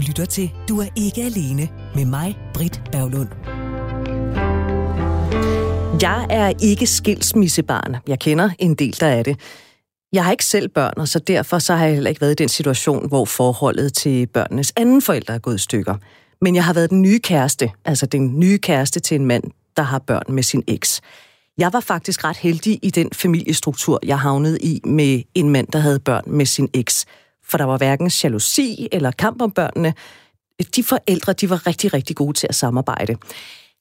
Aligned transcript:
lytter 0.00 0.24
til 0.24 0.50
Du 0.68 0.80
er 0.80 0.86
ikke 0.96 1.22
alene 1.22 1.68
med 1.94 2.04
mig, 2.04 2.38
Britt 2.54 2.82
Berglund. 2.92 3.28
Jeg 6.02 6.26
er 6.30 6.52
ikke 6.62 6.86
skilsmissebarn. 6.86 7.96
Jeg 8.08 8.18
kender 8.18 8.50
en 8.58 8.74
del, 8.74 8.96
der 9.00 9.06
er 9.06 9.22
det. 9.22 9.40
Jeg 10.12 10.24
har 10.24 10.32
ikke 10.32 10.44
selv 10.44 10.68
børn, 10.68 10.92
og 10.96 11.08
så 11.08 11.18
derfor 11.18 11.58
så 11.58 11.74
har 11.74 11.84
jeg 11.84 11.94
heller 11.94 12.10
ikke 12.10 12.20
været 12.20 12.32
i 12.32 12.42
den 12.42 12.48
situation, 12.48 13.08
hvor 13.08 13.24
forholdet 13.24 13.92
til 13.92 14.26
børnenes 14.26 14.72
anden 14.76 15.02
forældre 15.02 15.34
er 15.34 15.38
gået 15.38 15.54
i 15.54 15.58
stykker. 15.58 15.94
Men 16.40 16.54
jeg 16.54 16.64
har 16.64 16.72
været 16.72 16.90
den 16.90 17.02
nye 17.02 17.18
kæreste, 17.18 17.70
altså 17.84 18.06
den 18.06 18.40
nye 18.40 18.58
kæreste 18.58 19.00
til 19.00 19.14
en 19.14 19.26
mand, 19.26 19.44
der 19.76 19.82
har 19.82 19.98
børn 19.98 20.34
med 20.34 20.42
sin 20.42 20.62
eks. 20.66 21.00
Jeg 21.58 21.72
var 21.72 21.80
faktisk 21.80 22.24
ret 22.24 22.36
heldig 22.36 22.78
i 22.82 22.90
den 22.90 23.10
familiestruktur, 23.12 24.00
jeg 24.02 24.18
havnede 24.18 24.58
i 24.58 24.80
med 24.84 25.22
en 25.34 25.50
mand, 25.50 25.66
der 25.66 25.78
havde 25.78 25.98
børn 25.98 26.24
med 26.26 26.46
sin 26.46 26.68
eks. 26.74 27.06
For 27.50 27.58
der 27.58 27.64
var 27.64 27.76
hverken 27.76 28.10
jalousi 28.24 28.88
eller 28.92 29.10
kamp 29.10 29.42
om 29.42 29.50
børnene. 29.50 29.94
De 30.76 30.82
forældre, 30.82 31.32
de 31.32 31.50
var 31.50 31.66
rigtig, 31.66 31.94
rigtig 31.94 32.16
gode 32.16 32.32
til 32.32 32.46
at 32.46 32.54
samarbejde. 32.54 33.16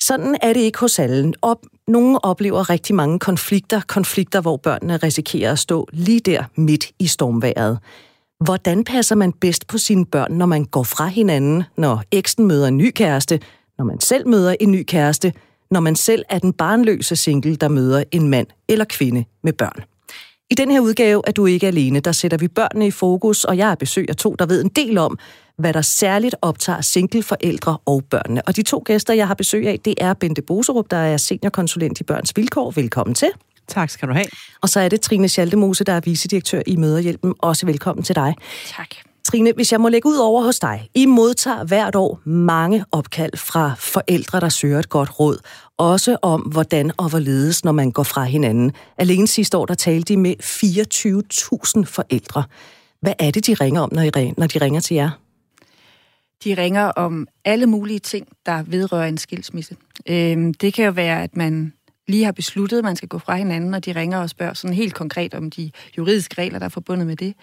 Sådan 0.02 0.38
er 0.41 0.53
det 0.53 0.59
ikke 0.59 0.80
hos 0.80 0.99
alle. 0.99 1.34
Op, 1.41 1.57
nogle 1.88 2.26
oplever 2.26 2.70
rigtig 2.70 2.95
mange 2.95 3.20
konflikter, 3.20 3.81
konflikter, 3.88 4.41
hvor 4.41 4.57
børnene 4.57 4.98
risikerer 4.98 5.52
at 5.52 5.59
stå 5.59 5.88
lige 5.93 6.20
der 6.20 6.43
midt 6.55 6.91
i 6.99 7.07
stormværet. 7.07 7.79
Hvordan 8.45 8.84
passer 8.84 9.16
man 9.16 9.34
bedst 9.34 9.67
på 9.67 9.77
sine 9.77 10.05
børn, 10.05 10.31
når 10.31 10.45
man 10.45 10.65
går 10.65 10.84
fra 10.84 11.07
hinanden, 11.07 11.63
når 11.77 12.04
eksen 12.12 12.48
møder 12.48 12.67
en 12.67 12.77
ny 12.77 12.91
kæreste, 12.91 13.40
når 13.77 13.85
man 13.85 13.99
selv 13.99 14.27
møder 14.27 14.55
en 14.59 14.71
ny 14.71 14.84
kæreste, 14.84 15.34
når 15.71 15.79
man 15.79 15.95
selv 15.95 16.23
er 16.29 16.40
den 16.40 16.54
barnløse 16.54 17.15
single, 17.15 17.55
der 17.55 17.67
møder 17.67 18.04
en 18.12 18.27
mand 18.27 18.48
eller 18.67 18.85
kvinde 18.85 19.26
med 19.43 19.54
børn? 19.54 19.84
I 20.52 20.55
den 20.55 20.71
her 20.71 20.80
udgave 20.80 21.21
er 21.27 21.31
du 21.31 21.45
ikke 21.45 21.67
alene. 21.67 21.99
Der 21.99 22.12
sætter 22.12 22.38
vi 22.38 22.48
børnene 22.48 22.88
i 22.88 22.91
fokus, 22.91 23.44
og 23.44 23.57
jeg 23.57 23.71
er 23.71 23.76
besøg 23.76 24.05
af 24.09 24.16
to, 24.16 24.35
der 24.40 24.45
ved 24.45 24.63
en 24.63 24.70
del 24.70 24.98
om, 24.98 25.20
hvad 25.57 25.73
der 25.73 25.81
særligt 25.81 26.35
optager 26.41 26.81
singleforældre 26.81 27.77
og 27.85 28.04
børnene. 28.10 28.41
Og 28.48 28.55
de 28.55 28.62
to 28.62 28.84
gæster, 28.85 29.13
jeg 29.13 29.27
har 29.27 29.34
besøg 29.34 29.68
af, 29.68 29.79
det 29.85 29.93
er 29.98 30.13
Bente 30.13 30.41
Boserup, 30.41 30.91
der 30.91 30.98
er 30.98 31.18
seniorkonsulent 31.18 31.99
i 31.99 32.04
Børns 32.04 32.34
Vilkår. 32.35 32.71
Velkommen 32.71 33.13
til. 33.13 33.29
Tak 33.68 33.90
skal 33.90 34.07
du 34.07 34.13
have. 34.13 34.26
Og 34.62 34.70
så 34.70 34.79
er 34.79 34.90
det 34.90 35.01
Trine 35.01 35.27
Schaldemose, 35.27 35.84
der 35.84 35.93
er 35.93 36.01
vicedirektør 36.05 36.62
i 36.68 36.76
Møderhjælpen. 36.76 37.34
Også 37.40 37.66
velkommen 37.66 38.04
til 38.04 38.16
dig. 38.16 38.35
Tak. 38.77 39.09
Trine, 39.27 39.51
hvis 39.55 39.71
jeg 39.71 39.81
må 39.81 39.89
lægge 39.89 40.09
ud 40.09 40.17
over 40.17 40.43
hos 40.43 40.59
dig. 40.59 40.89
I 40.95 41.05
modtager 41.05 41.63
hvert 41.63 41.95
år 41.95 42.20
mange 42.25 42.85
opkald 42.91 43.37
fra 43.37 43.73
forældre, 43.77 44.39
der 44.39 44.49
søger 44.49 44.79
et 44.79 44.89
godt 44.89 45.20
råd. 45.20 45.37
Også 45.77 46.17
om, 46.21 46.41
hvordan 46.41 46.91
og 46.98 47.09
hvorledes, 47.09 47.63
når 47.63 47.71
man 47.71 47.91
går 47.91 48.03
fra 48.03 48.23
hinanden. 48.23 48.71
Alene 48.98 49.27
sidste 49.27 49.57
år, 49.57 49.65
der 49.65 49.73
talte 49.73 50.13
de 50.13 50.17
med 50.17 50.35
24.000 51.79 51.85
forældre. 51.85 52.43
Hvad 53.01 53.13
er 53.20 53.31
det, 53.31 53.48
de 53.48 53.53
ringer 53.53 53.81
om, 53.81 53.89
når, 53.93 54.01
I, 54.01 54.34
når 54.37 54.48
de 54.48 54.59
ringer 54.59 54.79
til 54.79 54.95
jer? 54.95 55.09
De 56.43 56.54
ringer 56.54 56.83
om 56.83 57.27
alle 57.45 57.65
mulige 57.65 57.99
ting, 57.99 58.27
der 58.45 58.63
vedrører 58.67 59.07
en 59.07 59.17
skilsmisse. 59.17 59.76
Øhm, 60.09 60.54
det 60.54 60.73
kan 60.73 60.85
jo 60.85 60.91
være, 60.91 61.23
at 61.23 61.35
man 61.35 61.73
lige 62.10 62.26
har 62.26 62.32
besluttet, 62.32 62.77
at 62.77 62.84
man 62.84 62.96
skal 62.96 63.10
gå 63.10 63.20
fra 63.20 63.35
hinanden, 63.35 63.74
og 63.74 63.85
de 63.85 63.91
ringer 63.91 64.18
og 64.18 64.29
spørger 64.29 64.53
sådan 64.53 64.75
helt 64.75 64.94
konkret 64.94 65.34
om 65.34 65.52
de 65.52 65.72
juridiske 65.97 66.41
regler, 66.41 66.59
der 66.59 66.66
er 66.66 66.69
forbundet 66.69 67.07
med 67.07 67.16
det. 67.16 67.34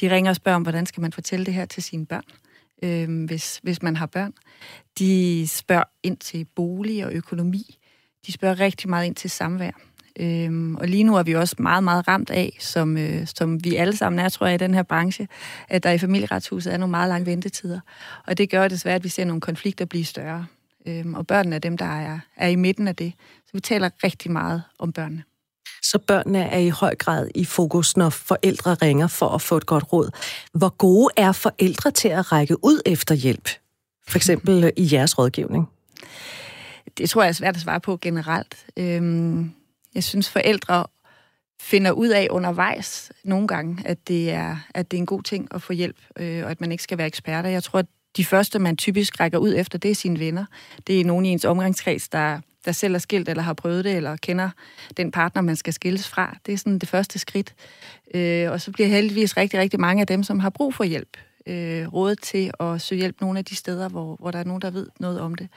De 0.00 0.10
ringer 0.10 0.30
og 0.30 0.36
spørger 0.36 0.56
om, 0.56 0.62
hvordan 0.62 0.86
skal 0.86 1.00
man 1.00 1.12
fortælle 1.12 1.46
det 1.46 1.54
her 1.54 1.64
til 1.64 1.82
sine 1.82 2.06
børn, 2.06 2.24
øh, 2.82 3.24
hvis, 3.24 3.60
hvis 3.62 3.82
man 3.82 3.96
har 3.96 4.06
børn. 4.06 4.32
De 4.98 5.44
spørger 5.48 5.84
ind 6.02 6.16
til 6.16 6.46
bolig 6.56 7.06
og 7.06 7.12
økonomi. 7.12 7.78
De 8.26 8.32
spørger 8.32 8.60
rigtig 8.60 8.90
meget 8.90 9.06
ind 9.06 9.14
til 9.14 9.30
samvær. 9.30 9.70
Øhm, 10.20 10.76
og 10.76 10.88
lige 10.88 11.04
nu 11.04 11.16
er 11.16 11.22
vi 11.22 11.34
også 11.34 11.56
meget, 11.58 11.84
meget 11.84 12.08
ramt 12.08 12.30
af, 12.30 12.56
som, 12.60 12.96
øh, 12.96 13.26
som 13.26 13.64
vi 13.64 13.76
alle 13.76 13.96
sammen 13.96 14.18
er, 14.18 14.28
tror 14.28 14.46
jeg, 14.46 14.54
i 14.54 14.58
den 14.58 14.74
her 14.74 14.82
branche, 14.82 15.28
at 15.68 15.82
der 15.82 15.90
i 15.90 15.98
familieretshuset 15.98 16.72
er 16.72 16.76
nogle 16.76 16.90
meget 16.90 17.08
lange 17.08 17.26
ventetider. 17.26 17.80
Og 18.26 18.38
det 18.38 18.50
gør 18.50 18.68
desværre, 18.68 18.94
at 18.94 19.04
vi 19.04 19.08
ser 19.08 19.24
nogle 19.24 19.40
konflikter 19.40 19.84
blive 19.84 20.04
større. 20.04 20.46
Øhm, 20.86 21.14
og 21.14 21.26
børnene 21.26 21.56
er 21.56 21.60
dem, 21.60 21.76
der 21.76 21.84
er, 21.84 22.18
er 22.36 22.48
i 22.48 22.56
midten 22.56 22.88
af 22.88 22.96
det. 22.96 23.12
Så 23.46 23.50
vi 23.52 23.60
taler 23.60 23.90
rigtig 24.04 24.30
meget 24.30 24.62
om 24.78 24.92
børnene. 24.92 25.22
Så 25.82 25.98
børnene 25.98 26.38
er 26.38 26.58
i 26.58 26.68
høj 26.68 26.94
grad 26.94 27.28
i 27.34 27.44
fokus, 27.44 27.96
når 27.96 28.10
forældre 28.10 28.74
ringer 28.74 29.06
for 29.06 29.28
at 29.28 29.42
få 29.42 29.56
et 29.56 29.66
godt 29.66 29.92
råd. 29.92 30.10
Hvor 30.52 30.68
gode 30.68 31.08
er 31.16 31.32
forældre 31.32 31.90
til 31.90 32.08
at 32.08 32.32
række 32.32 32.64
ud 32.64 32.80
efter 32.86 33.14
hjælp? 33.14 33.48
For 34.08 34.18
eksempel 34.18 34.72
i 34.76 34.88
jeres 34.92 35.18
rådgivning? 35.18 35.68
Det 36.98 37.10
tror 37.10 37.22
jeg 37.22 37.28
er 37.28 37.32
svært 37.32 37.56
at 37.56 37.62
svare 37.62 37.80
på 37.80 37.96
generelt. 37.96 38.66
Øhm, 38.76 39.52
jeg 39.94 40.04
synes, 40.04 40.30
forældre 40.30 40.86
finder 41.60 41.90
ud 41.90 42.08
af 42.08 42.28
undervejs 42.30 43.12
nogle 43.24 43.48
gange, 43.48 43.82
at 43.84 44.08
det 44.08 44.30
er, 44.30 44.56
at 44.74 44.90
det 44.90 44.96
er 44.96 45.00
en 45.00 45.06
god 45.06 45.22
ting 45.22 45.48
at 45.54 45.62
få 45.62 45.72
hjælp, 45.72 45.96
øh, 46.16 46.44
og 46.44 46.50
at 46.50 46.60
man 46.60 46.72
ikke 46.72 46.82
skal 46.82 46.98
være 46.98 47.06
eksperter. 47.06 47.48
Jeg 47.48 47.62
tror, 47.62 47.78
at 47.78 47.86
de 48.16 48.24
første, 48.24 48.58
man 48.58 48.76
typisk 48.76 49.20
rækker 49.20 49.38
ud 49.38 49.54
efter, 49.56 49.78
det 49.78 49.90
er 49.90 49.94
sine 49.94 50.18
venner. 50.18 50.44
Det 50.86 51.00
er 51.00 51.04
nogen 51.04 51.24
i 51.24 51.28
ens 51.28 51.44
omgangskreds, 51.44 52.08
der, 52.08 52.40
der 52.64 52.72
selv 52.72 52.94
er 52.94 52.98
skilt, 52.98 53.28
eller 53.28 53.42
har 53.42 53.52
prøvet 53.52 53.84
det, 53.84 53.96
eller 53.96 54.16
kender 54.16 54.50
den 54.96 55.10
partner, 55.10 55.42
man 55.42 55.56
skal 55.56 55.72
skilles 55.72 56.08
fra. 56.08 56.36
Det 56.46 56.54
er 56.54 56.58
sådan 56.58 56.78
det 56.78 56.88
første 56.88 57.18
skridt. 57.18 57.54
Øh, 58.14 58.50
og 58.50 58.60
så 58.60 58.72
bliver 58.72 58.88
heldigvis 58.88 59.36
rigtig, 59.36 59.60
rigtig 59.60 59.80
mange 59.80 60.00
af 60.00 60.06
dem, 60.06 60.22
som 60.22 60.40
har 60.40 60.50
brug 60.50 60.74
for 60.74 60.84
hjælp, 60.84 61.16
øh, 61.46 61.92
rådet 61.92 62.22
til 62.22 62.50
at 62.60 62.80
søge 62.80 62.98
hjælp 62.98 63.20
nogle 63.20 63.38
af 63.38 63.44
de 63.44 63.56
steder, 63.56 63.88
hvor, 63.88 64.16
hvor 64.16 64.30
der 64.30 64.38
er 64.38 64.44
nogen, 64.44 64.62
der 64.62 64.70
ved 64.70 64.86
noget 65.00 65.20
om 65.20 65.34
det. 65.34 65.48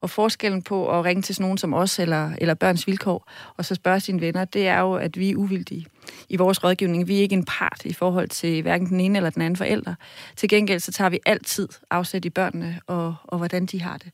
Og 0.00 0.10
forskellen 0.10 0.62
på 0.62 0.98
at 0.98 1.04
ringe 1.04 1.22
til 1.22 1.34
sådan 1.34 1.44
nogen 1.44 1.58
som 1.58 1.74
os, 1.74 1.98
eller, 1.98 2.32
eller 2.38 2.54
børns 2.54 2.86
vilkår, 2.86 3.30
og 3.56 3.64
så 3.64 3.74
spørge 3.74 4.00
sine 4.00 4.20
venner, 4.20 4.44
det 4.44 4.68
er 4.68 4.80
jo, 4.80 4.94
at 4.94 5.18
vi 5.18 5.30
er 5.30 5.36
uvildige 5.36 5.86
i 6.28 6.36
vores 6.36 6.64
rådgivning. 6.64 7.08
Vi 7.08 7.16
er 7.16 7.20
ikke 7.20 7.34
en 7.34 7.44
part 7.44 7.84
i 7.84 7.92
forhold 7.92 8.28
til 8.28 8.62
hverken 8.62 8.88
den 8.88 9.00
ene 9.00 9.18
eller 9.18 9.30
den 9.30 9.42
anden 9.42 9.56
forælder. 9.56 9.94
Til 10.36 10.48
gengæld 10.48 10.80
så 10.80 10.92
tager 10.92 11.08
vi 11.08 11.18
altid 11.26 11.68
afsæt 11.90 12.24
i 12.24 12.30
børnene, 12.30 12.80
og, 12.86 13.14
og 13.24 13.38
hvordan 13.38 13.66
de 13.66 13.82
har 13.82 13.96
det. 13.96 14.12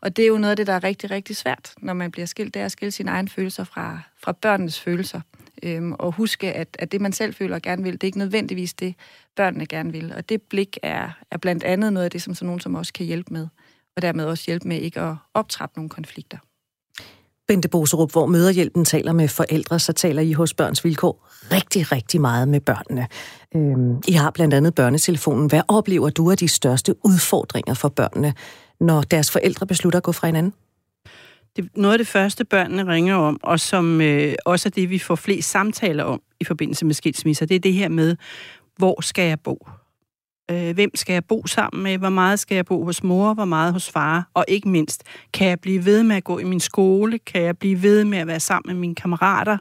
Og 0.00 0.16
det 0.16 0.22
er 0.22 0.28
jo 0.28 0.38
noget 0.38 0.50
af 0.50 0.56
det, 0.56 0.66
der 0.66 0.72
er 0.72 0.84
rigtig, 0.84 1.10
rigtig 1.10 1.36
svært, 1.36 1.74
når 1.78 1.92
man 1.92 2.10
bliver 2.10 2.26
skilt, 2.26 2.54
det 2.54 2.62
er 2.62 2.66
at 2.66 2.72
skille 2.72 2.92
sine 2.92 3.10
egne 3.10 3.28
følelser 3.28 3.64
fra, 3.64 4.00
fra 4.22 4.32
børnenes 4.32 4.80
følelser. 4.80 5.20
Øhm, 5.62 5.92
og 5.92 6.12
huske, 6.12 6.52
at, 6.52 6.68
at 6.78 6.92
det, 6.92 7.00
man 7.00 7.12
selv 7.12 7.34
føler 7.34 7.54
og 7.54 7.62
gerne 7.62 7.82
vil, 7.82 7.92
det 7.92 8.02
er 8.02 8.06
ikke 8.08 8.18
nødvendigvis 8.18 8.74
det, 8.74 8.94
børnene 9.36 9.66
gerne 9.66 9.92
vil. 9.92 10.12
Og 10.16 10.28
det 10.28 10.42
blik 10.42 10.78
er, 10.82 11.10
er 11.30 11.36
blandt 11.36 11.64
andet 11.64 11.92
noget 11.92 12.04
af 12.04 12.10
det, 12.10 12.22
som 12.22 12.34
sådan 12.34 12.46
nogen 12.46 12.60
som 12.60 12.74
også 12.74 12.92
kan 12.92 13.06
hjælpe 13.06 13.32
med 13.32 13.48
og 13.96 14.02
dermed 14.02 14.24
også 14.24 14.44
hjælpe 14.46 14.68
med 14.68 14.78
ikke 14.78 15.00
at 15.00 15.14
optrappe 15.34 15.78
nogle 15.78 15.88
konflikter. 15.88 16.38
Bente 17.48 17.68
Boserup, 17.68 18.12
hvor 18.12 18.26
Møderhjælpen 18.26 18.84
taler 18.84 19.12
med 19.12 19.28
forældre, 19.28 19.78
så 19.78 19.92
taler 19.92 20.22
I 20.22 20.32
hos 20.32 20.54
Børns 20.54 20.84
Vilkår 20.84 21.28
rigtig, 21.52 21.92
rigtig 21.92 22.20
meget 22.20 22.48
med 22.48 22.60
børnene. 22.60 23.06
Øhm, 23.54 24.02
I 24.08 24.12
har 24.12 24.30
blandt 24.30 24.54
andet 24.54 24.74
børnetelefonen. 24.74 25.48
Hvad 25.48 25.62
oplever 25.68 26.10
du 26.10 26.30
af 26.30 26.36
de 26.36 26.48
største 26.48 26.94
udfordringer 27.04 27.74
for 27.74 27.88
børnene, 27.88 28.34
når 28.80 29.02
deres 29.02 29.30
forældre 29.30 29.66
beslutter 29.66 29.96
at 29.96 30.02
gå 30.02 30.12
fra 30.12 30.26
hinanden? 30.26 30.52
Det, 31.56 31.68
noget 31.76 31.92
af 31.92 31.98
det 31.98 32.06
første, 32.06 32.44
børnene 32.44 32.92
ringer 32.92 33.14
om, 33.14 33.40
og 33.42 33.60
som 33.60 34.00
øh, 34.00 34.34
også 34.44 34.68
er 34.68 34.70
det, 34.70 34.90
vi 34.90 34.98
får 34.98 35.14
flest 35.14 35.50
samtaler 35.50 36.04
om 36.04 36.20
i 36.40 36.44
forbindelse 36.44 36.86
med 36.86 36.94
skilsmisser, 36.94 37.46
det 37.46 37.54
er 37.54 37.60
det 37.60 37.74
her 37.74 37.88
med, 37.88 38.16
hvor 38.76 39.00
skal 39.00 39.28
jeg 39.28 39.40
bo? 39.40 39.68
Øh, 40.50 40.74
hvem 40.74 40.90
skal 40.94 41.12
jeg 41.12 41.24
bo 41.24 41.46
sammen 41.46 41.82
med, 41.82 41.98
hvor 41.98 42.08
meget 42.08 42.38
skal 42.38 42.54
jeg 42.54 42.66
bo 42.66 42.84
hos 42.84 43.02
mor, 43.02 43.34
hvor 43.34 43.44
meget 43.44 43.72
hos 43.72 43.90
far, 43.90 44.30
og 44.34 44.44
ikke 44.48 44.68
mindst, 44.68 45.02
kan 45.32 45.48
jeg 45.48 45.60
blive 45.60 45.84
ved 45.84 46.02
med 46.02 46.16
at 46.16 46.24
gå 46.24 46.38
i 46.38 46.44
min 46.44 46.60
skole, 46.60 47.18
kan 47.18 47.42
jeg 47.42 47.58
blive 47.58 47.82
ved 47.82 48.04
med 48.04 48.18
at 48.18 48.26
være 48.26 48.40
sammen 48.40 48.74
med 48.74 48.80
mine 48.80 48.94
kammerater, 48.94 49.56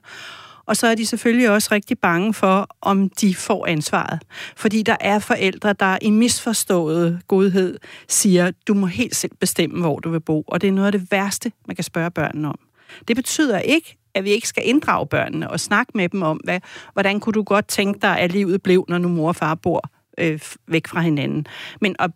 og 0.66 0.78
så 0.78 0.88
er 0.88 0.96
de 0.96 1.06
selvfølgelig 1.06 1.50
også 1.50 1.70
rigtig 1.72 2.00
bange 2.00 2.34
for, 2.34 2.68
om 2.82 3.10
de 3.10 3.36
får 3.36 3.68
ansvaret. 3.68 4.20
Fordi 4.56 4.84
der 4.84 4.96
er 5.00 5.20
forældre, 5.20 5.74
der 5.74 5.98
i 6.02 6.10
misforstået 6.10 7.22
godhed 7.28 7.78
siger, 8.08 8.52
du 8.68 8.74
må 8.74 8.86
helt 8.86 9.16
selv 9.16 9.32
bestemme, 9.40 9.80
hvor 9.82 10.00
du 10.00 10.10
vil 10.10 10.20
bo. 10.20 10.44
Og 10.48 10.62
det 10.62 10.68
er 10.68 10.72
noget 10.72 10.86
af 10.86 10.92
det 10.92 11.12
værste, 11.12 11.52
man 11.68 11.76
kan 11.76 11.84
spørge 11.84 12.12
børnene 12.12 12.48
om. 12.48 12.60
Det 13.08 13.16
betyder 13.16 13.60
ikke, 13.60 13.98
at 14.14 14.24
vi 14.24 14.30
ikke 14.30 14.48
skal 14.48 14.64
inddrage 14.66 15.08
børnene 15.08 15.50
og 15.50 15.60
snakke 15.60 15.92
med 15.96 16.10
dem 16.10 16.22
om, 16.22 16.38
hvad, 16.44 16.60
hvordan 16.94 17.20
kunne 17.20 17.34
du 17.34 17.44
godt 17.44 17.68
tænke 17.68 18.00
dig, 18.02 18.20
at 18.20 18.32
livet 18.32 18.62
blev, 18.62 18.86
når 18.88 18.98
nu 18.98 19.08
mor 19.08 19.28
og 19.28 19.36
far 19.36 19.56
bor 19.56 19.90
øh, 20.20 20.40
væk 20.68 20.88
fra 20.88 21.02
hinanden. 21.02 21.46
Men 21.82 21.96
at 22.00 22.12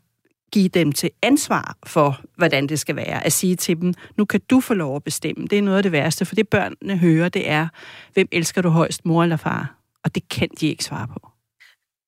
give 0.51 0.69
dem 0.69 0.91
til 0.91 1.09
ansvar 1.21 1.77
for, 1.85 2.21
hvordan 2.37 2.69
det 2.69 2.79
skal 2.79 2.95
være. 2.95 3.25
At 3.25 3.33
sige 3.33 3.55
til 3.55 3.81
dem, 3.81 3.93
nu 4.17 4.25
kan 4.25 4.41
du 4.49 4.59
få 4.59 4.73
lov 4.73 4.95
at 4.95 5.03
bestemme. 5.03 5.47
Det 5.47 5.57
er 5.57 5.61
noget 5.61 5.77
af 5.77 5.83
det 5.83 5.91
værste, 5.91 6.25
for 6.25 6.35
det 6.35 6.47
børnene 6.47 6.97
hører, 6.97 7.29
det 7.29 7.49
er, 7.49 7.67
hvem 8.13 8.27
elsker 8.31 8.61
du 8.61 8.69
højst, 8.69 9.05
mor 9.05 9.23
eller 9.23 9.37
far? 9.37 9.75
Og 10.03 10.15
det 10.15 10.29
kan 10.29 10.49
de 10.59 10.67
ikke 10.67 10.83
svare 10.83 11.07
på. 11.07 11.29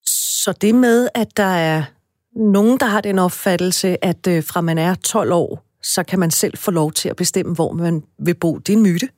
Så 0.05 0.53
det 0.61 0.75
med, 0.75 1.09
at 1.15 1.37
der 1.37 1.43
er 1.43 1.83
nogen, 2.35 2.79
der 2.79 2.85
har 2.85 3.01
den 3.01 3.19
opfattelse, 3.19 4.05
at 4.05 4.27
øh, 4.27 4.43
fra 4.43 4.61
man 4.61 4.77
er 4.77 4.95
12 4.95 5.31
år, 5.31 5.65
så 5.83 6.03
kan 6.03 6.19
man 6.19 6.31
selv 6.31 6.57
få 6.57 6.71
lov 6.71 6.91
til 6.91 7.09
at 7.09 7.15
bestemme, 7.15 7.53
hvor 7.53 7.73
man 7.73 8.03
vil 8.19 8.33
bo. 8.35 8.57
Det 8.57 8.73
er 8.73 8.77
en 8.77 8.83
myte. 8.83 9.09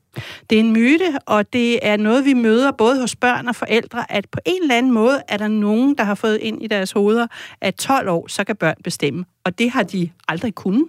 Det 0.49 0.55
er 0.55 0.59
en 0.59 0.73
myte, 0.73 1.17
og 1.25 1.53
det 1.53 1.87
er 1.87 1.97
noget, 1.97 2.25
vi 2.25 2.33
møder 2.33 2.71
både 2.71 3.01
hos 3.01 3.15
børn 3.15 3.47
og 3.47 3.55
forældre, 3.55 4.11
at 4.11 4.29
på 4.31 4.39
en 4.45 4.61
eller 4.61 4.75
anden 4.75 4.91
måde 4.91 5.21
er 5.27 5.37
der 5.37 5.47
nogen, 5.47 5.95
der 5.97 6.03
har 6.03 6.15
fået 6.15 6.37
ind 6.37 6.63
i 6.63 6.67
deres 6.67 6.91
hoveder, 6.91 7.27
at 7.61 7.75
12 7.75 8.09
år, 8.09 8.27
så 8.27 8.43
kan 8.43 8.55
børn 8.55 8.75
bestemme. 8.83 9.25
Og 9.45 9.59
det 9.59 9.71
har 9.71 9.83
de 9.83 10.09
aldrig 10.27 10.55
kunnet. 10.55 10.87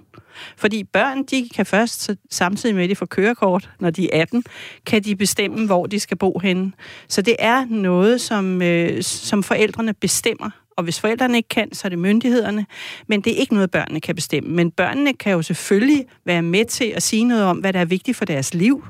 Fordi 0.57 0.85
børn, 0.85 1.23
de 1.23 1.49
kan 1.55 1.67
først, 1.67 2.11
samtidig 2.31 2.75
med 2.75 2.85
at 2.85 2.91
de 2.91 2.97
får 2.97 3.07
kørekort, 3.07 3.71
når 3.81 3.91
de 3.91 4.15
er 4.15 4.23
18, 4.23 4.45
kan 4.87 5.05
de 5.05 5.17
bestemme, 5.17 5.67
hvor 5.67 5.87
de 5.87 6.01
skal 6.01 6.17
bo 6.17 6.39
henne. 6.39 6.73
Så 7.09 7.23
det 7.23 7.37
er 7.39 7.65
noget, 7.71 8.21
som, 8.21 8.63
øh, 8.63 9.03
som 9.03 9.43
forældrene 9.43 9.95
bestemmer, 9.95 10.51
og 10.79 10.85
hvis 10.85 11.01
forældrene 11.01 11.37
ikke 11.37 11.49
kan, 11.49 11.75
så 11.75 11.87
er 11.87 11.89
det 11.89 11.99
myndighederne. 11.99 12.67
Men 13.07 13.21
det 13.21 13.33
er 13.33 13.37
ikke 13.37 13.55
noget, 13.55 13.71
børnene 13.71 14.01
kan 14.01 14.15
bestemme. 14.15 14.51
Men 14.51 14.71
børnene 14.71 15.13
kan 15.13 15.33
jo 15.33 15.43
selvfølgelig 15.43 16.07
være 16.25 16.43
med 16.43 16.65
til 16.65 16.85
at 16.85 17.03
sige 17.03 17.25
noget 17.25 17.45
om, 17.45 17.59
hvad 17.59 17.73
der 17.73 17.81
er 17.81 17.85
vigtigt 17.85 18.17
for 18.17 18.25
deres 18.25 18.55
liv. 18.55 18.85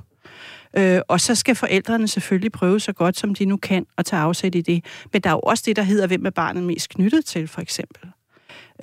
Øh, 0.77 1.01
og 1.09 1.21
så 1.21 1.35
skal 1.35 1.55
forældrene 1.55 2.09
selvfølgelig 2.09 2.53
prøve 2.53 2.81
så 2.81 2.93
godt, 2.93 3.19
som 3.19 3.35
de 3.35 3.45
nu 3.45 3.57
kan, 3.57 3.87
at 3.99 4.07
tage 4.07 4.23
afsæt 4.23 4.55
i 4.55 4.61
det. 4.61 4.85
Men 5.13 5.23
der 5.23 5.31
er 5.31 5.35
jo 5.35 5.41
også 5.41 5.63
det, 5.67 5.77
der 5.77 5.83
hedder, 5.83 6.07
hvem 6.07 6.27
er 6.27 6.31
barnet 6.31 6.63
mest 6.63 6.89
knyttet 6.89 7.25
til, 7.25 7.49
for 7.49 7.61
eksempel. 7.61 8.11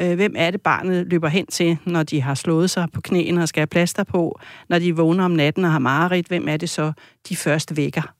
Øh, 0.01 0.15
hvem 0.15 0.33
er 0.37 0.51
det, 0.51 0.61
barnet 0.61 1.07
løber 1.07 1.27
hen 1.27 1.45
til, 1.45 1.77
når 1.85 2.03
de 2.03 2.21
har 2.21 2.35
slået 2.35 2.69
sig 2.69 2.87
på 2.93 3.01
knæene 3.01 3.41
og 3.41 3.47
skal 3.47 3.61
have 3.61 3.67
plaster 3.67 4.03
på? 4.03 4.39
Når 4.69 4.79
de 4.79 4.95
vågner 4.95 5.25
om 5.25 5.31
natten 5.31 5.65
og 5.65 5.71
har 5.71 5.79
mareridt, 5.79 6.27
hvem 6.27 6.47
er 6.47 6.57
det 6.57 6.69
så, 6.69 6.91
de 7.29 7.35
først 7.35 7.77
vækker? 7.77 8.13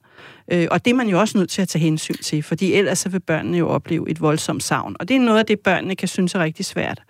Øh, 0.52 0.68
og 0.70 0.84
det 0.84 0.90
er 0.90 0.94
man 0.94 1.08
jo 1.08 1.20
også 1.20 1.38
nødt 1.38 1.50
til 1.50 1.62
at 1.62 1.68
tage 1.68 1.82
hensyn 1.82 2.14
til, 2.14 2.42
fordi 2.42 2.72
ellers 2.72 2.98
så 2.98 3.08
vil 3.08 3.20
børnene 3.20 3.58
jo 3.58 3.68
opleve 3.68 4.10
et 4.10 4.20
voldsomt 4.20 4.62
savn. 4.62 4.96
Og 5.00 5.08
det 5.08 5.16
er 5.16 5.20
noget 5.20 5.38
af 5.38 5.46
det, 5.46 5.60
børnene 5.60 5.96
kan 5.96 6.08
synes 6.08 6.34
er 6.34 6.38
rigtig 6.38 6.64
svært, 6.64 7.02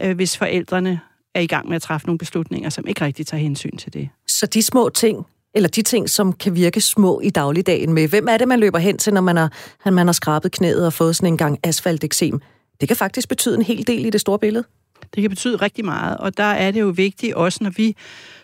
øh, 0.00 0.16
hvis 0.16 0.38
forældrene 0.38 1.00
er 1.34 1.40
i 1.40 1.46
gang 1.46 1.68
med 1.68 1.76
at 1.76 1.82
træffe 1.82 2.06
nogle 2.06 2.18
beslutninger, 2.18 2.70
som 2.70 2.86
ikke 2.86 3.04
rigtig 3.04 3.26
tager 3.26 3.40
hensyn 3.40 3.76
til 3.76 3.92
det. 3.92 4.08
Så 4.26 4.46
de 4.46 4.62
små 4.62 4.88
ting, 4.88 5.26
eller 5.54 5.68
de 5.68 5.82
ting, 5.82 6.10
som 6.10 6.32
kan 6.32 6.54
virke 6.54 6.80
små 6.80 7.20
i 7.20 7.30
dagligdagen 7.30 7.92
med, 7.92 8.08
hvem 8.08 8.28
er 8.28 8.36
det, 8.36 8.48
man 8.48 8.60
løber 8.60 8.78
hen 8.78 8.98
til, 8.98 9.14
når 9.14 9.20
man 9.20 9.36
har, 9.36 9.90
man 9.90 10.06
har 10.06 10.12
skrabet 10.12 10.52
knæet 10.52 10.86
og 10.86 10.92
fået 10.92 11.16
sådan 11.16 11.32
en 11.32 11.36
gang 11.36 11.58
asfalteksem? 11.62 12.40
Det 12.80 12.88
kan 12.88 12.96
faktisk 12.96 13.28
betyde 13.28 13.54
en 13.54 13.62
hel 13.62 13.86
del 13.86 14.06
i 14.06 14.10
det 14.10 14.20
store 14.20 14.38
billede. 14.38 14.64
Det 15.14 15.22
kan 15.22 15.30
betyde 15.30 15.56
rigtig 15.56 15.84
meget, 15.84 16.16
og 16.16 16.36
der 16.36 16.44
er 16.44 16.70
det 16.70 16.80
jo 16.80 16.92
vigtigt, 16.96 17.34
også 17.34 17.58
når 17.64 17.70
vi 17.70 17.96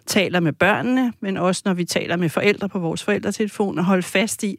taler 0.07 0.41
med 0.41 0.53
børnene, 0.53 1.12
men 1.21 1.37
også 1.37 1.62
når 1.65 1.75
vi 1.75 1.85
taler 1.85 2.17
med 2.17 2.29
forældre 2.29 2.69
på 2.69 2.79
vores 2.79 3.03
forældretelefon, 3.03 3.79
at 3.79 3.85
holde 3.85 4.03
fast 4.03 4.43
i, 4.43 4.59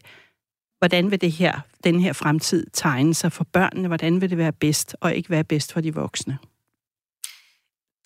hvordan 0.78 1.10
vil 1.10 1.20
det 1.20 1.32
her, 1.32 1.60
den 1.84 2.00
her 2.00 2.12
fremtid 2.12 2.66
tegne 2.72 3.14
sig 3.14 3.32
for 3.32 3.44
børnene, 3.52 3.88
hvordan 3.88 4.20
vil 4.20 4.30
det 4.30 4.38
være 4.38 4.52
bedst, 4.52 4.96
og 5.00 5.14
ikke 5.14 5.30
være 5.30 5.44
bedst 5.44 5.72
for 5.72 5.80
de 5.80 5.94
voksne. 5.94 6.38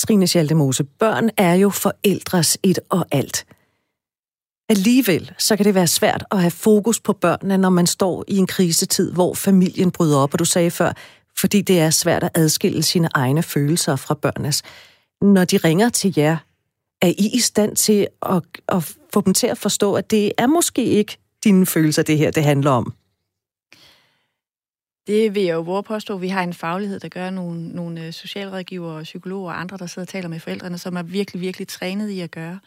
Trine 0.01 0.27
Schaldemose, 0.27 0.85
børn 0.85 1.31
er 1.37 1.55
jo 1.55 1.71
forældres 1.71 2.59
et 2.63 2.79
og 2.89 3.07
alt. 3.11 3.47
Alligevel 4.69 5.33
så 5.39 5.57
kan 5.57 5.67
det 5.67 5.75
være 5.75 5.87
svært 5.87 6.25
at 6.31 6.41
have 6.41 6.51
fokus 6.51 7.01
på 7.01 7.13
børnene, 7.13 7.59
når 7.59 7.71
man 7.71 7.87
står 7.87 8.25
i 8.29 8.37
en 8.37 8.47
krisetid, 8.47 9.13
hvor 9.13 9.35
familien 9.35 9.91
bryder 9.91 10.19
op, 10.19 10.33
og 10.33 10.39
du 10.39 10.45
sagde 10.45 10.71
før, 10.71 10.93
fordi 11.39 11.63
det 11.63 11.81
er 11.81 11.91
svært 11.91 12.25
at 12.25 12.31
adskille 12.35 12.83
sine 12.83 13.09
egne 13.15 13.43
følelser 13.43 13.97
fra 13.97 14.15
børnenes. 14.15 14.63
Når 15.21 15.45
de 15.45 15.57
ringer 15.57 15.89
til 15.89 16.15
jer, 16.17 16.37
er 17.03 17.09
I 17.09 17.31
i 17.35 17.41
stand 17.41 17.77
til 17.77 18.07
at, 18.23 18.43
at 18.69 18.97
få 19.13 19.21
dem 19.21 19.35
til 19.35 19.47
at 19.47 19.59
forstå, 19.59 19.95
at 19.95 20.11
det 20.11 20.33
er 20.39 20.47
måske 20.47 20.85
ikke 20.85 21.19
dine 21.45 21.67
følelser, 21.67 22.03
det 22.03 22.19
her 22.19 22.31
det 22.31 22.45
handler 22.45 22.71
om? 22.71 22.95
Det 25.07 25.35
vil 25.35 25.43
jeg 25.43 25.55
jo 25.55 25.61
våge 25.61 25.83
påstå. 25.83 26.17
Vi 26.17 26.29
har 26.29 26.43
en 26.43 26.55
faglighed, 26.55 27.01
der 27.01 27.09
gør 27.09 27.31
nogle, 27.31 27.69
nogle 27.69 28.07
øh, 28.07 28.13
socialrådgivere, 28.13 29.03
psykologer 29.03 29.53
og 29.53 29.61
andre, 29.61 29.77
der 29.77 29.87
sidder 29.87 30.07
og 30.07 30.09
taler 30.09 30.29
med 30.29 30.41
forældrene, 30.41 30.79
som 30.79 30.97
er 30.97 31.03
virkelig, 31.03 31.41
virkelig 31.41 31.69
trænet 31.69 32.09
i 32.09 32.21
at 32.21 32.31
gøre. 32.31 32.59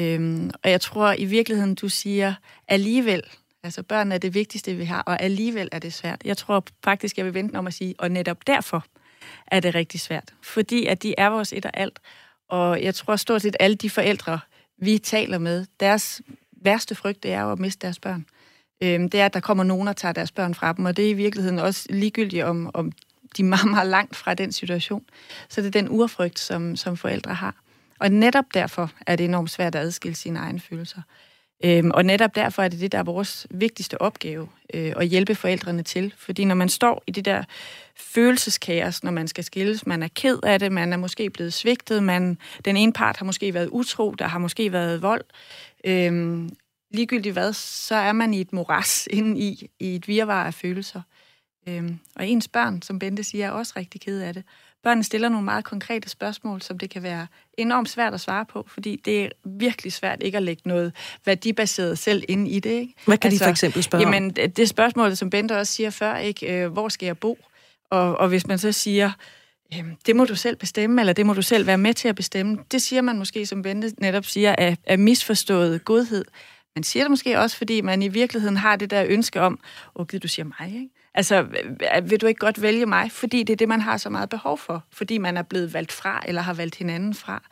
Øhm, 0.00 0.50
og 0.64 0.70
jeg 0.70 0.80
tror 0.80 1.14
i 1.18 1.24
virkeligheden, 1.24 1.74
du 1.74 1.88
siger 1.88 2.34
alligevel, 2.68 3.22
altså 3.62 3.82
børn 3.82 4.12
er 4.12 4.18
det 4.18 4.34
vigtigste, 4.34 4.74
vi 4.74 4.84
har, 4.84 5.02
og 5.02 5.22
alligevel 5.22 5.68
er 5.72 5.78
det 5.78 5.92
svært. 5.92 6.22
Jeg 6.24 6.36
tror 6.36 6.64
faktisk, 6.84 7.18
jeg 7.18 7.26
vil 7.26 7.34
vente 7.34 7.56
om 7.56 7.66
at 7.66 7.74
sige, 7.74 7.94
og 7.98 8.10
netop 8.10 8.46
derfor 8.46 8.84
er 9.46 9.60
det 9.60 9.74
rigtig 9.74 10.00
svært. 10.00 10.34
Fordi 10.42 10.86
at 10.86 11.02
de 11.02 11.14
er 11.18 11.28
vores 11.28 11.52
et 11.52 11.66
og 11.66 11.72
alt. 11.74 11.98
Og 12.48 12.82
jeg 12.82 12.94
tror 12.94 13.16
stort 13.16 13.42
set 13.42 13.56
alle 13.60 13.76
de 13.76 13.90
forældre, 13.90 14.40
vi 14.78 14.98
taler 14.98 15.38
med, 15.38 15.66
deres 15.80 16.22
værste 16.52 16.94
frygt, 16.94 17.22
det 17.22 17.32
er 17.32 17.40
jo 17.40 17.52
at 17.52 17.58
miste 17.58 17.86
deres 17.86 17.98
børn. 17.98 18.26
Øhm, 18.82 19.10
det 19.10 19.20
er, 19.20 19.26
at 19.26 19.34
der 19.34 19.40
kommer 19.40 19.64
nogen 19.64 19.88
og 19.88 19.96
tager 19.96 20.12
deres 20.12 20.32
børn 20.32 20.54
fra 20.54 20.72
dem, 20.72 20.84
og 20.84 20.96
det 20.96 21.06
er 21.06 21.10
i 21.10 21.12
virkeligheden 21.12 21.58
også 21.58 21.86
ligegyldigt, 21.90 22.44
om, 22.44 22.70
om 22.74 22.92
de 23.36 23.42
er 23.42 23.46
meget, 23.46 23.70
meget 23.70 23.88
langt 23.88 24.16
fra 24.16 24.34
den 24.34 24.52
situation. 24.52 25.04
Så 25.48 25.60
det 25.60 25.66
er 25.66 25.70
den 25.70 25.88
urfrygt, 25.90 26.38
som, 26.38 26.76
som 26.76 26.96
forældre 26.96 27.34
har. 27.34 27.61
Og 28.02 28.08
netop 28.08 28.44
derfor 28.54 28.90
er 29.06 29.16
det 29.16 29.24
enormt 29.24 29.50
svært 29.50 29.74
at 29.74 29.82
adskille 29.82 30.14
sine 30.14 30.38
egne 30.38 30.60
følelser. 30.60 31.02
Øhm, 31.64 31.90
og 31.90 32.04
netop 32.04 32.34
derfor 32.34 32.62
er 32.62 32.68
det 32.68 32.80
det, 32.80 32.92
der 32.92 32.98
er 32.98 33.02
vores 33.02 33.46
vigtigste 33.50 34.00
opgave, 34.00 34.48
øh, 34.74 34.92
at 34.96 35.06
hjælpe 35.06 35.34
forældrene 35.34 35.82
til. 35.82 36.14
Fordi 36.16 36.44
når 36.44 36.54
man 36.54 36.68
står 36.68 37.02
i 37.06 37.10
det 37.10 37.24
der 37.24 37.44
følelseskaos, 37.96 39.04
når 39.04 39.10
man 39.10 39.28
skal 39.28 39.44
skilles, 39.44 39.86
man 39.86 40.02
er 40.02 40.08
ked 40.14 40.38
af 40.42 40.58
det, 40.58 40.72
man 40.72 40.92
er 40.92 40.96
måske 40.96 41.30
blevet 41.30 41.52
svigtet, 41.52 42.02
man, 42.02 42.38
den 42.64 42.76
ene 42.76 42.92
part 42.92 43.16
har 43.16 43.24
måske 43.24 43.54
været 43.54 43.68
utro, 43.72 44.10
der 44.10 44.26
har 44.26 44.38
måske 44.38 44.72
været 44.72 45.02
vold. 45.02 45.24
Øhm, 45.84 46.50
ligegyldigt 46.90 47.32
hvad, 47.32 47.52
så 47.52 47.94
er 47.94 48.12
man 48.12 48.34
i 48.34 48.40
et 48.40 48.52
moras 48.52 49.06
inde 49.10 49.40
i, 49.40 49.70
i 49.80 49.94
et 49.94 50.08
virvar 50.08 50.44
af 50.44 50.54
følelser. 50.54 51.02
Øhm, 51.68 51.98
og 52.16 52.26
ens 52.26 52.48
børn, 52.48 52.82
som 52.82 52.98
Bente 52.98 53.24
siger, 53.24 53.46
er 53.46 53.50
også 53.50 53.72
rigtig 53.76 54.00
ked 54.00 54.20
af 54.20 54.34
det. 54.34 54.44
Børnene 54.82 55.04
stiller 55.04 55.28
nogle 55.28 55.44
meget 55.44 55.64
konkrete 55.64 56.08
spørgsmål, 56.08 56.62
som 56.62 56.78
det 56.78 56.90
kan 56.90 57.02
være 57.02 57.26
enormt 57.58 57.88
svært 57.88 58.14
at 58.14 58.20
svare 58.20 58.44
på, 58.44 58.66
fordi 58.68 58.96
det 59.04 59.24
er 59.24 59.28
virkelig 59.44 59.92
svært 59.92 60.22
ikke 60.22 60.36
at 60.36 60.42
lægge 60.42 60.62
noget 60.64 60.92
værdibaseret 61.24 61.98
selv 61.98 62.24
ind 62.28 62.48
i 62.48 62.60
det. 62.60 62.70
Ikke? 62.70 62.94
Hvad 63.06 63.18
kan 63.18 63.30
altså, 63.30 63.44
de 63.44 63.46
for 63.46 63.50
eksempel 63.50 63.82
spørge 63.82 64.04
jamen, 64.04 64.30
det 64.30 64.68
spørgsmål, 64.68 65.16
som 65.16 65.30
Bente 65.30 65.58
også 65.58 65.72
siger 65.72 65.90
før, 65.90 66.16
ikke, 66.16 66.64
øh, 66.64 66.72
hvor 66.72 66.88
skal 66.88 67.06
jeg 67.06 67.18
bo? 67.18 67.38
Og, 67.90 68.18
og 68.18 68.28
hvis 68.28 68.46
man 68.46 68.58
så 68.58 68.72
siger, 68.72 69.12
det 70.06 70.16
må 70.16 70.24
du 70.24 70.34
selv 70.34 70.56
bestemme, 70.56 71.02
eller 71.02 71.12
det 71.12 71.26
må 71.26 71.34
du 71.34 71.42
selv 71.42 71.66
være 71.66 71.78
med 71.78 71.94
til 71.94 72.08
at 72.08 72.16
bestemme, 72.16 72.58
det 72.72 72.82
siger 72.82 73.02
man 73.02 73.18
måske, 73.18 73.46
som 73.46 73.62
Bente 73.62 73.92
netop 73.98 74.24
siger, 74.24 74.54
af, 74.58 74.76
af 74.86 74.98
misforstået 74.98 75.84
godhed. 75.84 76.24
Man 76.76 76.82
siger 76.82 77.02
det 77.02 77.10
måske 77.10 77.38
også, 77.38 77.56
fordi 77.56 77.80
man 77.80 78.02
i 78.02 78.08
virkeligheden 78.08 78.56
har 78.56 78.76
det 78.76 78.90
der 78.90 79.04
ønske 79.08 79.40
om, 79.40 79.58
åh 79.94 80.06
oh, 80.14 80.20
du 80.22 80.28
siger 80.28 80.46
mig, 80.46 80.74
ikke? 80.74 80.88
Altså, 81.14 81.46
vil 82.02 82.20
du 82.20 82.26
ikke 82.26 82.38
godt 82.38 82.62
vælge 82.62 82.86
mig? 82.86 83.12
Fordi 83.12 83.42
det 83.42 83.52
er 83.52 83.56
det, 83.56 83.68
man 83.68 83.80
har 83.80 83.96
så 83.96 84.10
meget 84.10 84.28
behov 84.28 84.58
for. 84.58 84.84
Fordi 84.90 85.18
man 85.18 85.36
er 85.36 85.42
blevet 85.42 85.74
valgt 85.74 85.92
fra, 85.92 86.22
eller 86.26 86.42
har 86.42 86.54
valgt 86.54 86.74
hinanden 86.74 87.14
fra. 87.14 87.42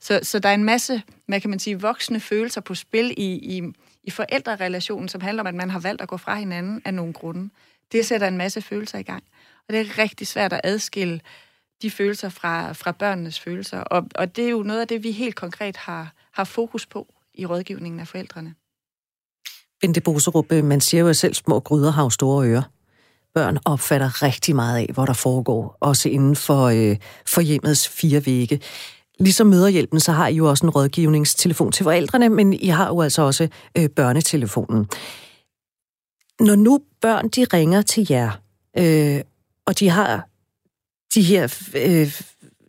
Så, 0.00 0.20
så 0.22 0.38
der 0.38 0.48
er 0.48 0.54
en 0.54 0.64
masse, 0.64 1.02
hvad 1.26 1.40
kan 1.40 1.50
man 1.50 1.58
sige, 1.58 1.80
voksne 1.80 2.20
følelser 2.20 2.60
på 2.60 2.74
spil 2.74 3.14
i, 3.16 3.32
i, 3.32 3.62
i 4.04 4.10
forældrerelationen, 4.10 5.08
som 5.08 5.20
handler 5.20 5.42
om, 5.42 5.46
at 5.46 5.54
man 5.54 5.70
har 5.70 5.80
valgt 5.80 6.02
at 6.02 6.08
gå 6.08 6.16
fra 6.16 6.34
hinanden 6.34 6.82
af 6.84 6.94
nogle 6.94 7.12
grunde. 7.12 7.50
Det 7.92 8.06
sætter 8.06 8.28
en 8.28 8.36
masse 8.36 8.62
følelser 8.62 8.98
i 8.98 9.02
gang. 9.02 9.22
Og 9.68 9.74
det 9.74 9.80
er 9.80 9.98
rigtig 9.98 10.26
svært 10.26 10.52
at 10.52 10.60
adskille 10.64 11.20
de 11.82 11.90
følelser 11.90 12.28
fra, 12.28 12.72
fra 12.72 12.92
børnenes 12.92 13.40
følelser. 13.40 13.80
Og, 13.80 14.06
og 14.14 14.36
det 14.36 14.44
er 14.44 14.50
jo 14.50 14.62
noget 14.62 14.80
af 14.80 14.88
det, 14.88 15.02
vi 15.02 15.10
helt 15.10 15.34
konkret 15.34 15.76
har, 15.76 16.12
har 16.32 16.44
fokus 16.44 16.86
på 16.86 17.14
i 17.34 17.46
rådgivningen 17.46 18.00
af 18.00 18.08
forældrene. 18.08 18.54
Bente 19.80 20.00
Boserup, 20.00 20.52
øh, 20.52 20.64
man 20.64 20.80
siger 20.80 21.00
jo 21.00 21.08
at 21.08 21.16
selv, 21.16 21.34
små 21.34 21.60
gryder 21.60 21.90
har 21.90 22.08
store 22.08 22.48
ører 22.48 22.62
børn 23.34 23.58
opfatter 23.64 24.22
rigtig 24.22 24.56
meget 24.56 24.78
af, 24.78 24.90
hvor 24.92 25.06
der 25.06 25.12
foregår, 25.12 25.76
også 25.80 26.08
inden 26.08 26.36
for, 26.36 26.64
øh, 26.64 26.96
for 27.26 27.40
hjemmets 27.40 27.88
fire 27.88 28.26
vægge. 28.26 28.60
Ligesom 29.20 29.46
møderhjælpen, 29.46 30.00
så 30.00 30.12
har 30.12 30.28
I 30.28 30.34
jo 30.34 30.48
også 30.48 30.66
en 30.66 30.70
rådgivningstelefon 30.70 31.72
til 31.72 31.84
forældrene, 31.84 32.28
men 32.28 32.52
I 32.52 32.66
har 32.66 32.86
jo 32.86 33.00
altså 33.00 33.22
også 33.22 33.48
øh, 33.78 33.88
børnetelefonen. 33.88 34.86
Når 36.40 36.54
nu 36.54 36.80
børn 37.00 37.28
de 37.28 37.46
ringer 37.52 37.82
til 37.82 38.06
jer, 38.10 38.30
øh, 38.78 39.20
og 39.66 39.78
de 39.78 39.88
har 39.88 40.28
de 41.14 41.22
her 41.22 41.42
øh, 41.76 42.20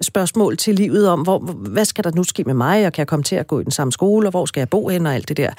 spørgsmål 0.01 0.57
til 0.57 0.75
livet 0.75 1.09
om, 1.09 1.21
hvor, 1.21 1.39
hvad 1.39 1.85
skal 1.85 2.03
der 2.03 2.11
nu 2.15 2.23
ske 2.23 2.43
med 2.43 2.53
mig, 2.53 2.85
og 2.85 2.93
kan 2.93 2.99
jeg 2.99 3.07
komme 3.07 3.23
til 3.23 3.35
at 3.35 3.47
gå 3.47 3.59
i 3.59 3.63
den 3.63 3.71
samme 3.71 3.91
skole, 3.91 4.27
og 4.27 4.31
hvor 4.31 4.45
skal 4.45 4.61
jeg 4.61 4.69
bo 4.69 4.87
hen, 4.87 5.05
og 5.05 5.15
alt 5.15 5.29
det 5.29 5.37
der. 5.37 5.49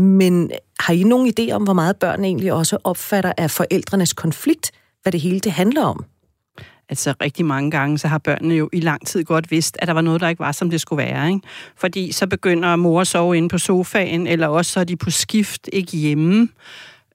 Men 0.00 0.50
har 0.80 0.94
I 0.94 1.02
nogen 1.02 1.34
idé 1.38 1.52
om, 1.52 1.62
hvor 1.62 1.72
meget 1.72 1.96
børn 1.96 2.24
egentlig 2.24 2.52
også 2.52 2.78
opfatter 2.84 3.32
af 3.36 3.50
forældrenes 3.50 4.12
konflikt, 4.12 4.70
hvad 5.02 5.12
det 5.12 5.20
hele 5.20 5.40
det 5.40 5.52
handler 5.52 5.84
om? 5.84 6.04
Altså 6.88 7.14
rigtig 7.22 7.44
mange 7.44 7.70
gange, 7.70 7.98
så 7.98 8.08
har 8.08 8.18
børnene 8.18 8.54
jo 8.54 8.68
i 8.72 8.80
lang 8.80 9.06
tid 9.06 9.24
godt 9.24 9.50
vidst, 9.50 9.76
at 9.78 9.88
der 9.88 9.94
var 9.94 10.00
noget, 10.00 10.20
der 10.20 10.28
ikke 10.28 10.40
var, 10.40 10.52
som 10.52 10.70
det 10.70 10.80
skulle 10.80 11.04
være. 11.04 11.28
Ikke? 11.28 11.40
Fordi 11.76 12.12
så 12.12 12.26
begynder 12.26 12.76
mor 12.76 13.00
at 13.00 13.06
sove 13.06 13.36
inde 13.36 13.48
på 13.48 13.58
sofaen, 13.58 14.26
eller 14.26 14.46
også 14.46 14.72
så 14.72 14.80
er 14.80 14.84
de 14.84 14.96
på 14.96 15.10
skift 15.10 15.68
ikke 15.72 15.96
hjemme. 15.96 16.48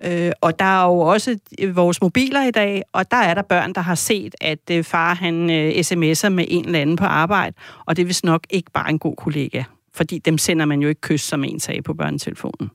Øh, 0.04 0.32
og 0.42 0.60
der 0.60 0.66
er 0.66 0.86
jo 0.86 1.00
også 1.00 1.38
øh, 1.60 1.76
vores 1.76 2.02
mobiler 2.02 2.44
i 2.44 2.52
dag, 2.52 2.84
og 2.94 3.12
der 3.12 3.18
er 3.18 3.34
der 3.34 3.42
børn, 3.42 3.74
der 3.74 3.82
har 3.82 3.96
set, 3.96 4.36
at 4.42 4.60
øh, 4.72 4.84
far 4.84 5.14
han 5.14 5.50
øh, 5.50 5.70
sms'er 5.70 6.30
med 6.30 6.46
en 6.48 6.66
eller 6.66 6.80
anden 6.80 6.96
på 6.96 7.06
arbejde, 7.06 7.56
og 7.86 7.96
det 7.96 8.02
er 8.02 8.06
vist 8.06 8.24
nok 8.24 8.44
ikke 8.50 8.72
bare 8.72 8.90
en 8.90 9.00
god 9.00 9.16
kollega, 9.16 9.64
fordi 9.96 10.18
dem 10.18 10.38
sender 10.38 10.66
man 10.66 10.82
jo 10.82 10.90
ikke 10.90 11.02
kys, 11.02 11.22
som 11.22 11.44
en 11.44 11.60
sagde 11.60 11.82
på 11.82 11.94
børnetelefonen. 11.94 12.72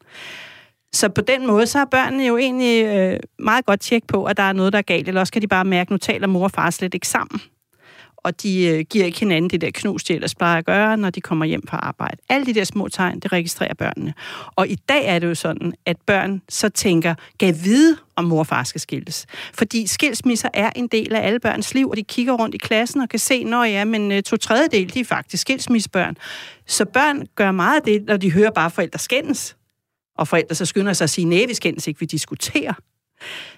Så 0.94 1.08
på 1.08 1.20
den 1.20 1.46
måde, 1.46 1.66
så 1.66 1.78
har 1.78 1.84
børnene 1.84 2.26
jo 2.26 2.36
egentlig 2.36 2.84
øh, 2.84 3.20
meget 3.38 3.66
godt 3.66 3.80
tjek 3.80 4.06
på, 4.06 4.24
at 4.24 4.36
der 4.36 4.42
er 4.42 4.52
noget, 4.52 4.72
der 4.72 4.78
er 4.78 4.82
galt, 4.82 5.08
eller 5.08 5.20
også 5.20 5.32
kan 5.32 5.42
de 5.42 5.48
bare 5.48 5.64
mærke, 5.64 5.88
at 5.88 5.90
nu 5.90 5.96
taler 5.96 6.26
mor 6.26 6.44
og 6.44 6.50
far 6.50 6.70
slet 6.70 6.94
ikke 6.94 7.08
sammen 7.08 7.40
og 8.24 8.42
de 8.42 8.64
øh, 8.64 8.84
giver 8.90 9.04
ikke 9.04 9.20
hinanden 9.20 9.50
det 9.50 9.60
der 9.60 9.70
knus, 9.74 10.04
de 10.04 10.14
ellers 10.14 10.34
plejer 10.34 10.58
at 10.58 10.64
gøre, 10.64 10.96
når 10.96 11.10
de 11.10 11.20
kommer 11.20 11.44
hjem 11.44 11.66
fra 11.66 11.76
arbejde. 11.76 12.16
Alle 12.28 12.46
de 12.46 12.54
der 12.54 12.64
små 12.64 12.88
tegn, 12.88 13.20
det 13.20 13.32
registrerer 13.32 13.74
børnene. 13.74 14.14
Og 14.56 14.68
i 14.68 14.74
dag 14.74 15.06
er 15.06 15.18
det 15.18 15.26
jo 15.26 15.34
sådan, 15.34 15.72
at 15.86 15.96
børn 16.06 16.42
så 16.48 16.68
tænker, 16.68 17.14
gav 17.38 17.54
vide, 17.64 17.96
om 18.16 18.24
mor 18.24 18.38
og 18.38 18.46
far 18.46 18.64
skal 18.64 18.80
skilles. 18.80 19.26
Fordi 19.54 19.86
skilsmisser 19.86 20.48
er 20.54 20.70
en 20.76 20.88
del 20.88 21.14
af 21.14 21.26
alle 21.26 21.40
børns 21.40 21.74
liv, 21.74 21.90
og 21.90 21.96
de 21.96 22.02
kigger 22.02 22.32
rundt 22.32 22.54
i 22.54 22.58
klassen 22.58 23.00
og 23.00 23.08
kan 23.08 23.18
se, 23.18 23.44
når 23.44 23.64
ja, 23.64 23.84
men 23.84 24.12
øh, 24.12 24.22
to 24.22 24.36
tredjedel, 24.36 24.94
de 24.94 25.00
er 25.00 25.04
faktisk 25.04 25.40
skilsmissebørn. 25.40 26.16
Så 26.66 26.84
børn 26.84 27.26
gør 27.34 27.50
meget 27.50 27.76
af 27.76 27.82
det, 27.82 28.04
når 28.06 28.16
de 28.16 28.32
hører 28.32 28.50
bare 28.50 28.70
forældre 28.70 28.98
skændes. 28.98 29.56
Og 30.18 30.28
forældre 30.28 30.54
så 30.54 30.66
skynder 30.66 30.92
sig 30.92 31.04
at 31.04 31.10
sige, 31.10 31.24
nej, 31.24 31.44
vi 31.48 31.54
skændes 31.54 31.86
ikke, 31.86 32.00
vi 32.00 32.06
diskuterer. 32.06 32.72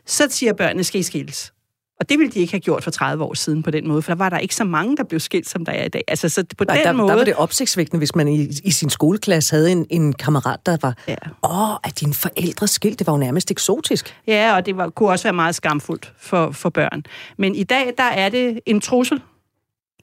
Så 0.07 0.27
siger 0.31 0.53
børnene, 0.53 0.85
skal 0.85 1.01
I 1.01 1.03
skilles. 1.03 1.54
Og 2.01 2.09
det 2.09 2.19
ville 2.19 2.33
de 2.33 2.39
ikke 2.41 2.53
have 2.53 2.61
gjort 2.61 2.85
for 2.85 2.91
30 2.91 3.25
år 3.25 3.35
siden 3.35 3.63
på 3.63 3.71
den 3.71 3.89
måde, 3.89 4.03
for 4.03 4.11
der 4.11 4.17
var 4.17 4.29
der 4.29 4.39
ikke 4.39 4.55
så 4.55 4.65
mange, 4.65 4.97
der 4.97 5.05
blev 5.05 5.21
skilt, 5.21 5.49
som 5.49 5.65
der 5.65 5.73
er 5.73 5.85
i 5.85 5.89
dag. 5.89 6.05
Altså, 6.09 6.29
så 6.29 6.45
på 6.59 6.65
Nej, 6.65 6.77
den 6.77 6.85
der, 6.87 6.93
måde... 6.93 7.09
der 7.09 7.15
var 7.17 7.25
det 7.25 7.35
opsigtsvækkende, 7.35 7.99
hvis 7.99 8.15
man 8.15 8.29
i, 8.29 8.49
i 8.65 8.71
sin 8.71 8.91
skoleklasse 8.91 9.55
havde 9.57 9.73
en, 9.73 9.87
en 9.91 10.13
kammerat, 10.13 10.67
der 10.67 10.77
var, 10.83 10.95
Ja. 11.09 11.15
åh, 11.43 11.75
at 11.85 12.01
dine 12.01 12.15
forældre 12.15 12.69
skilt, 12.69 12.99
det 12.99 13.07
var 13.07 13.13
jo 13.13 13.19
nærmest 13.19 13.51
eksotisk. 13.51 14.15
Ja, 14.27 14.55
og 14.57 14.67
det 14.67 14.77
var, 14.77 14.89
kunne 14.89 15.09
også 15.09 15.23
være 15.23 15.33
meget 15.33 15.55
skamfuldt 15.55 16.13
for, 16.19 16.51
for 16.51 16.69
børn. 16.69 17.03
Men 17.39 17.55
i 17.55 17.63
dag, 17.63 17.93
der 17.99 18.05
er 18.05 18.29
det 18.29 18.61
en 18.67 18.81
trussel 18.81 19.21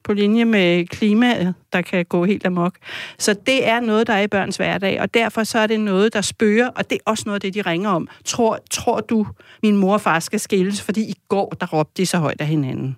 på 0.04 0.12
linje 0.12 0.44
med 0.44 0.86
klimaet, 0.86 1.54
der 1.72 1.82
kan 1.82 2.04
gå 2.04 2.24
helt 2.24 2.46
amok. 2.46 2.76
Så 3.18 3.34
det 3.46 3.68
er 3.68 3.80
noget, 3.80 4.06
der 4.06 4.12
er 4.12 4.22
i 4.22 4.26
børns 4.26 4.56
hverdag, 4.56 5.00
og 5.00 5.14
derfor 5.14 5.44
så 5.44 5.58
er 5.58 5.66
det 5.66 5.80
noget, 5.80 6.12
der 6.12 6.20
spørger, 6.20 6.68
og 6.68 6.90
det 6.90 6.96
er 6.96 7.10
også 7.10 7.22
noget 7.26 7.34
af 7.34 7.40
det, 7.40 7.54
de 7.54 7.70
ringer 7.70 7.90
om. 7.90 8.08
Tror, 8.24 8.58
tror 8.70 9.00
du, 9.00 9.26
min 9.62 9.76
mor 9.76 9.92
og 9.92 10.00
far 10.00 10.18
skal 10.18 10.40
skilles, 10.40 10.82
fordi 10.82 11.00
i 11.00 11.14
går, 11.28 11.50
der 11.60 11.66
råbte 11.66 12.02
de 12.02 12.06
så 12.06 12.18
højt 12.18 12.40
af 12.40 12.46
hinanden. 12.46 12.96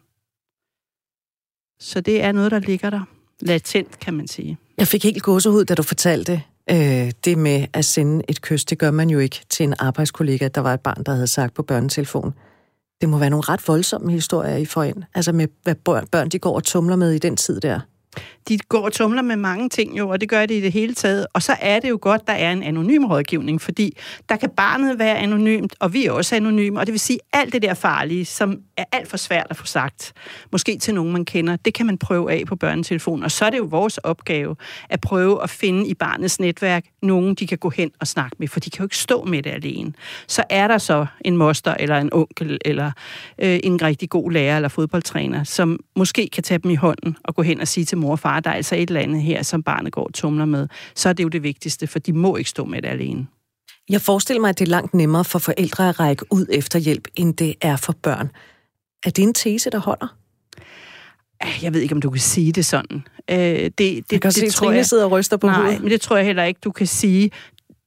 Så 1.81 2.01
det 2.01 2.23
er 2.23 2.33
noget, 2.33 2.51
der 2.51 2.59
ligger 2.59 2.91
der. 2.91 3.01
Latent, 3.41 3.99
kan 4.01 4.15
man 4.15 4.29
sige. 4.29 4.59
Jeg 4.79 4.89
fik 4.89 5.05
helt 5.05 5.23
gåsehud, 5.23 5.65
da 5.65 5.75
du 5.75 5.83
fortalte 5.83 6.43
øh, 6.71 7.11
det 7.25 7.39
med 7.39 7.67
at 7.73 7.85
sende 7.85 8.25
et 8.29 8.43
kys. 8.43 8.65
Det 8.65 8.79
gør 8.79 8.91
man 8.91 9.11
jo 9.11 9.19
ikke 9.19 9.41
til 9.49 9.65
en 9.65 9.75
arbejdskollega. 9.79 10.49
Der 10.49 10.61
var 10.61 10.75
et 10.75 10.81
barn, 10.81 11.05
der 11.05 11.13
havde 11.13 11.27
sagt 11.27 11.55
på 11.55 11.63
børnetelefonen 11.63 12.33
det 13.01 13.09
må 13.09 13.19
være 13.19 13.31
nogle 13.31 13.45
ret 13.49 13.69
voldsomme 13.69 14.13
historier, 14.13 14.57
I 14.57 14.65
får 14.65 14.83
ind. 14.83 15.03
Altså 15.15 15.33
med, 15.33 15.49
hvad 15.63 15.75
børn, 15.75 16.07
børn 16.07 16.29
de 16.29 16.39
går 16.39 16.55
og 16.55 16.65
tumler 16.65 16.97
med 16.97 17.13
i 17.13 17.19
den 17.19 17.37
tid 17.37 17.61
der 17.61 17.81
de 18.49 18.59
går 18.59 18.85
og 18.85 18.93
tumler 18.93 19.23
med 19.23 19.37
mange 19.37 19.69
ting 19.69 19.99
jo, 19.99 20.09
og 20.09 20.21
det 20.21 20.29
gør 20.29 20.47
det 20.47 20.55
i 20.55 20.61
det 20.61 20.73
hele 20.73 20.95
taget. 20.95 21.27
Og 21.33 21.43
så 21.43 21.57
er 21.61 21.81
det 21.81 21.91
jo 21.91 21.99
godt, 22.01 22.27
der 22.27 22.33
er 22.33 22.53
en 22.53 22.63
anonym 22.63 23.05
rådgivning, 23.05 23.61
fordi 23.61 23.97
der 24.29 24.37
kan 24.37 24.51
barnet 24.51 24.99
være 24.99 25.19
anonymt, 25.19 25.75
og 25.81 25.93
vi 25.93 26.07
er 26.07 26.13
også 26.13 26.37
anonyme, 26.37 26.81
og 26.81 26.87
det 26.87 26.93
vil 26.93 27.01
sige, 27.01 27.19
alt 27.33 27.53
det 27.53 27.63
der 27.63 27.75
farlige, 27.75 28.25
som 28.25 28.61
er 28.77 28.85
alt 28.93 29.09
for 29.09 29.17
svært 29.17 29.47
at 29.51 29.57
få 29.57 29.67
sagt, 29.67 30.13
måske 30.53 30.79
til 30.79 30.95
nogen, 30.95 31.13
man 31.13 31.25
kender, 31.25 31.57
det 31.57 31.75
kan 31.75 31.87
man 31.87 31.99
prøve 31.99 32.33
af 32.33 32.43
på 32.47 32.57
børnetelefonen. 32.57 33.25
Og 33.25 33.31
så 33.31 33.45
er 33.45 33.51
det 33.51 33.59
jo 33.59 33.67
vores 33.71 33.99
opgave 33.99 34.57
at 34.89 35.01
prøve 35.01 35.43
at 35.43 35.51
finde 35.51 35.89
i 35.89 35.95
barnets 35.95 36.41
netværk 36.41 36.85
nogen, 37.03 37.35
de 37.35 37.47
kan 37.47 37.59
gå 37.59 37.71
hen 37.71 37.91
og 38.01 38.07
snakke 38.07 38.37
med, 38.39 38.49
for 38.49 38.61
de 38.61 38.71
kan 38.71 38.79
jo 38.79 38.85
ikke 38.85 38.97
stå 38.97 39.25
med 39.25 39.43
det 39.43 39.51
alene. 39.51 39.93
Så 40.29 40.45
er 40.51 40.69
der 40.69 40.79
så 40.79 41.07
en 41.25 41.37
moster, 41.37 41.75
eller 41.81 41.99
en 41.99 42.09
onkel, 42.13 42.59
eller 42.65 42.93
øh, 43.39 43.61
en 43.65 43.83
rigtig 43.83 44.11
god 44.11 44.33
lærer 44.33 44.57
eller 44.57 44.69
fodboldtræner, 44.69 45.45
som 45.45 45.81
måske 45.97 46.29
kan 46.33 46.43
tage 46.43 46.59
dem 46.59 46.71
i 46.71 46.75
hånden 46.75 47.17
og 47.25 47.35
gå 47.35 47.43
hen 47.43 47.61
og 47.61 47.69
sige 47.69 47.85
til 47.85 47.99
mor 48.05 48.11
og 48.13 48.19
far, 48.19 48.41
der 48.41 48.51
er 48.51 48.55
altså 48.55 48.75
et 48.75 48.89
eller 48.89 49.01
andet 49.01 49.23
her, 49.23 49.43
som 49.43 49.63
barnet 49.63 49.93
går 49.93 50.05
og 50.05 50.15
tumler 50.15 50.45
med, 50.45 50.69
så 50.95 51.09
er 51.09 51.13
det 51.13 51.25
jo 51.25 51.29
det 51.29 51.43
vigtigste, 51.43 51.87
for 51.87 51.99
de 51.99 52.13
må 52.13 52.37
ikke 52.37 52.51
stå 52.51 52.65
med 52.65 52.83
det 52.83 52.89
alene. 52.89 53.27
Jeg 53.89 54.01
forestiller 54.01 54.41
mig, 54.41 54.49
at 54.49 54.59
det 54.59 54.65
er 54.65 54.71
langt 54.71 54.95
nemmere 54.95 55.25
for 55.25 55.39
forældre 55.39 55.89
at 55.89 56.01
række 56.01 56.25
ud 56.31 56.47
efter 56.53 56.79
hjælp, 56.79 57.09
end 57.17 57.35
det 57.35 57.55
er 57.61 57.77
for 57.77 57.95
børn. 58.03 58.31
Er 59.07 59.11
det 59.11 59.23
en 59.23 59.35
tese, 59.35 59.71
der 59.71 59.79
holder? 59.79 60.17
Jeg 61.63 61.75
ved 61.75 61.81
ikke, 61.81 61.95
om 61.95 62.01
du 62.01 62.11
kan 62.11 62.21
sige 62.21 62.53
det 62.53 62.67
sådan. 62.67 63.03
Øh, 63.31 63.37
det, 63.39 63.79
det, 63.79 64.13
Jeg 64.13 64.21
kan 64.21 64.31
det, 64.31 64.35
se, 64.35 64.51
tror 64.51 64.67
Trine 64.67 64.77
jeg, 64.77 64.87
sidder 64.87 65.05
og 65.05 65.11
ryster 65.11 65.37
på 65.37 65.47
nej, 65.47 65.57
hovedet. 65.61 65.81
men 65.81 65.91
det 65.91 66.01
tror 66.01 66.17
jeg 66.17 66.27
heller 66.27 66.45
ikke, 66.45 66.61
du 66.65 66.71
kan 66.71 66.87
sige. 66.87 67.31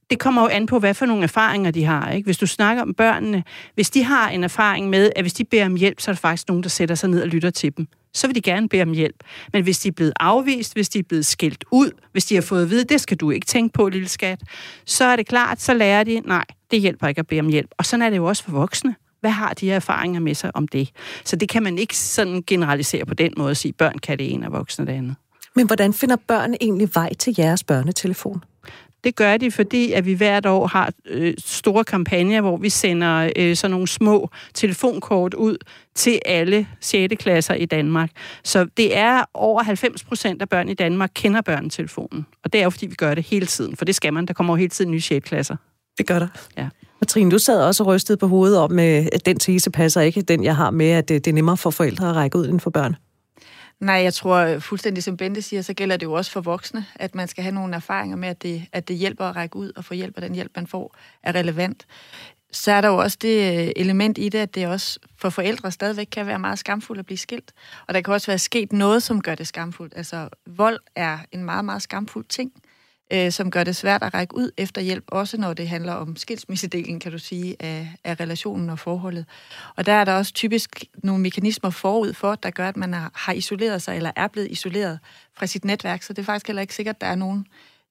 Det 0.09 0.19
kommer 0.19 0.41
jo 0.41 0.47
an 0.47 0.65
på, 0.65 0.79
hvad 0.79 0.93
for 0.93 1.05
nogle 1.05 1.24
erfaringer 1.24 1.71
de 1.71 1.83
har. 1.83 2.12
Ikke? 2.12 2.25
Hvis 2.25 2.38
du 2.38 2.47
snakker 2.47 2.83
om 2.83 2.93
børnene, 2.93 3.43
hvis 3.74 3.89
de 3.89 4.03
har 4.03 4.29
en 4.29 4.43
erfaring 4.43 4.89
med, 4.89 5.12
at 5.15 5.24
hvis 5.24 5.33
de 5.33 5.43
beder 5.43 5.65
om 5.65 5.75
hjælp, 5.75 6.01
så 6.01 6.12
er 6.12 6.13
der 6.13 6.19
faktisk 6.19 6.47
nogen, 6.47 6.63
der 6.63 6.69
sætter 6.69 6.95
sig 6.95 7.09
ned 7.09 7.21
og 7.21 7.27
lytter 7.27 7.50
til 7.50 7.77
dem. 7.77 7.88
Så 8.14 8.28
vil 8.28 8.36
de 8.36 8.42
gerne 8.42 8.70
bede 8.70 8.82
om 8.82 8.92
hjælp. 8.92 9.24
Men 9.54 9.64
hvis 9.64 9.80
de 9.80 9.88
er 9.88 9.92
blevet 9.92 10.14
afvist, 10.20 10.74
hvis 10.74 10.90
de 10.90 11.00
er 11.00 11.04
blevet 11.04 11.26
skilt 11.26 11.66
ud, 11.72 11.92
hvis 12.12 12.26
de 12.26 12.36
har 12.36 12.42
fået 12.42 12.64
at 12.64 12.70
vide, 12.70 12.84
det 12.84 13.02
skal 13.02 13.18
du 13.18 13.32
ikke 13.32 13.46
tænke 13.46 13.74
på, 13.74 13.90
lille 13.90 14.08
skat, 14.08 14.42
så 14.86 15.06
er 15.06 15.16
det 15.16 15.28
klart, 15.28 15.62
så 15.62 15.74
lærer 15.74 16.04
de, 16.04 16.22
nej, 16.26 16.46
det 16.72 16.82
hjælper 16.82 17.08
ikke 17.08 17.20
at 17.20 17.28
bede 17.28 17.40
om 17.40 17.50
hjælp. 17.50 17.72
Og 17.78 17.86
sådan 17.86 18.04
er 18.04 18.10
det 18.10 18.18
jo 18.18 18.26
også 18.26 18.44
for 18.44 18.52
voksne. 18.52 18.96
Hvad 19.20 19.32
har 19.32 19.54
de 19.54 19.66
her 19.66 19.76
erfaringer 19.76 20.20
med 20.20 20.36
sig 20.36 20.56
om 20.56 20.68
det? 20.68 20.90
Så 21.26 21.36
det 21.36 21.50
kan 21.50 21.64
man 21.64 21.78
ikke 21.78 21.98
sådan 21.98 22.44
generalisere 22.48 23.06
på 23.06 23.14
den 23.14 23.34
måde 23.38 23.50
og 23.50 23.58
sige, 23.58 23.74
børn 23.74 23.98
kan 23.98 24.20
det 24.20 24.34
ene 24.34 24.46
og 24.46 24.52
voksne 24.52 24.86
det 24.86 24.94
andet. 24.94 25.16
Men 25.56 25.68
hvordan 25.68 25.94
finder 25.94 26.16
børn 26.28 26.56
egentlig 26.62 26.90
vej 26.94 27.14
til 27.14 27.36
jeres 27.38 27.64
børnetelefon? 27.64 28.44
Det 29.04 29.16
gør 29.16 29.38
de, 29.38 29.51
fordi 29.51 29.92
at 29.92 30.06
vi 30.06 30.13
hvert 30.13 30.46
år 30.46 30.68
har 30.68 30.92
øh, 31.06 31.34
store 31.38 31.84
kampagner, 31.84 32.42
hvor 32.42 32.58
vi 32.58 32.70
sender 32.70 33.30
øh, 33.36 33.56
sådan 33.56 33.72
nogle 33.72 33.88
små 33.88 34.30
telefonkort 34.54 35.34
ud 35.34 35.58
til 35.96 36.20
alle 36.25 36.68
6. 36.82 37.13
klasser 37.20 37.54
i 37.54 37.66
Danmark. 37.66 38.12
Så 38.44 38.68
det 38.77 38.98
er 38.98 39.24
over 39.34 39.63
90 39.63 40.04
procent 40.04 40.42
af 40.42 40.50
børn 40.50 40.70
i 40.70 40.74
Danmark 40.74 41.12
kender 41.16 41.42
børnetelefonen. 41.42 42.25
Og 42.44 42.54
det 42.54 42.60
er 42.60 42.63
jo, 42.63 42.70
fordi 42.70 42.88
vi 42.88 42.96
gør 42.96 43.13
det 43.13 43.24
hele 43.24 43.46
tiden, 43.46 43.75
for 43.75 43.86
det 43.86 43.96
skal 43.96 44.13
man. 44.13 44.25
Der 44.25 44.34
kommer 44.34 44.54
jo 44.54 44.58
hele 44.58 44.70
tiden 44.70 44.92
nye 44.92 45.01
6. 45.01 45.30
klasser. 45.30 45.56
Det 45.98 46.08
gør 46.08 46.20
der. 46.20 46.27
Ja. 46.58 46.70
Og 47.01 47.08
Trine, 47.08 47.32
du 47.32 47.39
sad 47.39 47.62
også 47.62 47.84
og 47.84 47.88
rystede 47.88 48.18
på 48.18 48.27
hovedet 48.27 48.60
om, 48.60 48.80
øh, 48.80 49.06
at 49.13 49.25
den 49.25 49.39
tese 49.39 49.72
passer 49.72 50.01
ikke, 50.01 50.22
den 50.22 50.44
jeg 50.44 50.56
har 50.56 50.72
med, 50.72 50.89
at 50.89 51.10
det 51.10 51.25
det 51.25 51.32
er 51.32 51.36
nemmere 51.36 51.58
for 51.58 51.70
forældre 51.70 52.10
at 52.10 52.16
række 52.16 52.38
ud 52.38 52.48
end 52.48 52.60
for 52.60 52.70
børn. 52.70 52.96
Nej, 53.79 53.96
jeg 53.96 54.13
tror 54.13 54.36
øh, 54.36 54.62
fuldstændig 54.62 55.03
som 55.03 55.17
Bente 55.17 55.41
siger, 55.41 55.62
så 55.62 55.74
gælder 55.74 55.98
det 55.98 56.05
jo 56.05 56.13
også 56.13 56.31
for 56.31 56.41
voksne, 56.41 56.86
at 56.96 57.15
man 57.15 57.27
skal 57.27 57.43
have 57.43 57.55
nogle 57.55 57.75
erfaringer 57.75 58.17
med, 58.17 58.29
at 58.29 58.43
det, 58.43 58.65
at 58.72 58.88
det 58.88 58.96
hjælper 58.96 59.25
at 59.25 59.36
række 59.36 59.55
ud 59.55 59.72
og 59.75 59.86
få 59.86 59.93
hjælp, 59.93 60.13
og 60.15 60.22
den 60.22 60.36
hjælp, 60.36 60.51
man 60.55 60.67
får, 60.67 60.96
er 61.24 61.36
relevant. 61.36 61.88
Så 62.51 62.72
er 62.72 62.81
der 62.81 62.88
jo 62.88 62.98
også 62.98 63.17
det 63.22 63.60
øh, 63.67 63.72
element 63.75 64.17
i 64.17 64.29
det, 64.29 64.39
at 64.39 64.55
det 64.55 64.67
også 64.67 65.00
for 65.17 65.29
forældre 65.29 65.72
stadigvæk 65.72 66.07
kan 66.12 66.27
være 66.27 66.39
meget 66.39 66.60
skamfuldt 66.60 67.00
at 67.00 67.05
blive 67.05 67.17
skilt. 67.17 67.51
Og 67.88 67.93
der 67.93 68.01
kan 68.01 68.13
også 68.13 68.27
være 68.27 68.39
sket 68.39 68.74
noget, 68.74 69.03
som 69.03 69.22
gør 69.22 69.36
det 69.36 69.48
skamfuldt. 69.48 69.93
Altså, 69.96 70.29
vold 70.46 70.79
er 70.96 71.17
en 71.31 71.43
meget, 71.43 71.65
meget 71.65 71.81
skamfuld 71.81 72.25
ting, 72.29 72.51
øh, 73.14 73.32
som 73.32 73.52
gør 73.52 73.64
det 73.64 73.76
svært 73.76 74.04
at 74.04 74.14
række 74.14 74.36
ud 74.36 74.52
efter 74.58 74.82
hjælp, 74.82 75.04
også 75.08 75.38
når 75.38 75.54
det 75.54 75.70
handler 75.70 75.94
om 75.94 76.16
skilsmissedelen, 76.16 77.00
kan 77.00 77.12
du 77.12 77.18
sige, 77.18 77.56
af, 77.60 77.90
af 78.04 78.20
relationen 78.20 78.70
og 78.70 78.80
forholdet. 78.80 79.26
Og 79.76 79.86
der 79.86 79.94
er 79.94 80.06
der 80.06 80.14
også 80.14 80.34
typisk 80.34 80.86
nogle 81.04 81.22
mekanismer 81.22 81.70
forud 81.70 82.14
for, 82.14 82.36
der 82.36 82.50
gør, 82.50 82.68
at 82.68 82.78
man 82.78 82.94
er, 82.94 83.10
har 83.14 83.34
isoleret 83.34 83.82
sig, 83.82 83.96
eller 83.96 84.12
er 84.16 84.28
blevet 84.28 84.52
isoleret 84.52 85.00
fra 85.34 85.46
sit 85.46 85.66
netværk, 85.66 86.04
så 86.04 86.14
det 86.14 86.22
er 86.22 86.26
faktisk 86.26 86.48
heller 86.48 86.62
ikke 86.62 86.76
sikkert, 86.76 86.96
at 86.96 87.02
der 87.02 87.08
er 87.08 87.16
nogen, 87.16 87.48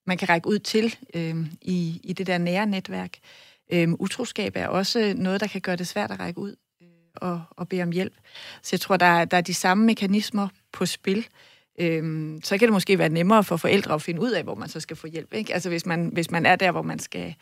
man 0.06 0.18
kan 0.18 0.28
række 0.28 0.48
ud 0.48 0.58
til 0.58 0.96
øh, 1.14 1.36
i, 1.62 2.00
i 2.04 2.12
det 2.12 2.26
der 2.26 2.38
nære 2.38 2.66
netværk. 2.66 3.18
Øh, 3.72 3.88
utroskab 3.92 4.52
er 4.56 4.68
også 4.68 5.14
noget, 5.16 5.40
der 5.40 5.46
kan 5.46 5.60
gøre 5.60 5.76
det 5.76 5.88
svært 5.88 6.10
at 6.10 6.20
række 6.20 6.40
ud 6.40 6.56
øh, 6.82 6.88
og, 7.14 7.42
og 7.50 7.68
bede 7.68 7.82
om 7.82 7.90
hjælp. 7.90 8.14
Så 8.62 8.68
jeg 8.72 8.80
tror, 8.80 8.96
der 8.96 9.06
er, 9.06 9.24
der 9.24 9.36
er 9.36 9.40
de 9.40 9.54
samme 9.54 9.84
mekanismer 9.84 10.48
på 10.72 10.86
spil. 10.86 11.26
Øhm, 11.78 12.40
så 12.44 12.58
kan 12.58 12.68
det 12.68 12.72
måske 12.72 12.98
være 12.98 13.08
nemmere 13.08 13.44
for 13.44 13.56
forældre 13.56 13.94
at 13.94 14.02
finde 14.02 14.20
ud 14.20 14.30
af, 14.30 14.42
hvor 14.44 14.54
man 14.54 14.68
så 14.68 14.80
skal 14.80 14.96
få 14.96 15.06
hjælp. 15.06 15.34
Ikke? 15.34 15.54
Altså 15.54 15.68
hvis 15.68 15.86
man, 15.86 16.10
hvis 16.12 16.30
man 16.30 16.46
er 16.46 16.56
der, 16.56 16.70
hvor 16.72 16.82
man 16.82 16.98
skal 16.98 17.34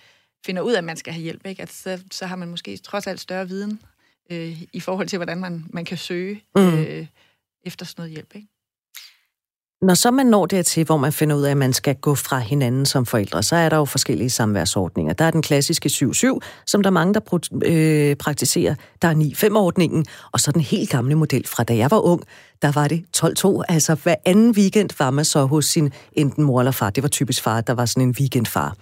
finder 0.46 0.62
ud 0.62 0.72
af, 0.72 0.78
at 0.78 0.84
man 0.84 0.96
skal 0.96 1.12
have 1.12 1.22
hjælp, 1.22 1.46
ikke? 1.46 1.62
At 1.62 1.72
så, 1.72 2.02
så 2.10 2.26
har 2.26 2.36
man 2.36 2.48
måske 2.48 2.76
trods 2.76 3.06
alt 3.06 3.20
større 3.20 3.48
viden 3.48 3.80
øh, 4.30 4.62
i 4.72 4.80
forhold 4.80 5.08
til, 5.08 5.16
hvordan 5.18 5.38
man, 5.40 5.66
man 5.70 5.84
kan 5.84 5.98
søge 5.98 6.42
Mm. 6.56 6.78
øh, 6.78 7.06
efter 7.64 7.86
sådan 7.86 8.00
noget 8.02 8.12
hjælp. 8.12 8.34
Ikke? 8.34 8.48
Når 9.82 9.94
så 9.94 10.10
man 10.10 10.26
når 10.26 10.46
dertil, 10.46 10.84
hvor 10.84 10.96
man 10.96 11.12
finder 11.12 11.36
ud 11.36 11.42
af, 11.42 11.50
at 11.50 11.56
man 11.56 11.72
skal 11.72 11.94
gå 11.94 12.14
fra 12.14 12.38
hinanden 12.38 12.86
som 12.86 13.06
forældre, 13.06 13.42
så 13.42 13.56
er 13.56 13.68
der 13.68 13.76
jo 13.76 13.84
forskellige 13.84 14.30
samværsordninger. 14.30 15.12
Der 15.12 15.24
er 15.24 15.30
den 15.30 15.42
klassiske 15.42 15.88
7-7, 15.88 16.38
som 16.66 16.82
der 16.82 16.90
er 16.90 16.92
mange, 16.92 17.14
der 17.14 17.20
øh, 17.64 18.16
praktiserer. 18.16 18.74
Der 19.02 19.08
er 19.08 19.14
9-5-ordningen, 19.14 20.06
og 20.32 20.40
så 20.40 20.52
den 20.52 20.60
helt 20.60 20.90
gamle 20.90 21.14
model 21.14 21.46
fra 21.46 21.64
da 21.64 21.76
jeg 21.76 21.90
var 21.90 21.98
ung, 21.98 22.22
der 22.62 22.72
var 22.72 22.88
det 22.88 23.04
12-2. 23.16 23.62
Altså 23.68 23.94
hver 23.94 24.14
anden 24.24 24.50
weekend 24.50 24.90
var 24.98 25.10
man 25.10 25.24
så 25.24 25.44
hos 25.44 25.64
sin 25.64 25.92
enten 26.12 26.44
mor 26.44 26.60
eller 26.60 26.72
far. 26.72 26.90
Det 26.90 27.02
var 27.02 27.08
typisk 27.08 27.42
far, 27.42 27.60
der 27.60 27.72
var 27.72 27.86
sådan 27.86 28.08
en 28.08 28.14
weekendfar. 28.20 28.76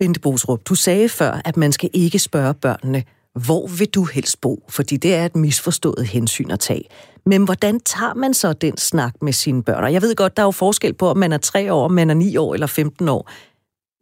Bente 0.00 0.20
Bosrup, 0.20 0.60
du 0.68 0.74
sagde 0.74 1.08
før, 1.08 1.40
at 1.44 1.56
man 1.56 1.72
skal 1.72 1.90
ikke 1.92 2.18
spørge 2.18 2.54
børnene, 2.54 3.04
hvor 3.34 3.66
vil 3.66 3.88
du 3.88 4.04
helst 4.04 4.40
bo? 4.40 4.64
Fordi 4.68 4.96
det 4.96 5.14
er 5.14 5.26
et 5.26 5.36
misforstået 5.36 6.06
hensyn 6.06 6.50
at 6.50 6.60
tage. 6.60 6.84
Men 7.26 7.44
hvordan 7.44 7.80
tager 7.80 8.14
man 8.14 8.34
så 8.34 8.52
den 8.52 8.76
snak 8.76 9.14
med 9.22 9.32
sine 9.32 9.62
børn? 9.62 9.84
Og 9.84 9.92
jeg 9.92 10.02
ved 10.02 10.14
godt, 10.16 10.36
der 10.36 10.42
er 10.42 10.46
jo 10.46 10.50
forskel 10.50 10.94
på, 10.94 11.08
om 11.08 11.16
man 11.16 11.32
er 11.32 11.38
3 11.38 11.72
år, 11.72 11.84
om 11.84 11.92
man 11.92 12.10
er 12.10 12.14
9 12.14 12.36
år 12.36 12.54
eller 12.54 12.66
15 12.66 13.08
år. 13.08 13.30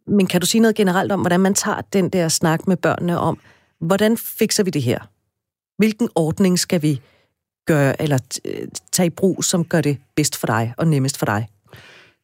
Men 0.07 0.27
kan 0.27 0.41
du 0.41 0.47
sige 0.47 0.61
noget 0.61 0.75
generelt 0.75 1.11
om, 1.11 1.19
hvordan 1.19 1.39
man 1.39 1.53
tager 1.53 1.81
den 1.93 2.09
der 2.09 2.27
snak 2.27 2.67
med 2.67 2.77
børnene 2.77 3.19
om, 3.19 3.39
hvordan 3.79 4.17
fikser 4.17 4.63
vi 4.63 4.69
det 4.69 4.81
her? 4.81 4.99
Hvilken 5.77 6.09
ordning 6.15 6.59
skal 6.59 6.81
vi 6.81 7.01
gøre, 7.65 8.01
eller 8.01 8.19
øh, 8.45 8.67
tage 8.91 9.07
i 9.07 9.09
brug, 9.09 9.43
som 9.43 9.65
gør 9.65 9.81
det 9.81 9.97
bedst 10.15 10.37
for 10.37 10.47
dig 10.47 10.73
og 10.77 10.87
nemmest 10.87 11.17
for 11.17 11.25
dig? 11.25 11.47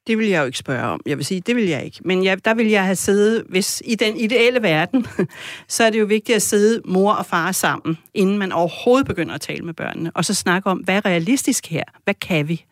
Det 0.08 0.18
vil 0.18 0.28
jeg 0.28 0.40
jo 0.40 0.46
ikke 0.46 0.58
spørge 0.58 0.84
om. 0.84 1.00
Jeg 1.06 1.18
vil 1.18 1.26
sige, 1.26 1.42
det 1.42 1.56
vil 1.56 1.68
jeg 1.68 1.86
ikke. 1.86 2.00
Men 2.06 2.24
jeg, 2.24 2.46
der 2.46 2.54
vil 2.54 2.68
jeg 2.68 2.84
have 2.84 2.96
siddet, 2.96 3.44
hvis 3.50 3.82
i 3.86 3.96
den 3.96 4.18
ideelle 4.18 4.62
verden, 4.62 5.08
så 5.68 5.84
er 5.84 5.90
det 5.90 6.00
jo 6.00 6.06
vigtigt 6.06 6.36
at 6.36 6.42
sidde 6.42 6.82
mor 6.86 7.14
og 7.14 7.26
far 7.26 7.52
sammen, 7.52 7.98
inden 8.14 8.38
man 8.38 8.52
overhovedet 8.52 9.08
begynder 9.08 9.36
at 9.36 9.42
tale 9.42 9.66
med 9.66 9.74
børnene, 9.74 10.12
og 10.16 10.26
så 10.26 10.34
snakke 10.34 10.70
om, 10.70 10.78
hvad 10.78 10.96
er 10.96 11.06
realistisk 11.06 11.68
her? 11.68 11.84
Hvad 12.04 12.14
kan 12.14 12.48
vi? 12.48 12.66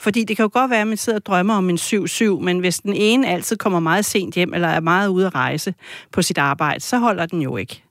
Fordi 0.00 0.24
det 0.24 0.36
kan 0.36 0.42
jo 0.42 0.50
godt 0.52 0.70
være, 0.70 0.80
at 0.80 0.86
man 0.86 0.96
sidder 0.96 1.18
og 1.18 1.26
drømmer 1.26 1.54
om 1.54 1.70
en 1.70 1.76
7-7, 1.76 2.24
men 2.40 2.58
hvis 2.58 2.78
den 2.78 2.92
ene 2.92 3.28
altid 3.28 3.56
kommer 3.56 3.80
meget 3.80 4.04
sent 4.04 4.34
hjem, 4.34 4.54
eller 4.54 4.68
er 4.68 4.80
meget 4.80 5.08
ude 5.08 5.26
at 5.26 5.34
rejse 5.34 5.74
på 6.12 6.22
sit 6.22 6.38
arbejde, 6.38 6.80
så 6.80 6.98
holder 6.98 7.26
den 7.26 7.42
jo 7.42 7.56
ikke. 7.56 7.83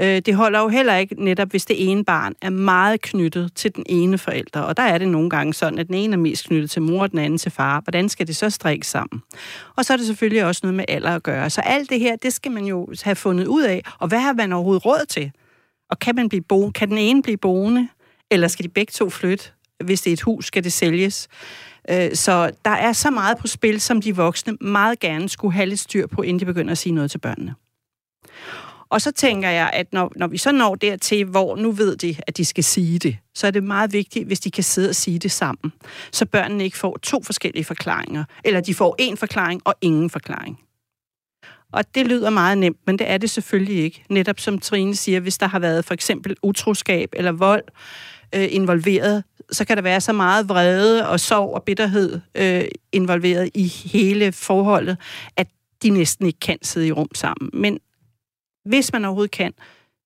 Øh, 0.00 0.22
det 0.26 0.34
holder 0.34 0.60
jo 0.60 0.68
heller 0.68 0.96
ikke 0.96 1.24
netop, 1.24 1.50
hvis 1.50 1.64
det 1.64 1.90
ene 1.90 2.04
barn 2.04 2.34
er 2.42 2.50
meget 2.50 3.00
knyttet 3.00 3.52
til 3.54 3.76
den 3.76 3.84
ene 3.88 4.18
forælder. 4.18 4.60
Og 4.60 4.76
der 4.76 4.82
er 4.82 4.98
det 4.98 5.08
nogle 5.08 5.30
gange 5.30 5.54
sådan, 5.54 5.78
at 5.78 5.86
den 5.86 5.94
ene 5.94 6.12
er 6.12 6.18
mest 6.18 6.46
knyttet 6.46 6.70
til 6.70 6.82
mor, 6.82 7.02
og 7.02 7.10
den 7.10 7.18
anden 7.18 7.38
til 7.38 7.52
far. 7.52 7.80
Hvordan 7.80 8.08
skal 8.08 8.26
det 8.26 8.36
så 8.36 8.50
strikke 8.50 8.86
sammen? 8.86 9.22
Og 9.76 9.84
så 9.84 9.92
er 9.92 9.96
det 9.96 10.06
selvfølgelig 10.06 10.44
også 10.44 10.60
noget 10.62 10.74
med 10.74 10.84
alder 10.88 11.14
at 11.14 11.22
gøre. 11.22 11.50
Så 11.50 11.60
alt 11.60 11.90
det 11.90 12.00
her, 12.00 12.16
det 12.16 12.32
skal 12.32 12.52
man 12.52 12.64
jo 12.64 12.88
have 13.02 13.16
fundet 13.16 13.46
ud 13.46 13.62
af. 13.62 13.82
Og 13.98 14.08
hvad 14.08 14.20
har 14.20 14.32
man 14.32 14.52
overhovedet 14.52 14.86
råd 14.86 15.06
til? 15.08 15.32
Og 15.90 15.98
kan, 15.98 16.16
man 16.16 16.28
blive 16.28 16.42
bo- 16.42 16.70
kan 16.70 16.88
den 16.88 16.98
ene 16.98 17.22
blive 17.22 17.36
boende, 17.36 17.88
eller 18.30 18.48
skal 18.48 18.64
de 18.64 18.68
begge 18.68 18.90
to 18.90 19.10
flytte? 19.10 19.44
Hvis 19.84 20.02
det 20.02 20.10
er 20.10 20.12
et 20.12 20.22
hus, 20.22 20.46
skal 20.46 20.64
det 20.64 20.72
sælges. 20.72 21.28
Øh, 21.90 22.14
så 22.14 22.50
der 22.64 22.70
er 22.70 22.92
så 22.92 23.10
meget 23.10 23.38
på 23.38 23.46
spil, 23.46 23.80
som 23.80 24.00
de 24.00 24.16
voksne 24.16 24.56
meget 24.60 25.00
gerne 25.00 25.28
skulle 25.28 25.54
have 25.54 25.66
lidt 25.66 25.80
styr 25.80 26.06
på, 26.06 26.22
inden 26.22 26.40
de 26.40 26.44
begynder 26.44 26.72
at 26.72 26.78
sige 26.78 26.92
noget 26.92 27.10
til 27.10 27.18
børnene. 27.18 27.54
Og 28.90 29.00
så 29.00 29.12
tænker 29.12 29.48
jeg, 29.48 29.70
at 29.72 29.92
når, 29.92 30.12
når 30.16 30.26
vi 30.26 30.38
så 30.38 30.52
når 30.52 30.74
dertil, 30.74 31.24
hvor 31.24 31.56
nu 31.56 31.70
ved 31.70 31.96
de, 31.96 32.16
at 32.26 32.36
de 32.36 32.44
skal 32.44 32.64
sige 32.64 32.98
det, 32.98 33.16
så 33.34 33.46
er 33.46 33.50
det 33.50 33.64
meget 33.64 33.92
vigtigt, 33.92 34.26
hvis 34.26 34.40
de 34.40 34.50
kan 34.50 34.64
sidde 34.64 34.88
og 34.88 34.94
sige 34.94 35.18
det 35.18 35.30
sammen. 35.30 35.72
Så 36.12 36.26
børnene 36.26 36.64
ikke 36.64 36.78
får 36.78 36.96
to 37.02 37.22
forskellige 37.22 37.64
forklaringer, 37.64 38.24
eller 38.44 38.60
de 38.60 38.74
får 38.74 38.96
en 38.98 39.16
forklaring 39.16 39.60
og 39.64 39.74
ingen 39.80 40.10
forklaring. 40.10 40.60
Og 41.72 41.94
det 41.94 42.06
lyder 42.06 42.30
meget 42.30 42.58
nemt, 42.58 42.78
men 42.86 42.98
det 42.98 43.10
er 43.10 43.18
det 43.18 43.30
selvfølgelig 43.30 43.84
ikke. 43.84 44.04
Netop 44.10 44.40
som 44.40 44.58
Trine 44.58 44.96
siger, 44.96 45.20
hvis 45.20 45.38
der 45.38 45.46
har 45.46 45.58
været 45.58 45.84
for 45.84 45.94
eksempel 45.94 46.36
utroskab 46.42 47.08
eller 47.12 47.32
vold 47.32 47.64
øh, 48.34 48.48
involveret, 48.50 49.24
så 49.52 49.64
kan 49.64 49.76
der 49.76 49.82
være 49.82 50.00
så 50.00 50.12
meget 50.12 50.48
vrede 50.48 51.08
og 51.08 51.20
sorg 51.20 51.54
og 51.54 51.62
bitterhed 51.62 52.20
øh, 52.34 52.64
involveret 52.92 53.50
i 53.54 53.66
hele 53.66 54.32
forholdet, 54.32 54.96
at 55.36 55.46
de 55.82 55.90
næsten 55.90 56.26
ikke 56.26 56.40
kan 56.40 56.58
sidde 56.62 56.86
i 56.86 56.92
rum 56.92 57.14
sammen. 57.14 57.50
Men 57.52 57.78
hvis 58.66 58.92
man 58.92 59.04
overhovedet 59.04 59.30
kan, 59.30 59.52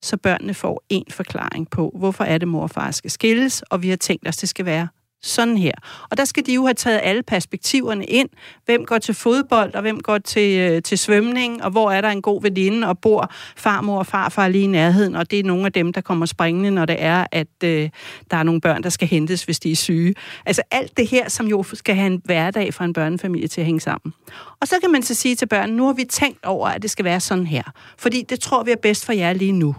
så 0.02 0.16
børnene 0.16 0.54
får 0.54 0.84
en 0.88 1.04
forklaring 1.10 1.70
på, 1.70 1.92
hvorfor 1.98 2.24
er 2.24 2.38
det 2.38 2.48
mor 2.48 2.62
og 2.62 2.70
far 2.70 2.90
skal 2.90 3.10
skilles, 3.10 3.62
og 3.62 3.82
vi 3.82 3.88
har 3.88 3.96
tænkt 3.96 4.28
os, 4.28 4.36
det 4.36 4.48
skal 4.48 4.64
være 4.64 4.88
sådan 5.22 5.58
her. 5.58 5.72
Og 6.10 6.16
der 6.16 6.24
skal 6.24 6.46
de 6.46 6.54
jo 6.54 6.64
have 6.64 6.74
taget 6.74 7.00
alle 7.02 7.22
perspektiverne 7.22 8.04
ind. 8.04 8.28
Hvem 8.64 8.84
går 8.84 8.98
til 8.98 9.14
fodbold, 9.14 9.74
og 9.74 9.80
hvem 9.80 10.00
går 10.00 10.18
til, 10.18 10.58
øh, 10.58 10.82
til 10.82 10.98
svømning, 10.98 11.64
og 11.64 11.70
hvor 11.70 11.90
er 11.90 12.00
der 12.00 12.08
en 12.08 12.22
god 12.22 12.42
veninde, 12.42 12.88
og 12.88 12.98
bor 12.98 13.32
farmor 13.56 13.98
og 13.98 14.06
farfar 14.06 14.48
lige 14.48 14.64
i 14.64 14.66
nærheden, 14.66 15.16
og 15.16 15.30
det 15.30 15.38
er 15.38 15.44
nogle 15.44 15.66
af 15.66 15.72
dem, 15.72 15.92
der 15.92 16.00
kommer 16.00 16.26
springende, 16.26 16.70
når 16.70 16.84
det 16.84 16.96
er, 16.98 17.26
at 17.32 17.46
øh, 17.64 17.88
der 18.30 18.36
er 18.36 18.42
nogle 18.42 18.60
børn, 18.60 18.82
der 18.82 18.88
skal 18.88 19.08
hentes, 19.08 19.44
hvis 19.44 19.58
de 19.58 19.72
er 19.72 19.76
syge. 19.76 20.14
Altså 20.46 20.62
alt 20.70 20.96
det 20.96 21.06
her, 21.06 21.28
som 21.28 21.46
jo 21.46 21.64
skal 21.72 21.94
have 21.94 22.06
en 22.06 22.22
hverdag 22.24 22.74
for 22.74 22.84
en 22.84 22.92
børnefamilie 22.92 23.48
til 23.48 23.60
at 23.60 23.64
hænge 23.64 23.80
sammen. 23.80 24.14
Og 24.60 24.68
så 24.68 24.74
kan 24.80 24.90
man 24.90 25.02
så 25.02 25.14
sige 25.14 25.36
til 25.36 25.46
børnene, 25.46 25.76
nu 25.76 25.86
har 25.86 25.92
vi 25.92 26.04
tænkt 26.04 26.44
over, 26.44 26.68
at 26.68 26.82
det 26.82 26.90
skal 26.90 27.04
være 27.04 27.20
sådan 27.20 27.46
her. 27.46 27.62
Fordi 27.98 28.22
det 28.28 28.40
tror 28.40 28.62
vi 28.62 28.70
er 28.70 28.76
bedst 28.82 29.06
for 29.06 29.12
jer 29.12 29.32
lige 29.32 29.52
nu. 29.52 29.74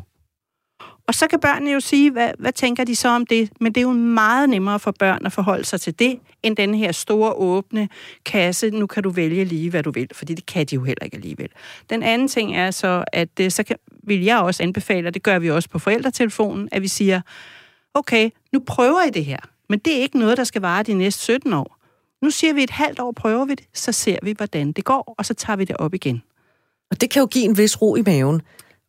Og 1.11 1.15
så 1.15 1.27
kan 1.27 1.39
børnene 1.39 1.71
jo 1.71 1.79
sige, 1.79 2.11
hvad, 2.11 2.31
hvad 2.39 2.51
tænker 2.51 2.83
de 2.83 2.95
så 2.95 3.09
om 3.09 3.25
det? 3.25 3.49
Men 3.59 3.71
det 3.71 3.81
er 3.81 3.85
jo 3.85 3.91
meget 3.93 4.49
nemmere 4.49 4.79
for 4.79 4.91
børn 4.91 5.25
at 5.25 5.31
forholde 5.31 5.63
sig 5.63 5.81
til 5.81 5.99
det, 5.99 6.19
end 6.43 6.57
den 6.57 6.73
her 6.73 6.91
store 6.91 7.33
åbne 7.33 7.89
kasse, 8.25 8.69
nu 8.69 8.87
kan 8.87 9.03
du 9.03 9.09
vælge 9.09 9.45
lige, 9.45 9.69
hvad 9.69 9.83
du 9.83 9.91
vil, 9.91 10.07
fordi 10.13 10.33
det 10.33 10.45
kan 10.45 10.65
de 10.65 10.75
jo 10.75 10.83
heller 10.83 11.05
ikke 11.05 11.15
alligevel. 11.15 11.49
Den 11.89 12.03
anden 12.03 12.27
ting 12.27 12.55
er 12.55 12.71
så, 12.71 13.03
at 13.13 13.29
øh, 13.39 13.51
så 13.51 13.63
kan, 13.63 13.75
vil 14.03 14.23
jeg 14.23 14.39
også 14.39 14.63
anbefale, 14.63 15.07
og 15.07 15.13
det 15.13 15.23
gør 15.23 15.39
vi 15.39 15.51
også 15.51 15.69
på 15.69 15.79
forældretelefonen, 15.79 16.69
at 16.71 16.81
vi 16.81 16.87
siger, 16.87 17.21
okay, 17.93 18.29
nu 18.53 18.59
prøver 18.59 19.01
I 19.01 19.09
det 19.09 19.25
her, 19.25 19.39
men 19.69 19.79
det 19.79 19.97
er 19.97 20.01
ikke 20.01 20.19
noget, 20.19 20.37
der 20.37 20.43
skal 20.43 20.61
vare 20.61 20.83
de 20.83 20.93
næste 20.93 21.21
17 21.21 21.53
år. 21.53 21.77
Nu 22.21 22.29
siger 22.29 22.53
vi 22.53 22.63
et 22.63 22.69
halvt 22.69 22.99
år, 22.99 23.11
prøver 23.11 23.45
vi 23.45 23.55
det, 23.55 23.65
så 23.73 23.91
ser 23.91 24.17
vi, 24.23 24.33
hvordan 24.37 24.71
det 24.71 24.85
går, 24.85 25.15
og 25.17 25.25
så 25.25 25.33
tager 25.33 25.57
vi 25.57 25.65
det 25.65 25.77
op 25.77 25.93
igen. 25.93 26.23
Og 26.91 27.01
det 27.01 27.09
kan 27.09 27.19
jo 27.19 27.25
give 27.25 27.45
en 27.45 27.57
vis 27.57 27.81
ro 27.81 27.95
i 27.95 28.01
maven. 28.05 28.41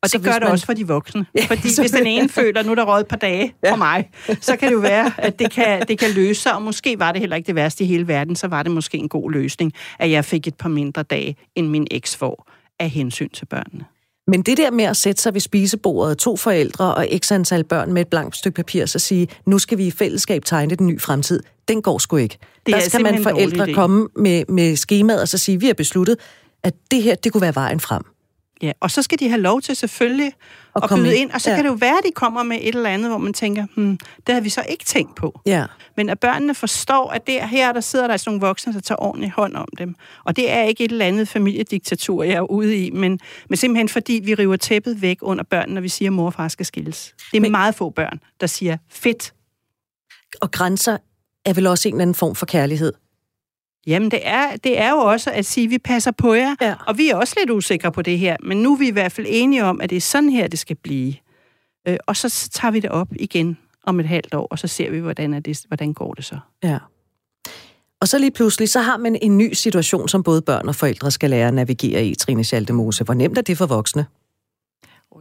Og 0.03 0.13
det 0.13 0.23
gør 0.23 0.33
det 0.33 0.43
man... 0.43 0.53
også 0.53 0.67
for 0.67 0.73
de 0.73 0.87
voksne. 0.87 1.27
Fordi 1.49 1.69
hvis 1.81 1.91
den 1.91 2.07
ene 2.07 2.29
føler, 2.29 2.63
nu 2.63 2.71
er 2.71 2.75
der 2.75 2.85
råd 2.85 3.01
et 3.01 3.07
par 3.07 3.17
dage 3.17 3.55
ja. 3.65 3.73
for 3.73 3.77
mig, 3.77 4.11
så 4.41 4.57
kan 4.57 4.69
det 4.69 4.75
jo 4.75 4.81
være, 4.81 5.13
at 5.19 5.39
det 5.39 5.51
kan, 5.51 5.83
det 5.89 5.99
kan 5.99 6.11
løse 6.11 6.43
sig. 6.43 6.55
Og 6.55 6.63
måske 6.63 6.99
var 6.99 7.13
det 7.13 7.21
heller 7.21 7.37
ikke 7.37 7.47
det 7.47 7.55
værste 7.55 7.85
i 7.85 7.87
hele 7.87 8.09
verden, 8.09 8.37
så 8.37 8.49
var 8.49 8.63
det 8.63 8.73
måske 8.73 8.99
en 8.99 9.09
god 9.09 9.31
løsning, 9.31 9.73
at 9.99 10.11
jeg 10.11 10.25
fik 10.25 10.47
et 10.47 10.55
par 10.55 10.69
mindre 10.69 11.03
dage, 11.03 11.37
end 11.55 11.69
min 11.69 11.87
eks 11.91 12.17
får, 12.17 12.51
af 12.81 12.91
hensyn 12.91 13.29
til 13.29 13.47
børnene. 13.47 13.85
Men 14.27 14.43
det 14.43 14.57
der 14.57 14.71
med 14.71 14.85
at 14.85 14.97
sætte 14.97 15.23
sig 15.23 15.35
ved 15.35 15.41
spisebordet, 15.41 16.19
to 16.19 16.37
forældre 16.37 16.95
og 16.95 17.07
x 17.19 17.33
antal 17.33 17.65
børn 17.65 17.93
med 17.93 18.03
et 18.03 18.09
blankt 18.09 18.37
stykke 18.37 18.57
papir, 18.57 18.87
så 18.87 18.99
sige, 18.99 19.29
nu 19.47 19.59
skal 19.59 19.79
vi 19.79 19.87
i 19.87 19.91
fællesskab 19.91 20.45
tegne 20.45 20.75
den 20.75 20.87
nye 20.87 20.99
fremtid, 20.99 21.43
den 21.69 21.83
går 21.83 21.99
sgu 21.99 22.17
ikke. 22.17 22.39
Det 22.67 22.75
der 22.75 22.81
skal 22.81 23.03
man 23.03 23.23
forældre 23.23 23.75
komme 23.75 24.09
med, 24.17 24.45
med 24.49 24.77
skemaet 24.77 25.21
og 25.21 25.29
så 25.29 25.39
sige, 25.39 25.61
vi 25.61 25.67
har 25.67 25.75
besluttet, 25.75 26.17
at 26.63 26.75
det 26.91 27.03
her, 27.03 27.15
det 27.15 27.33
kunne 27.33 27.41
være 27.41 27.55
vejen 27.55 27.81
frem. 27.81 28.03
Ja, 28.63 28.73
og 28.81 28.91
så 28.91 29.03
skal 29.03 29.19
de 29.19 29.29
have 29.29 29.41
lov 29.41 29.61
til 29.61 29.77
selvfølgelig 29.77 30.33
at, 30.77 30.85
at 30.85 30.91
byde 30.91 31.17
ind, 31.17 31.31
og 31.31 31.41
så 31.41 31.51
ja. 31.51 31.57
kan 31.57 31.65
det 31.65 31.71
jo 31.71 31.75
være, 31.75 31.99
at 31.99 32.05
de 32.07 32.13
kommer 32.15 32.43
med 32.43 32.59
et 32.61 32.75
eller 32.75 32.91
andet, 32.91 33.11
hvor 33.11 33.19
man 33.19 33.33
tænker, 33.33 33.67
hmm, 33.77 33.99
det 34.27 34.35
har 34.35 34.41
vi 34.43 34.49
så 34.49 34.65
ikke 34.69 34.85
tænkt 34.85 35.17
på. 35.17 35.41
Ja. 35.47 35.65
Men 35.97 36.09
at 36.09 36.21
børnene 36.21 36.55
forstår, 36.55 37.11
at 37.11 37.27
der, 37.27 37.47
her 37.47 37.73
der 37.73 37.81
sidder 37.81 38.07
der 38.07 38.13
altså 38.13 38.31
nogle 38.31 38.41
voksne, 38.41 38.73
der 38.73 38.81
tager 38.81 39.03
ordentlig 39.03 39.31
hånd 39.31 39.57
om 39.57 39.69
dem. 39.79 39.95
Og 40.25 40.37
det 40.37 40.51
er 40.51 40.63
ikke 40.63 40.85
et 40.85 40.93
eller 40.93 41.07
andet 41.07 41.29
familiediktatur, 41.29 42.23
jeg 42.23 42.35
er 42.35 42.51
ude 42.51 42.77
i, 42.77 42.91
men, 42.91 43.21
men 43.49 43.57
simpelthen 43.57 43.89
fordi 43.89 44.21
vi 44.25 44.35
river 44.35 44.57
tæppet 44.57 45.03
væk 45.03 45.19
under 45.23 45.45
børnene, 45.45 45.75
når 45.75 45.81
vi 45.81 45.89
siger, 45.89 46.09
at 46.09 46.13
mor 46.13 46.27
og 46.27 46.35
far 46.35 46.49
skal 46.49 46.67
skilles. 46.67 47.15
Det 47.31 47.37
er 47.37 47.41
men, 47.41 47.51
meget 47.51 47.75
få 47.75 47.91
børn, 47.91 48.21
der 48.41 48.47
siger, 48.47 48.77
fedt. 48.91 49.35
Og 50.41 50.51
grænser 50.51 50.97
er 51.45 51.53
vel 51.53 51.67
også 51.67 51.89
en 51.89 51.95
eller 51.95 52.03
anden 52.03 52.15
form 52.15 52.35
for 52.35 52.47
kærlighed. 52.47 52.93
Jamen, 53.87 54.11
det 54.11 54.21
er, 54.23 54.57
det 54.57 54.81
er 54.81 54.91
jo 54.91 54.97
også 54.97 55.31
at 55.31 55.47
sige, 55.47 55.65
at 55.65 55.71
vi 55.71 55.79
passer 55.79 56.11
på 56.11 56.35
jer, 56.35 56.55
ja. 56.61 56.75
og 56.87 56.99
vi 56.99 57.09
er 57.09 57.17
også 57.17 57.35
lidt 57.39 57.51
usikre 57.51 57.93
på 57.93 58.03
det 58.03 58.19
her, 58.19 58.37
men 58.43 58.63
nu 58.63 58.73
er 58.73 58.79
vi 58.79 58.89
i 58.89 58.93
hvert 58.93 59.13
fald 59.13 59.27
enige 59.31 59.65
om, 59.65 59.81
at 59.81 59.91
det 59.91 59.97
er 59.97 60.01
sådan 60.01 60.31
her, 60.31 60.49
det 60.49 60.59
skal 60.59 60.77
blive. 60.77 61.15
Øh, 61.89 61.97
og 62.07 62.17
så 62.17 62.51
tager 62.53 62.73
vi 62.73 62.81
det 62.81 62.91
op 62.91 63.09
igen 63.13 63.59
om 63.85 64.01
et 64.01 64.09
halvt 64.09 64.35
år, 64.35 64.47
og 64.51 64.59
så 64.59 64.67
ser 64.69 64.91
vi, 64.91 64.99
hvordan, 64.99 65.35
er 65.35 65.41
det, 65.41 65.61
hvordan 65.69 65.93
går 65.93 66.15
det 66.15 66.25
så. 66.25 66.39
Ja. 66.65 66.79
Og 68.01 68.09
så 68.09 68.19
lige 68.19 68.31
pludselig, 68.31 68.69
så 68.69 68.81
har 68.81 68.97
man 68.97 69.19
en 69.23 69.39
ny 69.39 69.53
situation, 69.53 70.09
som 70.09 70.23
både 70.23 70.43
børn 70.43 70.69
og 70.69 70.75
forældre 70.75 71.11
skal 71.11 71.31
lære 71.31 71.49
at 71.49 71.55
navigere 71.55 72.07
i, 72.07 72.15
Trine 72.15 72.45
Schaldemose. 72.45 73.05
Hvor 73.05 73.15
nemt 73.15 73.39
er 73.39 73.43
det 73.43 73.59
for 73.59 73.67
voksne? 73.67 74.07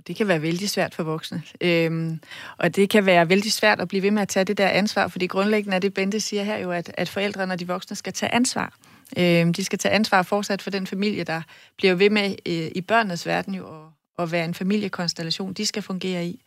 Det 0.08 0.16
kan 0.16 0.28
være 0.28 0.42
vældig 0.42 0.70
svært 0.70 0.96
for 0.96 1.04
voksne. 1.04 1.44
Øhm, 1.62 2.20
og 2.58 2.76
det 2.76 2.90
kan 2.90 3.06
være 3.06 3.30
vældig 3.30 3.52
svært 3.52 3.82
at 3.82 3.88
blive 3.88 4.04
ved 4.04 4.12
med 4.12 4.22
at 4.22 4.28
tage 4.28 4.44
det 4.44 4.58
der 4.58 4.68
ansvar, 4.68 5.08
fordi 5.08 5.28
grundlæggende 5.28 5.76
er 5.76 5.80
det, 5.80 5.94
Bente 5.94 6.20
siger 6.20 6.44
her 6.44 6.58
jo, 6.58 6.72
at, 6.72 6.92
at 6.98 7.10
forældrene 7.10 7.54
og 7.54 7.60
de 7.60 7.68
voksne 7.68 7.96
skal 7.96 8.14
tage 8.14 8.34
ansvar. 8.34 8.74
Øhm, 9.18 9.54
de 9.54 9.64
skal 9.64 9.80
tage 9.80 9.94
ansvar 9.94 10.22
fortsat 10.22 10.62
for 10.62 10.70
den 10.70 10.88
familie, 10.88 11.24
der 11.24 11.42
bliver 11.78 11.94
ved 11.94 12.10
med 12.10 12.36
øh, 12.46 12.72
i 12.76 12.82
børnenes 12.82 13.26
verden 13.26 13.56
jo 13.56 13.66
at, 13.66 14.24
at 14.24 14.32
være 14.32 14.46
en 14.46 14.54
familiekonstellation, 14.54 15.54
de 15.54 15.66
skal 15.66 15.82
fungere 15.82 16.26
i. 16.26 16.44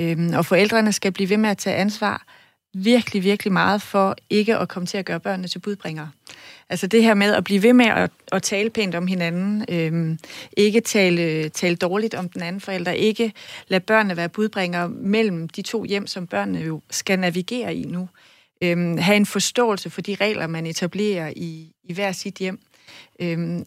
Øhm, 0.00 0.34
og 0.34 0.46
forældrene 0.46 0.92
skal 0.92 1.12
blive 1.12 1.30
ved 1.30 1.36
med 1.36 1.50
at 1.50 1.58
tage 1.58 1.76
ansvar 1.76 2.26
virkelig, 2.74 3.24
virkelig 3.24 3.52
meget 3.52 3.82
for 3.82 4.16
ikke 4.30 4.56
at 4.56 4.68
komme 4.68 4.86
til 4.86 4.98
at 4.98 5.04
gøre 5.04 5.20
børnene 5.20 5.48
til 5.48 5.58
budbringere. 5.58 6.10
Altså 6.68 6.86
det 6.86 7.02
her 7.02 7.14
med 7.14 7.34
at 7.34 7.44
blive 7.44 7.62
ved 7.62 7.72
med 7.72 7.86
at, 7.86 8.10
at 8.32 8.42
tale 8.42 8.70
pænt 8.70 8.94
om 8.94 9.06
hinanden, 9.06 9.64
øhm, 9.68 10.18
ikke 10.56 10.80
tale, 10.80 11.48
tale 11.48 11.76
dårligt 11.76 12.14
om 12.14 12.28
den 12.28 12.42
anden 12.42 12.60
forælder, 12.60 12.92
ikke 12.92 13.32
lade 13.68 13.80
børnene 13.80 14.16
være 14.16 14.28
budbringere 14.28 14.88
mellem 14.88 15.48
de 15.48 15.62
to 15.62 15.84
hjem, 15.84 16.06
som 16.06 16.26
børnene 16.26 16.58
jo 16.58 16.80
skal 16.90 17.18
navigere 17.18 17.74
i 17.74 17.84
nu. 17.84 18.08
Øhm, 18.62 18.98
have 18.98 19.16
en 19.16 19.26
forståelse 19.26 19.90
for 19.90 20.00
de 20.00 20.16
regler, 20.20 20.46
man 20.46 20.66
etablerer 20.66 21.32
i, 21.36 21.72
i 21.84 21.92
hver 21.92 22.12
sit 22.12 22.34
hjem. 22.34 22.60
Øhm, 23.20 23.64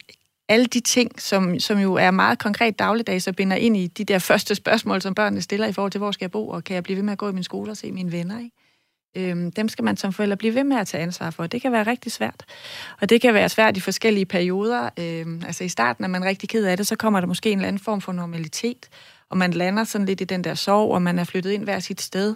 alle 0.49 0.65
de 0.65 0.79
ting, 0.79 1.21
som, 1.21 1.59
som 1.59 1.79
jo 1.79 1.93
er 1.93 2.11
meget 2.11 2.39
konkret 2.39 2.79
dagligdags 2.79 3.27
og 3.27 3.35
binder 3.35 3.55
ind 3.55 3.77
i 3.77 3.87
de 3.87 4.03
der 4.03 4.19
første 4.19 4.55
spørgsmål, 4.55 5.01
som 5.01 5.15
børnene 5.15 5.41
stiller 5.41 5.67
i 5.67 5.73
forhold 5.73 5.91
til, 5.91 5.99
hvor 5.99 6.11
skal 6.11 6.25
jeg 6.25 6.31
bo, 6.31 6.49
og 6.49 6.63
kan 6.63 6.75
jeg 6.75 6.83
blive 6.83 6.95
ved 6.95 7.03
med 7.03 7.11
at 7.11 7.17
gå 7.17 7.29
i 7.29 7.33
min 7.33 7.43
skole 7.43 7.71
og 7.71 7.77
se 7.77 7.91
mine 7.91 8.11
venner, 8.11 8.39
ikke? 8.39 8.66
Øhm, 9.17 9.51
dem 9.51 9.69
skal 9.69 9.85
man 9.85 9.97
som 9.97 10.13
forælder 10.13 10.35
blive 10.35 10.55
ved 10.55 10.63
med 10.63 10.77
at 10.77 10.87
tage 10.87 11.03
ansvar 11.03 11.29
for. 11.29 11.47
Det 11.47 11.61
kan 11.61 11.71
være 11.71 11.83
rigtig 11.83 12.11
svært. 12.11 12.45
Og 13.01 13.09
det 13.09 13.21
kan 13.21 13.33
være 13.33 13.49
svært 13.49 13.77
i 13.77 13.79
forskellige 13.79 14.25
perioder. 14.25 14.89
Øhm, 14.99 15.41
altså 15.45 15.63
i 15.63 15.69
starten 15.69 16.03
er 16.03 16.07
man 16.07 16.25
rigtig 16.25 16.49
ked 16.49 16.65
af 16.65 16.77
det, 16.77 16.87
så 16.87 16.95
kommer 16.95 17.19
der 17.19 17.27
måske 17.27 17.51
en 17.51 17.57
eller 17.57 17.67
anden 17.67 17.83
form 17.83 18.01
for 18.01 18.11
normalitet, 18.11 18.89
og 19.29 19.37
man 19.37 19.51
lander 19.51 19.83
sådan 19.83 20.07
lidt 20.07 20.21
i 20.21 20.23
den 20.23 20.43
der 20.43 20.53
sorg, 20.53 20.91
og 20.91 21.01
man 21.01 21.19
er 21.19 21.23
flyttet 21.23 21.51
ind 21.51 21.63
hver 21.63 21.79
sit 21.79 22.01
sted. 22.01 22.35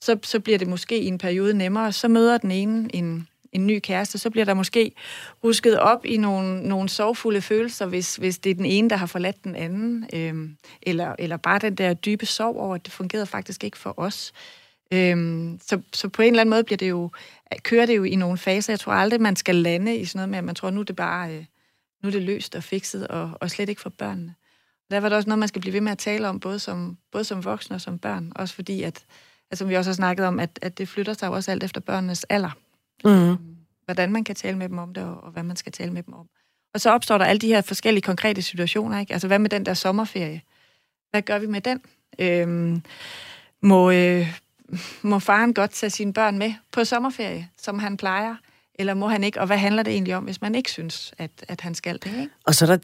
Så, 0.00 0.18
så 0.22 0.40
bliver 0.40 0.58
det 0.58 0.68
måske 0.68 0.98
i 0.98 1.06
en 1.06 1.18
periode 1.18 1.54
nemmere. 1.54 1.92
Så 1.92 2.08
møder 2.08 2.38
den 2.38 2.50
ene 2.50 2.94
en, 2.94 3.28
en 3.52 3.66
ny 3.66 3.80
kæreste, 3.82 4.18
så 4.18 4.30
bliver 4.30 4.44
der 4.44 4.54
måske 4.54 4.92
rusket 5.44 5.78
op 5.78 6.04
i 6.04 6.16
nogle, 6.16 6.68
nogle 6.68 6.88
sorgfulde 6.88 7.40
følelser, 7.40 7.86
hvis, 7.86 8.16
hvis 8.16 8.38
det 8.38 8.50
er 8.50 8.54
den 8.54 8.64
ene, 8.64 8.90
der 8.90 8.96
har 8.96 9.06
forladt 9.06 9.44
den 9.44 9.56
anden, 9.56 10.06
øhm, 10.12 10.56
eller, 10.82 11.14
eller 11.18 11.36
bare 11.36 11.58
den 11.58 11.74
der 11.74 11.94
dybe 11.94 12.26
sorg 12.26 12.56
over, 12.56 12.74
at 12.74 12.84
det 12.84 12.92
fungerede 12.92 13.26
faktisk 13.26 13.64
ikke 13.64 13.78
for 13.78 13.94
os. 13.96 14.32
Øhm, 14.94 15.60
så, 15.62 15.80
så 15.92 16.08
på 16.08 16.22
en 16.22 16.28
eller 16.28 16.40
anden 16.40 16.50
måde 16.50 16.64
bliver 16.64 16.76
det 16.76 16.90
jo, 16.90 17.10
kører 17.62 17.86
det 17.86 17.96
jo 17.96 18.04
i 18.04 18.16
nogle 18.16 18.38
faser. 18.38 18.72
Jeg 18.72 18.80
tror 18.80 18.92
aldrig, 18.92 19.20
man 19.20 19.36
skal 19.36 19.54
lande 19.54 19.96
i 19.96 20.04
sådan 20.04 20.18
noget 20.18 20.28
med, 20.28 20.38
at 20.38 20.44
man 20.44 20.54
tror, 20.54 20.70
nu 20.70 20.80
er 20.80 20.84
det 20.84 20.96
bare 20.96 21.34
øh, 21.34 21.44
nu 22.04 22.08
er 22.08 22.10
det 22.10 22.22
løst 22.22 22.54
og 22.54 22.62
fikset, 22.62 23.08
og, 23.08 23.30
og 23.40 23.50
slet 23.50 23.68
ikke 23.68 23.80
for 23.80 23.90
børnene. 23.90 24.34
Der 24.90 25.00
var 25.00 25.08
det 25.08 25.16
også 25.16 25.28
noget, 25.28 25.38
man 25.38 25.48
skal 25.48 25.60
blive 25.60 25.72
ved 25.72 25.80
med 25.80 25.92
at 25.92 25.98
tale 25.98 26.28
om, 26.28 26.40
både 26.40 26.58
som, 26.58 26.98
både 27.12 27.24
som 27.24 27.44
voksne 27.44 27.76
og 27.76 27.80
som 27.80 27.98
børn. 27.98 28.32
Også 28.36 28.54
fordi, 28.54 28.82
at, 28.82 29.04
at 29.50 29.58
som 29.58 29.68
vi 29.68 29.74
også 29.74 29.90
har 29.90 29.94
snakket 29.94 30.26
om, 30.26 30.40
at, 30.40 30.58
at 30.62 30.78
det 30.78 30.88
flytter 30.88 31.12
sig 31.12 31.28
også 31.28 31.50
alt 31.50 31.64
efter 31.64 31.80
børnenes 31.80 32.24
alder. 32.24 32.50
Mm. 33.04 33.36
Hvordan 33.84 34.12
man 34.12 34.24
kan 34.24 34.34
tale 34.34 34.58
med 34.58 34.68
dem 34.68 34.78
om 34.78 34.94
det, 34.94 35.02
og, 35.02 35.24
og 35.24 35.30
hvad 35.30 35.42
man 35.42 35.56
skal 35.56 35.72
tale 35.72 35.92
med 35.92 36.02
dem 36.02 36.14
om. 36.14 36.28
Og 36.74 36.80
så 36.80 36.90
opstår 36.90 37.18
der 37.18 37.24
alle 37.24 37.40
de 37.40 37.48
her 37.48 37.60
forskellige 37.60 38.02
konkrete 38.02 38.42
situationer. 38.42 39.00
Ikke? 39.00 39.12
Altså, 39.12 39.28
hvad 39.28 39.38
med 39.38 39.50
den 39.50 39.66
der 39.66 39.74
sommerferie? 39.74 40.42
Hvad 41.10 41.22
gør 41.22 41.38
vi 41.38 41.46
med 41.46 41.60
den? 41.60 41.80
Øhm, 42.18 42.82
må, 43.62 43.90
øh, 43.90 44.38
må 45.02 45.18
faren 45.18 45.54
godt 45.54 45.70
tage 45.70 45.90
sine 45.90 46.12
børn 46.12 46.38
med 46.38 46.52
på 46.72 46.84
sommerferie, 46.84 47.48
som 47.58 47.78
han 47.78 47.96
plejer? 47.96 48.34
Eller 48.74 48.94
må 48.94 49.08
han 49.08 49.24
ikke? 49.24 49.40
Og 49.40 49.46
hvad 49.46 49.58
handler 49.58 49.82
det 49.82 49.92
egentlig 49.92 50.16
om, 50.16 50.24
hvis 50.24 50.40
man 50.40 50.54
ikke 50.54 50.70
synes, 50.70 51.14
at, 51.18 51.30
at 51.48 51.60
han 51.60 51.74
skal 51.74 51.94
det? 51.94 52.06
Ikke? 52.06 52.28
Og 52.46 52.54
så 52.54 52.64
er 52.64 52.76
der 52.76 52.78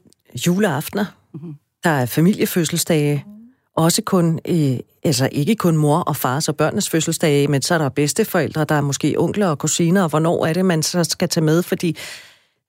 juleaftener. 0.47 1.05
Mm-hmm. 1.35 1.55
Der 1.85 1.91
er 1.91 2.07
familiefødselsdage. 2.07 3.23
Mm-hmm. 3.27 3.41
også 3.75 4.03
kun, 4.03 4.41
øh, 4.49 4.79
altså 5.03 5.29
ikke 5.33 5.57
kun 5.57 5.77
mor 5.77 5.99
og 5.99 6.17
fars 6.17 6.49
og 6.49 6.57
børnenes 6.57 6.91
fødselsdage, 6.91 7.49
men 7.49 7.63
så 7.63 7.75
er 7.75 7.79
der 7.79 7.89
bedsteforældre, 7.89 8.65
der 8.65 8.75
er 8.75 8.81
måske 8.81 9.15
onkler 9.19 9.47
og 9.47 9.59
kusiner, 9.59 10.03
og 10.03 10.09
hvornår 10.09 10.47
er 10.47 10.53
det, 10.53 10.65
man 10.65 10.83
så 10.83 11.05
skal 11.05 11.29
tage 11.29 11.45
med, 11.45 11.63
fordi 11.63 11.97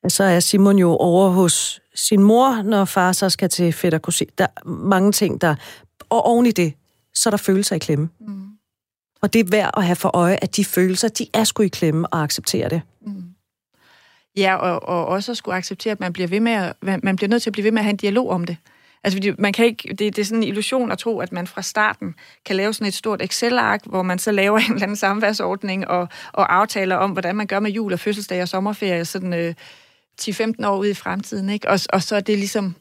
så 0.08 0.24
er 0.24 0.40
Simon 0.40 0.78
jo 0.78 0.90
over 0.90 1.30
hos 1.30 1.82
sin 1.96 2.24
mor, 2.24 2.62
når 2.62 2.86
far 2.86 3.12
så 3.12 3.30
skal 3.30 3.50
til 3.50 3.74
fætter 3.74 4.00
kusine. 4.00 4.32
Der 4.38 4.44
er 4.44 4.70
mange 4.70 5.12
ting, 5.12 5.42
der... 5.42 5.56
Og 6.10 6.26
oven 6.26 6.46
i 6.46 6.52
det, 6.52 6.74
så 7.14 7.30
er 7.30 7.32
der 7.32 7.38
følelser 7.38 7.76
i 7.76 7.80
klemme. 7.80 8.10
Mm. 8.20 8.41
Og 9.22 9.34
det 9.34 9.40
er 9.40 9.50
værd 9.50 9.72
at 9.78 9.86
have 9.86 9.96
for 9.96 10.16
øje, 10.16 10.38
at 10.42 10.56
de 10.56 10.66
følelser, 10.66 11.08
de 11.08 11.28
er 11.34 11.44
sgu 11.44 11.64
i 11.64 11.68
klemme 11.68 12.08
og 12.08 12.24
acceptere 12.24 12.70
det. 12.70 12.82
Mm. 13.02 13.24
Ja, 14.38 14.56
og, 14.56 14.90
og 14.90 15.06
også 15.06 15.32
at 15.32 15.38
skulle 15.38 15.56
acceptere, 15.56 15.92
at 15.92 16.00
man 16.00 16.14
bliver, 16.14 16.28
ved 16.28 16.40
med 16.40 16.52
at, 16.52 17.04
man 17.04 17.16
bliver 17.16 17.30
nødt 17.30 17.42
til 17.44 17.50
at 17.50 17.54
blive 17.54 17.64
ved 17.64 17.72
med 17.72 17.80
at 17.80 17.84
have 17.84 17.90
en 17.92 17.98
dialog 17.98 18.30
om 18.30 18.46
det. 18.46 18.58
Altså, 19.04 19.18
fordi 19.18 19.32
man 19.38 19.54
kan 19.54 19.66
ikke, 19.66 19.90
det, 19.90 20.00
det 20.00 20.20
er 20.20 20.26
sådan 20.26 20.44
en 20.44 20.48
illusion 20.48 20.92
at 20.92 20.98
tro, 20.98 21.20
at 21.20 21.32
man 21.32 21.48
fra 21.48 21.62
starten 21.62 22.16
kan 22.46 22.56
lave 22.56 22.74
sådan 22.74 22.88
et 22.88 22.94
stort 22.94 23.22
Excel-ark, 23.22 23.82
hvor 23.86 24.02
man 24.02 24.20
så 24.20 24.32
laver 24.32 24.58
en 24.60 24.72
eller 24.72 24.84
anden 24.84 24.96
samværsordning 24.96 25.88
og, 25.88 26.08
og 26.32 26.56
aftaler 26.56 26.96
om, 26.96 27.12
hvordan 27.12 27.36
man 27.36 27.48
gør 27.48 27.60
med 27.60 27.72
jul 27.72 27.94
og 27.94 28.00
fødselsdag 28.00 28.42
og 28.42 28.48
sommerferie, 28.48 29.06
sådan 29.06 29.34
øh, 29.34 29.54
10-15 30.22 30.66
år 30.66 30.78
ud 30.78 30.88
i 30.88 30.94
fremtiden, 30.94 31.50
ikke? 31.50 31.70
Og, 31.70 31.80
og 31.94 32.04
så 32.04 32.16
er 32.16 32.20
det 32.20 32.38
ligesom 32.38 32.76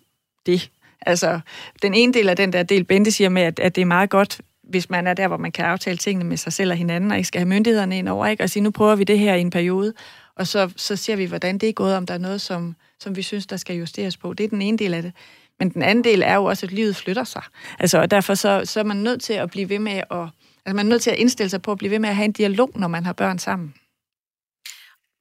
det. 0.47 0.71
Altså, 1.07 1.41
den 1.83 1.95
ene 1.95 2.13
del 2.13 2.29
af 2.29 2.37
den 2.37 2.53
der 2.53 2.63
del, 2.63 2.85
Bente 2.85 3.13
siger 3.13 3.29
med, 3.29 3.43
at, 3.43 3.59
at 3.59 3.75
det 3.77 3.83
er 3.83 3.87
meget 3.87 4.11
godt, 4.11 4.41
hvis 4.71 4.91
man 4.91 5.07
er 5.07 5.15
der, 5.15 5.29
hvor 5.29 5.37
man 5.37 5.53
kan 5.53 5.65
aftale 5.65 5.97
tingene 5.97 6.29
med 6.29 6.37
sig 6.37 6.53
selv 6.53 6.71
og 6.71 6.77
hinanden, 6.77 7.11
og 7.11 7.17
ikke 7.17 7.27
skal 7.27 7.39
have 7.39 7.49
myndighederne 7.49 7.99
ind 7.99 8.09
over, 8.09 8.27
ikke? 8.27 8.43
Og 8.43 8.51
sige, 8.51 8.63
nu 8.63 8.71
prøver 8.71 8.97
vi 8.97 9.05
det 9.05 9.19
her 9.19 9.35
i 9.35 9.41
en 9.41 9.51
periode, 9.51 9.93
og 10.37 10.47
så, 10.47 10.73
så 10.77 10.97
ser 10.97 11.17
vi, 11.17 11.25
hvordan 11.25 11.59
det 11.59 11.69
er 11.69 11.73
gået, 11.73 11.97
om 11.97 12.07
der 12.07 12.15
er 12.15 12.19
noget, 12.19 12.41
som, 12.41 12.77
som 13.01 13.17
vi 13.17 13.23
synes, 13.23 13.47
der 13.47 13.57
skal 13.57 13.77
justeres 13.77 14.17
på. 14.17 14.33
Det 14.33 14.45
er 14.45 14.49
den 14.49 14.63
ene 14.63 14.79
del 14.79 14.95
af 14.95 15.03
det. 15.03 15.13
Men 15.59 15.69
den 15.71 15.83
anden 15.83 16.05
del 16.05 16.23
er 16.23 16.35
jo 16.35 16.45
også, 16.45 16.67
at 16.67 16.73
livet 16.73 16.97
flytter 16.97 17.25
sig. 17.25 17.43
Altså, 17.79 17.99
og 17.99 18.11
derfor 18.11 18.35
så, 18.35 18.63
så 18.65 18.81
er 18.81 18.85
man 18.85 18.97
nødt 18.97 19.23
til 19.23 19.33
at 19.33 19.51
blive 19.51 19.69
ved 19.69 19.79
med 19.79 19.93
at... 20.11 20.29
Altså, 20.67 20.77
man 20.77 20.87
er 20.87 20.91
nødt 20.91 21.03
til 21.03 21.11
at 21.11 21.19
indstille 21.19 21.51
sig 21.51 21.63
på 21.63 21.73
at 21.73 21.79
blive 21.79 21.91
ved 21.91 21.99
med 21.99 22.09
at 22.09 22.17
have 22.17 22.25
en 22.25 22.33
dialog, 22.33 22.71
når 22.75 22.89
man 22.89 23.05
har 23.05 23.13
børn 23.13 23.39
sammen. 23.39 23.75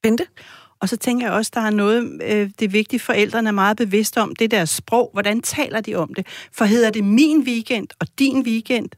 Bente? 0.04 0.26
Og 0.82 0.90
så 0.90 0.98
tænker 0.98 1.26
jeg 1.26 1.34
også, 1.34 1.52
der 1.54 1.62
er 1.62 1.70
noget, 1.70 2.22
øh, 2.24 2.50
det 2.60 2.66
er 2.66 2.70
vigtigt, 2.70 3.02
forældrene 3.02 3.48
er 3.48 3.54
meget 3.54 3.78
bevidste 3.78 4.22
om, 4.22 4.36
det 4.36 4.52
der 4.52 4.66
sprog, 4.66 5.10
hvordan 5.14 5.42
taler 5.42 5.82
de 5.82 5.96
om 5.96 6.14
det? 6.14 6.28
For 6.52 6.66
hedder 6.66 6.90
det 6.90 7.04
min 7.04 7.44
weekend 7.44 7.88
og 8.00 8.08
din 8.20 8.42
weekend? 8.42 8.90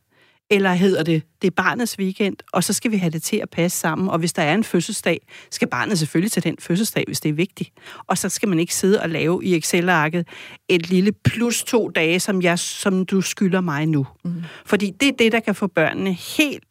Eller 0.52 0.74
hedder 0.74 1.04
det, 1.04 1.24
det 1.42 1.48
er 1.48 1.52
barnets 1.52 2.00
weekend, 2.00 2.38
og 2.54 2.64
så 2.64 2.74
skal 2.74 2.92
vi 2.92 2.98
have 2.98 3.10
det 3.10 3.24
til 3.24 3.38
at 3.38 3.50
passe 3.50 3.80
sammen. 3.80 4.10
Og 4.10 4.20
hvis 4.20 4.34
der 4.34 4.42
er 4.42 4.54
en 4.54 4.64
fødselsdag, 4.64 5.28
skal 5.52 5.68
barnet 5.68 6.00
selvfølgelig 6.00 6.32
til 6.32 6.44
den 6.44 6.56
fødselsdag, 6.60 7.04
hvis 7.08 7.20
det 7.20 7.30
er 7.30 7.34
vigtigt. 7.34 7.70
Og 8.08 8.18
så 8.18 8.30
skal 8.30 8.50
man 8.50 8.60
ikke 8.60 8.76
sidde 8.76 9.02
og 9.02 9.10
lave 9.10 9.46
i 9.46 9.56
Excel-arket 9.56 10.28
et 10.70 10.90
lille 10.90 11.12
plus 11.12 11.64
to 11.64 11.90
dage, 11.90 12.20
som, 12.20 12.42
jeg, 12.42 12.60
som 12.60 13.06
du 13.06 13.22
skylder 13.22 13.62
mig 13.62 13.86
nu. 13.86 14.08
Mm. 14.24 14.44
Fordi 14.66 14.90
det 15.00 15.08
er 15.08 15.14
det, 15.20 15.32
der 15.32 15.40
kan 15.40 15.56
få 15.56 15.68
børnene 15.68 16.14
helt 16.14 16.64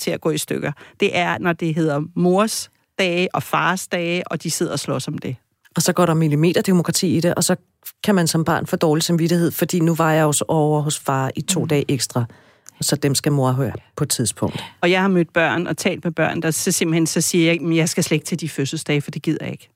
til 0.00 0.10
at 0.10 0.20
gå 0.20 0.30
i 0.30 0.38
stykker. 0.38 0.72
Det 1.00 1.16
er, 1.18 1.38
når 1.38 1.52
det 1.52 1.74
hedder 1.74 2.02
mors 2.16 2.70
dage 2.98 3.34
og 3.34 3.42
fars 3.42 3.86
dage, 3.86 4.28
og 4.28 4.42
de 4.42 4.50
sidder 4.50 4.72
og 4.72 4.78
slås 4.78 5.08
om 5.08 5.18
det. 5.18 5.36
Og 5.76 5.82
så 5.82 5.92
går 5.92 6.06
der 6.06 6.14
millimeterdemokrati 6.14 7.16
i 7.16 7.20
det, 7.20 7.34
og 7.34 7.44
så 7.44 7.56
kan 8.04 8.14
man 8.14 8.26
som 8.26 8.44
barn 8.44 8.66
få 8.66 8.76
dårlig 8.76 9.02
samvittighed, 9.02 9.50
fordi 9.50 9.80
nu 9.80 9.94
var 9.94 10.12
jeg 10.12 10.24
også 10.24 10.44
over 10.48 10.80
hos 10.80 10.98
far 10.98 11.30
i 11.36 11.40
to 11.40 11.60
mm. 11.60 11.68
dage 11.68 11.84
ekstra 11.88 12.24
så 12.80 12.96
dem 12.96 13.14
skal 13.14 13.32
mor 13.32 13.52
høre 13.52 13.72
på 13.96 14.04
et 14.04 14.10
tidspunkt. 14.10 14.64
Og 14.80 14.90
jeg 14.90 15.00
har 15.00 15.08
mødt 15.08 15.32
børn 15.32 15.66
og 15.66 15.76
talt 15.76 16.04
med 16.04 16.12
børn, 16.12 16.42
der 16.42 16.50
så 16.50 16.72
simpelthen 16.72 17.06
så 17.06 17.20
siger, 17.20 17.52
jeg, 17.52 17.62
at 17.62 17.76
jeg 17.76 17.88
skal 17.88 18.04
slet 18.04 18.14
ikke 18.14 18.26
til 18.26 18.40
de 18.40 18.48
fødselsdage, 18.48 19.00
for 19.00 19.10
det 19.10 19.22
gider 19.22 19.44
jeg 19.44 19.52
ikke. 19.52 19.70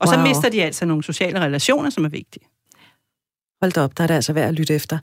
Og 0.00 0.08
wow. 0.08 0.14
så 0.14 0.20
mister 0.20 0.48
de 0.48 0.62
altså 0.62 0.86
nogle 0.86 1.02
sociale 1.02 1.40
relationer, 1.40 1.90
som 1.90 2.04
er 2.04 2.08
vigtige. 2.08 2.44
Hold 3.62 3.72
da 3.72 3.80
op, 3.80 3.98
der 3.98 4.02
er 4.02 4.06
det 4.06 4.14
altså 4.14 4.32
værd 4.32 4.48
at 4.48 4.54
lytte 4.54 4.74
efter. 4.74 4.98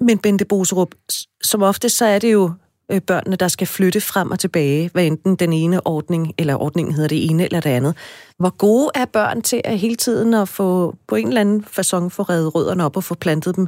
Men 0.00 0.18
Bente 0.18 0.44
Boserup, 0.44 0.94
som 1.42 1.62
ofte 1.62 1.88
så 1.88 2.04
er 2.04 2.18
det 2.18 2.32
jo 2.32 2.52
øh, 2.90 3.00
børnene, 3.00 3.36
der 3.36 3.48
skal 3.48 3.66
flytte 3.66 4.00
frem 4.00 4.30
og 4.30 4.38
tilbage, 4.38 4.90
hvad 4.92 5.06
enten 5.06 5.36
den 5.36 5.52
ene 5.52 5.86
ordning, 5.86 6.34
eller 6.38 6.56
ordningen 6.56 6.94
hedder 6.94 7.08
det 7.08 7.30
ene 7.30 7.44
eller 7.44 7.60
det 7.60 7.70
andet. 7.70 7.96
Hvor 8.38 8.56
gode 8.56 8.90
er 8.94 9.04
børn 9.04 9.42
til 9.42 9.60
at 9.64 9.78
hele 9.78 9.96
tiden 9.96 10.34
at 10.34 10.48
få 10.48 10.96
på 11.06 11.14
en 11.14 11.28
eller 11.28 11.40
anden 11.40 11.64
façon 11.64 12.08
få 12.08 12.22
reddet 12.22 12.54
rødderne 12.54 12.84
op 12.84 12.96
og 12.96 13.04
få 13.04 13.14
plantet 13.14 13.56
dem 13.56 13.66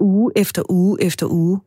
uge 0.00 0.32
efter 0.36 0.62
uge 0.68 1.02
efter 1.02 1.26
uge? 1.26 1.60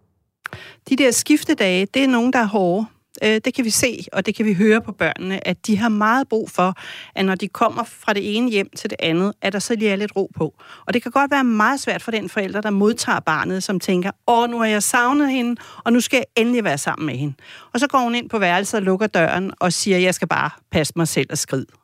De 0.90 0.96
der 0.96 1.12
skiftedage, 1.12 1.88
det 1.94 2.04
er 2.04 2.08
nogen, 2.08 2.34
der 2.34 2.40
er 2.40 2.48
hårde. 2.48 2.86
Øh, 3.24 3.42
det 3.46 3.54
kan 3.54 3.66
vi 3.66 3.70
se, 3.70 4.06
og 4.14 4.26
det 4.26 4.36
kan 4.36 4.46
vi 4.46 4.54
høre 4.54 4.82
på 4.82 4.92
børnene, 4.92 5.48
at 5.48 5.68
de 5.68 5.78
har 5.78 5.90
meget 5.90 6.28
brug 6.28 6.50
for, 6.50 6.74
at 7.16 7.26
når 7.26 7.36
de 7.36 7.48
kommer 7.48 7.84
fra 7.84 8.14
det 8.14 8.38
ene 8.38 8.52
hjem 8.52 8.70
til 8.76 8.90
det 8.90 8.98
andet, 9.00 9.34
at 9.42 9.54
der 9.54 9.60
så 9.60 9.76
lige 9.76 9.92
er 9.92 9.96
lidt 9.96 10.16
ro 10.16 10.32
på. 10.36 10.54
Og 10.88 10.94
det 10.94 11.04
kan 11.04 11.12
godt 11.12 11.32
være 11.32 11.44
meget 11.44 11.80
svært 11.80 12.02
for 12.02 12.12
den 12.12 12.30
forælder, 12.30 12.62
der 12.62 12.70
modtager 12.70 13.20
barnet, 13.20 13.64
som 13.64 13.80
tænker, 13.80 14.12
åh, 14.28 14.50
nu 14.50 14.58
har 14.58 14.66
jeg 14.66 14.84
savnet 14.84 15.32
hende, 15.32 15.62
og 15.86 15.94
nu 15.94 16.00
skal 16.00 16.18
jeg 16.18 16.26
endelig 16.36 16.64
være 16.64 16.78
sammen 16.78 17.06
med 17.06 17.16
hende. 17.16 17.34
Og 17.74 17.80
så 17.80 17.88
går 17.88 18.00
hun 18.00 18.16
ind 18.16 18.30
på 18.30 18.40
værelset 18.40 18.78
og 18.78 18.84
lukker 18.84 19.08
døren 19.08 19.52
og 19.60 19.74
siger, 19.74 19.98
jeg 19.98 20.14
skal 20.14 20.28
bare 20.28 20.50
passe 20.72 20.94
mig 20.96 21.08
selv 21.08 21.28
og 21.30 21.38
skride. 21.38 21.77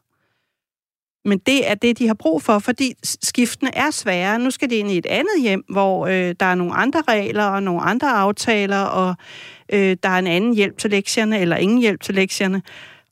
Men 1.25 1.37
det 1.37 1.69
er 1.69 1.75
det, 1.75 1.99
de 1.99 2.07
har 2.07 2.13
brug 2.13 2.43
for, 2.43 2.59
fordi 2.59 2.93
skiftene 3.03 3.75
er 3.75 3.91
svære. 3.91 4.39
Nu 4.39 4.51
skal 4.51 4.69
de 4.69 4.75
ind 4.75 4.91
i 4.91 4.97
et 4.97 5.05
andet 5.05 5.41
hjem, 5.41 5.63
hvor 5.69 6.07
øh, 6.07 6.35
der 6.39 6.45
er 6.45 6.55
nogle 6.55 6.73
andre 6.73 7.03
regler 7.07 7.43
og 7.43 7.63
nogle 7.63 7.81
andre 7.81 8.11
aftaler, 8.11 8.81
og 8.81 9.15
øh, 9.73 9.97
der 10.03 10.09
er 10.09 10.19
en 10.19 10.27
anden 10.27 10.55
hjælp 10.55 10.77
til 10.77 10.89
lektierne, 10.89 11.39
eller 11.39 11.55
ingen 11.55 11.77
hjælp 11.77 12.01
til 12.01 12.15
lektierne. 12.15 12.61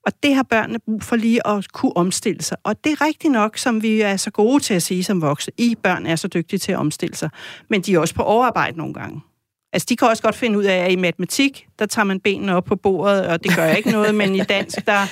Og 0.06 0.14
det 0.24 0.36
har 0.36 0.44
børnene 0.44 0.80
brug 0.80 1.04
for 1.04 1.16
lige 1.16 1.48
at 1.48 1.72
kunne 1.72 1.98
omstille 1.98 2.42
sig. 2.42 2.58
Og 2.64 2.84
det 2.84 2.92
er 2.92 3.06
rigtigt 3.06 3.34
nok, 3.34 3.58
som 3.58 3.84
vi 3.84 4.02
er 4.02 4.18
så 4.18 4.32
gode 4.32 4.64
til 4.64 4.74
at 4.74 4.84
sige 4.84 5.04
som 5.04 5.22
voksne. 5.22 5.54
I 5.58 5.76
børn 5.84 6.06
er 6.06 6.16
så 6.16 6.28
dygtige 6.28 6.60
til 6.60 6.72
at 6.72 6.78
omstille 6.78 7.16
sig. 7.16 7.30
Men 7.70 7.82
de 7.82 7.94
er 7.94 8.00
også 8.00 8.16
på 8.16 8.24
overarbejde 8.24 8.78
nogle 8.78 8.94
gange. 8.94 9.22
Altså, 9.74 9.86
de 9.90 9.96
kan 9.96 10.08
også 10.08 10.24
godt 10.24 10.36
finde 10.36 10.58
ud 10.58 10.64
af, 10.64 10.78
at 10.78 10.92
i 10.92 10.96
matematik, 10.96 11.68
der 11.80 11.86
tager 11.86 12.06
man 12.06 12.20
benene 12.20 12.56
op 12.56 12.66
på 12.66 12.76
bordet, 12.76 13.28
og 13.28 13.44
det 13.44 13.56
gør 13.56 13.68
ikke 13.68 13.92
noget, 13.92 14.16
men 14.16 14.36
i 14.36 14.40
dansk, 14.40 14.86
der 14.88 15.08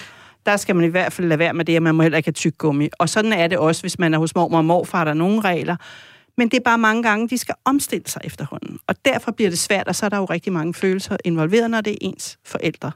der 0.50 0.58
skal 0.58 0.76
man 0.76 0.86
i 0.86 0.88
hvert 0.88 1.14
fald 1.14 1.28
lade 1.28 1.40
være 1.40 1.54
med 1.54 1.66
det, 1.66 1.76
at 1.76 1.82
man 1.82 1.96
må 1.96 2.04
heller 2.04 2.18
ikke 2.18 2.28
have 2.28 2.34
tyk 2.34 2.58
gummi. 2.58 2.90
Og 3.00 3.10
sådan 3.10 3.34
er 3.34 3.48
det 3.48 3.58
også, 3.58 3.82
hvis 3.82 4.00
man 4.00 4.14
er 4.14 4.18
hos 4.18 4.36
mormor 4.36 4.58
og 4.58 4.66
morfar, 4.66 5.04
der 5.04 5.12
er 5.12 5.16
nogle 5.16 5.42
regler. 5.42 5.76
Men 6.38 6.50
det 6.50 6.58
er 6.58 6.64
bare 6.66 6.78
mange 6.78 7.04
gange, 7.04 7.30
de 7.30 7.38
skal 7.38 7.56
omstille 7.66 8.08
sig 8.08 8.22
efterhånden. 8.24 8.80
Og 8.88 8.96
derfor 9.06 9.32
bliver 9.32 9.50
det 9.50 9.60
svært, 9.60 9.88
og 9.88 9.96
så 9.96 10.06
er 10.06 10.10
der 10.10 10.18
jo 10.18 10.26
rigtig 10.26 10.54
mange 10.54 10.74
følelser 10.74 11.18
involveret, 11.26 11.72
når 11.72 11.82
det 11.82 11.94
er 11.94 11.98
ens 12.02 12.38
forældre. 12.46 12.92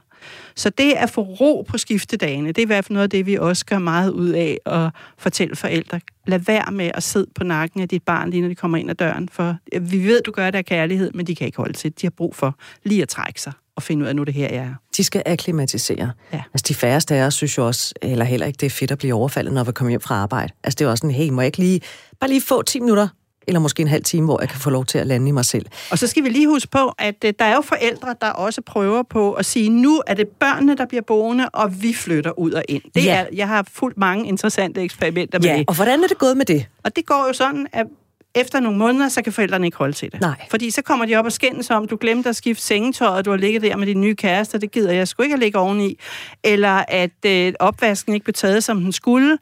Så 0.54 0.70
det 0.70 0.92
at 0.92 1.10
få 1.10 1.20
ro 1.22 1.66
på 1.68 1.78
skiftedagene, 1.78 2.48
det 2.48 2.58
er 2.58 2.62
i 2.62 2.66
hvert 2.66 2.84
fald 2.84 2.94
noget 2.94 3.02
af 3.02 3.10
det, 3.10 3.26
vi 3.26 3.36
også 3.36 3.66
gør 3.66 3.78
meget 3.78 4.10
ud 4.10 4.28
af 4.28 4.58
at 4.66 4.90
fortælle 5.18 5.56
forældre. 5.56 6.00
Lad 6.26 6.38
være 6.38 6.72
med 6.72 6.90
at 6.94 7.02
sidde 7.02 7.26
på 7.34 7.44
nakken 7.44 7.80
af 7.80 7.88
dit 7.88 8.02
barn, 8.02 8.30
lige 8.30 8.40
når 8.40 8.48
de 8.48 8.54
kommer 8.54 8.78
ind 8.78 8.90
ad 8.90 8.94
døren. 8.94 9.28
For 9.28 9.56
vi 9.80 10.06
ved, 10.06 10.22
du 10.22 10.30
gør 10.30 10.50
det 10.50 10.58
af 10.58 10.64
kærlighed, 10.64 11.10
men 11.14 11.26
de 11.26 11.34
kan 11.34 11.46
ikke 11.46 11.56
holde 11.56 11.72
til 11.72 11.92
De 12.00 12.06
har 12.06 12.10
brug 12.16 12.36
for 12.36 12.58
lige 12.84 13.02
at 13.02 13.08
trække 13.08 13.40
sig 13.40 13.52
og 13.76 13.82
finde 13.82 14.02
ud 14.02 14.06
af, 14.06 14.10
at 14.10 14.16
nu 14.16 14.24
det 14.24 14.34
her 14.34 14.48
er. 14.48 14.74
De 14.96 15.04
skal 15.04 15.22
akklimatisere. 15.26 16.10
Ja. 16.32 16.42
Altså 16.54 16.64
de 16.68 16.74
færreste 16.74 17.14
af 17.14 17.26
os 17.26 17.34
synes 17.34 17.58
jo 17.58 17.66
også, 17.66 17.94
eller 18.02 18.24
heller 18.24 18.46
ikke, 18.46 18.56
det 18.56 18.66
er 18.66 18.70
fedt 18.70 18.90
at 18.90 18.98
blive 18.98 19.14
overfaldet, 19.14 19.52
når 19.52 19.64
vi 19.64 19.72
kommer 19.72 19.90
hjem 19.90 20.00
fra 20.00 20.14
arbejde. 20.14 20.52
Altså 20.64 20.76
det 20.78 20.84
er 20.84 20.90
også 20.90 21.02
sådan, 21.02 21.14
hey, 21.14 21.30
må 21.30 21.40
jeg 21.40 21.46
ikke 21.46 21.58
lige, 21.58 21.80
bare 22.20 22.30
lige 22.30 22.42
få 22.42 22.62
10 22.62 22.80
minutter 22.80 23.08
eller 23.46 23.60
måske 23.60 23.80
en 23.80 23.88
halv 23.88 24.04
time, 24.04 24.24
hvor 24.24 24.40
jeg 24.40 24.48
kan 24.48 24.60
få 24.60 24.70
lov 24.70 24.84
til 24.84 24.98
at 24.98 25.06
lande 25.06 25.28
i 25.28 25.30
mig 25.30 25.44
selv. 25.44 25.66
Og 25.90 25.98
så 25.98 26.06
skal 26.06 26.24
vi 26.24 26.28
lige 26.28 26.48
huske 26.48 26.70
på, 26.70 26.92
at 26.98 27.24
uh, 27.24 27.30
der 27.38 27.44
er 27.44 27.54
jo 27.54 27.60
forældre, 27.60 28.14
der 28.20 28.30
også 28.30 28.62
prøver 28.62 29.02
på 29.02 29.32
at 29.32 29.46
sige, 29.46 29.68
nu 29.68 30.02
er 30.06 30.14
det 30.14 30.28
børnene, 30.28 30.76
der 30.76 30.86
bliver 30.86 31.02
boende, 31.02 31.48
og 31.48 31.82
vi 31.82 31.94
flytter 31.94 32.38
ud 32.38 32.52
og 32.52 32.62
ind. 32.68 32.82
Det 32.94 33.04
ja. 33.04 33.14
er, 33.14 33.26
jeg 33.32 33.48
har 33.48 33.66
fuldt 33.72 33.98
mange 33.98 34.28
interessante 34.28 34.82
eksperimenter 34.82 35.38
med 35.38 35.48
ja. 35.48 35.58
det. 35.58 35.64
og 35.68 35.74
hvordan 35.74 36.04
er 36.04 36.08
det 36.08 36.18
gået 36.18 36.36
med 36.36 36.44
det? 36.44 36.66
Og 36.84 36.96
det 36.96 37.06
går 37.06 37.26
jo 37.26 37.32
sådan, 37.32 37.66
at 37.72 37.86
efter 38.34 38.60
nogle 38.60 38.78
måneder, 38.78 39.08
så 39.08 39.22
kan 39.22 39.32
forældrene 39.32 39.66
ikke 39.66 39.76
holde 39.76 39.92
til 39.92 40.12
det. 40.12 40.20
Nej. 40.20 40.46
Fordi 40.50 40.70
så 40.70 40.82
kommer 40.82 41.04
de 41.04 41.16
op 41.16 41.24
og 41.24 41.32
skændes 41.32 41.70
om, 41.70 41.88
du 41.88 41.96
glemte 42.00 42.28
at 42.28 42.36
skifte 42.36 42.62
sengetøjet, 42.62 43.24
du 43.24 43.30
har 43.30 43.36
ligget 43.36 43.62
der 43.62 43.76
med 43.76 43.86
din 43.86 44.00
nye 44.00 44.14
kæreste, 44.14 44.58
det 44.58 44.70
gider 44.70 44.92
jeg 44.92 45.08
sgu 45.08 45.22
ikke 45.22 45.32
at 45.32 45.38
ligge 45.38 45.58
oveni. 45.58 45.98
Eller 46.44 46.84
at 46.88 47.24
øh, 47.26 47.52
opvasken 47.60 48.14
ikke 48.14 48.24
blev 48.24 48.34
taget, 48.34 48.64
som 48.64 48.80
den 48.80 48.92
skulle. 48.92 49.38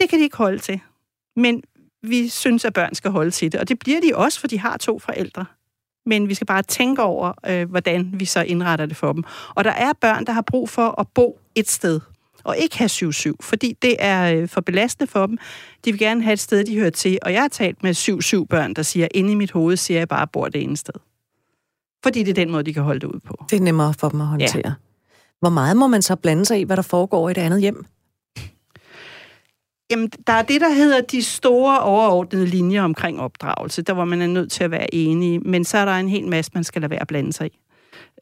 Det 0.00 0.10
kan 0.10 0.18
de 0.18 0.24
ikke 0.24 0.36
holde 0.36 0.58
til. 0.58 0.80
Men 1.36 1.62
vi 2.02 2.28
synes, 2.28 2.64
at 2.64 2.72
børn 2.72 2.94
skal 2.94 3.10
holde 3.10 3.30
til 3.30 3.52
det. 3.52 3.60
Og 3.60 3.68
det 3.68 3.78
bliver 3.78 4.00
de 4.00 4.16
også, 4.16 4.40
for 4.40 4.46
de 4.46 4.58
har 4.58 4.76
to 4.76 4.98
forældre. 4.98 5.44
Men 6.06 6.28
vi 6.28 6.34
skal 6.34 6.46
bare 6.46 6.62
tænke 6.62 7.02
over, 7.02 7.32
øh, 7.46 7.70
hvordan 7.70 8.10
vi 8.14 8.24
så 8.24 8.40
indretter 8.40 8.86
det 8.86 8.96
for 8.96 9.12
dem. 9.12 9.24
Og 9.54 9.64
der 9.64 9.70
er 9.70 9.92
børn, 10.00 10.26
der 10.26 10.32
har 10.32 10.42
brug 10.42 10.68
for 10.68 11.00
at 11.00 11.08
bo 11.14 11.40
et 11.54 11.70
sted 11.70 12.00
og 12.44 12.56
ikke 12.56 12.78
have 12.78 12.88
7-7, 12.88 13.32
fordi 13.40 13.76
det 13.82 13.96
er 13.98 14.34
øh, 14.34 14.48
for 14.48 14.60
belastende 14.60 15.10
for 15.10 15.26
dem. 15.26 15.38
De 15.84 15.92
vil 15.92 15.98
gerne 15.98 16.22
have 16.22 16.32
et 16.32 16.40
sted, 16.40 16.64
de 16.64 16.78
hører 16.78 16.90
til, 16.90 17.18
og 17.22 17.32
jeg 17.32 17.40
har 17.40 17.48
talt 17.48 17.82
med 17.82 17.94
7-7 18.42 18.44
børn, 18.44 18.74
der 18.74 18.82
siger, 18.82 19.08
inde 19.14 19.32
i 19.32 19.34
mit 19.34 19.50
hoved 19.50 19.76
siger 19.76 20.00
jeg 20.00 20.08
bare, 20.08 20.22
at 20.22 20.30
bor 20.30 20.48
det 20.48 20.62
ene 20.62 20.76
sted. 20.76 20.94
Fordi 22.02 22.22
det 22.22 22.30
er 22.30 22.34
den 22.34 22.50
måde, 22.50 22.62
de 22.62 22.74
kan 22.74 22.82
holde 22.82 23.00
det 23.00 23.06
ud 23.06 23.20
på. 23.20 23.44
Det 23.50 23.56
er 23.56 23.60
nemmere 23.60 23.94
for 23.94 24.08
dem 24.08 24.20
at 24.20 24.26
håndtere. 24.26 24.62
Ja. 24.64 24.72
Hvor 25.40 25.50
meget 25.50 25.76
må 25.76 25.86
man 25.86 26.02
så 26.02 26.16
blande 26.16 26.44
sig 26.44 26.60
i, 26.60 26.62
hvad 26.62 26.76
der 26.76 26.82
foregår 26.82 27.28
i 27.28 27.30
et 27.30 27.38
andet 27.38 27.60
hjem? 27.60 27.86
Jamen, 29.90 30.10
der 30.26 30.32
er 30.32 30.42
det, 30.42 30.60
der 30.60 30.74
hedder 30.74 31.00
de 31.00 31.22
store 31.22 31.80
overordnede 31.80 32.46
linjer 32.46 32.82
omkring 32.82 33.20
opdragelse, 33.20 33.82
der 33.82 33.92
hvor 33.92 34.04
man 34.04 34.22
er 34.22 34.26
nødt 34.26 34.52
til 34.52 34.64
at 34.64 34.70
være 34.70 34.94
enige, 34.94 35.38
men 35.38 35.64
så 35.64 35.78
er 35.78 35.84
der 35.84 35.92
en 35.92 36.08
hel 36.08 36.28
masse, 36.28 36.50
man 36.54 36.64
skal 36.64 36.82
lade 36.82 36.90
være 36.90 37.00
at 37.00 37.06
blande 37.06 37.32
sig 37.32 37.46
i. 37.46 37.58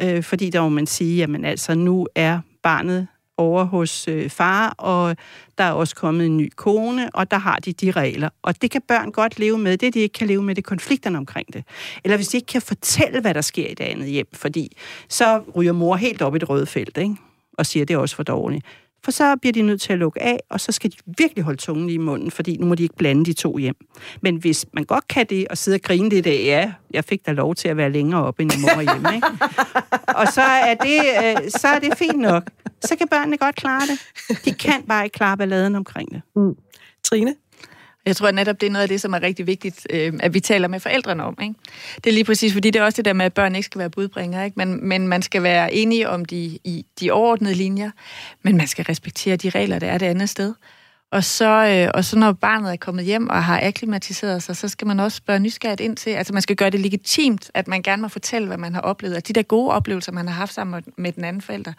Øh, 0.02 0.22
fordi 0.22 0.50
der 0.50 0.62
må 0.62 0.68
man 0.68 0.86
sige, 0.86 1.16
jamen 1.16 1.44
altså, 1.44 1.74
nu 1.74 2.06
er 2.14 2.40
barnet 2.62 3.06
over 3.38 3.64
hos 3.64 4.08
øh, 4.08 4.30
far, 4.30 4.74
og 4.78 5.16
der 5.58 5.64
er 5.64 5.72
også 5.72 5.94
kommet 5.94 6.26
en 6.26 6.36
ny 6.36 6.52
kone, 6.56 7.10
og 7.14 7.30
der 7.30 7.38
har 7.38 7.56
de 7.56 7.72
de 7.72 7.90
regler. 7.90 8.28
Og 8.42 8.62
det 8.62 8.70
kan 8.70 8.82
børn 8.88 9.12
godt 9.12 9.38
leve 9.38 9.58
med. 9.58 9.76
Det, 9.76 9.94
de 9.94 9.98
ikke 9.98 10.12
kan 10.12 10.26
leve 10.26 10.42
med, 10.42 10.54
det 10.54 10.62
er 10.62 10.68
konflikterne 10.68 11.18
omkring 11.18 11.52
det. 11.52 11.64
Eller 12.04 12.16
hvis 12.16 12.28
de 12.28 12.36
ikke 12.36 12.46
kan 12.46 12.62
fortælle, 12.62 13.20
hvad 13.20 13.34
der 13.34 13.40
sker 13.40 13.66
i 13.66 13.74
det 13.74 13.84
andet 13.84 14.08
hjem, 14.08 14.28
fordi 14.32 14.76
så 15.08 15.42
ryger 15.56 15.72
mor 15.72 15.96
helt 15.96 16.22
op 16.22 16.36
i 16.36 16.38
det 16.38 16.48
røde 16.48 16.66
felt, 16.66 16.96
ikke? 16.98 17.16
og 17.58 17.66
siger, 17.66 17.84
det 17.84 17.94
er 17.94 17.98
også 17.98 18.16
for 18.16 18.22
dårligt. 18.22 18.66
For 19.04 19.10
så 19.10 19.36
bliver 19.40 19.52
de 19.52 19.62
nødt 19.62 19.80
til 19.80 19.92
at 19.92 19.98
lukke 19.98 20.22
af, 20.22 20.40
og 20.50 20.60
så 20.60 20.72
skal 20.72 20.90
de 20.90 20.96
virkelig 21.18 21.44
holde 21.44 21.58
tungen 21.58 21.90
i 21.90 21.96
munden, 21.96 22.30
fordi 22.30 22.56
nu 22.56 22.66
må 22.66 22.74
de 22.74 22.82
ikke 22.82 22.96
blande 22.96 23.24
de 23.24 23.32
to 23.32 23.56
hjem. 23.56 23.76
Men 24.20 24.36
hvis 24.36 24.66
man 24.72 24.84
godt 24.84 25.08
kan 25.08 25.26
det, 25.26 25.48
og 25.48 25.58
sidde 25.58 25.74
og 25.74 25.82
grine 25.82 26.10
det 26.10 26.24
der, 26.24 26.44
ja, 26.44 26.72
jeg 26.90 27.04
fik 27.04 27.26
da 27.26 27.32
lov 27.32 27.54
til 27.54 27.68
at 27.68 27.76
være 27.76 27.90
længere 27.90 28.24
oppe 28.24 28.42
end 28.42 28.52
mor 28.60 28.80
hjemme, 28.92 29.14
ikke? 29.14 29.28
og 30.20 30.28
så 30.32 30.42
er, 30.42 30.74
det, 30.74 31.00
øh, 31.24 31.50
så 31.50 31.68
er 31.68 31.78
det 31.78 31.98
fint 31.98 32.18
nok. 32.18 32.50
Så 32.84 32.96
kan 32.96 33.08
børnene 33.08 33.36
godt 33.36 33.56
klare 33.56 33.82
det. 33.82 34.44
De 34.44 34.52
kan 34.52 34.82
bare 34.82 35.04
ikke 35.04 35.14
klare 35.14 35.36
balladen 35.36 35.74
omkring 35.74 36.10
det. 36.10 36.22
Mm. 36.36 36.54
Trine? 37.04 37.34
Jeg 38.06 38.16
tror 38.16 38.28
at 38.28 38.34
netop, 38.34 38.60
det 38.60 38.66
er 38.66 38.70
noget 38.70 38.82
af 38.82 38.88
det, 38.88 39.00
som 39.00 39.12
er 39.12 39.22
rigtig 39.22 39.46
vigtigt, 39.46 39.86
øh, 39.90 40.12
at 40.20 40.34
vi 40.34 40.40
taler 40.40 40.68
med 40.68 40.80
forældrene 40.80 41.24
om. 41.24 41.38
Ikke? 41.42 41.54
Det 41.96 42.06
er 42.06 42.14
lige 42.14 42.24
præcis, 42.24 42.52
fordi 42.52 42.70
det 42.70 42.80
er 42.80 42.84
også 42.84 42.96
det 42.96 43.04
der 43.04 43.12
med, 43.12 43.26
at 43.26 43.34
børn 43.34 43.54
ikke 43.54 43.66
skal 43.66 43.78
være 43.78 43.90
budbringere, 43.90 44.44
ikke? 44.44 44.54
Men, 44.56 44.88
men 44.88 45.08
man 45.08 45.22
skal 45.22 45.42
være 45.42 45.74
enige 45.74 46.08
om 46.08 46.24
de, 46.24 46.58
i, 46.64 46.86
de 47.00 47.10
overordnede 47.10 47.54
linjer, 47.54 47.90
men 48.42 48.56
man 48.56 48.66
skal 48.66 48.84
respektere 48.84 49.36
de 49.36 49.50
regler, 49.50 49.78
der 49.78 49.86
er 49.86 49.98
det 49.98 50.06
andet 50.06 50.28
sted. 50.28 50.54
Og 51.12 51.24
så, 51.24 51.66
øh, 51.66 51.90
og 51.94 52.04
så 52.04 52.18
når 52.18 52.32
barnet 52.32 52.72
er 52.72 52.76
kommet 52.76 53.04
hjem 53.04 53.28
og 53.28 53.44
har 53.44 53.60
akklimatiseret 53.62 54.42
sig, 54.42 54.56
så 54.56 54.68
skal 54.68 54.86
man 54.86 55.00
også 55.00 55.16
spørge 55.16 55.40
nysgerrigt 55.40 55.80
ind 55.80 55.96
til, 55.96 56.10
altså 56.10 56.32
man 56.32 56.42
skal 56.42 56.56
gøre 56.56 56.70
det 56.70 56.80
legitimt, 56.80 57.50
at 57.54 57.68
man 57.68 57.82
gerne 57.82 58.02
må 58.02 58.08
fortælle, 58.08 58.48
hvad 58.48 58.58
man 58.58 58.74
har 58.74 58.80
oplevet. 58.80 59.16
Og 59.16 59.28
de 59.28 59.32
der 59.32 59.42
gode 59.42 59.70
oplevelser, 59.70 60.12
man 60.12 60.28
har 60.28 60.34
haft 60.34 60.54
sammen 60.54 60.84
med 60.96 61.12
den 61.12 61.24
anden 61.24 61.42
forælder, 61.42 61.72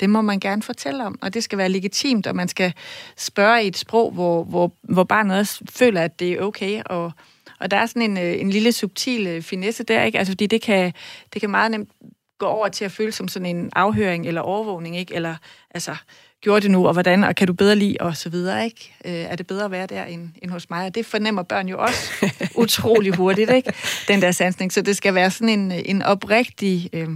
det 0.00 0.10
må 0.10 0.20
man 0.20 0.40
gerne 0.40 0.62
fortælle 0.62 1.04
om. 1.04 1.18
Og 1.22 1.34
det 1.34 1.44
skal 1.44 1.58
være 1.58 1.68
legitimt, 1.68 2.26
og 2.26 2.36
man 2.36 2.48
skal 2.48 2.74
spørge 3.16 3.64
i 3.64 3.66
et 3.66 3.76
sprog, 3.76 4.12
hvor, 4.12 4.44
hvor, 4.44 4.72
hvor 4.82 5.04
barnet 5.04 5.38
også 5.38 5.64
føler, 5.70 6.00
at 6.00 6.20
det 6.20 6.32
er 6.32 6.40
okay. 6.40 6.82
Og, 6.86 7.12
og 7.60 7.70
der 7.70 7.76
er 7.76 7.86
sådan 7.86 8.02
en, 8.02 8.18
øh, 8.18 8.40
en 8.40 8.50
lille 8.50 8.72
subtil 8.72 9.26
øh, 9.26 9.42
finesse 9.42 9.84
der, 9.84 10.02
ikke? 10.02 10.18
Altså 10.18 10.32
fordi 10.32 10.46
det 10.46 10.62
kan, 10.62 10.92
det 11.32 11.40
kan 11.40 11.50
meget 11.50 11.70
nemt 11.70 11.90
gå 12.38 12.46
over 12.46 12.68
til 12.68 12.84
at 12.84 12.92
føle 12.92 13.12
som 13.12 13.28
sådan 13.28 13.56
en 13.56 13.70
afhøring 13.76 14.26
eller 14.26 14.40
overvågning, 14.40 14.96
ikke? 14.96 15.14
Eller 15.14 15.36
altså 15.70 15.96
gjorde 16.42 16.60
det 16.60 16.70
nu, 16.70 16.86
og 16.86 16.92
hvordan, 16.92 17.24
og 17.24 17.34
kan 17.34 17.46
du 17.46 17.52
bedre 17.52 17.76
lide, 17.76 17.96
og 18.00 18.16
så 18.16 18.28
videre, 18.28 18.64
ikke? 18.64 18.94
Øh, 19.04 19.12
er 19.12 19.36
det 19.36 19.46
bedre 19.46 19.64
at 19.64 19.70
være 19.70 19.86
der 19.86 20.04
end, 20.04 20.28
end 20.42 20.50
hos 20.50 20.70
mig? 20.70 20.86
Og 20.86 20.94
det 20.94 21.06
fornemmer 21.06 21.42
børn 21.42 21.68
jo 21.68 21.78
også 21.78 22.30
utrolig 22.62 23.14
hurtigt, 23.14 23.50
ikke? 23.50 23.72
Den 24.08 24.22
der 24.22 24.32
sansning. 24.32 24.72
Så 24.72 24.82
det 24.82 24.96
skal 24.96 25.14
være 25.14 25.30
sådan 25.30 25.48
en, 25.48 25.72
en 25.72 26.02
oprigtig, 26.02 26.90
øh, 26.92 27.08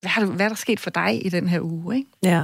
hvad, 0.00 0.10
har, 0.10 0.24
hvad 0.24 0.46
er 0.46 0.48
der 0.48 0.56
sket 0.56 0.80
for 0.80 0.90
dig 0.90 1.26
i 1.26 1.28
den 1.28 1.48
her 1.48 1.60
uge, 1.60 1.96
ikke? 1.96 2.10
Ja. 2.22 2.42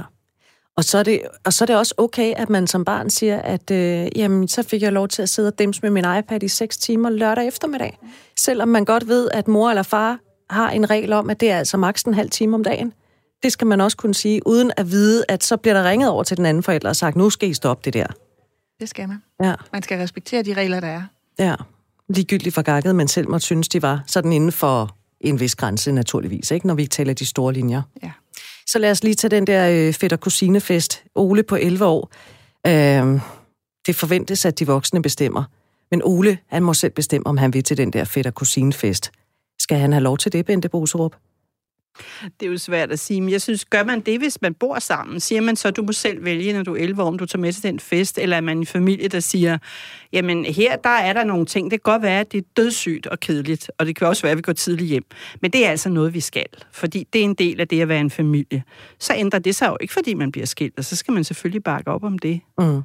Og 0.77 0.83
så, 0.83 0.97
er 0.97 1.03
det, 1.03 1.21
og 1.45 1.53
så 1.53 1.63
er 1.63 1.65
det 1.65 1.77
også 1.77 1.93
okay, 1.97 2.33
at 2.37 2.49
man 2.49 2.67
som 2.67 2.85
barn 2.85 3.09
siger, 3.09 3.41
at 3.41 3.71
øh, 3.71 4.07
jamen, 4.15 4.47
så 4.47 4.63
fik 4.63 4.81
jeg 4.81 4.93
lov 4.93 5.07
til 5.07 5.21
at 5.21 5.29
sidde 5.29 5.47
og 5.47 5.59
dæmse 5.59 5.81
med 5.81 5.89
min 5.89 6.05
iPad 6.19 6.43
i 6.43 6.47
6 6.47 6.77
timer 6.77 7.09
lørdag 7.09 7.47
eftermiddag. 7.47 7.97
Selvom 8.39 8.67
man 8.67 8.85
godt 8.85 9.07
ved, 9.07 9.29
at 9.33 9.47
mor 9.47 9.69
eller 9.69 9.83
far 9.83 10.19
har 10.49 10.69
en 10.69 10.89
regel 10.89 11.13
om, 11.13 11.29
at 11.29 11.39
det 11.39 11.51
er 11.51 11.57
altså 11.57 11.77
maks 11.77 12.03
en 12.03 12.13
halv 12.13 12.29
time 12.29 12.55
om 12.55 12.63
dagen. 12.63 12.93
Det 13.43 13.51
skal 13.51 13.67
man 13.67 13.81
også 13.81 13.97
kunne 13.97 14.13
sige, 14.13 14.47
uden 14.47 14.71
at 14.77 14.91
vide, 14.91 15.25
at 15.27 15.43
så 15.43 15.57
bliver 15.57 15.73
der 15.73 15.89
ringet 15.89 16.09
over 16.09 16.23
til 16.23 16.37
den 16.37 16.45
anden 16.45 16.63
forælder 16.63 16.89
og 16.89 16.95
sagt, 16.95 17.15
nu 17.15 17.29
skal 17.29 17.49
I 17.49 17.53
stoppe 17.53 17.81
det 17.85 17.93
der. 17.93 18.07
Det 18.79 18.89
skal 18.89 19.07
man. 19.07 19.17
Ja. 19.43 19.53
Man 19.73 19.83
skal 19.83 19.97
respektere 19.97 20.43
de 20.43 20.53
regler, 20.53 20.79
der 20.79 20.87
er. 20.87 21.03
Ja. 21.39 21.55
Ligegyldigt 22.09 22.55
for 22.55 22.61
gakket, 22.61 22.95
men 22.95 23.07
selv 23.07 23.29
måtte 23.29 23.45
synes, 23.45 23.69
de 23.69 23.81
var 23.81 24.03
sådan 24.07 24.31
inden 24.31 24.51
for 24.51 24.95
en 25.21 25.39
vis 25.39 25.55
grænse, 25.55 25.91
naturligvis, 25.91 26.51
ikke? 26.51 26.67
når 26.67 26.73
vi 26.73 26.81
ikke 26.81 26.91
taler 26.91 27.13
de 27.13 27.25
store 27.25 27.53
linjer. 27.53 27.81
Ja. 28.03 28.11
Så 28.67 28.79
lad 28.79 28.91
os 28.91 29.03
lige 29.03 29.15
tage 29.15 29.31
den 29.31 29.47
der 29.47 29.87
øh, 29.87 29.93
fætter 29.93 30.17
kusinefest. 30.17 31.03
Ole 31.15 31.43
på 31.43 31.55
11 31.55 31.85
år. 31.85 32.11
Øh, 32.67 33.21
det 33.87 33.95
forventes, 33.95 34.45
at 34.45 34.59
de 34.59 34.67
voksne 34.67 35.01
bestemmer. 35.01 35.43
Men 35.91 36.01
Ole, 36.03 36.37
han 36.47 36.63
må 36.63 36.73
selv 36.73 36.91
bestemme, 36.91 37.27
om 37.27 37.37
han 37.37 37.53
vil 37.53 37.63
til 37.63 37.77
den 37.77 37.93
der 37.93 38.03
fætter 38.03 38.31
kusinefest. 38.31 39.11
Skal 39.59 39.77
han 39.77 39.91
have 39.91 40.03
lov 40.03 40.17
til 40.17 40.31
det, 40.31 40.45
Bente 40.45 40.69
Boserup? 40.69 41.15
Det 42.39 42.45
er 42.45 42.51
jo 42.51 42.57
svært 42.57 42.91
at 42.91 42.99
sige, 42.99 43.21
men 43.21 43.29
jeg 43.29 43.41
synes, 43.41 43.65
gør 43.65 43.83
man 43.83 43.99
det, 43.99 44.19
hvis 44.19 44.41
man 44.41 44.53
bor 44.53 44.79
sammen? 44.79 45.19
Siger 45.19 45.41
man 45.41 45.55
så, 45.55 45.71
du 45.71 45.83
må 45.83 45.91
selv 45.91 46.25
vælge, 46.25 46.53
når 46.53 46.63
du 46.63 46.75
er 46.75 46.79
11 46.79 47.03
år, 47.03 47.07
om 47.07 47.17
du 47.17 47.25
tager 47.25 47.41
med 47.41 47.53
til 47.53 47.63
den 47.63 47.79
fest, 47.79 48.17
eller 48.17 48.37
er 48.37 48.41
man 48.41 48.57
en 48.57 48.65
familie, 48.65 49.07
der 49.07 49.19
siger, 49.19 49.57
jamen 50.13 50.45
her, 50.45 50.75
der 50.75 50.89
er 50.89 51.13
der 51.13 51.23
nogle 51.23 51.45
ting, 51.45 51.71
det 51.71 51.83
kan 51.83 51.91
godt 51.91 52.01
være, 52.01 52.19
at 52.19 52.31
det 52.31 52.37
er 52.37 52.47
dødssygt 52.57 53.07
og 53.07 53.19
kedeligt, 53.19 53.71
og 53.77 53.85
det 53.85 53.95
kan 53.95 54.07
også 54.07 54.21
være, 54.21 54.31
at 54.31 54.37
vi 54.37 54.41
går 54.41 54.53
tidligt 54.53 54.89
hjem. 54.89 55.05
Men 55.41 55.51
det 55.51 55.65
er 55.65 55.69
altså 55.69 55.89
noget, 55.89 56.13
vi 56.13 56.19
skal, 56.19 56.45
fordi 56.71 57.07
det 57.13 57.21
er 57.21 57.25
en 57.25 57.33
del 57.33 57.61
af 57.61 57.67
det 57.67 57.81
at 57.81 57.87
være 57.87 57.99
en 57.99 58.11
familie. 58.11 58.63
Så 58.99 59.13
ændrer 59.15 59.39
det 59.39 59.55
sig 59.55 59.67
jo 59.67 59.77
ikke, 59.81 59.93
fordi 59.93 60.13
man 60.13 60.31
bliver 60.31 60.45
skilt, 60.45 60.77
og 60.77 60.85
så 60.85 60.95
skal 60.95 61.13
man 61.13 61.23
selvfølgelig 61.23 61.63
bakke 61.63 61.91
op 61.91 62.03
om 62.03 62.19
det. 62.19 62.41
Mm. 62.57 62.81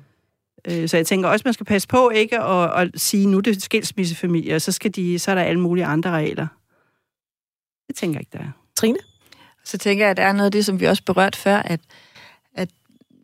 Øh, 0.71 0.88
så 0.88 0.97
jeg 0.97 1.07
tænker 1.07 1.29
også, 1.29 1.42
man 1.45 1.55
skal 1.55 1.66
passe 1.66 1.88
på 1.88 2.11
ikke 2.11 2.40
at, 2.40 2.83
at 2.83 2.90
sige, 3.01 3.27
nu 3.27 3.37
er 3.37 3.42
det 3.42 3.62
skilsmissefamilie, 3.62 4.55
og 4.55 4.62
så, 4.62 4.73
skal 4.73 4.90
de, 4.95 5.19
så 5.19 5.31
er 5.31 5.35
der 5.35 5.42
alle 5.42 5.61
mulige 5.61 5.85
andre 5.85 6.11
regler. 6.11 6.47
Det 7.88 7.97
tænker 7.97 8.14
jeg 8.14 8.21
ikke, 8.21 8.33
der 8.33 8.38
er. 8.38 8.65
Trine? 8.76 8.98
Så 9.64 9.78
tænker 9.78 10.04
jeg, 10.04 10.10
at 10.10 10.16
der 10.16 10.22
er 10.22 10.32
noget 10.32 10.44
af 10.44 10.52
det, 10.52 10.64
som 10.64 10.80
vi 10.80 10.84
også 10.84 11.02
berørt 11.02 11.36
før, 11.36 11.56
at, 11.56 11.80
at 12.54 12.68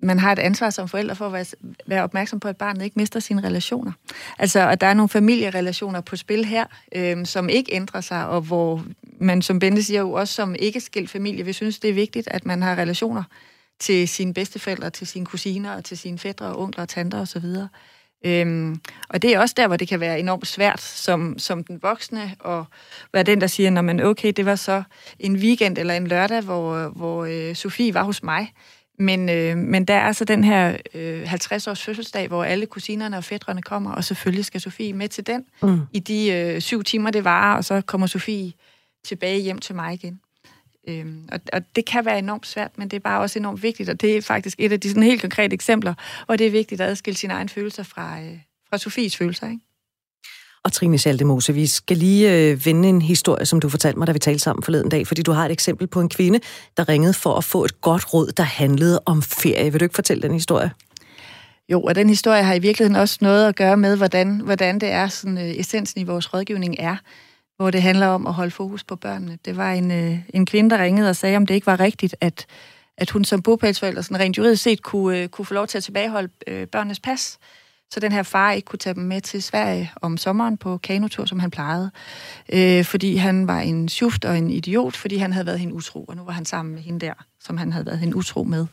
man 0.03 0.19
har 0.19 0.33
et 0.33 0.39
ansvar 0.39 0.71
som 0.71 0.89
forældre 0.89 1.17
for 1.17 1.27
at 1.27 1.33
være, 1.33 1.45
være 1.87 2.03
opmærksom 2.03 2.41
på, 2.41 2.49
at 2.49 2.57
barnet 2.57 2.83
ikke 2.83 2.99
mister 2.99 3.21
sine 3.21 3.43
relationer. 3.43 3.93
Altså, 4.39 4.69
at 4.69 4.81
der 4.81 4.87
er 4.87 4.95
nogle 4.95 5.09
familierelationer 5.09 6.01
på 6.01 6.17
spil 6.17 6.45
her, 6.45 6.67
øhm, 6.95 7.25
som 7.25 7.49
ikke 7.49 7.75
ændrer 7.75 8.01
sig, 8.01 8.27
og 8.27 8.41
hvor 8.41 8.85
man, 9.19 9.43
som 9.43 9.59
Bente 9.59 9.83
siger 9.83 10.01
jo 10.01 10.13
også 10.13 10.35
som 10.35 10.55
ikke 10.59 10.81
skilt 10.81 11.11
familie, 11.11 11.45
vi 11.45 11.53
synes, 11.53 11.79
det 11.79 11.91
er 11.91 11.95
vigtigt, 11.95 12.29
at 12.31 12.47
man 12.47 12.63
har 12.63 12.77
relationer 12.77 13.23
til 13.79 14.09
sine 14.09 14.35
bedsteforældre, 14.35 14.91
til 14.91 15.07
sine 15.07 15.27
kusiner, 15.27 15.77
og 15.77 15.85
til 15.85 15.99
sine 15.99 16.19
fædre 16.19 16.47
og 16.47 16.63
onkler 16.63 16.83
og 16.83 16.89
tanter 16.89 17.21
osv. 17.21 17.45
Øhm, 18.25 18.81
og 19.09 19.23
det 19.23 19.35
er 19.35 19.39
også 19.39 19.55
der, 19.57 19.67
hvor 19.67 19.77
det 19.77 19.89
kan 19.89 20.01
være 20.01 20.21
enormt 20.21 20.47
svært 20.47 20.81
som, 20.81 21.39
som 21.39 21.65
den 21.65 21.79
voksne, 21.83 22.35
og 22.41 22.65
være 23.13 23.23
den, 23.23 23.41
der 23.41 23.47
siger, 23.47 23.71
når 23.71 23.83
man 23.83 24.01
okay, 24.01 24.33
det 24.37 24.47
var 24.47 24.55
så 24.55 24.83
en 25.19 25.37
weekend 25.37 25.79
eller 25.79 25.95
en 25.95 26.07
lørdag, 26.07 26.41
hvor, 26.41 26.89
hvor 26.89 27.25
øh, 27.25 27.55
Sofie 27.55 27.95
var 27.95 28.03
hos 28.03 28.23
mig. 28.23 28.53
Men, 28.99 29.29
øh, 29.29 29.57
men 29.57 29.85
der 29.85 29.95
er 29.95 30.01
altså 30.01 30.25
den 30.25 30.45
her 30.45 30.77
øh, 30.95 31.33
50-års 31.33 31.83
fødselsdag, 31.85 32.29
hvor 32.29 32.45
alle 32.45 32.67
kusinerne 32.67 33.17
og 33.17 33.25
fædrene 33.25 33.63
kommer, 33.63 33.93
og 33.93 34.05
selvfølgelig 34.05 34.45
skal 34.45 34.61
Sofie 34.61 34.93
med 34.93 35.09
til 35.09 35.27
den 35.27 35.45
mm. 35.63 35.81
i 35.93 35.99
de 35.99 36.33
øh, 36.33 36.61
syv 36.61 36.83
timer, 36.83 37.11
det 37.11 37.25
varer, 37.25 37.57
og 37.57 37.65
så 37.65 37.81
kommer 37.81 38.07
Sofie 38.07 38.53
tilbage 39.05 39.41
hjem 39.41 39.59
til 39.59 39.75
mig 39.75 39.95
igen. 39.95 40.21
Øhm, 40.89 41.29
og, 41.33 41.41
og 41.53 41.63
det 41.77 41.85
kan 41.85 42.05
være 42.05 42.19
enormt 42.19 42.47
svært, 42.47 42.79
men 42.79 42.89
det 42.89 42.97
er 42.97 43.01
bare 43.01 43.21
også 43.21 43.39
enormt 43.39 43.63
vigtigt, 43.63 43.89
og 43.89 44.01
det 44.01 44.17
er 44.17 44.23
faktisk 44.23 44.57
et 44.59 44.73
af 44.73 44.81
de 44.81 44.89
sådan 44.89 45.03
helt 45.03 45.21
konkrete 45.21 45.55
eksempler, 45.55 45.95
hvor 46.27 46.37
det 46.37 46.47
er 46.47 46.51
vigtigt 46.51 46.81
at 46.81 46.89
adskille 46.89 47.17
sine 47.17 47.35
egne 47.35 47.49
følelser 47.49 47.83
fra, 47.83 48.21
øh, 48.21 48.39
fra 48.71 48.79
Sofies 48.79 49.17
følelser. 49.17 49.47
Ikke? 49.47 49.61
Og 50.65 50.73
Trine 50.73 50.99
Schaldemose, 50.99 51.55
vi 51.55 51.67
skal 51.67 51.97
lige 51.97 52.51
øh, 52.51 52.67
vende 52.67 52.89
en 52.89 53.03
historie, 53.03 53.47
som 53.47 53.61
du 53.61 53.69
fortalte 53.69 53.99
mig, 53.99 54.07
da 54.07 54.13
vi 54.13 54.19
talte 54.19 54.39
sammen 54.39 54.63
forleden 54.63 54.89
dag, 54.89 55.07
fordi 55.07 55.23
du 55.23 55.33
har 55.33 55.47
et 55.47 55.53
eksempel 55.53 55.87
på 55.87 56.01
en 56.01 56.09
kvinde, 56.09 56.41
der 56.77 56.89
ringede 56.89 57.15
for 57.15 57.35
at 57.35 57.45
få 57.45 57.65
et 57.65 57.81
godt 57.81 58.15
råd, 58.15 58.33
der 58.37 58.43
handlede 58.43 59.03
om 59.07 59.23
ferie. 59.23 59.73
Vil 59.73 59.81
du 59.81 59.85
ikke 59.85 59.95
fortælle 59.95 60.23
den 60.23 60.33
historie? 60.33 60.71
Jo, 61.69 61.83
og 61.83 61.95
den 61.95 62.09
historie 62.09 62.43
har 62.43 62.55
i 62.55 62.59
virkeligheden 62.59 62.97
også 62.97 63.19
noget 63.21 63.49
at 63.49 63.57
gøre 63.57 63.77
med, 63.77 63.97
hvordan, 63.97 64.41
hvordan 64.41 64.79
det 64.79 64.89
er, 64.89 65.09
sådan, 65.09 65.39
øh, 65.39 65.45
essensen 65.45 66.01
i 66.01 66.05
vores 66.05 66.35
rådgivning 66.35 66.77
er 66.79 66.97
hvor 67.63 67.71
det 67.71 67.83
handler 67.83 68.07
om 68.07 68.27
at 68.27 68.33
holde 68.33 68.51
fokus 68.51 68.85
på 68.85 68.97
børnene. 68.97 69.39
Det 69.45 69.57
var 69.57 69.73
en, 69.73 69.91
øh, 69.91 70.19
en 70.35 70.47
kvinde, 70.47 70.71
der 70.71 70.83
ringede 70.83 71.11
og 71.11 71.17
sagde, 71.17 71.37
om 71.37 71.47
det 71.47 71.55
ikke 71.55 71.67
var 71.67 71.81
rigtigt, 71.81 72.17
at, 72.21 72.47
at 72.97 73.11
hun 73.11 73.25
som 73.25 73.43
bopælsforælder 73.43 74.03
sådan 74.03 74.21
rent 74.21 74.39
juridisk 74.39 74.63
set 74.63 74.83
kunne, 74.83 75.19
øh, 75.19 75.29
kunne 75.29 75.45
få 75.45 75.55
lov 75.55 75.67
til 75.67 75.79
at 75.79 75.85
tilbageholde 75.85 76.29
øh, 76.47 76.67
børnenes 76.67 77.01
pas, 77.01 77.39
så 77.93 78.01
den 78.01 78.13
her 78.13 78.23
far 78.23 78.53
ikke 78.53 78.67
kunne 78.67 78.79
tage 78.79 78.95
dem 78.95 79.03
med 79.03 79.21
til 79.21 79.43
Sverige 79.43 79.93
om 80.03 80.17
sommeren 80.17 80.57
på 80.57 80.79
kanotur, 80.79 81.25
som 81.25 81.39
han 81.39 81.51
plejede, 81.51 81.91
øh, 82.53 82.85
fordi 82.85 83.17
han 83.17 83.47
var 83.47 83.61
en 83.61 83.89
sjuft 83.89 84.25
og 84.25 84.39
en 84.39 84.51
idiot, 84.51 84.97
fordi 84.97 85.17
han 85.17 85.33
havde 85.33 85.47
været 85.47 85.59
hende 85.59 85.75
utro, 85.75 86.05
og 86.05 86.17
nu 86.17 86.25
var 86.25 86.33
han 86.33 86.45
sammen 86.45 86.75
med 86.75 86.83
hende 86.83 87.07
der, 87.07 87.13
som 87.41 87.57
han 87.57 87.73
havde 87.73 87.87
været 87.87 87.99
hende 87.99 88.17
utro 88.17 88.43
med. 88.43 88.67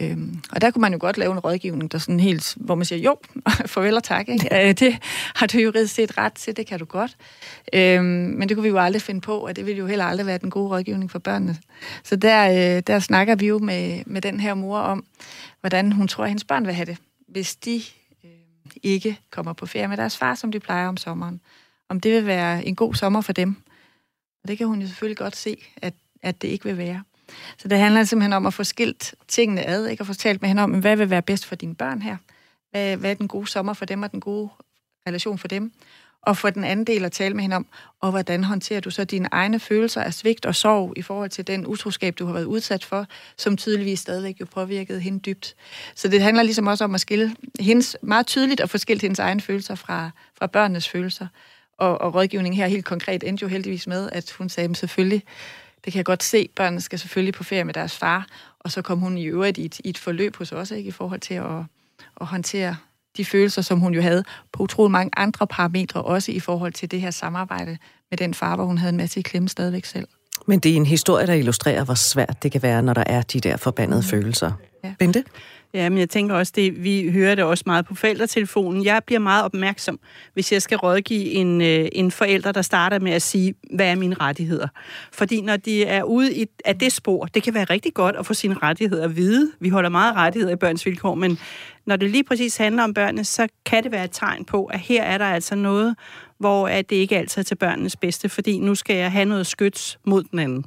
Øhm, 0.00 0.42
og 0.52 0.60
der 0.60 0.70
kunne 0.70 0.80
man 0.80 0.92
jo 0.92 0.98
godt 1.00 1.18
lave 1.18 1.32
en 1.32 1.38
rådgivning, 1.38 1.92
der 1.92 1.98
sådan 1.98 2.20
helt, 2.20 2.54
hvor 2.56 2.74
man 2.74 2.84
siger, 2.84 2.98
jo, 2.98 3.16
farvel 3.72 3.96
og 3.96 4.04
tak, 4.04 4.28
ikke? 4.28 4.68
Øh, 4.68 4.74
det 4.74 4.98
har 5.34 5.46
du 5.46 5.58
juridisk 5.58 5.94
set 5.94 6.18
ret 6.18 6.32
til, 6.32 6.56
det 6.56 6.66
kan 6.66 6.78
du 6.78 6.84
godt. 6.84 7.16
Øhm, 7.72 8.04
men 8.04 8.48
det 8.48 8.56
kunne 8.56 8.62
vi 8.62 8.68
jo 8.68 8.78
aldrig 8.78 9.02
finde 9.02 9.20
på, 9.20 9.36
og 9.38 9.56
det 9.56 9.66
ville 9.66 9.78
jo 9.78 9.86
heller 9.86 10.04
aldrig 10.04 10.26
være 10.26 10.38
den 10.38 10.50
gode 10.50 10.68
rådgivning 10.68 11.10
for 11.10 11.18
børnene. 11.18 11.56
Så 12.04 12.16
der, 12.16 12.76
øh, 12.76 12.82
der 12.86 12.98
snakker 12.98 13.34
vi 13.34 13.46
jo 13.46 13.58
med, 13.58 14.02
med 14.06 14.22
den 14.22 14.40
her 14.40 14.54
mor 14.54 14.78
om, 14.78 15.04
hvordan 15.60 15.92
hun 15.92 16.08
tror, 16.08 16.24
at 16.24 16.30
hendes 16.30 16.44
børn 16.44 16.66
vil 16.66 16.74
have 16.74 16.86
det, 16.86 16.96
hvis 17.28 17.56
de 17.56 17.82
ikke 18.82 19.20
kommer 19.30 19.52
på 19.52 19.66
ferie 19.66 19.88
med 19.88 19.96
deres 19.96 20.16
far, 20.16 20.34
som 20.34 20.52
de 20.52 20.60
plejer 20.60 20.88
om 20.88 20.96
sommeren. 20.96 21.40
Om 21.88 22.00
det 22.00 22.12
vil 22.12 22.26
være 22.26 22.64
en 22.64 22.76
god 22.76 22.94
sommer 22.94 23.20
for 23.20 23.32
dem. 23.32 23.56
Og 24.42 24.48
det 24.48 24.58
kan 24.58 24.66
hun 24.66 24.80
jo 24.80 24.86
selvfølgelig 24.86 25.16
godt 25.16 25.36
se, 25.36 25.56
at, 25.76 25.94
at 26.22 26.42
det 26.42 26.48
ikke 26.48 26.64
vil 26.64 26.78
være. 26.78 27.02
Så 27.58 27.68
det 27.68 27.78
handler 27.78 28.04
simpelthen 28.04 28.32
om 28.32 28.46
at 28.46 28.54
få 28.54 28.64
skilt 28.64 29.14
tingene 29.28 29.66
ad, 29.66 29.86
ikke? 29.86 30.02
og 30.02 30.06
få 30.06 30.14
talt 30.14 30.40
med 30.40 30.48
hende 30.48 30.62
om, 30.62 30.70
hvad 30.70 30.96
vil 30.96 31.10
være 31.10 31.22
bedst 31.22 31.46
for 31.46 31.54
dine 31.54 31.74
børn 31.74 32.02
her? 32.02 32.16
Hvad, 32.70 32.96
hvad 32.96 33.10
er 33.10 33.14
den 33.14 33.28
gode 33.28 33.46
sommer 33.46 33.72
for 33.72 33.84
dem, 33.84 34.02
og 34.02 34.12
den 34.12 34.20
gode 34.20 34.48
relation 35.06 35.38
for 35.38 35.48
dem? 35.48 35.72
Og 36.22 36.36
for 36.36 36.50
den 36.50 36.64
anden 36.64 36.86
del 36.86 37.04
at 37.04 37.12
tale 37.12 37.34
med 37.34 37.42
hende 37.42 37.56
om, 37.56 37.66
og 38.00 38.10
hvordan 38.10 38.44
håndterer 38.44 38.80
du 38.80 38.90
så 38.90 39.04
dine 39.04 39.28
egne 39.32 39.60
følelser 39.60 40.02
af 40.02 40.14
svigt 40.14 40.46
og 40.46 40.54
sorg 40.54 40.92
i 40.96 41.02
forhold 41.02 41.30
til 41.30 41.46
den 41.46 41.66
utroskab, 41.66 42.18
du 42.18 42.26
har 42.26 42.32
været 42.32 42.44
udsat 42.44 42.84
for, 42.84 43.06
som 43.36 43.56
tydeligvis 43.56 44.00
stadigvæk 44.00 44.40
jo 44.40 44.44
påvirkede 44.44 45.00
hende 45.00 45.18
dybt. 45.18 45.54
Så 45.94 46.08
det 46.08 46.22
handler 46.22 46.42
ligesom 46.42 46.66
også 46.66 46.84
om 46.84 46.94
at 46.94 47.00
skille 47.00 47.36
hendes, 47.60 47.96
meget 48.02 48.26
tydeligt 48.26 48.60
at 48.60 48.70
få 48.70 48.78
skilt 48.78 49.02
hendes 49.02 49.18
egne 49.18 49.40
følelser 49.40 49.74
fra, 49.74 50.10
fra 50.38 50.46
børnenes 50.46 50.88
følelser. 50.88 51.26
Og, 51.78 52.00
og 52.00 52.14
rådgivningen 52.14 52.56
her 52.56 52.66
helt 52.66 52.84
konkret 52.84 53.24
endte 53.24 53.42
jo 53.42 53.48
heldigvis 53.48 53.86
med, 53.86 54.10
at 54.12 54.30
hun 54.30 54.48
sagde, 54.48 54.74
selvfølgelig, 54.74 55.22
det 55.84 55.92
kan 55.92 55.98
jeg 55.98 56.04
godt 56.04 56.22
se, 56.22 56.48
børnene 56.56 56.80
skal 56.80 56.98
selvfølgelig 56.98 57.34
på 57.34 57.44
ferie 57.44 57.64
med 57.64 57.74
deres 57.74 57.96
far, 57.96 58.26
og 58.58 58.70
så 58.70 58.82
kom 58.82 58.98
hun 58.98 59.18
i 59.18 59.24
øvrigt 59.24 59.58
i 59.58 59.64
et, 59.64 59.78
i 59.84 59.88
et 59.88 59.98
forløb 59.98 60.36
hos 60.36 60.52
os, 60.52 60.70
ikke, 60.70 60.88
i 60.88 60.90
forhold 60.90 61.20
til 61.20 61.34
at, 61.34 61.58
at 62.20 62.26
håndtere 62.26 62.76
de 63.20 63.24
følelser, 63.24 63.62
som 63.62 63.80
hun 63.80 63.94
jo 63.94 64.02
havde 64.02 64.24
på 64.52 64.62
utrolig 64.62 64.90
mange 64.90 65.10
andre 65.16 65.46
parametre, 65.46 66.02
også 66.02 66.32
i 66.32 66.40
forhold 66.40 66.72
til 66.72 66.90
det 66.90 67.00
her 67.00 67.10
samarbejde 67.10 67.78
med 68.10 68.18
den 68.18 68.34
far, 68.34 68.56
hvor 68.56 68.64
hun 68.64 68.78
havde 68.78 68.90
en 68.90 68.96
masse 68.96 69.20
i 69.20 69.22
klemme 69.22 69.48
stadigvæk 69.48 69.84
selv. 69.84 70.08
Men 70.46 70.58
det 70.58 70.72
er 70.72 70.76
en 70.76 70.86
historie, 70.86 71.26
der 71.26 71.34
illustrerer, 71.34 71.84
hvor 71.84 71.94
svært 71.94 72.42
det 72.42 72.52
kan 72.52 72.62
være, 72.62 72.82
når 72.82 72.94
der 72.94 73.04
er 73.06 73.22
de 73.22 73.40
der 73.40 73.56
forbandede 73.56 74.00
mm. 74.00 74.06
følelser. 74.06 74.52
Ja. 74.84 74.94
Bente? 74.98 75.24
Ja, 75.74 75.88
men 75.88 75.98
jeg 75.98 76.10
tænker 76.10 76.34
også, 76.34 76.52
det, 76.56 76.84
vi 76.84 77.10
hører 77.12 77.34
det 77.34 77.44
også 77.44 77.64
meget 77.66 77.86
på 77.86 77.94
forældretelefonen. 77.94 78.84
Jeg 78.84 79.02
bliver 79.06 79.18
meget 79.18 79.44
opmærksom, 79.44 80.00
hvis 80.34 80.52
jeg 80.52 80.62
skal 80.62 80.78
rådgive 80.78 81.24
en, 81.24 81.60
øh, 81.60 81.88
en 81.92 82.10
forælder, 82.10 82.52
der 82.52 82.62
starter 82.62 82.98
med 82.98 83.12
at 83.12 83.22
sige, 83.22 83.54
hvad 83.74 83.86
er 83.86 83.94
mine 83.94 84.14
rettigheder? 84.14 84.68
Fordi 85.12 85.40
når 85.40 85.56
de 85.56 85.84
er 85.84 86.02
ude 86.02 86.34
i, 86.34 86.46
af 86.64 86.78
det 86.78 86.92
spor, 86.92 87.24
det 87.24 87.42
kan 87.42 87.54
være 87.54 87.64
rigtig 87.64 87.94
godt 87.94 88.16
at 88.16 88.26
få 88.26 88.34
sine 88.34 88.54
rettigheder 88.62 89.04
at 89.04 89.16
vide. 89.16 89.50
Vi 89.60 89.68
holder 89.68 89.88
meget 89.88 90.16
rettigheder 90.16 90.52
i 90.52 90.56
børns 90.56 90.86
vilkår, 90.86 91.14
men 91.14 91.38
når 91.90 91.96
det 91.96 92.10
lige 92.10 92.24
præcis 92.24 92.56
handler 92.56 92.82
om 92.82 92.94
børnene, 92.94 93.24
så 93.24 93.48
kan 93.66 93.84
det 93.84 93.92
være 93.92 94.04
et 94.04 94.10
tegn 94.12 94.44
på, 94.44 94.64
at 94.64 94.80
her 94.80 95.02
er 95.02 95.18
der 95.18 95.24
altså 95.24 95.54
noget, 95.54 95.96
hvor 96.38 96.68
at 96.68 96.90
det 96.90 96.96
ikke 96.96 97.18
altid 97.18 97.42
er 97.42 97.44
til 97.44 97.54
børnenes 97.54 97.96
bedste, 97.96 98.28
fordi 98.28 98.58
nu 98.58 98.74
skal 98.74 98.96
jeg 98.96 99.12
have 99.12 99.24
noget 99.24 99.46
skyts 99.46 99.98
mod 100.04 100.22
den 100.22 100.38
anden. 100.38 100.64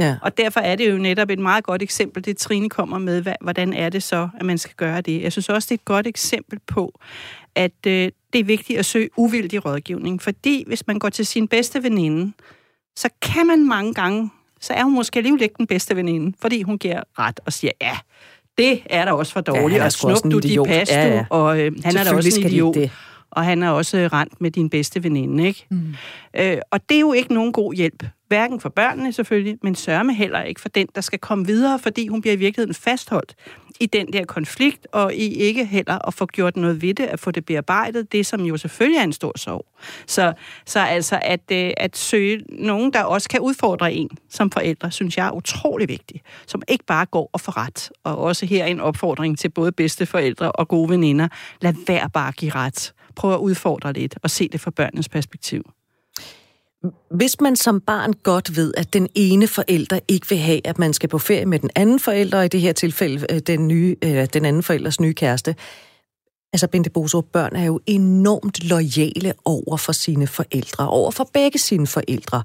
Ja. 0.00 0.16
Og 0.22 0.36
derfor 0.38 0.60
er 0.60 0.76
det 0.76 0.90
jo 0.90 0.98
netop 0.98 1.30
et 1.30 1.38
meget 1.38 1.64
godt 1.64 1.82
eksempel, 1.82 2.24
det 2.24 2.36
Trine 2.36 2.68
kommer 2.68 2.98
med, 2.98 3.24
hvordan 3.40 3.72
er 3.72 3.88
det 3.88 4.02
så, 4.02 4.28
at 4.40 4.46
man 4.46 4.58
skal 4.58 4.74
gøre 4.76 5.00
det. 5.00 5.22
Jeg 5.22 5.32
synes 5.32 5.48
også, 5.48 5.66
det 5.66 5.74
er 5.74 5.78
et 5.78 5.84
godt 5.84 6.06
eksempel 6.06 6.58
på, 6.66 7.00
at 7.54 7.86
øh, 7.86 8.10
det 8.32 8.38
er 8.38 8.44
vigtigt 8.44 8.78
at 8.78 8.84
søge 8.84 9.08
uvildig 9.16 9.64
rådgivning, 9.64 10.22
fordi 10.22 10.64
hvis 10.66 10.86
man 10.86 10.98
går 10.98 11.08
til 11.08 11.26
sin 11.26 11.48
bedste 11.48 11.82
veninde, 11.82 12.32
så 12.96 13.08
kan 13.22 13.46
man 13.46 13.68
mange 13.68 13.94
gange, 13.94 14.30
så 14.60 14.72
er 14.72 14.84
hun 14.84 14.94
måske 14.94 15.16
alligevel 15.16 15.42
ikke 15.42 15.54
den 15.58 15.66
bedste 15.66 15.96
veninde, 15.96 16.36
fordi 16.40 16.62
hun 16.62 16.78
giver 16.78 17.02
ret 17.18 17.40
og 17.46 17.52
siger, 17.52 17.72
ja, 17.80 17.98
det 18.58 18.82
er 18.90 19.04
der 19.04 19.12
også 19.12 19.32
for 19.32 19.40
dårligt, 19.40 19.78
ja, 19.78 19.84
og 19.84 19.92
snup 19.92 20.32
du 20.32 20.38
de 20.38 20.58
pas, 20.66 20.90
ja, 20.90 21.08
ja. 21.08 21.24
og 21.30 21.60
øh, 21.60 21.72
han 21.84 21.96
er 21.96 22.04
da 22.04 22.14
også 22.14 22.40
en 22.40 22.46
idiot. 22.46 22.74
Det. 22.74 22.90
Og 23.30 23.44
han 23.44 23.62
er 23.62 23.70
også 23.70 24.08
rent 24.12 24.40
med 24.40 24.50
din 24.50 24.70
bedste 24.70 25.04
veninde, 25.04 25.46
ikke? 25.46 25.66
Mm. 25.70 25.94
Øh, 26.36 26.56
og 26.70 26.80
det 26.88 26.94
er 26.94 27.00
jo 27.00 27.12
ikke 27.12 27.34
nogen 27.34 27.52
god 27.52 27.74
hjælp. 27.74 28.04
Hverken 28.28 28.60
for 28.60 28.68
børnene 28.68 29.12
selvfølgelig, 29.12 29.58
men 29.62 29.74
sørme 29.74 30.14
heller 30.14 30.42
ikke 30.42 30.60
for 30.60 30.68
den, 30.68 30.88
der 30.94 31.00
skal 31.00 31.18
komme 31.18 31.46
videre, 31.46 31.78
fordi 31.78 32.06
hun 32.06 32.20
bliver 32.20 32.34
i 32.34 32.38
virkeligheden 32.38 32.74
fastholdt 32.74 33.34
i 33.82 33.86
den 33.86 34.12
der 34.12 34.24
konflikt, 34.24 34.86
og 34.92 35.14
i 35.14 35.34
ikke 35.34 35.64
heller 35.64 36.08
at 36.08 36.14
få 36.14 36.26
gjort 36.26 36.56
noget 36.56 36.82
ved 36.82 36.94
det, 36.94 37.04
at 37.04 37.20
få 37.20 37.30
det 37.30 37.44
bearbejdet, 37.44 38.12
det 38.12 38.26
som 38.26 38.40
jo 38.40 38.56
selvfølgelig 38.56 38.98
er 38.98 39.04
en 39.04 39.12
stor 39.12 39.32
sorg. 39.38 39.66
Så, 40.06 40.32
så 40.66 40.80
altså 40.80 41.18
at, 41.22 41.40
øh, 41.52 41.70
at 41.76 41.96
søge 41.96 42.42
nogen, 42.48 42.92
der 42.92 43.02
også 43.02 43.28
kan 43.28 43.40
udfordre 43.40 43.92
en 43.92 44.10
som 44.28 44.50
forældre, 44.50 44.90
synes 44.90 45.16
jeg 45.16 45.26
er 45.26 45.30
utrolig 45.30 45.88
vigtigt, 45.88 46.24
som 46.46 46.62
ikke 46.68 46.84
bare 46.84 47.06
går 47.06 47.30
og 47.32 47.40
får 47.40 47.56
ret. 47.56 47.90
Og 48.04 48.18
også 48.18 48.46
her 48.46 48.64
en 48.64 48.80
opfordring 48.80 49.38
til 49.38 49.48
både 49.48 49.72
bedste 49.72 50.06
forældre 50.06 50.52
og 50.52 50.68
gode 50.68 50.88
veninder. 50.88 51.28
Lad 51.60 51.74
være 51.86 52.10
bare 52.10 52.28
at 52.28 52.36
give 52.36 52.52
ret. 52.54 52.92
Prøv 53.16 53.32
at 53.32 53.38
udfordre 53.38 53.92
lidt 53.92 54.18
og 54.22 54.30
se 54.30 54.48
det 54.48 54.60
fra 54.60 54.70
børnenes 54.70 55.08
perspektiv. 55.08 55.62
Hvis 57.10 57.40
man 57.40 57.56
som 57.56 57.80
barn 57.80 58.12
godt 58.12 58.56
ved, 58.56 58.74
at 58.76 58.92
den 58.92 59.08
ene 59.14 59.46
forælder 59.46 59.98
ikke 60.08 60.28
vil 60.28 60.38
have, 60.38 60.66
at 60.66 60.78
man 60.78 60.92
skal 60.92 61.08
på 61.08 61.18
ferie 61.18 61.46
med 61.46 61.58
den 61.58 61.70
anden 61.74 62.00
forælder, 62.00 62.38
og 62.38 62.44
i 62.44 62.48
det 62.48 62.60
her 62.60 62.72
tilfælde 62.72 63.26
øh, 63.30 63.38
den, 63.38 63.68
nye, 63.68 63.96
øh, 64.04 64.26
den 64.32 64.44
anden 64.44 64.62
forældres 64.62 65.00
nye 65.00 65.14
kæreste, 65.14 65.54
altså 66.52 66.68
Bente 66.68 66.90
Boso, 66.90 67.20
børn 67.20 67.56
er 67.56 67.64
jo 67.64 67.80
enormt 67.86 68.64
lojale 68.64 69.34
over 69.44 69.76
for 69.76 69.92
sine 69.92 70.26
forældre, 70.26 70.88
over 70.88 71.10
for 71.10 71.30
begge 71.32 71.58
sine 71.58 71.86
forældre. 71.86 72.42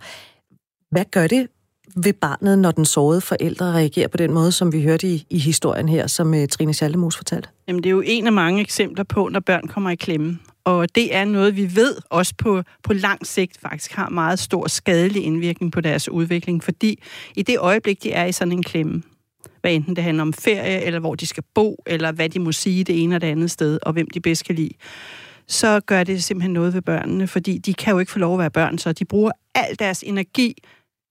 Hvad 0.91 1.06
gør 1.12 1.28
det 1.28 1.47
ved 1.95 2.13
barnet, 2.13 2.60
når 2.60 2.71
den 2.71 2.86
sårede 2.86 3.21
forældre 3.21 3.65
reagerer 3.65 4.08
på 4.08 4.17
den 4.17 4.34
måde, 4.34 4.52
som 4.52 4.73
vi 4.73 4.84
hørte 4.84 5.08
i, 5.08 5.26
i 5.30 5.38
historien 5.39 5.89
her, 5.89 6.08
som 6.08 6.34
uh, 6.34 6.45
Trine 6.52 6.73
Schaldemos 6.73 7.17
fortalte? 7.17 7.50
Jamen, 7.67 7.84
det 7.84 7.89
er 7.89 7.93
jo 7.93 8.04
en 8.06 8.28
af 8.28 8.34
mange 8.34 8.62
eksempler 8.62 9.04
på, 9.04 9.30
når 9.30 9.39
børn 9.39 9.67
kommer 9.67 9.89
i 9.89 9.95
klemme. 9.95 10.39
Og 10.67 10.95
det 10.95 11.15
er 11.15 11.25
noget, 11.25 11.56
vi 11.56 11.75
ved 11.75 11.95
også 12.10 12.34
på, 12.38 12.63
på 12.84 12.93
lang 12.93 13.27
sigt 13.27 13.58
faktisk 13.62 13.91
har 13.91 14.10
meget 14.10 14.39
stor 14.39 14.67
skadelig 14.67 15.23
indvirkning 15.23 15.71
på 15.71 15.82
deres 15.82 16.10
udvikling, 16.10 16.63
fordi 16.63 17.03
i 17.36 17.41
det 17.41 17.60
øjeblik, 17.60 18.03
de 18.03 18.12
er 18.12 18.25
i 18.25 18.32
sådan 18.32 18.51
en 18.51 18.63
klemme, 18.63 19.03
hvad 19.62 19.73
enten 19.73 19.95
det 19.95 20.03
handler 20.03 20.21
om 20.21 20.34
ferie, 20.34 20.82
eller 20.82 20.99
hvor 20.99 21.15
de 21.15 21.25
skal 21.25 21.43
bo, 21.56 21.84
eller 21.86 22.12
hvad 22.12 22.30
de 22.30 22.39
må 22.39 22.51
sige 22.51 22.84
det 22.84 23.03
ene 23.03 23.15
og 23.15 23.21
det 23.21 23.27
andet 23.27 23.51
sted, 23.51 23.80
og 23.82 23.93
hvem 23.93 24.10
de 24.10 24.19
bedst 24.19 24.45
kan 24.45 24.56
lide, 24.56 24.73
så 25.47 25.80
gør 25.80 26.03
det 26.03 26.23
simpelthen 26.23 26.53
noget 26.53 26.73
ved 26.73 26.82
børnene, 26.82 27.27
fordi 27.27 27.58
de 27.58 27.73
kan 27.73 27.93
jo 27.93 27.99
ikke 27.99 28.12
få 28.12 28.19
lov 28.19 28.34
at 28.34 28.39
være 28.39 28.51
børn, 28.51 28.77
så 28.77 28.93
de 28.93 29.06
bruger 29.06 29.32
al 29.56 29.80
deres 29.80 30.03
energi, 30.03 30.53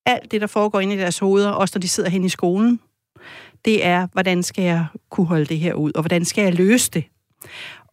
alt 0.06 0.30
det, 0.30 0.40
der 0.40 0.46
foregår 0.46 0.80
inde 0.80 0.94
i 0.94 0.98
deres 0.98 1.18
hoveder, 1.18 1.50
også 1.50 1.78
når 1.78 1.80
de 1.80 1.88
sidder 1.88 2.10
hen 2.10 2.24
i 2.24 2.28
skolen, 2.28 2.80
det 3.64 3.84
er, 3.84 4.06
hvordan 4.12 4.42
skal 4.42 4.64
jeg 4.64 4.86
kunne 5.10 5.26
holde 5.26 5.46
det 5.46 5.58
her 5.58 5.74
ud, 5.74 5.92
og 5.94 6.02
hvordan 6.02 6.24
skal 6.24 6.42
jeg 6.42 6.54
løse 6.54 6.90
det? 6.90 7.04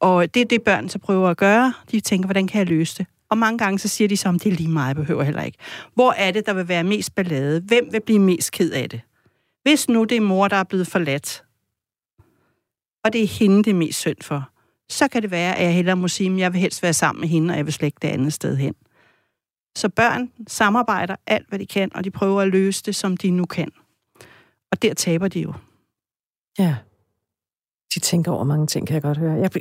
Og 0.04 0.34
det 0.34 0.42
er 0.42 0.46
det, 0.46 0.64
børn 0.64 0.90
så 0.90 1.00
prøver 1.00 1.30
at 1.30 1.38
gøre. 1.38 1.74
De 1.92 2.00
tænker, 2.00 2.28
hvordan 2.28 2.48
kan 2.48 2.60
jeg 2.60 2.68
løse 2.68 2.98
det? 2.98 3.06
Og 3.30 3.38
mange 3.38 3.58
gange 3.58 3.80
så 3.80 3.88
siger 3.88 4.08
de 4.08 4.18
så, 4.18 4.32
det 4.32 4.46
er 4.46 4.52
lige 4.52 4.70
meget, 4.70 4.88
jeg 4.88 4.96
behøver 4.96 5.24
heller 5.24 5.44
ikke. 5.44 5.58
Hvor 5.94 6.12
er 6.12 6.32
det, 6.32 6.46
der 6.46 6.54
vil 6.54 6.68
være 6.68 6.84
mest 6.84 7.16
ballade? 7.16 7.62
Hvem 7.62 7.88
vil 7.92 8.02
blive 8.02 8.20
mest 8.20 8.52
ked 8.52 8.72
af 8.72 8.90
det? 8.90 9.02
Hvis 9.64 9.90
nu 9.90 10.04
det 10.04 10.18
er 10.18 10.22
mor, 10.22 10.48
der 10.48 10.56
er 10.56 10.64
blevet 10.64 10.88
forladt, 10.88 11.44
og 13.04 13.14
det 13.14 13.24
er 13.24 13.28
hende, 13.28 13.58
det 13.58 13.70
er 13.70 13.76
mest 13.76 14.00
synd 14.00 14.18
for, 14.22 14.50
så 14.90 15.08
kan 15.08 15.22
det 15.22 15.32
være, 15.32 15.56
at 15.56 15.64
jeg 15.64 15.74
hellere 15.74 15.96
må 15.96 16.08
sige, 16.08 16.34
at 16.34 16.38
jeg 16.38 16.54
vil 16.54 16.62
helst 16.62 16.84
være 16.84 16.94
sammen 16.94 17.20
med 17.20 17.30
hende, 17.30 17.52
og 17.52 17.58
jeg 17.58 17.66
vil 17.66 17.74
slække 17.74 17.98
det 18.02 18.08
andet 18.08 18.34
sted 18.34 18.58
hen. 18.58 18.74
Så 19.76 19.90
børn 19.90 20.32
samarbejder 20.48 21.16
alt, 21.28 21.50
hvad 21.50 21.60
de 21.60 21.66
kan, 21.66 21.92
og 21.96 22.04
de 22.04 22.12
prøver 22.12 22.42
at 22.42 22.48
løse 22.48 22.84
det, 22.86 22.96
som 22.96 23.18
de 23.18 23.32
nu 23.32 23.46
kan. 23.46 23.72
Og 24.72 24.82
der 24.82 24.94
taber 24.94 25.28
de 25.28 25.40
jo. 25.40 25.54
Ja 26.60 26.76
de 27.96 28.00
tænker 28.00 28.32
over 28.32 28.44
mange 28.44 28.68
ting, 28.68 28.88
kan 28.88 28.94
jeg 28.94 29.02
godt 29.02 29.18
høre. 29.18 29.34
Jeg, 29.34 29.52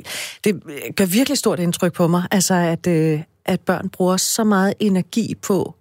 det 0.43 0.63
gør 0.95 1.05
virkelig 1.05 1.37
stort 1.37 1.59
indtryk 1.59 1.93
på 1.93 2.07
mig, 2.07 2.23
altså 2.31 2.53
at, 2.53 2.87
øh, 2.87 3.21
at 3.45 3.59
børn 3.61 3.89
bruger 3.89 4.17
så 4.17 4.43
meget 4.43 4.73
energi 4.79 5.35
på 5.35 5.75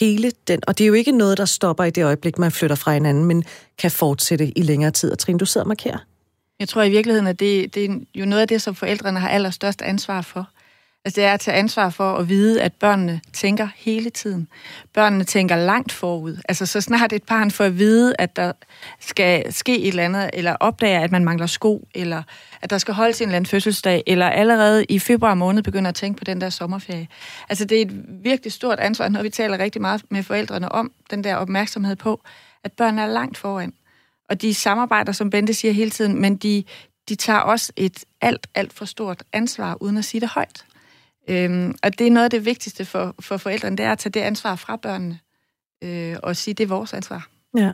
hele 0.00 0.32
den, 0.48 0.60
og 0.66 0.78
det 0.78 0.84
er 0.84 0.88
jo 0.88 0.94
ikke 0.94 1.12
noget, 1.12 1.38
der 1.38 1.44
stopper 1.44 1.84
i 1.84 1.90
det 1.90 2.04
øjeblik, 2.04 2.38
man 2.38 2.52
flytter 2.52 2.76
fra 2.76 2.92
hinanden, 2.92 3.24
men 3.24 3.44
kan 3.78 3.90
fortsætte 3.90 4.58
i 4.58 4.62
længere 4.62 4.90
tid. 4.90 5.12
Og 5.12 5.18
Trine, 5.18 5.38
du 5.38 5.46
sidder 5.46 5.64
og 5.64 5.68
markerer. 5.68 5.98
Jeg 6.58 6.68
tror 6.68 6.82
i 6.82 6.90
virkeligheden, 6.90 7.26
at 7.26 7.40
det, 7.40 7.74
det 7.74 7.84
er 7.84 7.96
jo 8.14 8.24
noget 8.26 8.42
af 8.42 8.48
det, 8.48 8.62
som 8.62 8.74
forældrene 8.74 9.20
har 9.20 9.28
allerstørst 9.28 9.82
ansvar 9.82 10.22
for. 10.22 10.48
Altså 11.04 11.20
det 11.20 11.28
er 11.28 11.34
at 11.34 11.40
tage 11.40 11.56
ansvar 11.56 11.90
for 11.90 12.14
at 12.14 12.28
vide, 12.28 12.62
at 12.62 12.72
børnene 12.72 13.20
tænker 13.32 13.68
hele 13.76 14.10
tiden. 14.10 14.48
Børnene 14.94 15.24
tænker 15.24 15.56
langt 15.56 15.92
forud. 15.92 16.36
Altså 16.48 16.66
så 16.66 16.80
snart 16.80 17.12
et 17.12 17.22
barn 17.22 17.50
får 17.50 17.64
at 17.64 17.78
vide, 17.78 18.14
at 18.18 18.36
der 18.36 18.52
skal 19.00 19.52
ske 19.52 19.78
et 19.78 19.88
eller 19.88 20.04
andet, 20.04 20.30
eller 20.32 20.56
opdager, 20.60 21.00
at 21.00 21.12
man 21.12 21.24
mangler 21.24 21.46
sko, 21.46 21.88
eller 21.94 22.22
at 22.62 22.70
der 22.70 22.78
skal 22.78 22.94
holdes 22.94 23.20
en 23.20 23.28
eller 23.28 23.36
anden 23.36 23.48
fødselsdag, 23.48 24.02
eller 24.06 24.28
allerede 24.28 24.84
i 24.84 24.98
februar 24.98 25.34
måned 25.34 25.62
begynder 25.62 25.88
at 25.88 25.94
tænke 25.94 26.18
på 26.18 26.24
den 26.24 26.40
der 26.40 26.50
sommerferie. 26.50 27.08
Altså 27.48 27.64
det 27.64 27.78
er 27.78 27.82
et 27.82 28.04
virkelig 28.22 28.52
stort 28.52 28.80
ansvar, 28.80 29.08
når 29.08 29.22
vi 29.22 29.30
taler 29.30 29.58
rigtig 29.58 29.80
meget 29.80 30.02
med 30.10 30.22
forældrene 30.22 30.72
om 30.72 30.92
den 31.10 31.24
der 31.24 31.36
opmærksomhed 31.36 31.96
på, 31.96 32.22
at 32.64 32.72
børnene 32.72 33.02
er 33.02 33.06
langt 33.06 33.38
foran. 33.38 33.72
Og 34.28 34.42
de 34.42 34.54
samarbejder, 34.54 35.12
som 35.12 35.30
Bente 35.30 35.54
siger 35.54 35.72
hele 35.72 35.90
tiden, 35.90 36.20
men 36.20 36.36
de, 36.36 36.64
de 37.08 37.14
tager 37.14 37.38
også 37.38 37.72
et 37.76 38.04
alt, 38.20 38.46
alt 38.54 38.72
for 38.72 38.84
stort 38.84 39.22
ansvar, 39.32 39.76
uden 39.82 39.96
at 39.96 40.04
sige 40.04 40.20
det 40.20 40.28
højt. 40.28 40.64
Øhm, 41.30 41.74
og 41.82 41.98
det 41.98 42.06
er 42.06 42.10
noget 42.10 42.24
af 42.24 42.30
det 42.30 42.44
vigtigste 42.44 42.84
for, 42.84 43.14
for 43.20 43.36
forældrene, 43.36 43.76
det 43.76 43.86
er 43.86 43.92
at 43.92 43.98
tage 43.98 44.10
det 44.10 44.20
ansvar 44.20 44.56
fra 44.56 44.76
børnene 44.76 45.18
øh, 45.84 46.16
og 46.22 46.36
sige, 46.36 46.54
det 46.54 46.64
er 46.64 46.68
vores 46.68 46.92
ansvar. 46.92 47.28
Ja. 47.56 47.72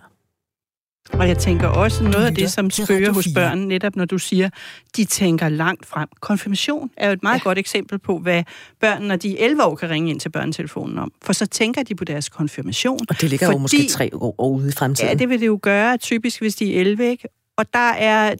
Og 1.12 1.29
jeg 1.29 1.38
tænker 1.38 1.69
også 1.69 2.05
noget 2.05 2.27
af 2.27 2.35
det, 2.35 2.51
som 2.51 2.71
spørger 2.71 3.12
hos 3.12 3.29
børn, 3.35 3.59
netop 3.59 3.97
når 3.97 4.05
du 4.05 4.19
siger, 4.19 4.51
de 4.97 5.05
tænker 5.05 5.49
langt 5.49 5.87
frem. 5.87 6.09
Konfirmation 6.21 6.90
er 6.97 7.07
jo 7.07 7.12
et 7.12 7.23
meget 7.23 7.38
ja. 7.38 7.42
godt 7.42 7.59
eksempel 7.59 7.99
på, 7.99 8.19
hvad 8.19 8.45
børn, 8.81 9.03
når 9.03 9.16
de 9.16 9.40
er 9.40 9.45
11 9.45 9.64
år, 9.64 9.75
kan 9.75 9.90
ringe 9.90 10.11
ind 10.11 10.21
til 10.21 10.29
børnetelefonen 10.29 10.99
om. 10.99 11.13
For 11.23 11.33
så 11.33 11.46
tænker 11.46 11.83
de 11.83 11.94
på 11.94 12.04
deres 12.04 12.29
konfirmation. 12.29 13.00
Og 13.09 13.21
det 13.21 13.31
ligger 13.31 13.46
fordi, 13.46 13.57
jo 13.57 13.59
måske 13.59 13.88
tre 13.88 14.11
år 14.13 14.50
ude 14.50 14.69
i 14.69 14.73
fremtiden. 14.73 15.11
Ja, 15.11 15.15
det 15.15 15.29
vil 15.29 15.40
det 15.40 15.46
jo 15.46 15.59
gøre, 15.63 15.96
typisk 15.96 16.40
hvis 16.40 16.57
de 16.57 16.77
er 16.77 16.81
11, 16.81 17.11
ikke? 17.11 17.29
Og 17.57 17.73
der 17.73 17.90
er 17.90 18.35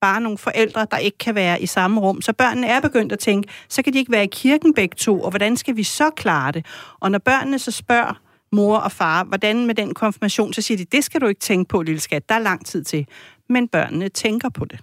bare 0.00 0.20
nogle 0.20 0.38
forældre, 0.38 0.86
der 0.90 0.96
ikke 0.96 1.18
kan 1.18 1.34
være 1.34 1.62
i 1.62 1.66
samme 1.66 2.00
rum. 2.00 2.22
Så 2.22 2.32
børnene 2.32 2.66
er 2.66 2.80
begyndt 2.80 3.12
at 3.12 3.18
tænke, 3.18 3.48
så 3.68 3.82
kan 3.82 3.92
de 3.92 3.98
ikke 3.98 4.12
være 4.12 4.24
i 4.24 4.28
kirken 4.32 4.74
begge 4.74 4.94
to, 4.96 5.20
og 5.20 5.30
hvordan 5.30 5.56
skal 5.56 5.76
vi 5.76 5.82
så 5.82 6.10
klare 6.10 6.52
det? 6.52 6.66
Og 7.00 7.10
når 7.10 7.18
børnene 7.18 7.58
så 7.58 7.70
spørger 7.70 8.20
mor 8.52 8.76
og 8.76 8.92
far, 8.92 9.24
hvordan 9.24 9.66
med 9.66 9.74
den 9.74 9.94
konfirmation, 9.94 10.52
så 10.52 10.62
siger 10.62 10.78
de, 10.78 10.84
det 10.84 11.04
skal 11.04 11.20
du 11.20 11.26
ikke 11.26 11.40
tænke 11.40 11.68
på, 11.68 11.82
lille 11.82 12.00
skat, 12.00 12.28
der 12.28 12.34
er 12.34 12.38
lang 12.38 12.66
tid 12.66 12.84
til. 12.84 13.06
Men 13.48 13.68
børnene 13.68 14.08
tænker 14.08 14.48
på 14.48 14.64
det. 14.64 14.80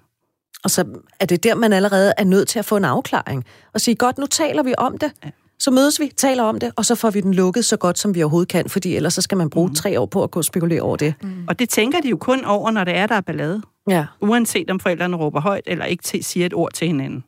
Og 0.64 0.72
så 0.72 0.86
er 1.20 1.26
det 1.26 1.44
der, 1.44 1.56
man 1.56 1.74
allerede 1.74 2.14
er 2.18 2.24
nødt 2.24 2.48
til 2.48 2.60
at 2.60 2.66
få 2.66 2.78
en 2.78 2.86
afklaring. 2.86 3.46
Og 3.74 3.82
sige, 3.82 3.96
godt, 3.96 4.18
nu 4.18 4.26
taler 4.26 4.64
vi 4.64 4.74
om 4.78 4.98
det. 4.98 5.12
Ja 5.26 5.30
så 5.64 5.72
mødes 5.72 6.00
vi, 6.00 6.12
taler 6.18 6.44
om 6.44 6.60
det, 6.60 6.72
og 6.76 6.86
så 6.86 6.96
får 6.96 7.10
vi 7.10 7.22
den 7.22 7.34
lukket 7.34 7.66
så 7.66 7.78
godt, 7.78 8.00
som 8.00 8.16
vi 8.16 8.24
overhovedet 8.24 8.50
kan, 8.50 8.70
fordi 8.70 8.96
ellers 8.96 9.14
så 9.14 9.22
skal 9.22 9.38
man 9.38 9.50
bruge 9.50 9.68
mm. 9.68 9.76
tre 9.76 10.00
år 10.00 10.06
på 10.06 10.24
at 10.24 10.32
gå 10.32 10.40
og 10.40 10.46
spekulere 10.46 10.82
over 10.82 10.96
det. 10.96 11.14
Mm. 11.22 11.46
Og 11.48 11.60
det 11.60 11.70
tænker 11.70 12.02
de 12.02 12.10
jo 12.10 12.18
kun 12.18 12.46
over, 12.46 12.72
når 12.72 12.84
det 12.84 12.96
er, 12.96 13.08
der 13.08 13.16
er 13.16 13.22
ballade. 13.22 13.62
Ja. 13.90 14.06
Uanset 14.22 14.70
om 14.70 14.80
forældrene 14.80 15.18
råber 15.18 15.42
højt 15.42 15.64
eller 15.68 15.86
ikke 15.86 16.04
til, 16.04 16.24
siger 16.24 16.46
et 16.46 16.54
ord 16.54 16.74
til 16.74 16.88
hinanden. 16.88 17.24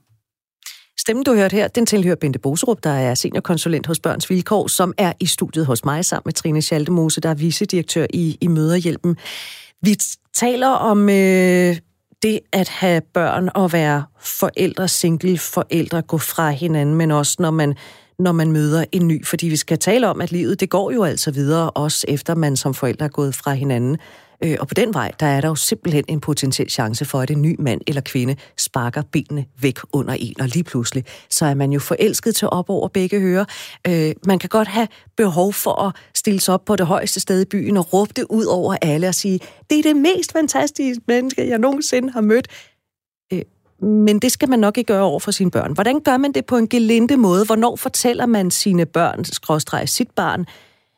Stemmen, 1.00 1.24
du 1.24 1.36
hørte 1.36 1.56
her, 1.56 1.68
den 1.68 1.86
tilhører 1.86 2.16
Bente 2.16 2.40
Boserup, 2.40 2.84
der 2.84 2.90
er 2.90 3.16
seniorkonsulent 3.16 3.88
hos 3.88 4.00
Børns 4.00 4.30
Vilkår, 4.30 4.68
som 4.68 4.94
er 4.98 5.14
i 5.20 5.26
studiet 5.26 5.66
hos 5.66 5.86
mig 5.86 6.06
sammen 6.06 6.24
med 6.26 6.34
Trine 6.34 6.62
Schaldemose, 6.62 7.22
der 7.22 7.30
er 7.30 7.34
vicedirektør 7.34 8.06
i, 8.14 8.38
i 8.42 8.48
Møderhjælpen. 8.48 9.18
Vi 9.82 9.98
taler 10.34 10.68
om 10.68 11.10
øh, 11.10 11.76
det 12.24 12.40
at 12.52 12.70
have 12.70 13.02
børn 13.02 13.50
og 13.56 13.74
være 13.74 14.04
forældre, 14.20 14.88
single 14.88 15.38
forældre, 15.38 16.02
gå 16.02 16.18
fra 16.18 16.50
hinanden, 16.50 16.96
men 16.96 17.12
også 17.12 17.36
når 17.40 17.52
man 17.52 17.76
når 18.20 18.32
man 18.32 18.52
møder 18.52 18.86
en 18.92 19.08
ny, 19.08 19.26
fordi 19.26 19.48
vi 19.48 19.56
skal 19.56 19.80
tale 19.80 20.08
om, 20.08 20.22
at 20.22 20.32
livet 20.32 20.60
det 20.60 20.70
går 20.70 20.92
jo 20.92 21.04
altså 21.04 21.32
videre, 21.32 21.70
også 21.70 22.06
efter 22.08 22.36
man 22.36 22.56
som 22.56 22.74
forældre 22.74 23.06
er 23.06 23.10
gået 23.10 23.36
fra 23.36 23.54
hinanden. 23.54 23.98
Øh, 24.46 24.58
og 24.60 24.68
på 24.68 24.74
den 24.74 24.94
vej, 24.94 25.12
der 25.20 25.26
er 25.26 25.42
der 25.42 25.48
jo 25.48 25.56
simpelthen 25.56 26.04
en 26.08 26.20
potentiel 26.20 26.70
chance 26.70 27.06
for, 27.06 27.22
at 27.22 27.32
en 27.32 27.42
ny 27.42 27.56
mand 27.60 27.82
eller 27.88 28.02
kvinde 28.02 28.36
sparker 28.58 29.02
benene 29.12 29.46
væk 29.62 29.80
under 29.94 30.14
en, 30.14 30.42
og 30.42 30.48
lige 30.48 30.64
pludselig, 30.64 31.06
så 31.30 31.46
er 31.46 31.54
man 31.54 31.72
jo 31.72 31.80
forelsket 31.80 32.36
til 32.36 32.48
op 32.48 32.70
over 32.70 32.88
begge 32.88 33.20
hører. 33.20 33.46
Øh, 33.88 34.14
man 34.26 34.40
kan 34.40 34.50
godt 34.50 34.68
have 34.68 34.88
behov 35.18 35.54
for 35.54 35.82
at 35.82 35.96
stille 36.14 36.40
sig 36.40 36.54
op 36.54 36.66
på 36.66 36.76
det 36.76 36.86
højeste 36.86 37.20
sted 37.20 37.42
i 37.42 37.46
byen 37.46 37.78
og 37.78 37.94
råbe 37.94 38.12
det 38.16 38.26
ud 38.30 38.46
over 38.46 38.76
alle 38.82 39.08
og 39.08 39.16
sige, 39.16 39.40
det 39.70 39.80
er 39.80 39.84
det 39.84 39.96
mest 39.96 40.32
fantastiske 40.32 41.02
menneske, 41.08 41.50
jeg 41.50 41.60
nogensinde 41.60 42.12
har 42.12 42.22
mødt. 42.22 42.48
Øh, 43.34 43.42
men 43.82 44.20
det 44.20 44.32
skal 44.32 44.50
man 44.50 44.60
nok 44.60 44.78
ikke 44.78 44.94
gøre 44.94 45.04
over 45.04 45.20
for 45.20 45.32
sine 45.32 45.52
børn. 45.52 45.74
Hvordan 45.74 46.00
gør 46.00 46.18
man 46.18 46.32
det 46.32 46.46
på 46.46 46.58
en 46.58 46.68
gelinde 46.68 47.18
måde? 47.18 47.46
Hvornår 47.46 47.76
fortæller 47.76 48.26
man 48.26 48.52
sine 48.52 48.86
børn, 48.86 49.26
skråstrej 49.26 49.86
sit 49.86 50.12
barn, 50.12 50.46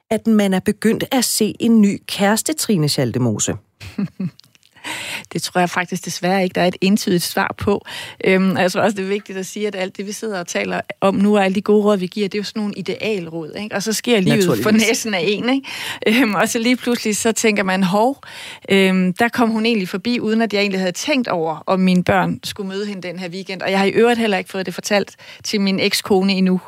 at 0.09 0.27
man 0.27 0.53
er 0.53 0.59
begyndt 0.59 1.03
at 1.11 1.25
se 1.25 1.53
en 1.59 1.81
ny 1.81 2.01
kæreste, 2.07 2.53
Trine 2.53 2.89
Schaldemose? 2.89 3.55
Det 5.33 5.41
tror 5.41 5.59
jeg 5.59 5.69
faktisk 5.69 6.05
desværre 6.05 6.43
ikke, 6.43 6.53
der 6.53 6.61
er 6.61 6.67
et 6.67 6.75
entydigt 6.81 7.23
svar 7.23 7.55
på. 7.57 7.85
Øhm, 8.25 8.51
og 8.51 8.61
jeg 8.61 8.71
tror 8.71 8.81
også, 8.81 8.97
det 8.97 9.03
er 9.03 9.07
vigtigt 9.07 9.37
at 9.37 9.45
sige, 9.45 9.67
at 9.67 9.75
alt 9.75 9.97
det, 9.97 10.07
vi 10.07 10.11
sidder 10.11 10.39
og 10.39 10.47
taler 10.47 10.81
om 11.01 11.15
nu, 11.15 11.37
og 11.37 11.45
alle 11.45 11.55
de 11.55 11.61
gode 11.61 11.83
råd, 11.83 11.97
vi 11.97 12.07
giver, 12.07 12.27
det 12.27 12.37
er 12.37 12.39
jo 12.39 12.43
sådan 12.43 12.59
nogle 12.59 12.73
idealråd. 12.77 13.51
Ikke? 13.59 13.75
Og 13.75 13.83
så 13.83 13.93
sker 13.93 14.19
livet 14.19 14.63
for 14.63 14.71
næsten 14.71 15.13
af 15.13 15.23
en. 15.23 15.49
Ikke? 15.49 16.21
Øhm, 16.21 16.35
og 16.35 16.49
så 16.49 16.59
lige 16.59 16.75
pludselig, 16.75 17.17
så 17.17 17.31
tænker 17.31 17.63
man, 17.63 17.83
hov, 17.83 18.21
øhm, 18.69 19.13
der 19.13 19.27
kom 19.27 19.49
hun 19.49 19.65
egentlig 19.65 19.89
forbi, 19.89 20.19
uden 20.19 20.41
at 20.41 20.53
jeg 20.53 20.61
egentlig 20.61 20.79
havde 20.79 20.91
tænkt 20.91 21.27
over, 21.27 21.63
om 21.65 21.79
mine 21.79 22.03
børn 22.03 22.39
skulle 22.43 22.69
møde 22.69 22.85
hende 22.85 23.07
den 23.07 23.19
her 23.19 23.29
weekend. 23.29 23.61
Og 23.61 23.71
jeg 23.71 23.79
har 23.79 23.85
i 23.85 23.89
øvrigt 23.89 24.19
heller 24.19 24.37
ikke 24.37 24.49
fået 24.49 24.65
det 24.65 24.73
fortalt 24.73 25.15
til 25.43 25.61
min 25.61 25.79
ekskone 25.79 26.33
endnu, 26.33 26.61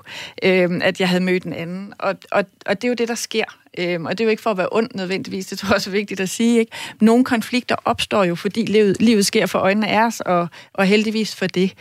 øhm, 0.44 0.82
at 0.84 1.00
jeg 1.00 1.10
havde 1.10 1.24
mødt 1.24 1.44
en 1.44 1.54
anden. 1.54 1.94
Og, 2.00 2.16
og, 2.32 2.46
og 2.66 2.82
det 2.82 2.84
er 2.84 2.90
jo 2.90 2.94
det, 2.94 3.08
der 3.08 3.16
sker. 3.16 3.59
Øhm, 3.78 4.06
og 4.06 4.18
det 4.18 4.24
er 4.24 4.26
jo 4.26 4.30
ikke 4.30 4.42
for 4.42 4.52
at 4.52 4.58
være 4.58 4.68
ondt 4.72 4.96
nødvendigvis, 4.96 5.46
det 5.46 5.58
tror 5.58 5.68
jeg 5.68 5.76
også 5.76 5.90
er 5.90 5.92
vigtigt 5.92 6.20
at 6.20 6.30
sige. 6.30 6.60
Ikke? 6.60 6.72
Nogle 7.02 7.24
konflikter 7.24 7.76
opstår 7.86 8.24
jo, 8.24 8.36
fordi 8.36 8.66
livet, 8.66 9.02
livet 9.02 9.26
sker 9.26 9.46
for 9.46 9.60
øjnene 9.60 9.88
af 9.88 10.06
os, 10.06 10.20
og, 10.20 10.48
og 10.74 10.86
heldigvis 10.86 11.36
for 11.36 11.48
det. 11.48 11.74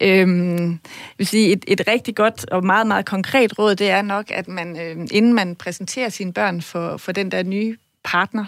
Øhm, 0.00 0.78
vil 1.18 1.26
sige, 1.26 1.52
et, 1.52 1.64
et 1.68 1.80
rigtig 1.88 2.16
godt 2.16 2.50
og 2.50 2.64
meget, 2.64 2.86
meget 2.86 3.06
konkret 3.06 3.58
råd, 3.58 3.74
det 3.74 3.90
er 3.90 4.02
nok, 4.02 4.30
at 4.30 4.48
man, 4.48 4.80
øh, 4.80 5.06
inden 5.10 5.34
man 5.34 5.56
præsenterer 5.56 6.08
sine 6.08 6.32
børn 6.32 6.62
for, 6.62 6.96
for 6.96 7.12
den 7.12 7.30
der 7.30 7.42
nye 7.42 7.76
partner, 8.04 8.44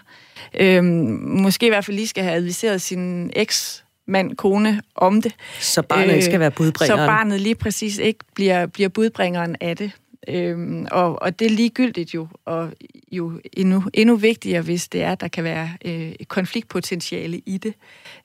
øh, 0.60 0.84
måske 0.84 1.66
i 1.66 1.68
hvert 1.68 1.84
fald 1.84 1.96
lige 1.96 2.08
skal 2.08 2.24
have 2.24 2.36
adviseret 2.36 2.82
sin 2.82 3.30
eks 3.36 3.84
mand, 4.10 4.36
kone 4.36 4.82
om 4.94 5.22
det. 5.22 5.34
Så 5.60 5.82
barnet 5.82 6.08
øh, 6.08 6.14
ikke 6.14 6.24
skal 6.24 6.40
være 6.40 6.50
budbringeren. 6.50 6.98
Så 6.98 7.06
barnet 7.06 7.40
lige 7.40 7.54
præcis 7.54 7.98
ikke 7.98 8.20
bliver, 8.34 8.66
bliver 8.66 8.88
budbringeren 8.88 9.56
af 9.60 9.76
det. 9.76 9.90
Øhm, 10.28 10.86
og, 10.90 11.22
og 11.22 11.38
det 11.38 11.46
er 11.46 11.50
ligegyldigt 11.50 12.14
jo, 12.14 12.28
og 12.44 12.72
jo 13.12 13.40
endnu, 13.52 13.84
endnu 13.94 14.16
vigtigere, 14.16 14.62
hvis 14.62 14.88
det 14.88 15.02
er, 15.02 15.12
at 15.12 15.20
der 15.20 15.28
kan 15.28 15.44
være 15.44 15.70
øh, 15.84 16.12
konfliktpotentiale 16.28 17.38
i 17.38 17.58
det. 17.58 17.74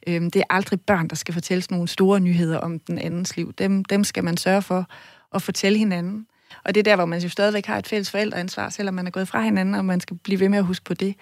Øhm, 0.07 0.31
det 0.31 0.39
er 0.39 0.45
aldrig 0.49 0.81
børn, 0.81 1.07
der 1.07 1.15
skal 1.15 1.33
fortælles 1.33 1.71
nogle 1.71 1.87
store 1.87 2.19
nyheder 2.19 2.57
om 2.57 2.79
den 2.79 2.97
andens 2.97 3.37
liv. 3.37 3.53
Dem, 3.53 3.85
dem 3.85 4.03
skal 4.03 4.23
man 4.23 4.37
sørge 4.37 4.61
for 4.61 4.89
at 5.35 5.41
fortælle 5.41 5.77
hinanden. 5.77 6.27
Og 6.63 6.75
det 6.75 6.79
er 6.79 6.83
der, 6.83 6.95
hvor 6.95 7.05
man 7.05 7.21
jo 7.21 7.29
stadigvæk 7.29 7.65
har 7.65 7.77
et 7.77 7.87
fælles 7.87 8.11
forældreansvar, 8.11 8.69
selvom 8.69 8.93
man 8.93 9.07
er 9.07 9.11
gået 9.11 9.27
fra 9.27 9.41
hinanden, 9.41 9.75
og 9.75 9.85
man 9.85 9.99
skal 9.99 10.17
blive 10.23 10.39
ved 10.39 10.49
med 10.49 10.57
at 10.57 10.65
huske 10.65 10.85
på 10.85 10.93
det. 10.93 11.15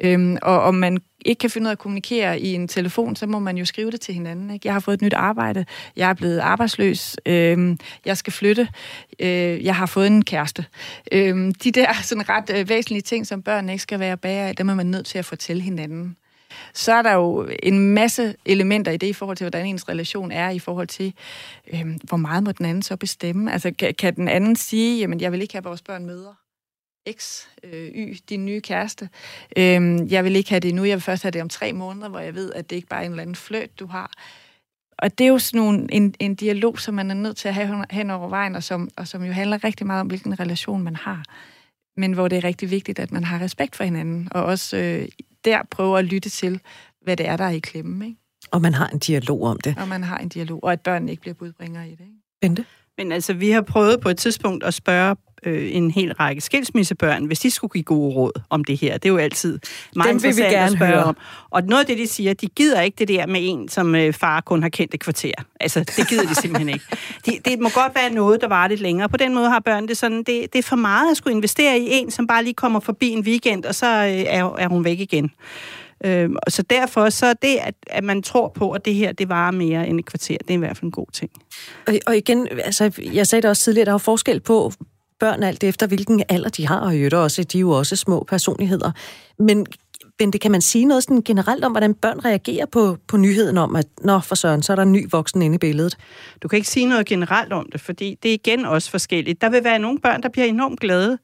Øhm, 0.00 0.38
og 0.42 0.62
om 0.62 0.74
man 0.74 0.98
ikke 1.24 1.40
kan 1.40 1.50
finde 1.50 1.64
ud 1.64 1.68
af 1.68 1.72
at 1.72 1.78
kommunikere 1.78 2.40
i 2.40 2.54
en 2.54 2.68
telefon, 2.68 3.16
så 3.16 3.26
må 3.26 3.38
man 3.38 3.56
jo 3.56 3.64
skrive 3.64 3.90
det 3.90 4.00
til 4.00 4.14
hinanden. 4.14 4.50
Ikke? 4.50 4.66
Jeg 4.66 4.74
har 4.74 4.80
fået 4.80 4.94
et 4.94 5.02
nyt 5.02 5.12
arbejde, 5.12 5.64
jeg 5.96 6.10
er 6.10 6.14
blevet 6.14 6.38
arbejdsløs, 6.38 7.16
øhm, 7.26 7.78
jeg 8.04 8.16
skal 8.16 8.32
flytte, 8.32 8.68
øh, 9.20 9.64
jeg 9.64 9.76
har 9.76 9.86
fået 9.86 10.06
en 10.06 10.24
kæreste. 10.24 10.64
Øhm, 11.12 11.54
de 11.54 11.72
der 11.72 11.92
sådan 12.02 12.28
ret 12.28 12.50
øh, 12.54 12.68
væsentlige 12.68 13.02
ting, 13.02 13.26
som 13.26 13.42
børn 13.42 13.68
ikke 13.68 13.82
skal 13.82 14.00
være 14.00 14.16
bag 14.16 14.36
af, 14.36 14.56
dem 14.56 14.68
er 14.68 14.74
man 14.74 14.86
nødt 14.86 15.06
til 15.06 15.18
at 15.18 15.24
fortælle 15.24 15.62
hinanden 15.62 16.16
så 16.74 16.92
er 16.92 17.02
der 17.02 17.12
jo 17.12 17.48
en 17.62 17.94
masse 17.94 18.34
elementer 18.44 18.92
i 18.92 18.96
det 18.96 19.06
i 19.06 19.12
forhold 19.12 19.36
til, 19.36 19.44
hvordan 19.44 19.66
ens 19.66 19.88
relation 19.88 20.32
er, 20.32 20.50
i 20.50 20.58
forhold 20.58 20.86
til, 20.86 21.14
øh, 21.72 21.86
hvor 22.02 22.16
meget 22.16 22.42
må 22.42 22.52
den 22.52 22.66
anden 22.66 22.82
så 22.82 22.96
bestemme. 22.96 23.52
Altså, 23.52 23.72
kan, 23.78 23.94
kan 23.94 24.16
den 24.16 24.28
anden 24.28 24.56
sige, 24.56 24.98
jamen, 24.98 25.20
jeg 25.20 25.32
vil 25.32 25.42
ikke 25.42 25.54
have 25.54 25.64
vores 25.64 25.82
børn 25.82 26.06
møder? 26.06 26.34
X, 27.12 27.46
øh, 27.64 27.88
Y, 27.88 28.16
din 28.28 28.44
nye 28.44 28.60
kæreste. 28.60 29.08
Øhm, 29.56 30.06
jeg 30.06 30.24
vil 30.24 30.36
ikke 30.36 30.50
have 30.50 30.60
det 30.60 30.74
nu, 30.74 30.84
jeg 30.84 30.94
vil 30.94 31.02
først 31.02 31.22
have 31.22 31.30
det 31.30 31.42
om 31.42 31.48
tre 31.48 31.72
måneder, 31.72 32.08
hvor 32.08 32.18
jeg 32.18 32.34
ved, 32.34 32.52
at 32.52 32.70
det 32.70 32.76
ikke 32.76 32.88
bare 32.88 33.00
er 33.00 33.04
en 33.04 33.12
eller 33.12 33.22
anden 33.22 33.36
fløt, 33.36 33.80
du 33.80 33.86
har. 33.86 34.10
Og 34.98 35.18
det 35.18 35.24
er 35.24 35.28
jo 35.28 35.38
sådan 35.38 35.60
nogle, 35.60 35.86
en, 35.92 36.14
en 36.20 36.34
dialog, 36.34 36.80
som 36.80 36.94
man 36.94 37.10
er 37.10 37.14
nødt 37.14 37.36
til 37.36 37.48
at 37.48 37.54
have 37.54 37.84
hen 37.90 38.10
over 38.10 38.28
vejen, 38.28 38.54
og 38.54 38.62
som, 38.62 38.88
og 38.96 39.08
som 39.08 39.24
jo 39.24 39.32
handler 39.32 39.64
rigtig 39.64 39.86
meget 39.86 40.00
om, 40.00 40.06
hvilken 40.06 40.40
relation 40.40 40.82
man 40.82 40.96
har. 40.96 41.24
Men 41.96 42.12
hvor 42.12 42.28
det 42.28 42.36
er 42.38 42.44
rigtig 42.44 42.70
vigtigt, 42.70 42.98
at 42.98 43.12
man 43.12 43.24
har 43.24 43.40
respekt 43.40 43.76
for 43.76 43.84
hinanden, 43.84 44.28
og 44.30 44.44
også 44.44 44.76
øh, 44.76 45.08
der 45.44 45.62
prøver 45.70 45.98
at 45.98 46.04
lytte 46.04 46.30
til, 46.30 46.60
hvad 47.02 47.16
det 47.16 47.28
er, 47.28 47.36
der 47.36 47.44
er 47.44 47.50
i 47.50 47.58
klemme. 47.58 48.06
Ikke? 48.06 48.18
Og 48.50 48.62
man 48.62 48.74
har 48.74 48.88
en 48.88 48.98
dialog 48.98 49.42
om 49.42 49.60
det. 49.60 49.78
Og 49.78 49.88
man 49.88 50.02
har 50.02 50.18
en 50.18 50.28
dialog, 50.28 50.64
og 50.64 50.72
at 50.72 50.80
børnene 50.80 51.10
ikke 51.10 51.20
bliver 51.20 51.34
budbringer 51.34 51.84
i 51.84 51.90
det. 51.90 52.00
Ikke? 52.00 52.12
Bente? 52.40 52.64
Men 52.98 53.12
altså, 53.12 53.32
vi 53.32 53.50
har 53.50 53.62
prøvet 53.62 54.00
på 54.00 54.08
et 54.08 54.18
tidspunkt 54.18 54.64
at 54.64 54.74
spørge 54.74 55.16
øh, 55.46 55.74
en 55.74 55.90
hel 55.90 56.12
række 56.12 56.40
skilsmissebørn, 56.40 57.24
hvis 57.24 57.40
de 57.40 57.50
skulle 57.50 57.70
give 57.72 57.84
gode 57.84 58.14
råd 58.14 58.42
om 58.50 58.64
det 58.64 58.78
her. 58.78 58.92
Det 58.98 59.08
er 59.08 59.12
jo 59.12 59.18
altid 59.18 59.58
meget 59.96 60.12
Dem 60.12 60.22
vil 60.22 60.36
vi 60.36 60.42
gerne 60.42 60.56
at 60.56 60.72
spørge 60.72 60.92
høre. 60.92 61.04
om. 61.04 61.16
Og 61.50 61.62
noget 61.62 61.80
af 61.80 61.86
det, 61.86 61.98
de 61.98 62.06
siger, 62.06 62.34
de 62.34 62.46
gider 62.46 62.80
ikke 62.80 62.96
det 62.98 63.08
der 63.08 63.26
med 63.26 63.40
en, 63.42 63.68
som 63.68 63.94
øh, 63.94 64.12
far 64.12 64.40
kun 64.40 64.62
har 64.62 64.68
kendt 64.68 64.94
et 64.94 65.00
kvarter. 65.00 65.32
Altså, 65.60 65.80
det 65.80 66.08
gider 66.08 66.26
de 66.28 66.34
simpelthen 66.34 66.68
ikke. 66.68 66.84
De, 67.26 67.38
det 67.44 67.60
må 67.60 67.68
godt 67.74 67.94
være 67.94 68.10
noget, 68.10 68.40
der 68.40 68.48
var 68.48 68.68
lidt 68.68 68.80
længere. 68.80 69.08
På 69.08 69.16
den 69.16 69.34
måde 69.34 69.48
har 69.48 69.60
børn 69.60 69.88
det 69.88 69.96
sådan, 69.96 70.18
det, 70.18 70.52
det 70.52 70.58
er 70.58 70.62
for 70.62 70.76
meget 70.76 71.10
at 71.10 71.16
skulle 71.16 71.34
investere 71.36 71.78
i 71.78 71.88
en, 71.90 72.10
som 72.10 72.26
bare 72.26 72.44
lige 72.44 72.54
kommer 72.54 72.80
forbi 72.80 73.08
en 73.08 73.20
weekend, 73.20 73.64
og 73.64 73.74
så 73.74 73.86
øh, 73.86 74.24
er, 74.26 74.54
er 74.58 74.68
hun 74.68 74.84
væk 74.84 75.00
igen. 75.00 75.30
Øh, 76.04 76.30
så 76.48 76.62
derfor 76.62 77.10
så 77.10 77.34
det, 77.42 77.56
at, 77.60 77.74
at 77.86 78.04
man 78.04 78.22
tror 78.22 78.48
på, 78.48 78.70
at 78.70 78.84
det 78.84 78.94
her 78.94 79.12
det 79.12 79.28
varer 79.28 79.50
mere 79.50 79.88
end 79.88 79.98
et 79.98 80.06
kvarter, 80.06 80.36
det 80.38 80.50
er 80.50 80.54
i 80.54 80.56
hvert 80.56 80.76
fald 80.76 80.84
en 80.84 80.90
god 80.90 81.06
ting. 81.12 81.30
Og, 81.86 81.94
og 82.06 82.16
igen, 82.16 82.48
altså, 82.64 82.90
jeg 83.12 83.26
sagde 83.26 83.42
det 83.42 83.50
også 83.50 83.62
tidligere, 83.64 83.84
der 83.84 83.94
er 83.94 83.98
forskel 83.98 84.40
på 84.40 84.72
børn 85.20 85.42
alt 85.42 85.64
efter, 85.64 85.86
hvilken 85.86 86.22
alder 86.28 86.48
de 86.48 86.66
har, 86.66 86.80
og 86.80 86.96
i 86.96 87.08
også, 87.12 87.44
de 87.44 87.58
er 87.58 87.60
jo 87.60 87.70
også 87.70 87.96
små 87.96 88.24
personligheder. 88.28 88.92
Men 89.38 89.66
det 90.18 90.40
kan 90.40 90.50
man 90.50 90.60
sige 90.60 90.84
noget 90.84 91.02
sådan 91.02 91.22
generelt 91.22 91.64
om, 91.64 91.72
hvordan 91.72 91.94
børn 91.94 92.24
reagerer 92.24 92.66
på, 92.66 92.96
på 93.08 93.16
nyheden 93.16 93.58
om, 93.58 93.76
at 93.76 93.86
når 94.00 94.20
for 94.20 94.34
søren, 94.34 94.62
så 94.62 94.72
er 94.72 94.76
der 94.76 94.82
en 94.82 94.92
ny 94.92 95.06
voksen 95.10 95.42
inde 95.42 95.54
i 95.54 95.58
billedet? 95.58 95.96
Du 96.42 96.48
kan 96.48 96.56
ikke 96.56 96.68
sige 96.68 96.86
noget 96.86 97.06
generelt 97.06 97.52
om 97.52 97.68
det, 97.72 97.80
fordi 97.80 98.18
det 98.22 98.28
er 98.28 98.34
igen 98.34 98.64
også 98.64 98.90
forskelligt. 98.90 99.40
Der 99.40 99.50
vil 99.50 99.64
være 99.64 99.78
nogle 99.78 99.98
børn, 99.98 100.22
der 100.22 100.28
bliver 100.28 100.46
enormt 100.46 100.80
glade. 100.80 101.18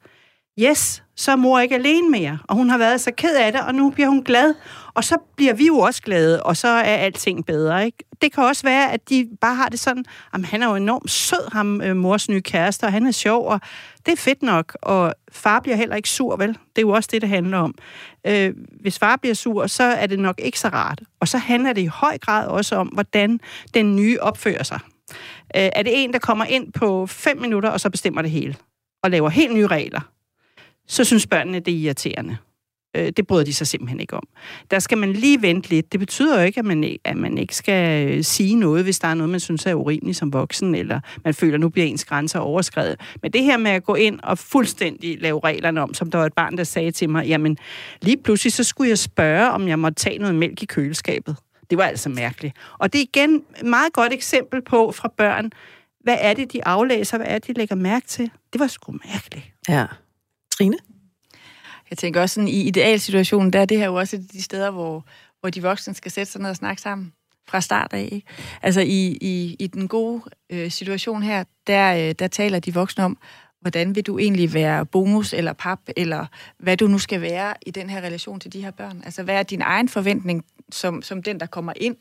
Yes, 0.59 1.03
så 1.15 1.31
er 1.31 1.35
mor 1.35 1.59
ikke 1.59 1.75
alene 1.75 2.09
mere, 2.09 2.39
og 2.47 2.55
hun 2.55 2.69
har 2.69 2.77
været 2.77 3.01
så 3.01 3.11
ked 3.17 3.35
af 3.35 3.51
det, 3.51 3.61
og 3.61 3.75
nu 3.75 3.89
bliver 3.89 4.09
hun 4.09 4.23
glad. 4.23 4.53
Og 4.93 5.03
så 5.03 5.17
bliver 5.35 5.53
vi 5.53 5.67
jo 5.67 5.77
også 5.77 6.01
glade, 6.01 6.43
og 6.43 6.57
så 6.57 6.67
er 6.67 6.95
alting 6.95 7.45
bedre, 7.45 7.85
ikke? 7.85 7.97
Det 8.21 8.33
kan 8.33 8.43
også 8.43 8.63
være, 8.63 8.91
at 8.91 9.09
de 9.09 9.29
bare 9.41 9.55
har 9.55 9.69
det 9.69 9.79
sådan, 9.79 10.05
at 10.33 10.45
han 10.45 10.63
er 10.63 10.67
jo 10.67 10.75
enormt 10.75 11.11
sød, 11.11 11.51
ham 11.51 11.81
øh, 11.81 11.95
mors 11.95 12.29
nye 12.29 12.41
kæreste, 12.41 12.83
og 12.83 12.91
han 12.91 13.07
er 13.07 13.11
sjov, 13.11 13.47
og 13.47 13.59
det 14.05 14.11
er 14.11 14.17
fedt 14.17 14.43
nok, 14.43 14.77
og 14.81 15.13
far 15.31 15.59
bliver 15.59 15.75
heller 15.75 15.95
ikke 15.95 16.09
sur, 16.09 16.35
vel? 16.35 16.49
Det 16.49 16.77
er 16.77 16.81
jo 16.81 16.89
også 16.89 17.09
det, 17.11 17.21
det 17.21 17.29
handler 17.29 17.57
om. 17.57 17.75
Øh, 18.27 18.53
hvis 18.81 18.99
far 18.99 19.15
bliver 19.15 19.35
sur, 19.35 19.67
så 19.67 19.83
er 19.83 20.07
det 20.07 20.19
nok 20.19 20.39
ikke 20.39 20.59
så 20.59 20.67
rart. 20.67 21.01
Og 21.19 21.27
så 21.27 21.37
handler 21.37 21.73
det 21.73 21.81
i 21.81 21.85
høj 21.85 22.17
grad 22.17 22.47
også 22.47 22.75
om, 22.75 22.87
hvordan 22.87 23.39
den 23.73 23.95
nye 23.95 24.17
opfører 24.21 24.63
sig. 24.63 24.79
Øh, 25.55 25.69
er 25.75 25.83
det 25.83 26.03
en, 26.03 26.13
der 26.13 26.19
kommer 26.19 26.45
ind 26.45 26.73
på 26.73 27.05
fem 27.05 27.37
minutter, 27.37 27.69
og 27.69 27.79
så 27.79 27.89
bestemmer 27.89 28.21
det 28.21 28.31
hele, 28.31 28.55
og 29.03 29.11
laver 29.11 29.29
helt 29.29 29.53
nye 29.53 29.67
regler, 29.67 30.01
så 30.87 31.03
synes 31.03 31.27
børnene, 31.27 31.59
det 31.59 31.73
er 31.73 31.77
irriterende. 31.77 32.37
Øh, 32.97 33.11
det 33.17 33.27
bryder 33.27 33.45
de 33.45 33.53
sig 33.53 33.67
simpelthen 33.67 33.99
ikke 33.99 34.15
om. 34.15 34.27
Der 34.71 34.79
skal 34.79 34.97
man 34.97 35.13
lige 35.13 35.41
vente 35.41 35.69
lidt. 35.69 35.91
Det 35.91 35.99
betyder 35.99 36.39
jo 36.39 36.45
ikke, 36.45 36.59
at 36.59 36.65
man, 36.65 36.97
at 37.03 37.17
man 37.17 37.37
ikke 37.37 37.55
skal 37.55 38.07
øh, 38.07 38.23
sige 38.23 38.55
noget, 38.55 38.83
hvis 38.83 38.99
der 38.99 39.07
er 39.07 39.13
noget, 39.13 39.29
man 39.29 39.39
synes 39.39 39.65
er 39.65 39.73
urimeligt 39.73 40.17
som 40.17 40.33
voksen, 40.33 40.75
eller 40.75 40.99
man 41.25 41.33
føler, 41.33 41.53
at 41.53 41.59
nu 41.59 41.69
bliver 41.69 41.87
ens 41.87 42.05
grænser 42.05 42.39
overskrevet. 42.39 43.01
Men 43.21 43.33
det 43.33 43.43
her 43.43 43.57
med 43.57 43.71
at 43.71 43.83
gå 43.83 43.95
ind 43.95 44.19
og 44.23 44.37
fuldstændig 44.37 45.21
lave 45.21 45.39
reglerne 45.43 45.81
om, 45.81 45.93
som 45.93 46.11
der 46.11 46.17
var 46.17 46.25
et 46.25 46.33
barn, 46.33 46.57
der 46.57 46.63
sagde 46.63 46.91
til 46.91 47.09
mig, 47.09 47.27
jamen 47.27 47.57
lige 48.01 48.17
pludselig 48.17 48.53
så 48.53 48.63
skulle 48.63 48.89
jeg 48.89 48.97
spørge, 48.97 49.51
om 49.51 49.67
jeg 49.67 49.79
måtte 49.79 49.95
tage 49.95 50.17
noget 50.17 50.35
mælk 50.35 50.63
i 50.63 50.65
køleskabet. 50.65 51.35
Det 51.69 51.77
var 51.77 51.83
altså 51.83 52.09
mærkeligt. 52.09 52.55
Og 52.79 52.93
det 52.93 53.01
er 53.01 53.05
igen 53.13 53.35
et 53.35 53.65
meget 53.65 53.93
godt 53.93 54.13
eksempel 54.13 54.61
på 54.61 54.91
fra 54.91 55.13
børn, 55.17 55.51
hvad 56.03 56.17
er 56.19 56.33
det, 56.33 56.53
de 56.53 56.65
aflæser? 56.65 57.17
Hvad 57.17 57.27
er 57.29 57.39
det, 57.39 57.47
de 57.47 57.53
lægger 57.53 57.75
mærke 57.75 58.07
til? 58.07 58.31
Det 58.53 58.59
var 58.59 58.67
sgu 58.67 58.95
mærkeligt. 59.05 59.45
Ja. 59.69 59.85
Trine? 60.51 60.77
Jeg 61.89 61.97
tænker 61.97 62.21
også 62.21 62.33
sådan, 62.33 62.47
i 62.47 62.61
idealsituationen, 62.61 63.53
der 63.53 63.59
er 63.59 63.65
det 63.65 63.77
her 63.77 63.85
jo 63.85 63.95
også 63.95 64.23
de 64.33 64.41
steder, 64.41 64.71
hvor, 64.71 65.05
hvor 65.39 65.49
de 65.49 65.61
voksne 65.61 65.93
skal 65.93 66.11
sætte 66.11 66.31
sig 66.31 66.41
ned 66.41 66.49
og 66.49 66.55
snakke 66.55 66.81
sammen 66.81 67.13
fra 67.47 67.61
start 67.61 67.93
af. 67.93 68.09
Ikke? 68.11 68.27
Altså 68.61 68.81
i, 68.81 69.17
i, 69.21 69.55
i 69.59 69.67
den 69.67 69.87
gode 69.87 70.21
øh, 70.49 70.71
situation 70.71 71.23
her, 71.23 71.43
der, 71.67 72.07
øh, 72.07 72.15
der 72.19 72.27
taler 72.27 72.59
de 72.59 72.73
voksne 72.73 73.03
om, 73.03 73.17
hvordan 73.61 73.95
vil 73.95 74.03
du 74.03 74.17
egentlig 74.17 74.53
være 74.53 74.85
bonus 74.85 75.33
eller 75.33 75.53
pap, 75.53 75.79
eller 75.97 76.25
hvad 76.59 76.77
du 76.77 76.87
nu 76.87 76.97
skal 76.97 77.21
være 77.21 77.53
i 77.65 77.71
den 77.71 77.89
her 77.89 78.01
relation 78.01 78.39
til 78.39 78.53
de 78.53 78.61
her 78.61 78.71
børn? 78.71 79.01
Altså, 79.05 79.23
hvad 79.23 79.35
er 79.35 79.43
din 79.43 79.61
egen 79.61 79.89
forventning 79.89 80.45
som, 80.71 81.01
som 81.01 81.23
den, 81.23 81.39
der 81.39 81.45
kommer 81.45 81.73
ind 81.75 81.95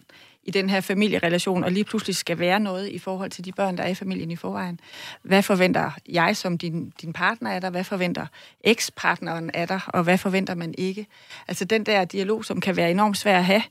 i 0.45 0.51
den 0.51 0.71
her 0.71 0.81
familierelation, 0.81 1.65
og 1.65 1.73
lige 1.73 1.85
pludselig 1.85 2.17
skal 2.17 2.39
være 2.39 2.61
noget 2.61 2.89
i 2.89 2.99
forhold 2.99 3.31
til 3.31 3.45
de 3.45 3.53
børn, 3.53 3.77
der 3.77 3.83
er 3.83 3.89
i 3.89 3.95
familien 3.95 4.31
i 4.31 4.37
forvejen? 4.37 4.81
Hvad 5.23 5.43
forventer 5.43 5.91
jeg 6.09 6.37
som 6.37 6.59
din, 6.59 6.93
din 7.03 7.13
partner 7.13 7.51
af 7.51 7.61
dig? 7.61 7.71
Hvad 7.71 7.85
forventer 7.85 8.27
ekspartneren 8.65 9.51
af 9.55 9.69
dig? 9.69 9.81
Og 9.87 10.03
hvad 10.03 10.19
forventer 10.19 10.55
man 10.55 10.75
ikke? 10.79 11.07
Altså, 11.49 11.65
den 11.65 11.87
der 11.87 12.05
dialog, 12.05 12.45
som 12.45 12.61
kan 12.61 12.77
være 12.77 12.91
enormt 12.91 13.19
svær 13.19 13.39
at 13.39 13.45
have, 13.45 13.63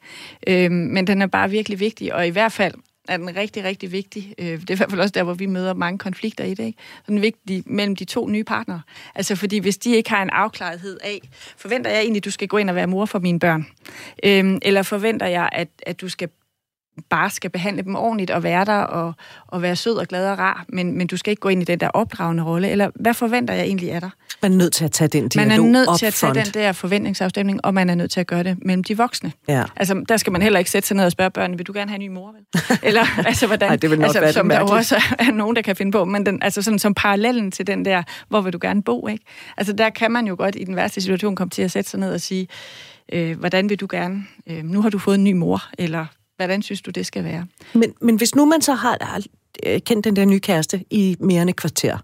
øh, 0.47 0.71
men 0.71 1.07
den 1.07 1.21
er 1.21 1.27
bare 1.27 1.49
virkelig 1.49 1.79
vigtig, 1.79 2.13
og 2.13 2.27
i 2.27 2.29
hvert 2.29 2.51
fald 2.51 2.73
er 3.09 3.17
den 3.17 3.35
rigtig, 3.35 3.63
rigtig 3.63 3.91
vigtig. 3.91 4.33
Øh, 4.37 4.45
det 4.45 4.69
er 4.69 4.73
i 4.73 4.77
hvert 4.77 4.89
fald 4.89 5.01
også 5.01 5.11
der, 5.11 5.23
hvor 5.23 5.33
vi 5.33 5.45
møder 5.45 5.73
mange 5.73 5.97
konflikter 5.97 6.43
i 6.43 6.53
det. 6.53 6.65
Ikke? 6.65 6.77
Så 6.95 7.03
den 7.07 7.17
er 7.17 7.21
vigtig 7.21 7.63
mellem 7.65 7.95
de 7.95 8.05
to 8.05 8.27
nye 8.27 8.43
partnere. 8.43 8.81
Altså 9.15 9.35
fordi 9.35 9.57
hvis 9.57 9.77
de 9.77 9.95
ikke 9.95 10.09
har 10.09 10.23
en 10.23 10.29
afklarethed 10.29 10.97
af, 11.03 11.29
forventer 11.57 11.91
jeg 11.91 11.99
egentlig, 11.99 12.19
at 12.19 12.25
du 12.25 12.31
skal 12.31 12.47
gå 12.47 12.57
ind 12.57 12.69
og 12.69 12.75
være 12.75 12.87
mor 12.87 13.05
for 13.05 13.19
mine 13.19 13.39
børn? 13.39 13.67
Øhm, 14.23 14.59
eller 14.61 14.83
forventer 14.83 15.25
jeg, 15.25 15.49
at, 15.51 15.67
at 15.85 16.01
du 16.01 16.09
skal 16.09 16.29
bare 17.09 17.29
skal 17.29 17.49
behandle 17.49 17.83
dem 17.83 17.95
ordentligt 17.95 18.31
og 18.31 18.43
være 18.43 18.65
der 18.65 18.77
og, 18.77 19.13
og 19.47 19.61
være 19.61 19.75
sød 19.75 19.93
og 19.93 20.07
glad 20.07 20.31
og 20.31 20.39
rar, 20.39 20.65
men, 20.69 20.97
men 20.97 21.07
du 21.07 21.17
skal 21.17 21.31
ikke 21.31 21.39
gå 21.39 21.49
ind 21.49 21.61
i 21.61 21.65
den 21.65 21.79
der 21.79 21.87
opdragende 21.87 22.43
rolle, 22.43 22.69
eller 22.69 22.89
hvad 22.95 23.13
forventer 23.13 23.53
jeg 23.53 23.65
egentlig 23.65 23.91
af 23.91 24.01
dig? 24.01 24.09
Man 24.41 24.51
er 24.51 24.57
nødt 24.57 24.73
til 24.73 24.85
at 24.85 24.91
tage 24.91 25.07
den 25.07 25.29
dialog 25.29 25.47
Man 25.47 25.59
er 25.59 25.71
nødt 25.71 25.99
til 25.99 26.05
at 26.05 26.13
tage 26.13 26.33
front. 26.33 26.45
den 26.45 26.61
der 26.61 26.71
forventningsafstemning, 26.71 27.65
og 27.65 27.73
man 27.73 27.89
er 27.89 27.95
nødt 27.95 28.11
til 28.11 28.19
at 28.19 28.27
gøre 28.27 28.43
det 28.43 28.57
mellem 28.61 28.83
de 28.83 28.97
voksne. 28.97 29.31
Ja. 29.47 29.63
Altså, 29.75 30.03
der 30.09 30.17
skal 30.17 30.31
man 30.31 30.41
heller 30.41 30.59
ikke 30.59 30.71
sætte 30.71 30.87
sig 30.87 30.97
ned 30.97 31.05
og 31.05 31.11
spørge 31.11 31.31
børnene, 31.31 31.57
vil 31.57 31.67
du 31.67 31.73
gerne 31.73 31.91
have 31.91 32.01
en 32.03 32.11
ny 32.11 32.13
mor? 32.13 32.31
Vel? 32.31 32.79
Eller, 32.83 33.05
altså, 33.27 33.47
hvordan? 33.47 33.69
Ej, 33.69 33.75
det 33.75 33.89
vil 33.89 33.99
nok 33.99 34.05
altså, 34.05 34.19
være 34.19 34.33
som 34.33 34.49
det 34.49 34.57
der 34.57 34.63
også 34.63 34.95
er 35.19 35.31
nogen, 35.31 35.55
der 35.55 35.61
kan 35.61 35.75
finde 35.75 35.91
på, 35.91 36.05
men 36.05 36.25
den, 36.25 36.43
altså 36.43 36.61
sådan 36.61 36.79
som 36.79 36.93
parallellen 36.93 37.51
til 37.51 37.67
den 37.67 37.85
der, 37.85 38.03
hvor 38.29 38.41
vil 38.41 38.53
du 38.53 38.59
gerne 38.61 38.83
bo, 38.83 39.07
ikke? 39.07 39.25
Altså, 39.57 39.73
der 39.73 39.89
kan 39.89 40.11
man 40.11 40.27
jo 40.27 40.35
godt 40.37 40.55
i 40.55 40.63
den 40.63 40.75
værste 40.75 41.01
situation 41.01 41.35
komme 41.35 41.49
til 41.49 41.61
at 41.61 41.71
sætte 41.71 41.89
sig 41.89 41.99
ned 41.99 42.13
og 42.13 42.21
sige, 42.21 42.47
øh, 43.13 43.39
hvordan 43.39 43.69
vil 43.69 43.79
du 43.79 43.87
gerne, 43.89 44.23
øh, 44.47 44.63
nu 44.63 44.81
har 44.81 44.89
du 44.89 44.99
fået 44.99 45.15
en 45.15 45.23
ny 45.23 45.31
mor, 45.31 45.63
eller 45.77 46.05
hvordan 46.39 46.61
synes 46.61 46.81
du, 46.81 46.91
det 46.91 47.05
skal 47.05 47.23
være? 47.23 47.45
Men, 47.73 47.93
men 48.01 48.15
hvis 48.15 48.35
nu 48.35 48.45
man 48.45 48.61
så 48.61 48.73
har, 48.73 49.21
øh, 49.65 49.79
kendt 49.81 50.05
den 50.05 50.15
der 50.15 50.25
nye 50.25 50.39
kæreste 50.39 50.83
i 50.89 51.15
mere 51.19 51.41
end 51.41 51.49
et 51.49 51.55
kvarter, 51.55 51.97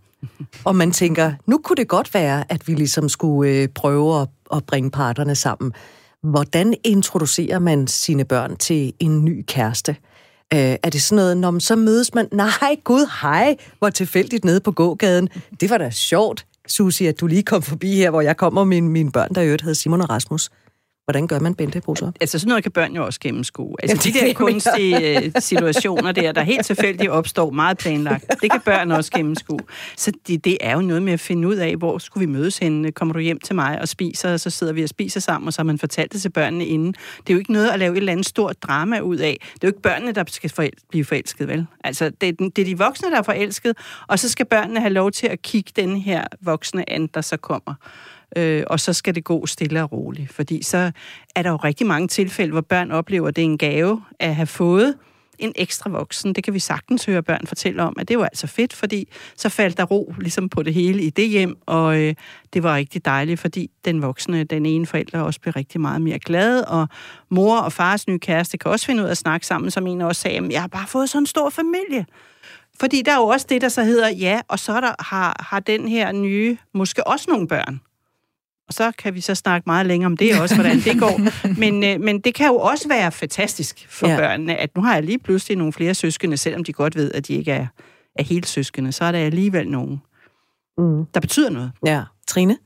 og 0.63 0.75
man 0.75 0.91
tænker, 0.91 1.33
nu 1.45 1.57
kunne 1.57 1.75
det 1.75 1.87
godt 1.87 2.13
være, 2.13 2.51
at 2.51 2.67
vi 2.67 2.73
ligesom 2.73 3.09
skulle 3.09 3.51
øh, 3.51 3.67
prøve 3.67 4.21
at, 4.21 4.27
at 4.53 4.63
bringe 4.63 4.91
parterne 4.91 5.35
sammen. 5.35 5.73
Hvordan 6.23 6.73
introducerer 6.83 7.59
man 7.59 7.87
sine 7.87 8.25
børn 8.25 8.55
til 8.55 8.93
en 8.99 9.25
ny 9.25 9.43
kæreste? 9.47 9.95
Øh, 10.53 10.59
er 10.59 10.89
det 10.89 11.01
sådan 11.01 11.15
noget, 11.15 11.37
når 11.37 11.51
man 11.51 11.61
så 11.61 11.75
mødes 11.75 12.13
man, 12.13 12.27
nej 12.31 12.75
gud, 12.83 13.21
hej, 13.21 13.57
hvor 13.79 13.89
tilfældigt 13.89 14.45
nede 14.45 14.59
på 14.59 14.71
gågaden. 14.71 15.29
Det 15.59 15.69
var 15.69 15.77
da 15.77 15.89
sjovt, 15.89 16.45
Susie, 16.67 17.09
at 17.09 17.19
du 17.19 17.27
lige 17.27 17.43
kom 17.43 17.61
forbi 17.61 17.95
her, 17.95 18.09
hvor 18.09 18.21
jeg 18.21 18.37
kommer 18.37 18.63
med 18.63 18.69
mine, 18.69 18.89
mine 18.89 19.11
børn, 19.11 19.33
der 19.35 19.41
i 19.41 19.45
øvrigt 19.45 19.61
hedder 19.61 19.75
Simon 19.75 20.01
og 20.01 20.09
Rasmus. 20.09 20.49
Hvordan 21.05 21.27
gør 21.27 21.39
man 21.39 21.55
Bente 21.55 21.81
Brusser? 21.81 22.11
Altså 22.21 22.39
sådan 22.39 22.49
noget 22.49 22.63
kan 22.63 22.71
børn 22.71 22.95
jo 22.95 23.05
også 23.05 23.19
gennemskue. 23.19 23.75
Altså 23.83 24.09
de 24.09 24.13
der 24.19 24.33
kunstige 24.33 25.23
øh, 25.25 25.31
situationer 25.39 26.11
der, 26.11 26.31
der 26.31 26.41
helt 26.41 26.65
tilfældigt 26.65 27.09
opstår, 27.09 27.49
meget 27.51 27.77
planlagt, 27.77 28.25
det 28.41 28.51
kan 28.51 28.61
børn 28.65 28.91
også 28.91 29.11
gennemskue. 29.11 29.59
Så 29.97 30.11
det, 30.27 30.45
det 30.45 30.57
er 30.61 30.73
jo 30.73 30.81
noget 30.81 31.03
med 31.03 31.13
at 31.13 31.19
finde 31.19 31.47
ud 31.47 31.55
af, 31.55 31.75
hvor 31.75 31.97
skulle 31.97 32.27
vi 32.27 32.33
mødes 32.33 32.57
henne? 32.57 32.91
Kommer 32.91 33.13
du 33.13 33.19
hjem 33.19 33.39
til 33.39 33.55
mig 33.55 33.81
og 33.81 33.87
spiser, 33.87 34.33
og 34.33 34.39
så 34.39 34.49
sidder 34.49 34.73
vi 34.73 34.83
og 34.83 34.89
spiser 34.89 35.19
sammen, 35.19 35.47
og 35.47 35.53
så 35.53 35.59
har 35.59 35.63
man 35.63 35.77
fortalt 35.79 36.13
det 36.13 36.21
til 36.21 36.29
børnene 36.29 36.65
inden. 36.65 36.93
Det 36.93 37.29
er 37.29 37.33
jo 37.33 37.39
ikke 37.39 37.51
noget 37.53 37.69
at 37.69 37.79
lave 37.79 37.91
et 37.91 37.97
eller 37.97 38.11
andet 38.11 38.25
stort 38.25 38.63
drama 38.63 38.99
ud 38.99 39.17
af. 39.17 39.37
Det 39.53 39.63
er 39.63 39.67
jo 39.67 39.69
ikke 39.69 39.81
børnene, 39.81 40.11
der 40.11 40.23
skal 40.27 40.51
forel- 40.59 40.87
blive 40.89 41.05
forelsket, 41.05 41.47
vel? 41.47 41.65
Altså 41.83 42.11
det 42.21 42.29
er, 42.29 42.49
det 42.55 42.59
er 42.59 42.65
de 42.65 42.77
voksne, 42.77 43.11
der 43.11 43.17
er 43.17 43.23
forelsket, 43.23 43.77
og 44.07 44.19
så 44.19 44.29
skal 44.29 44.45
børnene 44.45 44.79
have 44.79 44.93
lov 44.93 45.11
til 45.11 45.27
at 45.27 45.41
kigge 45.41 45.71
den 45.75 45.97
her 45.97 46.23
voksne 46.41 46.89
an, 46.89 47.07
der 47.13 47.21
så 47.21 47.37
kommer 47.37 47.73
øh, 48.35 48.63
og 48.67 48.79
så 48.79 48.93
skal 48.93 49.15
det 49.15 49.23
gå 49.23 49.45
stille 49.45 49.83
og 49.83 49.91
roligt. 49.91 50.33
Fordi 50.33 50.63
så 50.63 50.91
er 51.35 51.41
der 51.41 51.49
jo 51.49 51.55
rigtig 51.55 51.87
mange 51.87 52.07
tilfælde, 52.07 52.51
hvor 52.51 52.61
børn 52.61 52.91
oplever, 52.91 53.27
at 53.27 53.35
det 53.35 53.41
er 53.41 53.45
en 53.45 53.57
gave 53.57 54.01
at 54.19 54.35
have 54.35 54.47
fået 54.47 54.95
en 55.39 55.51
ekstra 55.55 55.89
voksen. 55.89 56.33
Det 56.33 56.43
kan 56.43 56.53
vi 56.53 56.59
sagtens 56.59 57.05
høre 57.05 57.23
børn 57.23 57.47
fortælle 57.47 57.83
om, 57.83 57.95
at 57.99 58.07
det 58.07 58.17
var 58.17 58.25
altså 58.25 58.47
fedt, 58.47 58.73
fordi 58.73 59.07
så 59.35 59.49
faldt 59.49 59.77
der 59.77 59.83
ro 59.83 60.13
ligesom 60.19 60.49
på 60.49 60.63
det 60.63 60.73
hele 60.73 61.03
i 61.03 61.09
det 61.09 61.29
hjem, 61.29 61.57
og 61.65 62.01
øh, 62.01 62.15
det 62.53 62.63
var 62.63 62.75
rigtig 62.75 63.05
dejligt, 63.05 63.39
fordi 63.39 63.71
den 63.85 64.01
voksne, 64.01 64.43
den 64.43 64.65
ene 64.65 64.85
forælder 64.85 65.21
også 65.21 65.41
blev 65.41 65.53
rigtig 65.53 65.81
meget 65.81 66.01
mere 66.01 66.19
glad, 66.19 66.61
og 66.61 66.87
mor 67.29 67.57
og 67.57 67.73
fars 67.73 68.07
nye 68.07 68.19
kæreste 68.19 68.57
kan 68.57 68.71
også 68.71 68.85
finde 68.85 69.03
ud 69.03 69.07
af 69.07 69.11
at 69.11 69.17
snakke 69.17 69.47
sammen, 69.47 69.71
som 69.71 69.87
en 69.87 70.01
også 70.01 70.21
sagde, 70.21 70.47
jeg 70.51 70.61
har 70.61 70.67
bare 70.67 70.87
fået 70.87 71.09
sådan 71.09 71.21
en 71.21 71.27
stor 71.27 71.49
familie. 71.49 72.05
Fordi 72.79 73.01
der 73.01 73.11
er 73.11 73.17
jo 73.17 73.27
også 73.27 73.45
det, 73.49 73.61
der 73.61 73.69
så 73.69 73.83
hedder, 73.83 74.09
ja, 74.09 74.41
og 74.47 74.59
så 74.59 74.81
der, 74.81 75.03
har, 75.03 75.45
har 75.49 75.59
den 75.59 75.87
her 75.87 76.11
nye 76.11 76.57
måske 76.73 77.07
også 77.07 77.25
nogle 77.29 77.47
børn. 77.47 77.81
Og 78.67 78.73
så 78.73 78.91
kan 78.97 79.15
vi 79.15 79.21
så 79.21 79.35
snakke 79.35 79.63
meget 79.65 79.85
længere 79.85 80.05
om 80.05 80.17
det 80.17 80.41
også, 80.41 80.55
hvordan 80.55 80.79
det 80.79 80.99
går. 80.99 81.19
Men, 81.61 81.83
øh, 81.83 82.01
men 82.01 82.19
det 82.19 82.33
kan 82.33 82.47
jo 82.47 82.55
også 82.55 82.87
være 82.87 83.11
fantastisk 83.11 83.85
for 83.89 84.07
ja. 84.07 84.17
børnene, 84.17 84.55
at 84.55 84.75
nu 84.75 84.81
har 84.81 84.93
jeg 84.93 85.03
lige 85.03 85.19
pludselig 85.19 85.57
nogle 85.57 85.73
flere 85.73 85.93
søskende, 85.93 86.37
selvom 86.37 86.63
de 86.63 86.73
godt 86.73 86.95
ved, 86.95 87.11
at 87.11 87.27
de 87.27 87.33
ikke 87.33 87.51
er, 87.51 87.67
er 88.15 88.23
helt 88.23 88.47
søskende, 88.47 88.91
så 88.91 89.05
er 89.05 89.11
der 89.11 89.19
alligevel 89.19 89.67
nogen, 89.67 90.01
mm. 90.77 91.05
der 91.13 91.19
betyder 91.19 91.49
noget. 91.49 91.71
Ja. 91.85 92.03
Trine? 92.27 92.57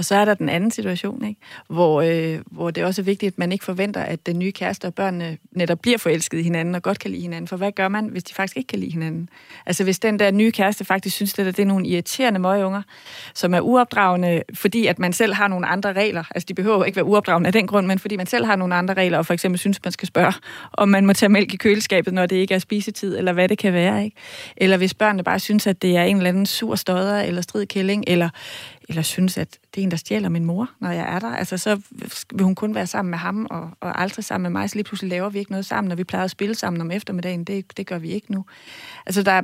Og 0.00 0.04
så 0.04 0.14
er 0.14 0.24
der 0.24 0.34
den 0.34 0.48
anden 0.48 0.70
situation, 0.70 1.24
ikke? 1.24 1.40
Hvor, 1.68 2.02
øh, 2.02 2.38
hvor 2.46 2.70
det 2.70 2.84
også 2.84 3.02
er 3.02 3.04
vigtigt, 3.04 3.32
at 3.32 3.38
man 3.38 3.52
ikke 3.52 3.64
forventer, 3.64 4.00
at 4.00 4.26
den 4.26 4.38
nye 4.38 4.52
kæreste 4.52 4.86
og 4.86 4.94
børnene 4.94 5.38
netop 5.52 5.78
bliver 5.78 5.98
forelsket 5.98 6.38
i 6.38 6.42
hinanden 6.42 6.74
og 6.74 6.82
godt 6.82 6.98
kan 6.98 7.10
lide 7.10 7.22
hinanden. 7.22 7.48
For 7.48 7.56
hvad 7.56 7.72
gør 7.72 7.88
man, 7.88 8.06
hvis 8.06 8.24
de 8.24 8.34
faktisk 8.34 8.56
ikke 8.56 8.66
kan 8.66 8.78
lide 8.78 8.92
hinanden? 8.92 9.28
Altså 9.66 9.84
hvis 9.84 9.98
den 9.98 10.18
der 10.18 10.30
nye 10.30 10.52
kæreste 10.52 10.84
faktisk 10.84 11.16
synes, 11.16 11.38
at 11.38 11.46
det 11.46 11.58
er 11.58 11.66
nogle 11.66 11.86
irriterende 11.86 12.40
møgeunger, 12.40 12.82
som 13.34 13.54
er 13.54 13.60
uopdragende, 13.60 14.42
fordi 14.54 14.86
at 14.86 14.98
man 14.98 15.12
selv 15.12 15.34
har 15.34 15.48
nogle 15.48 15.66
andre 15.66 15.92
regler. 15.92 16.24
Altså 16.30 16.46
de 16.46 16.54
behøver 16.54 16.84
ikke 16.84 16.96
være 16.96 17.04
uopdragende 17.04 17.46
af 17.46 17.52
den 17.52 17.66
grund, 17.66 17.86
men 17.86 17.98
fordi 17.98 18.16
man 18.16 18.26
selv 18.26 18.44
har 18.44 18.56
nogle 18.56 18.74
andre 18.74 18.94
regler, 18.94 19.18
og 19.18 19.26
for 19.26 19.34
eksempel 19.34 19.58
synes, 19.58 19.84
man 19.84 19.92
skal 19.92 20.08
spørge, 20.08 20.32
om 20.72 20.88
man 20.88 21.06
må 21.06 21.12
tage 21.12 21.30
mælk 21.30 21.54
i 21.54 21.56
køleskabet, 21.56 22.14
når 22.14 22.26
det 22.26 22.36
ikke 22.36 22.54
er 22.54 22.58
spisetid, 22.58 23.18
eller 23.18 23.32
hvad 23.32 23.48
det 23.48 23.58
kan 23.58 23.72
være. 23.72 24.04
Ikke? 24.04 24.16
Eller 24.56 24.76
hvis 24.76 24.94
børnene 24.94 25.22
bare 25.22 25.38
synes, 25.38 25.66
at 25.66 25.82
det 25.82 25.96
er 25.96 26.02
en 26.02 26.16
eller 26.16 26.28
anden 26.28 26.46
sur 26.46 26.74
stodder, 26.74 27.20
eller 27.20 27.42
stridkælling, 27.42 28.04
eller 28.06 28.28
eller 28.90 29.02
synes, 29.02 29.38
at 29.38 29.58
det 29.74 29.80
er 29.80 29.84
en, 29.84 29.90
der 29.90 29.96
stjæler 29.96 30.28
min 30.28 30.44
mor, 30.44 30.70
når 30.80 30.90
jeg 30.90 31.14
er 31.14 31.18
der. 31.18 31.36
Altså, 31.36 31.58
så 31.58 31.80
vil 32.32 32.44
hun 32.44 32.54
kun 32.54 32.74
være 32.74 32.86
sammen 32.86 33.10
med 33.10 33.18
ham, 33.18 33.46
og, 33.50 33.70
og 33.80 34.00
aldrig 34.00 34.24
sammen 34.24 34.52
med 34.52 34.60
mig, 34.60 34.70
så 34.70 34.76
lige 34.76 34.84
pludselig 34.84 35.10
laver 35.10 35.28
vi 35.28 35.38
ikke 35.38 35.50
noget 35.50 35.66
sammen, 35.66 35.88
når 35.88 35.96
vi 35.96 36.04
plejer 36.04 36.24
at 36.24 36.30
spille 36.30 36.54
sammen 36.54 36.80
om 36.80 36.90
eftermiddagen. 36.90 37.44
Det, 37.44 37.76
det 37.76 37.86
gør 37.86 37.98
vi 37.98 38.10
ikke 38.10 38.32
nu. 38.32 38.44
Altså, 39.06 39.22
der, 39.22 39.42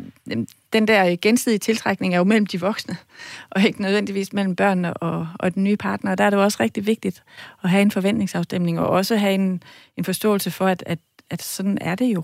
den 0.72 0.88
der 0.88 1.10
øh, 1.10 1.16
gensidige 1.22 1.58
tiltrækning 1.58 2.14
er 2.14 2.18
jo 2.18 2.24
mellem 2.24 2.46
de 2.46 2.60
voksne, 2.60 2.96
og 3.50 3.62
ikke 3.62 3.82
nødvendigvis 3.82 4.32
mellem 4.32 4.56
børnene 4.56 4.94
og, 4.94 5.28
og 5.38 5.54
den 5.54 5.64
nye 5.64 5.76
partner. 5.76 6.10
Og 6.10 6.18
der 6.18 6.24
er 6.24 6.30
det 6.30 6.36
jo 6.36 6.42
også 6.42 6.58
rigtig 6.60 6.86
vigtigt 6.86 7.22
at 7.64 7.70
have 7.70 7.82
en 7.82 7.90
forventningsafstemning, 7.90 8.80
og 8.80 8.88
også 8.88 9.16
have 9.16 9.34
en, 9.34 9.62
en 9.96 10.04
forståelse 10.04 10.50
for, 10.50 10.66
at, 10.66 10.82
at, 10.86 10.98
at 11.30 11.42
sådan 11.42 11.78
er 11.80 11.94
det 11.94 12.14
jo. 12.14 12.22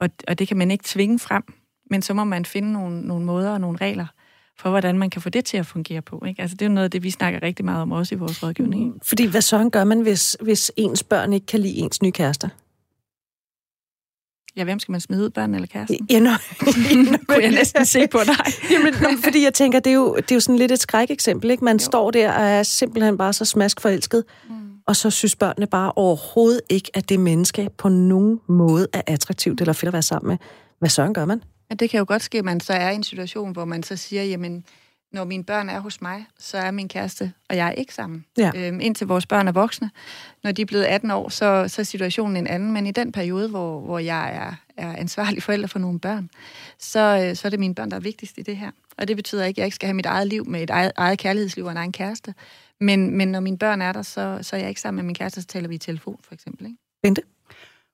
Og, 0.00 0.10
og 0.28 0.38
det 0.38 0.48
kan 0.48 0.56
man 0.56 0.70
ikke 0.70 0.84
tvinge 0.86 1.18
frem, 1.18 1.42
men 1.90 2.02
så 2.02 2.14
må 2.14 2.24
man 2.24 2.44
finde 2.44 2.72
nogle, 2.72 3.00
nogle 3.00 3.24
måder 3.24 3.50
og 3.50 3.60
nogle 3.60 3.78
regler, 3.78 4.06
for, 4.58 4.70
hvordan 4.70 4.98
man 4.98 5.10
kan 5.10 5.22
få 5.22 5.30
det 5.30 5.44
til 5.44 5.56
at 5.56 5.66
fungere 5.66 6.02
på. 6.02 6.22
Ikke? 6.28 6.42
Altså, 6.42 6.56
det 6.56 6.62
er 6.62 6.68
jo 6.68 6.74
noget 6.74 6.84
af 6.84 6.90
det, 6.90 7.02
vi 7.02 7.10
snakker 7.10 7.42
rigtig 7.42 7.64
meget 7.64 7.82
om 7.82 7.92
også 7.92 8.14
i 8.14 8.18
vores 8.18 8.42
rådgivning. 8.42 9.00
Fordi 9.02 9.26
hvad 9.26 9.40
så 9.40 9.68
gør 9.72 9.84
man, 9.84 10.00
hvis, 10.00 10.36
hvis 10.40 10.72
ens 10.76 11.02
børn 11.02 11.32
ikke 11.32 11.46
kan 11.46 11.60
lide 11.60 11.76
ens 11.76 12.02
nye 12.02 12.12
kærester? 12.12 12.48
Ja, 14.56 14.64
hvem 14.64 14.78
skal 14.78 14.92
man 14.92 15.00
smide 15.00 15.24
ud, 15.24 15.30
børn 15.30 15.54
eller 15.54 15.66
kæresten? 15.66 16.06
Ja, 16.10 16.20
nå, 16.20 16.30
kunne 17.28 17.42
jeg 17.42 17.50
næsten 17.50 17.86
se 17.86 18.06
på 18.06 18.18
dig. 18.26 18.52
Jamen, 18.72 18.94
nå, 19.02 19.08
fordi 19.24 19.42
jeg 19.44 19.54
tænker, 19.54 19.80
det 19.80 19.90
er, 19.90 19.94
jo, 19.94 20.16
det 20.16 20.30
er 20.30 20.34
jo 20.36 20.40
sådan 20.40 20.58
lidt 20.58 20.72
et 20.72 20.80
skrækeksempel, 20.80 21.50
ikke? 21.50 21.64
Man 21.64 21.76
jo. 21.76 21.84
står 21.84 22.10
der 22.10 22.32
og 22.32 22.44
er 22.44 22.62
simpelthen 22.62 23.18
bare 23.18 23.32
så 23.32 23.44
smask 23.44 23.80
forelsket, 23.80 24.24
mm. 24.48 24.54
og 24.86 24.96
så 24.96 25.10
synes 25.10 25.36
børnene 25.36 25.66
bare 25.66 25.92
overhovedet 25.96 26.60
ikke, 26.68 26.90
at 26.94 27.08
det 27.08 27.20
menneske 27.20 27.68
på 27.78 27.88
nogen 27.88 28.40
måde 28.48 28.86
er 28.92 29.02
attraktivt 29.06 29.60
eller 29.60 29.72
fedt 29.72 29.88
at 29.88 29.92
være 29.92 30.02
sammen 30.02 30.28
med. 30.28 30.36
Hvad 30.78 30.88
så 30.88 31.10
gør 31.14 31.24
man? 31.24 31.42
Ja, 31.70 31.74
det 31.74 31.90
kan 31.90 31.98
jo 31.98 32.04
godt 32.08 32.22
ske, 32.22 32.38
at 32.38 32.44
man 32.44 32.60
så 32.60 32.72
er 32.72 32.90
i 32.90 32.94
en 32.94 33.02
situation, 33.02 33.52
hvor 33.52 33.64
man 33.64 33.82
så 33.82 33.96
siger, 33.96 34.22
jamen, 34.22 34.64
når 35.12 35.24
mine 35.24 35.44
børn 35.44 35.68
er 35.68 35.80
hos 35.80 36.00
mig, 36.00 36.26
så 36.38 36.58
er 36.58 36.70
min 36.70 36.88
kæreste 36.88 37.32
og 37.50 37.56
jeg 37.56 37.74
ikke 37.78 37.94
sammen. 37.94 38.24
Ja. 38.38 38.50
Øhm, 38.56 38.80
indtil 38.80 39.06
vores 39.06 39.26
børn 39.26 39.48
er 39.48 39.52
voksne. 39.52 39.90
Når 40.44 40.52
de 40.52 40.62
er 40.62 40.66
blevet 40.66 40.84
18 40.84 41.10
år, 41.10 41.28
så, 41.28 41.64
så 41.68 41.82
er 41.82 41.84
situationen 41.84 42.36
en 42.36 42.46
anden. 42.46 42.72
Men 42.72 42.86
i 42.86 42.90
den 42.90 43.12
periode, 43.12 43.48
hvor, 43.48 43.80
hvor 43.80 43.98
jeg 43.98 44.34
er, 44.34 44.54
er 44.76 44.96
ansvarlig 44.96 45.42
forælder 45.42 45.66
for 45.66 45.78
nogle 45.78 46.00
børn, 46.00 46.30
så, 46.78 47.24
øh, 47.28 47.36
så 47.36 47.48
er 47.48 47.50
det 47.50 47.60
mine 47.60 47.74
børn, 47.74 47.90
der 47.90 47.96
er 47.96 48.00
vigtigst 48.00 48.38
i 48.38 48.42
det 48.42 48.56
her. 48.56 48.70
Og 48.98 49.08
det 49.08 49.16
betyder 49.16 49.44
ikke, 49.44 49.58
at 49.58 49.58
jeg 49.58 49.66
ikke 49.66 49.74
skal 49.74 49.86
have 49.86 49.94
mit 49.94 50.06
eget 50.06 50.28
liv 50.28 50.46
med 50.46 50.62
et 50.62 50.70
eget, 50.70 50.92
eget 50.96 51.18
kærlighedsliv 51.18 51.64
og 51.64 51.70
en 51.70 51.76
egen 51.76 51.92
kæreste. 51.92 52.34
Men, 52.80 53.16
men 53.16 53.28
når 53.28 53.40
mine 53.40 53.58
børn 53.58 53.82
er 53.82 53.92
der, 53.92 54.02
så, 54.02 54.38
så 54.42 54.56
er 54.56 54.60
jeg 54.60 54.68
ikke 54.68 54.80
sammen 54.80 54.96
med 54.96 55.04
min 55.06 55.14
kæreste, 55.14 55.40
så 55.40 55.46
taler 55.46 55.68
vi 55.68 55.74
i 55.74 55.78
telefon, 55.78 56.18
for 56.22 56.34
eksempel. 56.34 56.66
Ikke? 56.66 56.76
Bente? 57.02 57.22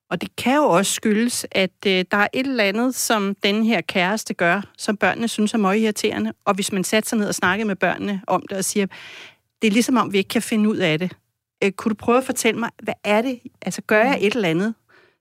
Og 0.09 0.21
det 0.21 0.35
kan 0.35 0.55
jo 0.55 0.63
også 0.63 0.93
skyldes, 0.93 1.45
at 1.51 1.71
øh, 1.87 2.05
der 2.11 2.17
er 2.17 2.27
et 2.33 2.47
eller 2.47 2.63
andet, 2.63 2.95
som 2.95 3.35
den 3.43 3.63
her 3.63 3.81
kæreste 3.81 4.33
gør, 4.33 4.61
som 4.77 4.97
børnene 4.97 5.27
synes 5.27 5.53
er 5.53 5.57
meget 5.57 5.79
irriterende. 5.79 6.33
Og 6.45 6.53
hvis 6.53 6.71
man 6.71 6.83
satte 6.83 7.09
sig 7.09 7.17
ned 7.17 7.27
og 7.27 7.35
snakkede 7.35 7.67
med 7.67 7.75
børnene 7.75 8.21
om 8.27 8.43
det 8.49 8.57
og 8.57 8.65
siger, 8.65 8.85
det 9.61 9.67
er 9.67 9.71
ligesom 9.71 9.97
om, 9.97 10.13
vi 10.13 10.17
ikke 10.17 10.27
kan 10.27 10.41
finde 10.41 10.69
ud 10.69 10.77
af 10.77 10.99
det. 10.99 11.17
Øh, 11.63 11.71
kunne 11.71 11.89
du 11.89 11.95
prøve 11.95 12.17
at 12.17 12.23
fortælle 12.23 12.59
mig, 12.59 12.69
hvad 12.83 12.93
er 13.03 13.21
det? 13.21 13.39
Altså, 13.61 13.81
gør 13.81 14.03
jeg 14.03 14.17
et 14.21 14.35
eller 14.35 14.49
andet, 14.49 14.73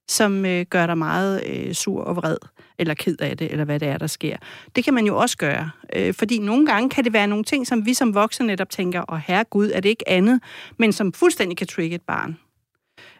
som 0.08 0.46
øh, 0.46 0.66
gør 0.70 0.86
dig 0.86 0.98
meget 0.98 1.42
øh, 1.46 1.74
sur 1.74 2.04
og 2.04 2.16
vred, 2.16 2.36
eller 2.78 2.94
ked 2.94 3.20
af 3.20 3.36
det, 3.36 3.52
eller 3.52 3.64
hvad 3.64 3.80
det 3.80 3.88
er, 3.88 3.98
der 3.98 4.06
sker. 4.06 4.36
Det 4.76 4.84
kan 4.84 4.94
man 4.94 5.06
jo 5.06 5.16
også 5.16 5.36
gøre. 5.36 5.70
Øh, 5.96 6.14
fordi 6.14 6.38
nogle 6.38 6.66
gange 6.66 6.90
kan 6.90 7.04
det 7.04 7.12
være 7.12 7.26
nogle 7.26 7.44
ting, 7.44 7.66
som 7.66 7.86
vi 7.86 7.94
som 7.94 8.14
voksne 8.14 8.46
netop 8.46 8.70
tænker, 8.70 9.00
og 9.00 9.20
herre 9.20 9.44
Gud, 9.44 9.70
er 9.74 9.80
det 9.80 9.88
ikke 9.88 10.08
andet, 10.08 10.40
men 10.78 10.92
som 10.92 11.12
fuldstændig 11.12 11.56
kan 11.56 11.66
trigge 11.66 11.94
et 11.94 12.02
barn. 12.02 12.38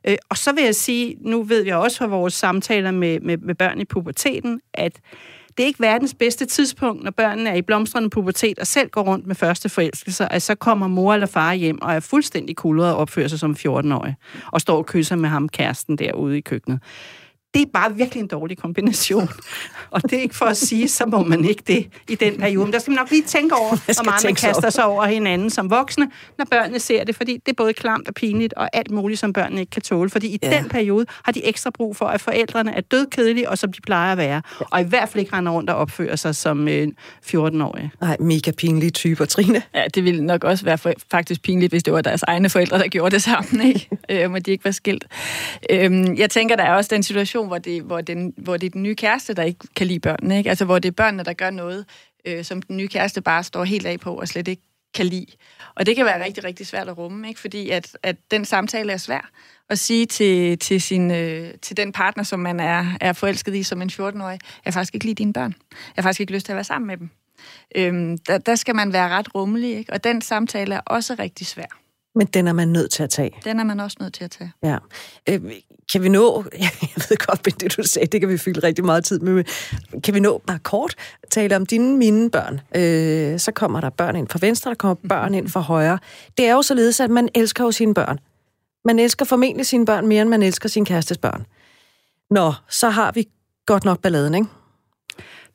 Øh, 0.04 0.16
og 0.28 0.36
så 0.36 0.52
vil 0.52 0.64
jeg 0.64 0.74
sige, 0.74 1.16
nu 1.20 1.42
ved 1.42 1.64
vi 1.64 1.70
også 1.70 1.98
fra 1.98 2.06
vores 2.06 2.34
samtaler 2.34 2.90
med, 2.90 3.20
med, 3.20 3.38
med 3.38 3.54
børn 3.54 3.80
i 3.80 3.84
puberteten, 3.84 4.60
at 4.74 5.00
det 5.56 5.62
er 5.62 5.66
ikke 5.66 5.80
verdens 5.80 6.14
bedste 6.14 6.46
tidspunkt, 6.46 7.04
når 7.04 7.10
børnene 7.10 7.50
er 7.50 7.54
i 7.54 7.62
blomstrende 7.62 8.10
pubertet 8.10 8.58
og 8.58 8.66
selv 8.66 8.88
går 8.90 9.02
rundt 9.02 9.26
med 9.26 9.34
første 9.34 9.68
forelskelser, 9.68 10.28
at 10.28 10.42
så 10.42 10.54
kommer 10.54 10.88
mor 10.88 11.14
eller 11.14 11.26
far 11.26 11.54
hjem 11.54 11.82
og 11.82 11.94
er 11.94 12.00
fuldstændig 12.00 12.56
kuldret 12.56 12.92
og 12.92 12.96
opfører 12.96 13.28
sig 13.28 13.38
som 13.38 13.56
14-årig, 13.58 14.14
og 14.52 14.60
står 14.60 14.76
og 14.76 14.86
kysser 14.86 15.16
med 15.16 15.28
ham 15.28 15.48
kæresten 15.48 15.98
derude 15.98 16.38
i 16.38 16.40
køkkenet 16.40 16.80
det 17.54 17.62
er 17.62 17.66
bare 17.72 17.96
virkelig 17.96 18.20
en 18.20 18.26
dårlig 18.26 18.58
kombination. 18.58 19.28
Og 19.90 20.02
det 20.02 20.12
er 20.12 20.22
ikke 20.22 20.36
for 20.36 20.46
at 20.46 20.56
sige, 20.56 20.88
så 20.88 21.06
må 21.06 21.22
man 21.22 21.44
ikke 21.44 21.62
det 21.66 21.88
i 22.08 22.14
den 22.14 22.36
periode. 22.38 22.64
Men 22.64 22.72
der 22.72 22.78
skal 22.78 22.90
man 22.90 22.96
nok 22.96 23.10
lige 23.10 23.22
tænke 23.22 23.54
over, 23.54 23.68
hvor 23.94 24.04
meget 24.04 24.24
man 24.24 24.34
kaster 24.34 24.70
sig 24.70 24.84
over 24.84 25.04
hinanden 25.06 25.50
som 25.50 25.70
voksne, 25.70 26.10
når 26.38 26.44
børnene 26.50 26.78
ser 26.78 27.04
det, 27.04 27.16
fordi 27.16 27.32
det 27.32 27.52
er 27.52 27.56
både 27.56 27.72
klamt 27.72 28.08
og 28.08 28.14
pinligt 28.14 28.54
og 28.54 28.70
alt 28.72 28.90
muligt, 28.90 29.20
som 29.20 29.32
børnene 29.32 29.60
ikke 29.60 29.70
kan 29.70 29.82
tåle. 29.82 30.10
Fordi 30.10 30.26
i 30.26 30.38
ja. 30.42 30.58
den 30.58 30.68
periode 30.68 31.06
har 31.24 31.32
de 31.32 31.46
ekstra 31.46 31.70
brug 31.70 31.96
for, 31.96 32.06
at 32.06 32.20
forældrene 32.20 32.74
er 32.74 32.80
dødkedelige, 32.80 33.50
og 33.50 33.58
som 33.58 33.72
de 33.72 33.80
plejer 33.80 34.12
at 34.12 34.18
være. 34.18 34.42
Og 34.58 34.80
i 34.80 34.84
hvert 34.84 35.08
fald 35.08 35.20
ikke 35.20 35.36
render 35.36 35.52
rundt 35.52 35.70
og 35.70 35.76
opfører 35.76 36.16
sig 36.16 36.36
som 36.36 36.68
øh, 36.68 36.88
14-årige. 37.26 37.90
Nej, 38.00 38.16
mega 38.20 38.50
pinlige 38.50 38.90
typer, 38.90 39.24
Trine. 39.24 39.62
Ja, 39.74 39.84
det 39.94 40.04
ville 40.04 40.26
nok 40.26 40.44
også 40.44 40.64
være 40.64 40.78
for, 40.78 40.92
faktisk 41.10 41.42
pinligt, 41.42 41.72
hvis 41.72 41.82
det 41.82 41.92
var 41.92 42.00
deres 42.00 42.22
egne 42.22 42.48
forældre, 42.48 42.78
der 42.78 42.88
gjorde 42.88 43.10
det 43.10 43.22
sammen, 43.22 43.66
ikke? 43.66 43.88
øh, 44.10 44.32
og 44.32 44.46
de 44.46 44.50
ikke 44.50 44.64
var 44.64 44.70
skilt. 44.70 45.04
Øh, 45.70 46.18
jeg 46.18 46.30
tænker, 46.30 46.56
der 46.56 46.64
er 46.64 46.74
også 46.74 46.88
den 46.94 47.02
situation, 47.02 47.43
situation, 47.44 47.48
hvor 47.48 47.58
det, 47.58 47.82
hvor, 47.82 48.00
den, 48.00 48.34
hvor 48.36 48.56
det 48.56 48.66
er 48.66 48.70
den 48.70 48.82
nye 48.82 48.94
kæreste, 48.94 49.34
der 49.34 49.42
ikke 49.42 49.68
kan 49.76 49.86
lide 49.86 50.00
børnene. 50.00 50.38
Ikke? 50.38 50.50
Altså, 50.50 50.64
hvor 50.64 50.78
det 50.78 50.88
er 50.88 50.92
børnene, 50.92 51.24
der 51.24 51.32
gør 51.32 51.50
noget, 51.50 51.86
øh, 52.24 52.44
som 52.44 52.62
den 52.62 52.76
nye 52.76 52.88
kæreste 52.88 53.20
bare 53.20 53.42
står 53.44 53.64
helt 53.64 53.86
af 53.86 54.00
på 54.00 54.14
og 54.14 54.28
slet 54.28 54.48
ikke 54.48 54.62
kan 54.94 55.06
lide. 55.06 55.26
Og 55.74 55.86
det 55.86 55.96
kan 55.96 56.04
være 56.04 56.24
rigtig, 56.24 56.44
rigtig 56.44 56.66
svært 56.66 56.88
at 56.88 56.98
rumme, 56.98 57.28
ikke? 57.28 57.40
fordi 57.40 57.70
at, 57.70 57.98
at 58.02 58.16
den 58.30 58.44
samtale 58.44 58.92
er 58.92 58.96
svær 58.96 59.30
at 59.70 59.78
sige 59.78 60.06
til, 60.06 60.58
til, 60.58 60.80
sin, 60.80 61.10
øh, 61.10 61.54
til 61.62 61.76
den 61.76 61.92
partner, 61.92 62.22
som 62.24 62.40
man 62.40 62.60
er, 62.60 62.96
er 63.00 63.12
forelsket 63.12 63.54
i 63.54 63.62
som 63.62 63.82
en 63.82 63.90
14-årig, 63.90 64.38
jeg 64.40 64.40
har 64.64 64.72
faktisk 64.72 64.94
ikke 64.94 65.06
lide 65.06 65.14
dine 65.14 65.32
børn. 65.32 65.54
Jeg 65.70 65.78
har 65.96 66.02
faktisk 66.02 66.20
ikke 66.20 66.32
lyst 66.32 66.46
til 66.46 66.52
at 66.52 66.56
være 66.56 66.64
sammen 66.64 66.86
med 66.86 66.96
dem. 66.96 67.10
Øhm, 67.76 68.18
der, 68.18 68.38
der 68.38 68.54
skal 68.54 68.74
man 68.74 68.92
være 68.92 69.08
ret 69.08 69.34
rummelig, 69.34 69.76
ikke? 69.76 69.92
og 69.92 70.04
den 70.04 70.22
samtale 70.22 70.74
er 70.74 70.80
også 70.86 71.16
rigtig 71.18 71.46
svær. 71.46 71.83
Men 72.14 72.26
den 72.26 72.48
er 72.48 72.52
man 72.52 72.68
nødt 72.68 72.90
til 72.90 73.02
at 73.02 73.10
tage. 73.10 73.30
Den 73.44 73.60
er 73.60 73.64
man 73.64 73.80
også 73.80 73.96
nødt 74.00 74.14
til 74.14 74.24
at 74.24 74.30
tage. 74.30 74.52
Ja. 74.62 74.78
Øh, 75.28 75.40
kan 75.92 76.02
vi 76.02 76.08
nå, 76.08 76.44
jeg 76.60 76.70
ved 77.08 77.26
godt, 77.26 77.40
men 77.44 77.54
det 77.60 77.76
du 77.76 77.82
sagde, 77.82 78.06
det 78.06 78.20
kan 78.20 78.28
vi 78.28 78.38
fylde 78.38 78.60
rigtig 78.60 78.84
meget 78.84 79.04
tid 79.04 79.20
med, 79.20 79.44
kan 80.00 80.14
vi 80.14 80.20
nå 80.20 80.42
bare 80.46 80.58
kort 80.58 80.94
tale 81.30 81.56
om 81.56 81.66
dine, 81.66 81.96
mine 81.96 82.30
børn? 82.30 82.60
Øh, 82.76 83.38
så 83.38 83.52
kommer 83.52 83.80
der 83.80 83.90
børn 83.90 84.16
ind 84.16 84.28
fra 84.28 84.38
venstre, 84.42 84.70
der 84.70 84.74
kommer 84.74 84.94
børn 85.08 85.34
ind 85.34 85.48
fra 85.48 85.60
højre. 85.60 85.98
Det 86.38 86.46
er 86.46 86.52
jo 86.52 86.62
således, 86.62 87.00
at 87.00 87.10
man 87.10 87.28
elsker 87.34 87.64
jo 87.64 87.70
sine 87.72 87.94
børn. 87.94 88.18
Man 88.84 88.98
elsker 88.98 89.24
formentlig 89.24 89.66
sine 89.66 89.86
børn 89.86 90.06
mere, 90.06 90.22
end 90.22 90.30
man 90.30 90.42
elsker 90.42 90.68
sin 90.68 90.84
kærestes 90.84 91.18
børn. 91.18 91.46
Nå, 92.30 92.52
så 92.68 92.88
har 92.88 93.12
vi 93.12 93.28
godt 93.66 93.84
nok 93.84 94.00
balladen, 94.00 94.34
ikke? 94.34 94.48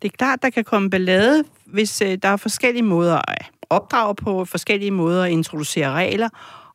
Det 0.02 0.14
er 0.14 0.18
klart, 0.18 0.42
der 0.42 0.50
kan 0.50 0.64
komme 0.64 0.90
ballade, 0.90 1.44
hvis 1.66 2.02
øh, 2.02 2.18
der 2.22 2.30
er 2.30 2.38
forskellige 2.38 2.84
måder 2.84 3.22
at 3.32 3.46
opdrage 3.70 4.16
på, 4.16 4.46
forskellige 4.46 4.92
måder 4.92 5.24
at 5.24 5.32
introducere 5.32 5.92
regler, 5.92 6.30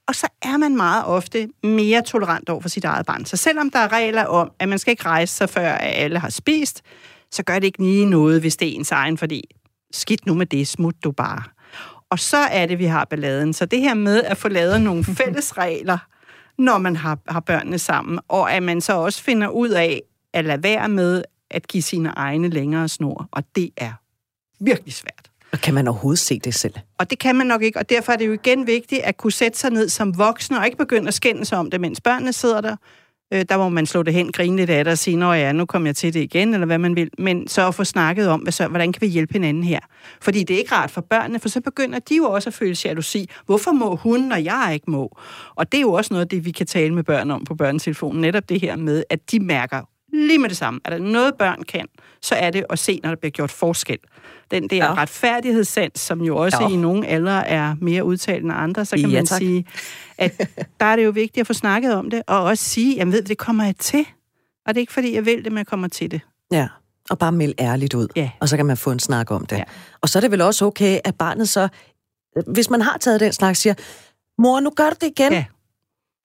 og 0.09 0.14
så 0.14 0.28
er 0.42 0.57
man 0.57 0.76
meget 0.76 1.05
ofte 1.05 1.49
mere 1.62 2.03
tolerant 2.03 2.49
over 2.49 2.61
for 2.61 2.68
sit 2.68 2.84
eget 2.84 3.07
barn. 3.07 3.24
Så 3.24 3.36
selvom 3.36 3.70
der 3.70 3.78
er 3.78 3.92
regler 3.92 4.24
om, 4.24 4.53
at 4.59 4.68
man 4.68 4.78
skal 4.78 4.90
ikke 4.90 5.07
rejse 5.07 5.34
sig, 5.34 5.49
før 5.49 5.68
alle 5.72 6.18
har 6.18 6.30
spist, 6.30 6.82
så 7.30 7.42
gør 7.42 7.55
det 7.55 7.64
ikke 7.64 7.82
lige 7.82 8.07
noget, 8.07 8.40
hvis 8.40 8.57
det 8.57 8.68
er 8.68 8.72
ens 8.72 8.90
egen, 8.90 9.18
fordi 9.18 9.42
skidt 9.92 10.26
nu 10.26 10.34
med 10.34 10.47
det, 10.47 10.68
smut 10.68 10.95
du 11.05 11.12
bare. 11.12 11.42
Og 12.11 12.18
så 12.18 12.36
er 12.36 12.66
det, 12.66 12.78
vi 12.78 12.84
har 12.84 13.05
balladen. 13.05 13.53
Så 13.53 13.66
det 13.66 13.80
her 13.80 13.95
med 13.95 14.22
at 14.22 14.36
få 14.36 14.49
lavet 14.49 14.82
nogle 14.82 15.05
fælles 15.20 15.59
regler, 15.59 15.99
når 16.59 16.78
man 16.78 16.97
har, 16.97 17.18
har 17.28 17.40
børnene 17.40 17.78
sammen, 17.78 18.18
og 18.28 18.53
at 18.53 18.62
man 18.62 18.80
så 18.80 18.92
også 18.92 19.22
finder 19.22 19.49
ud 19.49 19.68
af 19.68 20.03
at 20.32 20.45
lade 20.45 20.62
være 20.62 20.88
med 20.88 21.24
at 21.51 21.68
give 21.68 21.82
sine 21.82 22.09
egne 22.09 22.49
længere 22.49 22.88
snor, 22.88 23.28
og 23.32 23.45
det 23.57 23.70
er 23.76 23.92
virkelig 24.61 24.95
svært. 24.95 25.30
Og 25.55 25.61
kan 25.61 25.74
man 25.74 25.88
overhovedet 25.88 26.18
se 26.18 26.38
det 26.38 26.55
selv? 26.55 26.74
Og 26.98 27.11
det 27.11 27.18
kan 27.18 27.36
man 27.36 27.46
nok 27.46 27.62
ikke, 27.62 27.78
og 27.78 27.90
derfor 27.90 28.12
er 28.12 28.16
det 28.16 28.26
jo 28.26 28.32
igen 28.32 28.66
vigtigt 28.66 29.00
at 29.02 29.16
kunne 29.16 29.32
sætte 29.32 29.59
sig 29.59 29.70
ned 29.70 29.88
som 29.88 30.18
voksne, 30.18 30.59
og 30.59 30.64
ikke 30.64 30.78
begynde 30.78 31.09
at 31.09 31.14
skændes 31.14 31.52
om 31.52 31.70
det, 31.70 31.80
mens 31.80 32.00
børnene 32.00 32.32
sidder 32.32 32.61
der. 32.61 32.76
Øh, 33.34 33.44
der 33.48 33.57
må 33.57 33.68
man 33.68 33.86
slå 33.86 34.02
det 34.02 34.14
hen, 34.14 34.32
grine 34.32 34.57
lidt 34.57 34.70
af 34.70 34.84
det 34.84 34.90
og 34.90 34.98
sige, 34.98 35.16
nå 35.16 35.32
ja, 35.32 35.52
nu 35.52 35.66
kommer 35.66 35.88
jeg 35.88 35.96
til 35.96 36.14
det 36.14 36.20
igen, 36.20 36.55
eller 36.55 36.66
hvad 36.66 36.78
man 36.78 36.96
vil. 36.96 37.11
Men 37.18 37.48
så 37.48 37.68
at 37.68 37.74
få 37.74 37.84
snakket 37.84 38.28
om, 38.28 38.40
hvad 38.40 38.52
så, 38.52 38.68
hvordan 38.68 38.92
kan 38.92 39.00
vi 39.00 39.07
hjælpe 39.07 39.32
hinanden 39.32 39.64
her? 39.64 39.80
Fordi 40.20 40.44
det 40.44 40.55
er 40.55 40.59
ikke 40.59 40.74
rart 40.74 40.90
for 40.90 41.00
børnene, 41.00 41.38
for 41.38 41.48
så 41.48 41.61
begynder 41.61 41.98
de 41.98 42.16
jo 42.16 42.24
også 42.24 42.50
at 42.50 42.55
føle 42.55 42.76
jalousi. 42.84 43.30
Hvorfor 43.46 43.72
må 43.72 43.96
hun, 43.96 44.20
når 44.20 44.36
jeg 44.36 44.70
ikke 44.74 44.90
må? 44.90 45.18
Og 45.55 45.72
det 45.72 45.78
er 45.78 45.82
jo 45.82 45.92
også 45.92 46.14
noget 46.14 46.24
af 46.24 46.28
det, 46.28 46.44
vi 46.44 46.50
kan 46.50 46.66
tale 46.66 46.94
med 46.94 47.05
børn 47.05 47.30
om 47.30 47.44
på 47.44 47.55
børnetelefonen. 47.55 48.20
Netop 48.20 48.48
det 48.48 48.61
her 48.61 48.76
med, 48.76 49.05
at 49.11 49.30
de 49.30 49.40
mærker 49.40 49.82
lige 50.14 50.38
med 50.38 50.48
det 50.48 50.56
samme. 50.56 50.80
Er 50.84 50.90
der 50.90 50.98
noget, 50.98 51.34
børn 51.34 51.62
kan, 51.62 51.86
så 52.22 52.34
er 52.34 52.50
det 52.50 52.64
at 52.70 52.78
se, 52.78 53.00
når 53.02 53.10
der 53.10 53.16
bliver 53.16 53.30
gjort 53.30 53.50
forskel. 53.50 53.98
Den 54.50 54.70
der 54.70 54.76
ja. 54.76 54.94
retfærdighedssans, 54.94 56.00
som 56.00 56.20
jo 56.20 56.36
også 56.36 56.58
ja. 56.60 56.68
i 56.68 56.76
nogle 56.76 57.06
aldre 57.06 57.48
er 57.48 57.74
mere 57.80 58.04
udtalt 58.04 58.44
end 58.44 58.52
andre, 58.54 58.84
så 58.84 58.96
kan 58.96 59.10
ja, 59.10 59.16
man 59.16 59.26
tak. 59.26 59.38
sige, 59.38 59.66
at 60.18 60.50
der 60.80 60.86
er 60.86 60.96
det 60.96 61.04
jo 61.04 61.10
vigtigt 61.10 61.40
at 61.40 61.46
få 61.46 61.52
snakket 61.52 61.94
om 61.94 62.10
det, 62.10 62.22
og 62.26 62.42
også 62.42 62.64
sige, 62.64 62.96
jamen 62.96 63.12
ved 63.12 63.22
det 63.22 63.38
kommer 63.38 63.64
jeg 63.64 63.76
til. 63.76 64.06
Og 64.66 64.74
det 64.74 64.76
er 64.76 64.80
ikke, 64.80 64.92
fordi 64.92 65.14
jeg 65.14 65.26
vil 65.26 65.44
det, 65.44 65.52
men 65.52 65.58
jeg 65.58 65.66
kommer 65.66 65.88
til 65.88 66.10
det. 66.10 66.20
Ja, 66.52 66.68
og 67.10 67.18
bare 67.18 67.32
melde 67.32 67.54
ærligt 67.58 67.94
ud, 67.94 68.08
ja. 68.16 68.30
og 68.40 68.48
så 68.48 68.56
kan 68.56 68.66
man 68.66 68.76
få 68.76 68.90
en 68.90 68.98
snak 68.98 69.30
om 69.30 69.46
det. 69.46 69.56
Ja. 69.56 69.64
Og 70.00 70.08
så 70.08 70.18
er 70.18 70.20
det 70.20 70.30
vel 70.30 70.40
også 70.40 70.64
okay, 70.64 70.98
at 71.04 71.14
barnet 71.14 71.48
så, 71.48 71.68
hvis 72.46 72.70
man 72.70 72.80
har 72.80 72.98
taget 72.98 73.20
den 73.20 73.32
snak, 73.32 73.56
siger, 73.56 73.74
mor, 74.38 74.60
nu 74.60 74.70
gør 74.70 74.90
du 74.90 74.96
det 75.00 75.06
igen. 75.06 75.32
Ja. 75.32 75.44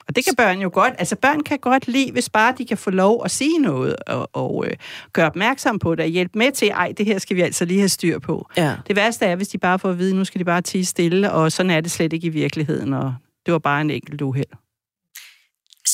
Og 0.09 0.15
det 0.15 0.25
kan 0.25 0.35
børn 0.35 0.61
jo 0.61 0.69
godt. 0.73 0.93
Altså 0.97 1.15
børn 1.15 1.43
kan 1.43 1.57
godt 1.59 1.87
lide, 1.87 2.11
hvis 2.11 2.29
bare 2.29 2.53
de 2.57 2.65
kan 2.65 2.77
få 2.77 2.89
lov 2.89 3.21
at 3.25 3.31
sige 3.31 3.59
noget 3.59 3.95
og, 4.07 4.29
og 4.33 4.65
øh, 4.67 4.73
gøre 5.13 5.25
opmærksom 5.25 5.79
på 5.79 5.95
det 5.95 6.03
og 6.03 6.09
hjælpe 6.09 6.37
med 6.37 6.51
til, 6.51 6.67
ej, 6.67 6.93
det 6.97 7.05
her 7.05 7.19
skal 7.19 7.35
vi 7.35 7.41
altså 7.41 7.65
lige 7.65 7.79
have 7.79 7.89
styr 7.89 8.19
på. 8.19 8.49
Ja. 8.57 8.75
Det 8.87 8.95
værste 8.95 9.25
er, 9.25 9.35
hvis 9.35 9.47
de 9.47 9.57
bare 9.57 9.79
får 9.79 9.89
at 9.89 9.97
vide, 9.97 10.15
nu 10.15 10.25
skal 10.25 10.39
de 10.39 10.45
bare 10.45 10.61
tige 10.61 10.85
stille, 10.85 11.31
og 11.31 11.51
sådan 11.51 11.69
er 11.69 11.81
det 11.81 11.91
slet 11.91 12.13
ikke 12.13 12.27
i 12.27 12.29
virkeligheden, 12.29 12.93
og 12.93 13.15
det 13.45 13.51
var 13.51 13.59
bare 13.59 13.81
en 13.81 13.89
enkelt 13.89 14.21
uheld 14.21 14.45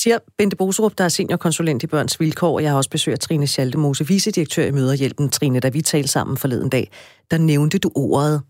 siger 0.06 0.18
Bente 0.38 0.56
Boserup, 0.56 0.98
der 0.98 1.04
er 1.04 1.08
seniorkonsulent 1.08 1.82
i 1.82 1.86
Børns 1.86 2.20
Vilkår. 2.20 2.60
Jeg 2.60 2.70
har 2.70 2.76
også 2.76 2.90
besøgt 2.90 3.20
Trine 3.20 3.46
Schaldemose, 3.46 4.06
vicedirektør 4.06 4.66
i 4.66 4.70
Møderhjælpen. 4.70 5.30
Trine, 5.30 5.60
da 5.60 5.68
vi 5.68 5.82
talte 5.82 6.08
sammen 6.08 6.36
forleden 6.36 6.68
dag, 6.68 6.90
der 7.30 7.38
nævnte 7.38 7.78
du 7.78 7.90
ordet 7.94 8.42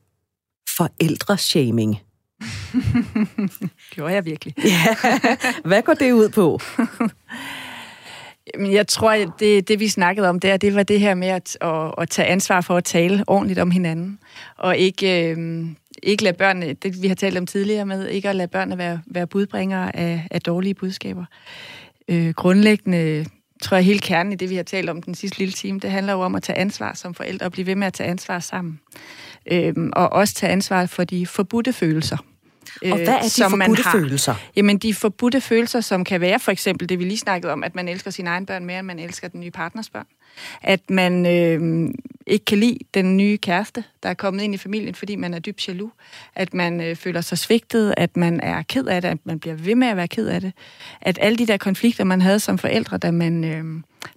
forældreshaming. 0.77 1.99
Gjorde 3.95 4.15
jeg 4.15 4.25
virkelig? 4.25 4.55
ja. 4.59 4.97
Hvad 5.69 5.83
går 5.83 5.95
det 5.95 6.13
ud 6.13 6.29
på? 6.29 6.61
Jeg 8.61 8.87
tror, 8.87 9.13
det, 9.39 9.69
det 9.69 9.81
vi 9.81 9.89
snakkede 9.89 10.29
om 10.29 10.41
der, 10.41 10.57
det 10.57 10.75
var 10.75 10.83
det 10.83 11.01
her 11.01 11.15
med 11.15 11.29
at, 11.29 11.59
at, 11.61 11.95
at 11.99 12.11
tage 12.11 12.29
ansvar 12.29 12.61
for 12.61 12.77
at 12.77 12.85
tale 12.85 13.25
ordentligt 13.27 13.59
om 13.59 13.71
hinanden. 13.71 14.19
Og 14.57 14.77
ikke, 14.77 15.31
øh, 15.31 15.67
ikke 16.03 16.25
lade 16.25 16.37
børnene, 16.37 16.73
det 16.73 17.03
vi 17.03 17.09
har 17.09 17.15
talt 17.15 17.39
om 17.39 17.47
tidligere 17.47 17.87
med, 17.87 18.09
ikke 18.09 18.29
at 18.29 18.37
lade 18.37 18.49
børnene 18.49 18.79
være, 18.79 19.01
være 19.07 19.27
budbringere 19.27 19.97
af, 19.97 20.29
af 20.31 20.41
dårlige 20.41 20.75
budskaber. 20.75 21.25
Øh, 22.09 22.31
grundlæggende 22.31 23.27
tror 23.63 23.77
jeg, 23.77 23.85
hele 23.85 23.99
kernen 23.99 24.33
i 24.33 24.37
det, 24.37 24.51
vi 24.51 24.57
har 24.57 24.63
talt 24.63 24.91
om 24.91 25.03
den 25.03 25.15
sidste 25.15 25.39
lille 25.39 25.53
time, 25.53 25.81
det 25.81 25.91
handler 25.91 26.13
jo 26.13 26.21
om 26.21 26.35
at 26.35 26.43
tage 26.43 26.59
ansvar 26.59 26.95
som 26.95 27.15
forældre 27.15 27.47
og 27.47 27.53
blive 27.53 27.67
ved 27.67 27.77
med 27.77 27.87
at 27.87 27.93
tage 27.93 28.11
ansvar 28.11 28.39
sammen. 28.39 28.81
Øhm, 29.51 29.91
og 29.93 30.13
også 30.13 30.35
tage 30.35 30.53
ansvar 30.53 30.87
for 30.87 31.05
de 31.05 31.27
forbudte 31.27 31.73
følelser. 31.73 32.17
Og 32.83 32.97
hvad 32.97 33.09
er 33.09 33.21
de 33.23 33.31
som 33.31 33.51
forbudte 33.51 33.69
man 33.69 33.77
har. 33.85 33.93
følelser? 33.93 34.35
Jamen, 34.57 34.79
de 34.79 34.95
forbudte 34.95 35.41
følelser, 35.41 35.81
som 35.81 36.05
kan 36.05 36.21
være 36.21 36.39
for 36.39 36.53
eksempel 36.53 36.89
det, 36.89 36.99
vi 36.99 37.05
lige 37.05 37.19
snakkede 37.19 37.53
om, 37.53 37.65
at 37.65 37.75
man 37.75 37.89
elsker 37.89 38.11
sine 38.11 38.31
egne 38.31 38.47
børn 38.47 38.65
mere, 38.65 38.79
end 38.79 38.87
man 38.87 38.99
elsker 38.99 39.29
den 39.29 39.41
nye 39.41 39.51
partners 39.51 39.91
børn. 39.91 40.07
At 40.63 40.91
man 40.91 41.27
øh, 41.27 41.89
ikke 42.27 42.45
kan 42.45 42.59
lide 42.59 42.79
den 42.95 43.17
nye 43.17 43.37
kæreste, 43.37 43.85
der 44.03 44.09
er 44.09 44.15
kommet 44.15 44.43
ind 44.43 44.55
i 44.55 44.59
familien, 44.59 44.95
fordi 44.95 45.17
man 45.17 45.35
er 45.35 45.39
dybt 45.39 45.69
jaloux. 45.69 45.93
At 46.35 46.55
man 46.55 46.81
øh, 46.81 46.97
føler 46.97 47.21
sig 47.21 47.39
svigtet, 47.39 47.95
at 47.97 48.17
man 48.17 48.41
er 48.41 48.63
ked 48.63 48.87
af 48.87 49.03
det, 49.03 49.09
at 49.09 49.19
man 49.25 49.41
bliver 49.41 49.57
ved 49.57 49.75
med 49.75 49.89
at 49.89 49.97
være 49.97 50.09
ked 50.09 50.27
af 50.27 50.41
det. 50.41 50.53
At 51.01 51.19
alle 51.21 51.39
de 51.39 51.47
der 51.47 51.57
konflikter, 51.57 52.05
man 52.05 52.21
havde 52.21 52.41
som 52.41 52.59
forældre, 52.59 52.99
da 52.99 53.11
man... 53.11 53.45
Øh, 53.45 53.65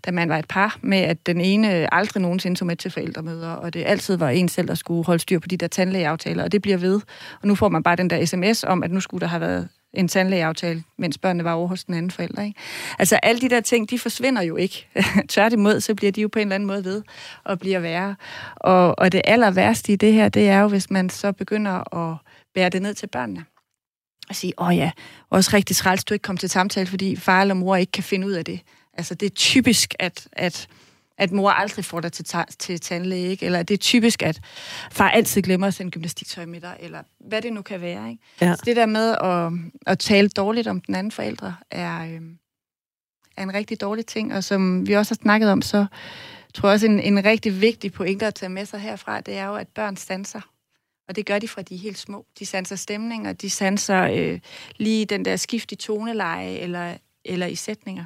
da 0.05 0.11
man 0.11 0.29
var 0.29 0.37
et 0.37 0.47
par, 0.47 0.77
med 0.81 0.97
at 0.97 1.25
den 1.25 1.41
ene 1.41 1.93
aldrig 1.93 2.21
nogensinde 2.21 2.59
tog 2.59 2.65
med 2.65 2.75
til 2.75 2.91
forældremøder, 2.91 3.49
og 3.49 3.73
det 3.73 3.83
altid 3.85 4.17
var 4.17 4.29
en 4.29 4.49
selv, 4.49 4.67
der 4.67 4.75
skulle 4.75 5.05
holde 5.05 5.19
styr 5.19 5.39
på 5.39 5.47
de 5.47 5.57
der 5.57 5.67
tandlægeaftaler, 5.67 6.43
og 6.43 6.51
det 6.51 6.61
bliver 6.61 6.77
ved. 6.77 7.01
Og 7.41 7.47
nu 7.47 7.55
får 7.55 7.69
man 7.69 7.83
bare 7.83 7.95
den 7.95 8.09
der 8.09 8.25
sms 8.25 8.63
om, 8.63 8.83
at 8.83 8.91
nu 8.91 8.99
skulle 8.99 9.21
der 9.21 9.27
have 9.27 9.41
været 9.41 9.67
en 9.93 10.07
tandlægeaftale, 10.07 10.83
mens 10.97 11.17
børnene 11.17 11.43
var 11.43 11.53
over 11.53 11.67
hos 11.67 11.83
den 11.83 11.93
anden 11.93 12.11
forælder. 12.11 12.43
Ikke? 12.43 12.59
Altså 12.99 13.19
alle 13.23 13.41
de 13.41 13.49
der 13.49 13.61
ting, 13.61 13.89
de 13.89 13.99
forsvinder 13.99 14.41
jo 14.41 14.55
ikke. 14.55 14.87
Tværtimod, 15.29 15.81
så 15.81 15.95
bliver 15.95 16.11
de 16.11 16.21
jo 16.21 16.27
på 16.27 16.39
en 16.39 16.47
eller 16.47 16.55
anden 16.55 16.67
måde 16.67 16.83
ved 16.83 17.03
og 17.43 17.59
bliver 17.59 17.79
værre. 17.79 18.15
Og, 18.55 18.99
og 18.99 19.11
det 19.11 19.21
aller 19.23 19.51
værste 19.51 19.93
i 19.93 19.95
det 19.95 20.13
her, 20.13 20.29
det 20.29 20.49
er 20.49 20.59
jo, 20.59 20.67
hvis 20.67 20.89
man 20.89 21.09
så 21.09 21.31
begynder 21.31 21.95
at 21.95 22.17
bære 22.53 22.69
det 22.69 22.81
ned 22.81 22.93
til 22.93 23.07
børnene. 23.07 23.45
Og 24.29 24.35
sige, 24.35 24.53
åh 24.57 24.77
ja, 24.77 24.91
også 25.29 25.51
rigtig 25.53 25.75
træls, 25.75 26.03
du 26.03 26.13
ikke 26.13 26.23
kom 26.23 26.37
til 26.37 26.49
samtale, 26.49 26.87
fordi 26.87 27.15
far 27.15 27.41
eller 27.41 27.53
mor 27.53 27.75
ikke 27.75 27.91
kan 27.91 28.03
finde 28.03 28.27
ud 28.27 28.31
af 28.31 28.45
det. 28.45 28.59
Altså 28.93 29.15
det 29.15 29.25
er 29.25 29.35
typisk, 29.35 29.95
at, 29.99 30.27
at 30.31 30.67
at 31.19 31.31
mor 31.31 31.49
aldrig 31.49 31.85
får 31.85 31.99
dig 31.99 32.11
til, 32.11 32.25
ta- 32.25 32.45
til 32.59 32.79
tandlæge, 32.79 33.29
ikke? 33.29 33.45
eller 33.45 33.63
det 33.63 33.73
er 33.73 33.77
typisk, 33.77 34.23
at 34.23 34.41
far 34.91 35.09
altid 35.09 35.41
glemmer 35.41 35.67
at 35.67 35.73
sende 35.73 35.91
gymnastiktøj 35.91 36.45
med 36.45 36.61
dig, 36.61 36.77
eller 36.79 37.03
hvad 37.19 37.41
det 37.41 37.53
nu 37.53 37.61
kan 37.61 37.81
være. 37.81 38.09
Ikke? 38.09 38.23
Ja. 38.41 38.55
Så 38.55 38.61
det 38.65 38.75
der 38.75 38.85
med 38.85 39.15
at, 39.23 39.51
at 39.91 39.99
tale 39.99 40.29
dårligt 40.29 40.67
om 40.67 40.81
den 40.81 40.95
anden 40.95 41.11
forældre, 41.11 41.55
er, 41.71 42.01
øh, 42.01 42.21
er 43.37 43.43
en 43.43 43.53
rigtig 43.53 43.81
dårlig 43.81 44.05
ting, 44.05 44.33
og 44.33 44.43
som 44.43 44.87
vi 44.87 44.93
også 44.93 45.15
har 45.15 45.19
snakket 45.21 45.49
om, 45.51 45.61
så 45.61 45.85
tror 46.53 46.69
jeg 46.69 46.73
også 46.73 46.85
en, 46.85 46.99
en 46.99 47.25
rigtig 47.25 47.61
vigtig 47.61 47.93
pointe 47.93 48.25
at 48.25 48.35
tage 48.35 48.49
med 48.49 48.65
sig 48.65 48.79
herfra, 48.79 49.21
det 49.21 49.37
er 49.37 49.45
jo, 49.45 49.55
at 49.55 49.67
børn 49.67 49.97
stanser. 49.97 50.41
Og 51.07 51.15
det 51.15 51.25
gør 51.25 51.39
de 51.39 51.47
fra 51.47 51.61
de 51.61 51.75
er 51.75 51.79
helt 51.79 51.97
små. 51.97 52.25
De 52.39 52.45
sanser 52.45 52.75
stemninger, 52.75 53.33
de 53.33 53.49
sanser 53.49 54.01
øh, 54.01 54.39
lige 54.77 55.05
den 55.05 55.25
der 55.25 55.35
skift 55.35 55.71
i 55.71 55.75
toneleje 55.75 56.49
eller, 56.49 56.97
eller 57.25 57.47
i 57.47 57.55
sætninger. 57.55 58.05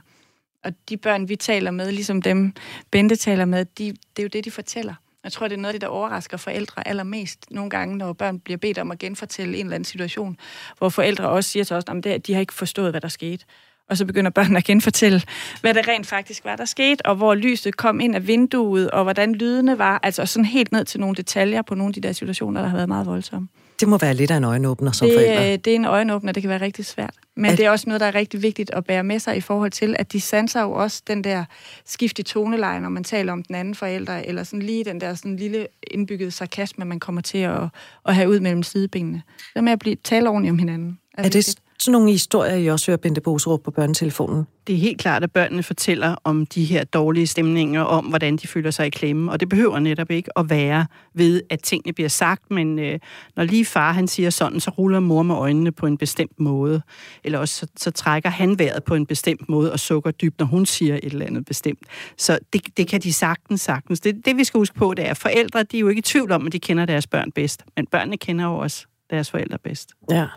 Og 0.63 0.73
de 0.89 0.97
børn, 0.97 1.29
vi 1.29 1.35
taler 1.35 1.71
med, 1.71 1.91
ligesom 1.91 2.21
dem, 2.21 2.53
Bente 2.91 3.15
taler 3.15 3.45
med, 3.45 3.65
de, 3.65 3.85
det 3.91 4.19
er 4.19 4.23
jo 4.23 4.29
det, 4.33 4.45
de 4.45 4.51
fortæller. 4.51 4.93
Jeg 5.23 5.31
tror, 5.31 5.47
det 5.47 5.55
er 5.55 5.61
noget 5.61 5.73
af 5.73 5.73
det, 5.73 5.81
der 5.81 5.87
overrasker 5.87 6.37
forældre 6.37 6.87
allermest 6.87 7.45
nogle 7.51 7.69
gange, 7.69 7.97
når 7.97 8.13
børn 8.13 8.39
bliver 8.39 8.57
bedt 8.57 8.77
om 8.77 8.91
at 8.91 8.99
genfortælle 8.99 9.57
en 9.57 9.65
eller 9.65 9.75
anden 9.75 9.85
situation, 9.85 10.37
hvor 10.77 10.89
forældre 10.89 11.29
også 11.29 11.49
siger 11.49 11.63
til 11.63 11.75
os, 11.75 11.83
at 12.05 12.27
de 12.27 12.33
har 12.33 12.39
ikke 12.39 12.53
forstået, 12.53 12.91
hvad 12.91 13.01
der 13.01 13.07
skete. 13.07 13.45
Og 13.89 13.97
så 13.97 14.05
begynder 14.05 14.31
børnene 14.31 14.57
at 14.57 14.63
genfortælle, 14.63 15.21
hvad 15.61 15.73
det 15.73 15.87
rent 15.87 16.07
faktisk 16.07 16.45
var, 16.45 16.55
der 16.55 16.65
skete, 16.65 17.05
og 17.05 17.15
hvor 17.15 17.35
lyset 17.35 17.77
kom 17.77 17.99
ind 17.99 18.15
af 18.15 18.27
vinduet, 18.27 18.91
og 18.91 19.03
hvordan 19.03 19.35
lydene 19.35 19.77
var. 19.77 19.99
Altså 20.03 20.25
sådan 20.25 20.45
helt 20.45 20.71
ned 20.71 20.85
til 20.85 20.99
nogle 20.99 21.15
detaljer 21.15 21.61
på 21.61 21.75
nogle 21.75 21.89
af 21.89 21.93
de 21.93 22.01
der 22.01 22.11
situationer, 22.11 22.61
der 22.61 22.67
har 22.67 22.75
været 22.75 22.89
meget 22.89 23.05
voldsomme. 23.05 23.47
Det 23.83 23.89
må 23.89 23.97
være 23.97 24.13
lidt 24.13 24.31
af 24.31 24.37
en 24.37 24.43
øjenåbner 24.43 24.91
som 24.91 25.07
det, 25.07 25.15
forældre. 25.15 25.57
Det 25.57 25.71
er 25.71 25.75
en 25.75 25.85
øjenåbner, 25.85 26.31
det 26.31 26.43
kan 26.43 26.49
være 26.49 26.61
rigtig 26.61 26.85
svært. 26.85 27.13
Men 27.35 27.51
at... 27.51 27.57
det 27.57 27.65
er 27.65 27.69
også 27.69 27.89
noget, 27.89 27.99
der 28.01 28.07
er 28.07 28.15
rigtig 28.15 28.41
vigtigt 28.41 28.71
at 28.71 28.85
bære 28.85 29.03
med 29.03 29.19
sig 29.19 29.37
i 29.37 29.41
forhold 29.41 29.71
til, 29.71 29.95
at 29.99 30.11
de 30.11 30.21
sanser 30.21 30.61
jo 30.61 30.71
også 30.71 31.01
den 31.07 31.23
der 31.23 31.45
skift 31.85 32.19
i 32.19 32.23
toneleje, 32.23 32.79
når 32.79 32.89
man 32.89 33.03
taler 33.03 33.33
om 33.33 33.43
den 33.43 33.55
anden 33.55 33.75
forælder, 33.75 34.17
eller 34.17 34.43
sådan 34.43 34.61
lige 34.61 34.83
den 34.83 35.01
der 35.01 35.13
sådan 35.13 35.35
lille 35.35 35.67
indbyggede 35.91 36.31
sarkasme, 36.31 36.85
man 36.85 36.99
kommer 36.99 37.21
til 37.21 37.37
at, 37.37 37.61
at 38.05 38.15
have 38.15 38.29
ud 38.29 38.39
mellem 38.39 38.63
sidebenene. 38.63 39.21
Det 39.55 39.63
med 39.63 39.71
at 39.71 39.79
blive, 39.79 39.95
tale 40.03 40.29
ordentligt 40.29 40.51
om 40.51 40.59
hinanden. 40.59 40.99
Er, 41.17 41.23
er 41.23 41.29
det 41.29 41.55
sådan 41.79 41.91
nogle 41.91 42.11
historier, 42.11 42.55
I 42.55 42.67
også 42.67 42.91
hører 42.91 42.97
Bente 42.97 43.21
Boserup 43.21 43.61
på 43.63 43.71
børnetelefonen? 43.71 44.47
Det 44.67 44.75
er 44.75 44.79
helt 44.79 44.99
klart, 44.99 45.23
at 45.23 45.31
børnene 45.31 45.63
fortæller 45.63 46.15
om 46.23 46.45
de 46.45 46.65
her 46.65 46.83
dårlige 46.83 47.27
stemninger, 47.27 47.81
om 47.81 48.05
hvordan 48.05 48.37
de 48.37 48.47
føler 48.47 48.71
sig 48.71 48.87
i 48.87 48.89
klemme, 48.89 49.31
og 49.31 49.39
det 49.39 49.49
behøver 49.49 49.79
netop 49.79 50.11
ikke 50.11 50.39
at 50.39 50.49
være 50.49 50.85
ved, 51.13 51.41
at 51.49 51.63
tingene 51.63 51.93
bliver 51.93 52.09
sagt, 52.09 52.51
men 52.51 52.79
øh, 52.79 52.99
når 53.35 53.43
lige 53.43 53.65
far 53.65 53.91
han 53.91 54.07
siger 54.07 54.29
sådan, 54.29 54.59
så 54.59 54.69
ruller 54.69 54.99
mor 54.99 55.23
med 55.23 55.35
øjnene 55.35 55.71
på 55.71 55.85
en 55.85 55.97
bestemt 55.97 56.39
måde, 56.39 56.81
eller 57.23 57.39
også 57.39 57.55
så, 57.55 57.67
så 57.77 57.91
trækker 57.91 58.29
han 58.29 58.59
vejret 58.59 58.83
på 58.83 58.95
en 58.95 59.05
bestemt 59.05 59.49
måde 59.49 59.71
og 59.71 59.79
sukker 59.79 60.11
dybt, 60.11 60.39
når 60.39 60.45
hun 60.45 60.65
siger 60.65 60.95
et 60.95 61.03
eller 61.03 61.25
andet 61.25 61.45
bestemt. 61.45 61.79
Så 62.17 62.39
det, 62.53 62.77
det 62.77 62.87
kan 62.87 63.01
de 63.01 63.13
sagtens, 63.13 63.61
sagtens. 63.61 63.99
Det, 63.99 64.25
det 64.25 64.37
vi 64.37 64.43
skal 64.43 64.57
huske 64.57 64.75
på, 64.75 64.93
det 64.93 65.05
er, 65.05 65.09
at 65.09 65.17
forældre 65.17 65.63
de 65.63 65.77
er 65.77 65.81
jo 65.81 65.87
ikke 65.87 65.99
i 65.99 66.01
tvivl 66.01 66.31
om, 66.31 66.45
at 66.45 66.53
de 66.53 66.59
kender 66.59 66.85
deres 66.85 67.07
børn 67.07 67.31
bedst, 67.31 67.63
men 67.75 67.85
børnene 67.85 68.17
kender 68.17 68.45
jo 68.45 68.57
også 68.57 68.85
deres 69.09 69.31
forældre 69.31 69.57
bedst. 69.57 69.89
Ja. 70.11 70.27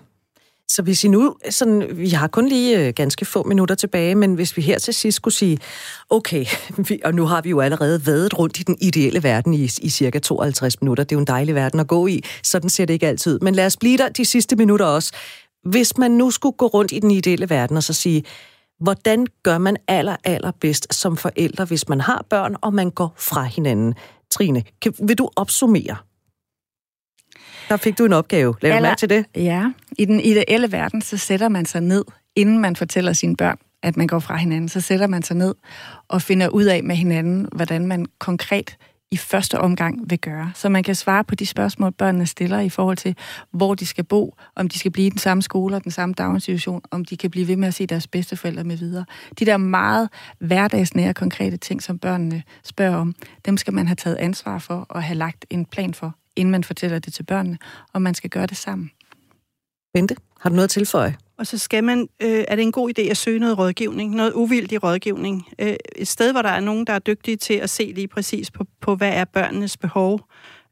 Så 0.68 0.82
hvis 0.82 1.04
I 1.04 1.08
nu, 1.08 1.34
sådan, 1.50 1.86
vi 1.92 2.08
har 2.08 2.28
kun 2.28 2.48
lige 2.48 2.78
øh, 2.78 2.92
ganske 2.94 3.24
få 3.24 3.42
minutter 3.42 3.74
tilbage, 3.74 4.14
men 4.14 4.34
hvis 4.34 4.56
vi 4.56 4.62
her 4.62 4.78
til 4.78 4.94
sidst 4.94 5.16
skulle 5.16 5.34
sige, 5.34 5.58
okay, 6.10 6.46
vi, 6.88 7.00
og 7.04 7.14
nu 7.14 7.26
har 7.26 7.42
vi 7.42 7.50
jo 7.50 7.60
allerede 7.60 8.06
været 8.06 8.38
rundt 8.38 8.60
i 8.60 8.62
den 8.62 8.76
ideelle 8.80 9.22
verden 9.22 9.54
i, 9.54 9.64
i 9.64 9.90
cirka 9.90 10.18
52 10.18 10.80
minutter, 10.80 11.04
det 11.04 11.12
er 11.12 11.16
jo 11.16 11.20
en 11.20 11.26
dejlig 11.26 11.54
verden 11.54 11.80
at 11.80 11.86
gå 11.86 12.06
i, 12.06 12.22
sådan 12.42 12.70
ser 12.70 12.84
det 12.84 12.94
ikke 12.94 13.08
altid, 13.08 13.38
men 13.40 13.54
lad 13.54 13.66
os 13.66 13.76
blive 13.76 13.98
der 13.98 14.08
de 14.08 14.24
sidste 14.24 14.56
minutter 14.56 14.86
også. 14.86 15.12
Hvis 15.64 15.98
man 15.98 16.10
nu 16.10 16.30
skulle 16.30 16.56
gå 16.56 16.66
rundt 16.66 16.92
i 16.92 16.98
den 16.98 17.10
ideelle 17.10 17.50
verden 17.50 17.76
og 17.76 17.82
så 17.82 17.92
sige, 17.92 18.24
hvordan 18.80 19.26
gør 19.42 19.58
man 19.58 19.76
aller, 19.88 20.16
aller 20.24 20.50
bedst 20.60 20.94
som 20.94 21.16
forældre, 21.16 21.64
hvis 21.64 21.88
man 21.88 22.00
har 22.00 22.24
børn, 22.30 22.56
og 22.62 22.74
man 22.74 22.90
går 22.90 23.14
fra 23.16 23.42
hinanden? 23.42 23.94
Trine, 24.30 24.64
kan, 24.82 24.94
vil 25.02 25.18
du 25.18 25.30
opsummere? 25.36 25.96
Der 27.68 27.76
fik 27.76 27.98
du 27.98 28.04
en 28.04 28.12
opgave. 28.12 28.54
Lav 28.60 28.72
Aller, 28.72 28.88
mærke 28.88 28.98
til 28.98 29.08
det. 29.08 29.26
Ja. 29.34 29.72
I 29.98 30.04
den 30.04 30.20
ideelle 30.20 30.72
verden, 30.72 31.02
så 31.02 31.16
sætter 31.16 31.48
man 31.48 31.66
sig 31.66 31.80
ned, 31.80 32.04
inden 32.36 32.58
man 32.58 32.76
fortæller 32.76 33.12
sine 33.12 33.36
børn, 33.36 33.58
at 33.82 33.96
man 33.96 34.06
går 34.06 34.18
fra 34.18 34.36
hinanden, 34.36 34.68
så 34.68 34.80
sætter 34.80 35.06
man 35.06 35.22
sig 35.22 35.36
ned 35.36 35.54
og 36.08 36.22
finder 36.22 36.48
ud 36.48 36.64
af 36.64 36.84
med 36.84 36.96
hinanden, 36.96 37.48
hvordan 37.52 37.86
man 37.86 38.06
konkret 38.18 38.76
i 39.10 39.16
første 39.16 39.58
omgang 39.58 40.10
vil 40.10 40.18
gøre. 40.18 40.52
Så 40.54 40.68
man 40.68 40.82
kan 40.82 40.94
svare 40.94 41.24
på 41.24 41.34
de 41.34 41.46
spørgsmål, 41.46 41.92
børnene 41.92 42.26
stiller 42.26 42.60
i 42.60 42.68
forhold 42.68 42.96
til, 42.96 43.16
hvor 43.50 43.74
de 43.74 43.86
skal 43.86 44.04
bo, 44.04 44.34
om 44.56 44.68
de 44.68 44.78
skal 44.78 44.90
blive 44.90 45.06
i 45.06 45.10
den 45.10 45.18
samme 45.18 45.42
skole 45.42 45.76
og 45.76 45.84
den 45.84 45.92
samme 45.92 46.14
daginstitution, 46.14 46.82
om 46.90 47.04
de 47.04 47.16
kan 47.16 47.30
blive 47.30 47.48
ved 47.48 47.56
med 47.56 47.68
at 47.68 47.74
se 47.74 47.86
deres 47.86 48.06
bedsteforældre 48.06 48.64
med 48.64 48.76
videre. 48.76 49.04
De 49.38 49.46
der 49.46 49.56
meget 49.56 50.08
hverdagsnære, 50.38 51.14
konkrete 51.14 51.56
ting, 51.56 51.82
som 51.82 51.98
børnene 51.98 52.42
spørger 52.64 52.96
om, 52.96 53.14
dem 53.46 53.56
skal 53.56 53.74
man 53.74 53.86
have 53.86 53.96
taget 53.96 54.16
ansvar 54.16 54.58
for 54.58 54.86
og 54.88 55.02
have 55.02 55.18
lagt 55.18 55.46
en 55.50 55.64
plan 55.64 55.94
for 55.94 56.14
inden 56.36 56.52
man 56.52 56.64
fortæller 56.64 56.98
det 56.98 57.12
til 57.12 57.22
børnene, 57.22 57.58
og 57.92 58.02
man 58.02 58.14
skal 58.14 58.30
gøre 58.30 58.46
det 58.46 58.56
sammen. 58.56 58.90
Bente, 59.94 60.16
har 60.40 60.50
du 60.50 60.54
noget 60.54 60.64
at 60.64 60.70
tilføje? 60.70 61.16
Og 61.38 61.46
så 61.46 61.58
skal 61.58 61.84
man, 61.84 62.08
øh, 62.22 62.44
er 62.48 62.56
det 62.56 62.62
en 62.62 62.72
god 62.72 62.90
idé 62.98 63.02
at 63.02 63.16
søge 63.16 63.38
noget 63.38 63.58
rådgivning, 63.58 64.14
noget 64.14 64.32
uvildig 64.32 64.82
rådgivning. 64.82 65.48
Øh, 65.58 65.74
et 65.96 66.08
sted, 66.08 66.32
hvor 66.32 66.42
der 66.42 66.48
er 66.48 66.60
nogen, 66.60 66.86
der 66.86 66.92
er 66.92 66.98
dygtige 66.98 67.36
til 67.36 67.54
at 67.54 67.70
se 67.70 67.92
lige 67.94 68.08
præcis 68.08 68.50
på, 68.50 68.64
på 68.80 68.94
hvad 68.94 69.12
er 69.12 69.24
børnenes 69.24 69.76
behov, 69.76 70.20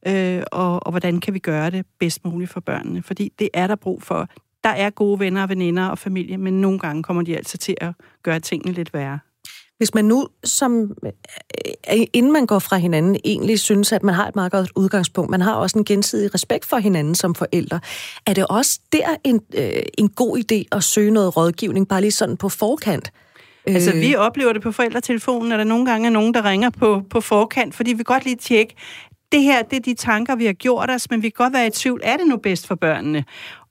øh, 0.07 0.43
og, 0.53 0.87
og 0.87 0.91
hvordan 0.91 1.21
kan 1.21 1.35
vi 1.35 1.39
gøre 1.39 1.71
det 1.71 1.87
bedst 1.99 2.25
muligt 2.25 2.51
for 2.51 2.61
børnene. 2.61 3.03
Fordi 3.03 3.33
det 3.39 3.49
er 3.55 3.67
der 3.67 3.77
brug 3.77 4.03
for. 4.03 4.29
Der 4.65 4.71
er 4.71 4.91
gode 4.91 5.19
venner 5.19 5.43
og 5.43 5.49
veninder 5.49 5.87
og 5.87 5.99
familie, 5.99 6.39
men 6.39 6.61
nogle 6.61 6.79
gange 6.79 7.03
kommer 7.03 7.23
de 7.23 7.37
altså 7.37 7.59
til 7.59 7.77
at 7.81 7.93
gøre 8.23 8.41
tingene 8.41 8.73
lidt 8.73 8.95
værre. 8.95 9.19
Hvis 9.79 9.95
man 9.95 10.05
nu, 10.05 10.29
som, 10.45 10.91
øh, 11.05 12.07
inden 12.13 12.33
man 12.33 12.47
går 12.47 12.59
fra 12.59 12.77
hinanden, 12.77 13.17
egentlig 13.25 13.61
synes, 13.61 13.93
at 13.93 14.03
man 14.03 14.15
har 14.15 14.29
et 14.29 14.35
meget 14.35 14.53
godt 14.53 14.71
udgangspunkt, 14.77 15.31
man 15.31 15.41
har 15.41 15.55
også 15.55 15.79
en 15.79 15.85
gensidig 15.85 16.35
respekt 16.35 16.65
for 16.65 16.77
hinanden 16.77 17.15
som 17.15 17.35
forældre, 17.35 17.81
er 18.27 18.35
det 18.35 18.47
også 18.47 18.81
der 18.93 19.17
en, 19.25 19.41
øh, 19.55 19.83
en 19.99 20.09
god 20.09 20.39
idé 20.39 20.77
at 20.77 20.85
søge 20.85 21.11
noget 21.11 21.37
rådgivning, 21.37 21.89
bare 21.89 22.01
lige 22.01 22.11
sådan 22.11 22.37
på 22.37 22.49
forkant? 22.49 23.13
Altså, 23.67 23.93
vi 23.93 24.15
øh. 24.15 24.21
oplever 24.21 24.53
det 24.53 24.63
på 24.63 24.73
forældretelefonen, 24.73 25.53
at 25.53 25.59
der 25.59 25.65
nogle 25.65 25.87
gange 25.87 26.07
er 26.07 26.13
nogen, 26.13 26.35
der 26.35 26.45
ringer 26.45 26.71
på, 26.71 27.03
på 27.11 27.21
forkant, 27.21 27.75
fordi 27.75 27.93
vi 27.93 28.03
godt 28.03 28.25
lige 28.25 28.37
tjekke, 28.37 28.75
det 29.33 29.43
her, 29.43 29.63
det 29.63 29.77
er 29.77 29.81
de 29.81 29.95
tanker, 29.95 30.37
vi 30.37 30.47
har 30.47 30.53
gjort 30.53 30.91
os, 30.91 31.11
men 31.11 31.23
vi 31.23 31.29
kan 31.29 31.45
godt 31.45 31.53
være 31.53 31.67
i 31.67 31.71
tvivl, 31.71 32.01
er 32.03 32.17
det 32.17 32.27
nu 32.27 32.37
bedst 32.37 32.67
for 32.67 32.75
børnene? 32.75 33.25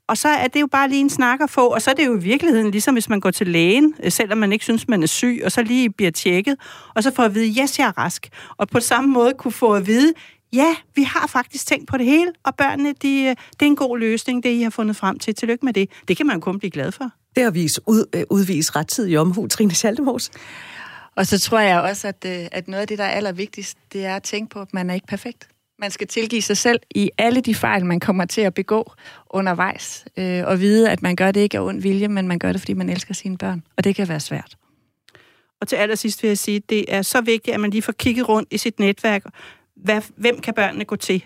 Og 0.08 0.18
så 0.18 0.28
er 0.28 0.48
det 0.48 0.60
jo 0.60 0.66
bare 0.66 0.88
lige 0.88 1.00
en 1.00 1.10
snak 1.10 1.40
at 1.40 1.50
få, 1.50 1.66
og 1.66 1.82
så 1.82 1.90
er 1.90 1.94
det 1.94 2.06
jo 2.06 2.16
i 2.16 2.20
virkeligheden 2.20 2.70
ligesom 2.70 2.94
hvis 2.94 3.08
man 3.08 3.20
går 3.20 3.30
til 3.30 3.48
lægen, 3.48 3.94
øh, 4.02 4.12
selvom 4.12 4.38
man 4.38 4.52
ikke 4.52 4.64
synes, 4.64 4.88
man 4.88 5.02
er 5.02 5.06
syg, 5.06 5.40
og 5.44 5.52
så 5.52 5.62
lige 5.62 5.90
bliver 5.90 6.10
tjekket, 6.10 6.56
og 6.94 7.02
så 7.02 7.14
får 7.14 7.22
at 7.22 7.34
vide, 7.34 7.62
yes, 7.62 7.78
jeg 7.78 7.88
er 7.88 7.98
rask. 7.98 8.28
Og 8.56 8.68
på 8.68 8.80
samme 8.80 9.10
måde 9.10 9.32
kunne 9.38 9.52
få 9.52 9.74
at 9.74 9.86
vide, 9.86 10.12
ja, 10.52 10.76
vi 10.94 11.02
har 11.02 11.26
faktisk 11.26 11.66
tænkt 11.66 11.88
på 11.88 11.96
det 11.96 12.06
hele, 12.06 12.32
og 12.44 12.54
børnene, 12.54 12.94
de, 13.02 13.22
øh, 13.22 13.28
det 13.28 13.62
er 13.62 13.66
en 13.66 13.76
god 13.76 13.98
løsning, 13.98 14.42
det 14.42 14.48
I 14.50 14.62
har 14.62 14.70
fundet 14.70 14.96
frem 14.96 15.18
til. 15.18 15.34
Tillykke 15.34 15.64
med 15.64 15.72
det. 15.72 15.90
Det 16.08 16.16
kan 16.16 16.26
man 16.26 16.40
kun 16.40 16.58
blive 16.58 16.70
glad 16.70 16.92
for. 16.92 17.10
Det 17.36 17.42
at 17.42 17.54
vise, 17.54 17.80
ud, 17.86 18.04
øh, 18.14 18.22
udvise 18.30 18.72
rettidig 18.76 19.18
omhu, 19.18 19.46
Trine 19.46 19.74
Schaldemose. 19.74 20.30
Og 21.16 21.26
så 21.26 21.40
tror 21.40 21.58
jeg 21.58 21.80
også, 21.80 22.08
at, 22.08 22.24
at 22.24 22.68
noget 22.68 22.80
af 22.80 22.88
det, 22.88 22.98
der 22.98 23.04
er 23.04 23.10
allervigtigst, 23.10 23.78
det 23.92 24.04
er 24.04 24.16
at 24.16 24.22
tænke 24.22 24.50
på, 24.50 24.60
at 24.60 24.74
man 24.74 24.90
er 24.90 24.94
ikke 24.94 25.06
perfekt. 25.06 25.48
Man 25.78 25.90
skal 25.90 26.06
tilgive 26.06 26.42
sig 26.42 26.56
selv 26.56 26.80
i 26.94 27.10
alle 27.18 27.40
de 27.40 27.54
fejl, 27.54 27.86
man 27.86 28.00
kommer 28.00 28.24
til 28.24 28.40
at 28.40 28.54
begå 28.54 28.92
undervejs, 29.30 30.04
øh, 30.16 30.46
og 30.46 30.60
vide, 30.60 30.90
at 30.90 31.02
man 31.02 31.16
gør 31.16 31.30
det 31.30 31.40
ikke 31.40 31.58
af 31.58 31.62
ond 31.62 31.82
vilje, 31.82 32.08
men 32.08 32.28
man 32.28 32.38
gør 32.38 32.52
det, 32.52 32.60
fordi 32.60 32.72
man 32.72 32.88
elsker 32.88 33.14
sine 33.14 33.38
børn. 33.38 33.62
Og 33.76 33.84
det 33.84 33.94
kan 33.94 34.08
være 34.08 34.20
svært. 34.20 34.56
Og 35.60 35.68
til 35.68 35.76
allersidst 35.76 36.22
vil 36.22 36.28
jeg 36.28 36.38
sige, 36.38 36.56
at 36.56 36.70
det 36.70 36.94
er 36.94 37.02
så 37.02 37.20
vigtigt, 37.20 37.54
at 37.54 37.60
man 37.60 37.70
lige 37.70 37.82
får 37.82 37.92
kigget 37.92 38.28
rundt 38.28 38.52
i 38.52 38.58
sit 38.58 38.78
netværk. 38.78 39.24
Hvad, 39.76 40.02
hvem 40.16 40.40
kan 40.40 40.54
børnene 40.54 40.84
gå 40.84 40.96
til, 40.96 41.24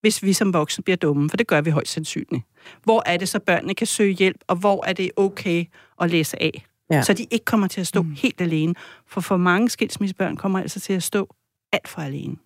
hvis 0.00 0.22
vi 0.22 0.32
som 0.32 0.52
voksne 0.52 0.84
bliver 0.84 0.96
dumme? 0.96 1.30
For 1.30 1.36
det 1.36 1.46
gør 1.46 1.60
vi 1.60 1.70
højst 1.70 1.92
sandsynligt. 1.92 2.44
Hvor 2.82 3.02
er 3.06 3.16
det 3.16 3.28
så, 3.28 3.38
børnene 3.38 3.74
kan 3.74 3.86
søge 3.86 4.12
hjælp, 4.12 4.40
og 4.46 4.56
hvor 4.56 4.84
er 4.86 4.92
det 4.92 5.10
okay 5.16 5.64
at 6.00 6.10
læse 6.10 6.42
af? 6.42 6.66
Ja. 6.90 7.02
Så 7.02 7.12
de 7.12 7.26
ikke 7.30 7.44
kommer 7.44 7.66
til 7.66 7.80
at 7.80 7.86
stå 7.86 8.02
mm. 8.02 8.12
helt 8.12 8.40
alene. 8.40 8.74
For 9.06 9.20
for 9.20 9.36
mange 9.36 9.68
skilsmissebørn 9.68 10.36
kommer 10.36 10.60
altså 10.60 10.80
til 10.80 10.92
at 10.92 11.02
stå 11.02 11.34
alt 11.72 11.88
for 11.88 12.02
alene. 12.02 12.36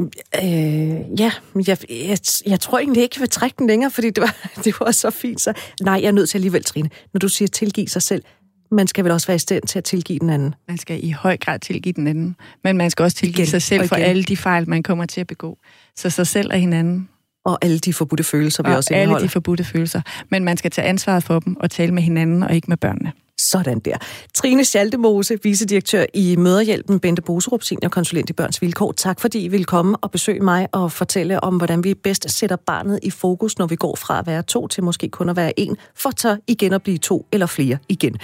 Øh, 0.00 1.20
ja, 1.20 1.32
jeg, 1.66 1.78
jeg, 1.90 2.18
jeg 2.46 2.60
tror 2.60 2.78
egentlig 2.78 3.02
ikke, 3.02 3.14
jeg 3.16 3.20
vil 3.20 3.30
trække 3.30 3.54
den 3.58 3.66
længere, 3.66 3.90
fordi 3.90 4.10
det 4.10 4.22
var, 4.22 4.36
det 4.64 4.74
var 4.80 4.90
så 4.90 5.10
fint. 5.10 5.40
Så 5.40 5.52
nej, 5.80 5.94
jeg 5.94 6.08
er 6.08 6.12
nødt 6.12 6.30
til 6.30 6.38
alligevel, 6.38 6.64
Trine. 6.64 6.90
Når 7.12 7.18
du 7.18 7.28
siger 7.28 7.48
tilgive 7.48 7.88
sig 7.88 8.02
selv, 8.02 8.22
man 8.70 8.86
skal 8.86 9.04
vel 9.04 9.12
også 9.12 9.26
være 9.26 9.34
i 9.34 9.38
stand 9.38 9.62
til 9.62 9.78
at 9.78 9.84
tilgive 9.84 10.18
den 10.18 10.30
anden? 10.30 10.54
Man 10.68 10.78
skal 10.78 11.04
i 11.04 11.10
høj 11.10 11.36
grad 11.36 11.58
tilgive 11.58 11.92
den 11.92 12.06
anden, 12.06 12.36
men 12.64 12.76
man 12.76 12.90
skal 12.90 13.02
også 13.02 13.16
tilgive 13.16 13.42
igen, 13.42 13.50
sig 13.50 13.62
selv 13.62 13.88
for 13.88 13.96
alle 13.96 14.22
de 14.22 14.36
fejl, 14.36 14.68
man 14.68 14.82
kommer 14.82 15.06
til 15.06 15.20
at 15.20 15.26
begå. 15.26 15.58
Så 15.96 16.10
sig 16.10 16.26
selv 16.26 16.52
og 16.52 16.58
hinanden. 16.58 17.08
Og 17.44 17.58
alle 17.62 17.78
de 17.78 17.92
forbudte 17.92 18.24
følelser, 18.24 18.62
vi 18.62 18.70
og 18.70 18.76
også 18.76 18.94
indeholder. 18.94 19.16
alle 19.16 19.24
de 19.24 19.32
forbudte 19.32 19.64
følelser. 19.64 20.00
Men 20.30 20.44
man 20.44 20.56
skal 20.56 20.70
tage 20.70 20.88
ansvaret 20.88 21.24
for 21.24 21.40
dem 21.40 21.56
og 21.56 21.70
tale 21.70 21.92
med 21.92 22.02
hinanden 22.02 22.42
og 22.42 22.54
ikke 22.54 22.66
med 22.68 22.76
børnene. 22.76 23.12
Sådan 23.50 23.78
der. 23.78 23.96
Trine 24.34 24.64
Schaldemose, 24.64 25.38
vicedirektør 25.42 26.04
i 26.14 26.36
Møderhjælpen, 26.36 27.00
Bente 27.00 27.22
Boserup, 27.22 27.62
seniorkonsulent 27.62 28.30
i 28.30 28.32
Børns 28.32 28.62
Vilkår. 28.62 28.92
Tak 28.92 29.20
fordi 29.20 29.44
I 29.44 29.48
vil 29.48 29.64
komme 29.64 29.96
og 29.96 30.10
besøge 30.10 30.40
mig 30.40 30.68
og 30.72 30.92
fortælle 30.92 31.44
om, 31.44 31.56
hvordan 31.56 31.84
vi 31.84 31.94
bedst 31.94 32.30
sætter 32.30 32.56
barnet 32.56 32.98
i 33.02 33.10
fokus, 33.10 33.58
når 33.58 33.66
vi 33.66 33.76
går 33.76 33.96
fra 33.96 34.18
at 34.18 34.26
være 34.26 34.42
to 34.42 34.68
til 34.68 34.84
måske 34.84 35.08
kun 35.08 35.28
at 35.28 35.36
være 35.36 35.60
en, 35.60 35.76
for 35.94 36.12
så 36.16 36.36
igen 36.46 36.72
at 36.72 36.82
blive 36.82 36.98
to 36.98 37.26
eller 37.32 37.46
flere 37.46 37.78
igen. 37.88 38.16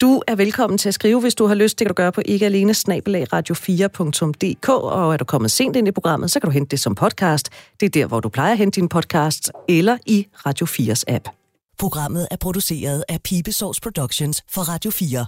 Du 0.00 0.22
er 0.26 0.34
velkommen 0.34 0.78
til 0.78 0.88
at 0.88 0.94
skrive, 0.94 1.20
hvis 1.20 1.34
du 1.34 1.46
har 1.46 1.54
lyst. 1.54 1.78
Det 1.78 1.84
kan 1.84 1.88
du 1.88 1.94
gøre 1.94 2.12
på 2.12 2.22
ikke 2.24 2.46
alene 2.46 2.72
radio4.dk, 2.72 4.68
og 4.68 5.12
er 5.12 5.16
du 5.16 5.24
kommet 5.24 5.50
sent 5.50 5.76
ind 5.76 5.88
i 5.88 5.90
programmet, 5.90 6.30
så 6.30 6.40
kan 6.40 6.48
du 6.48 6.52
hente 6.52 6.70
det 6.70 6.80
som 6.80 6.94
podcast. 6.94 7.50
Det 7.80 7.86
er 7.86 7.90
der, 7.90 8.06
hvor 8.06 8.20
du 8.20 8.28
plejer 8.28 8.52
at 8.52 8.58
hente 8.58 8.80
din 8.80 8.88
podcast, 8.88 9.52
eller 9.68 9.98
i 10.06 10.26
Radio 10.46 10.66
4's 10.66 11.02
app. 11.08 11.35
Programmet 11.78 12.28
er 12.30 12.36
produceret 12.36 13.04
af 13.08 13.22
Pibesource 13.22 13.80
Productions 13.80 14.42
for 14.48 14.62
Radio 14.62 14.90
4. 14.90 15.26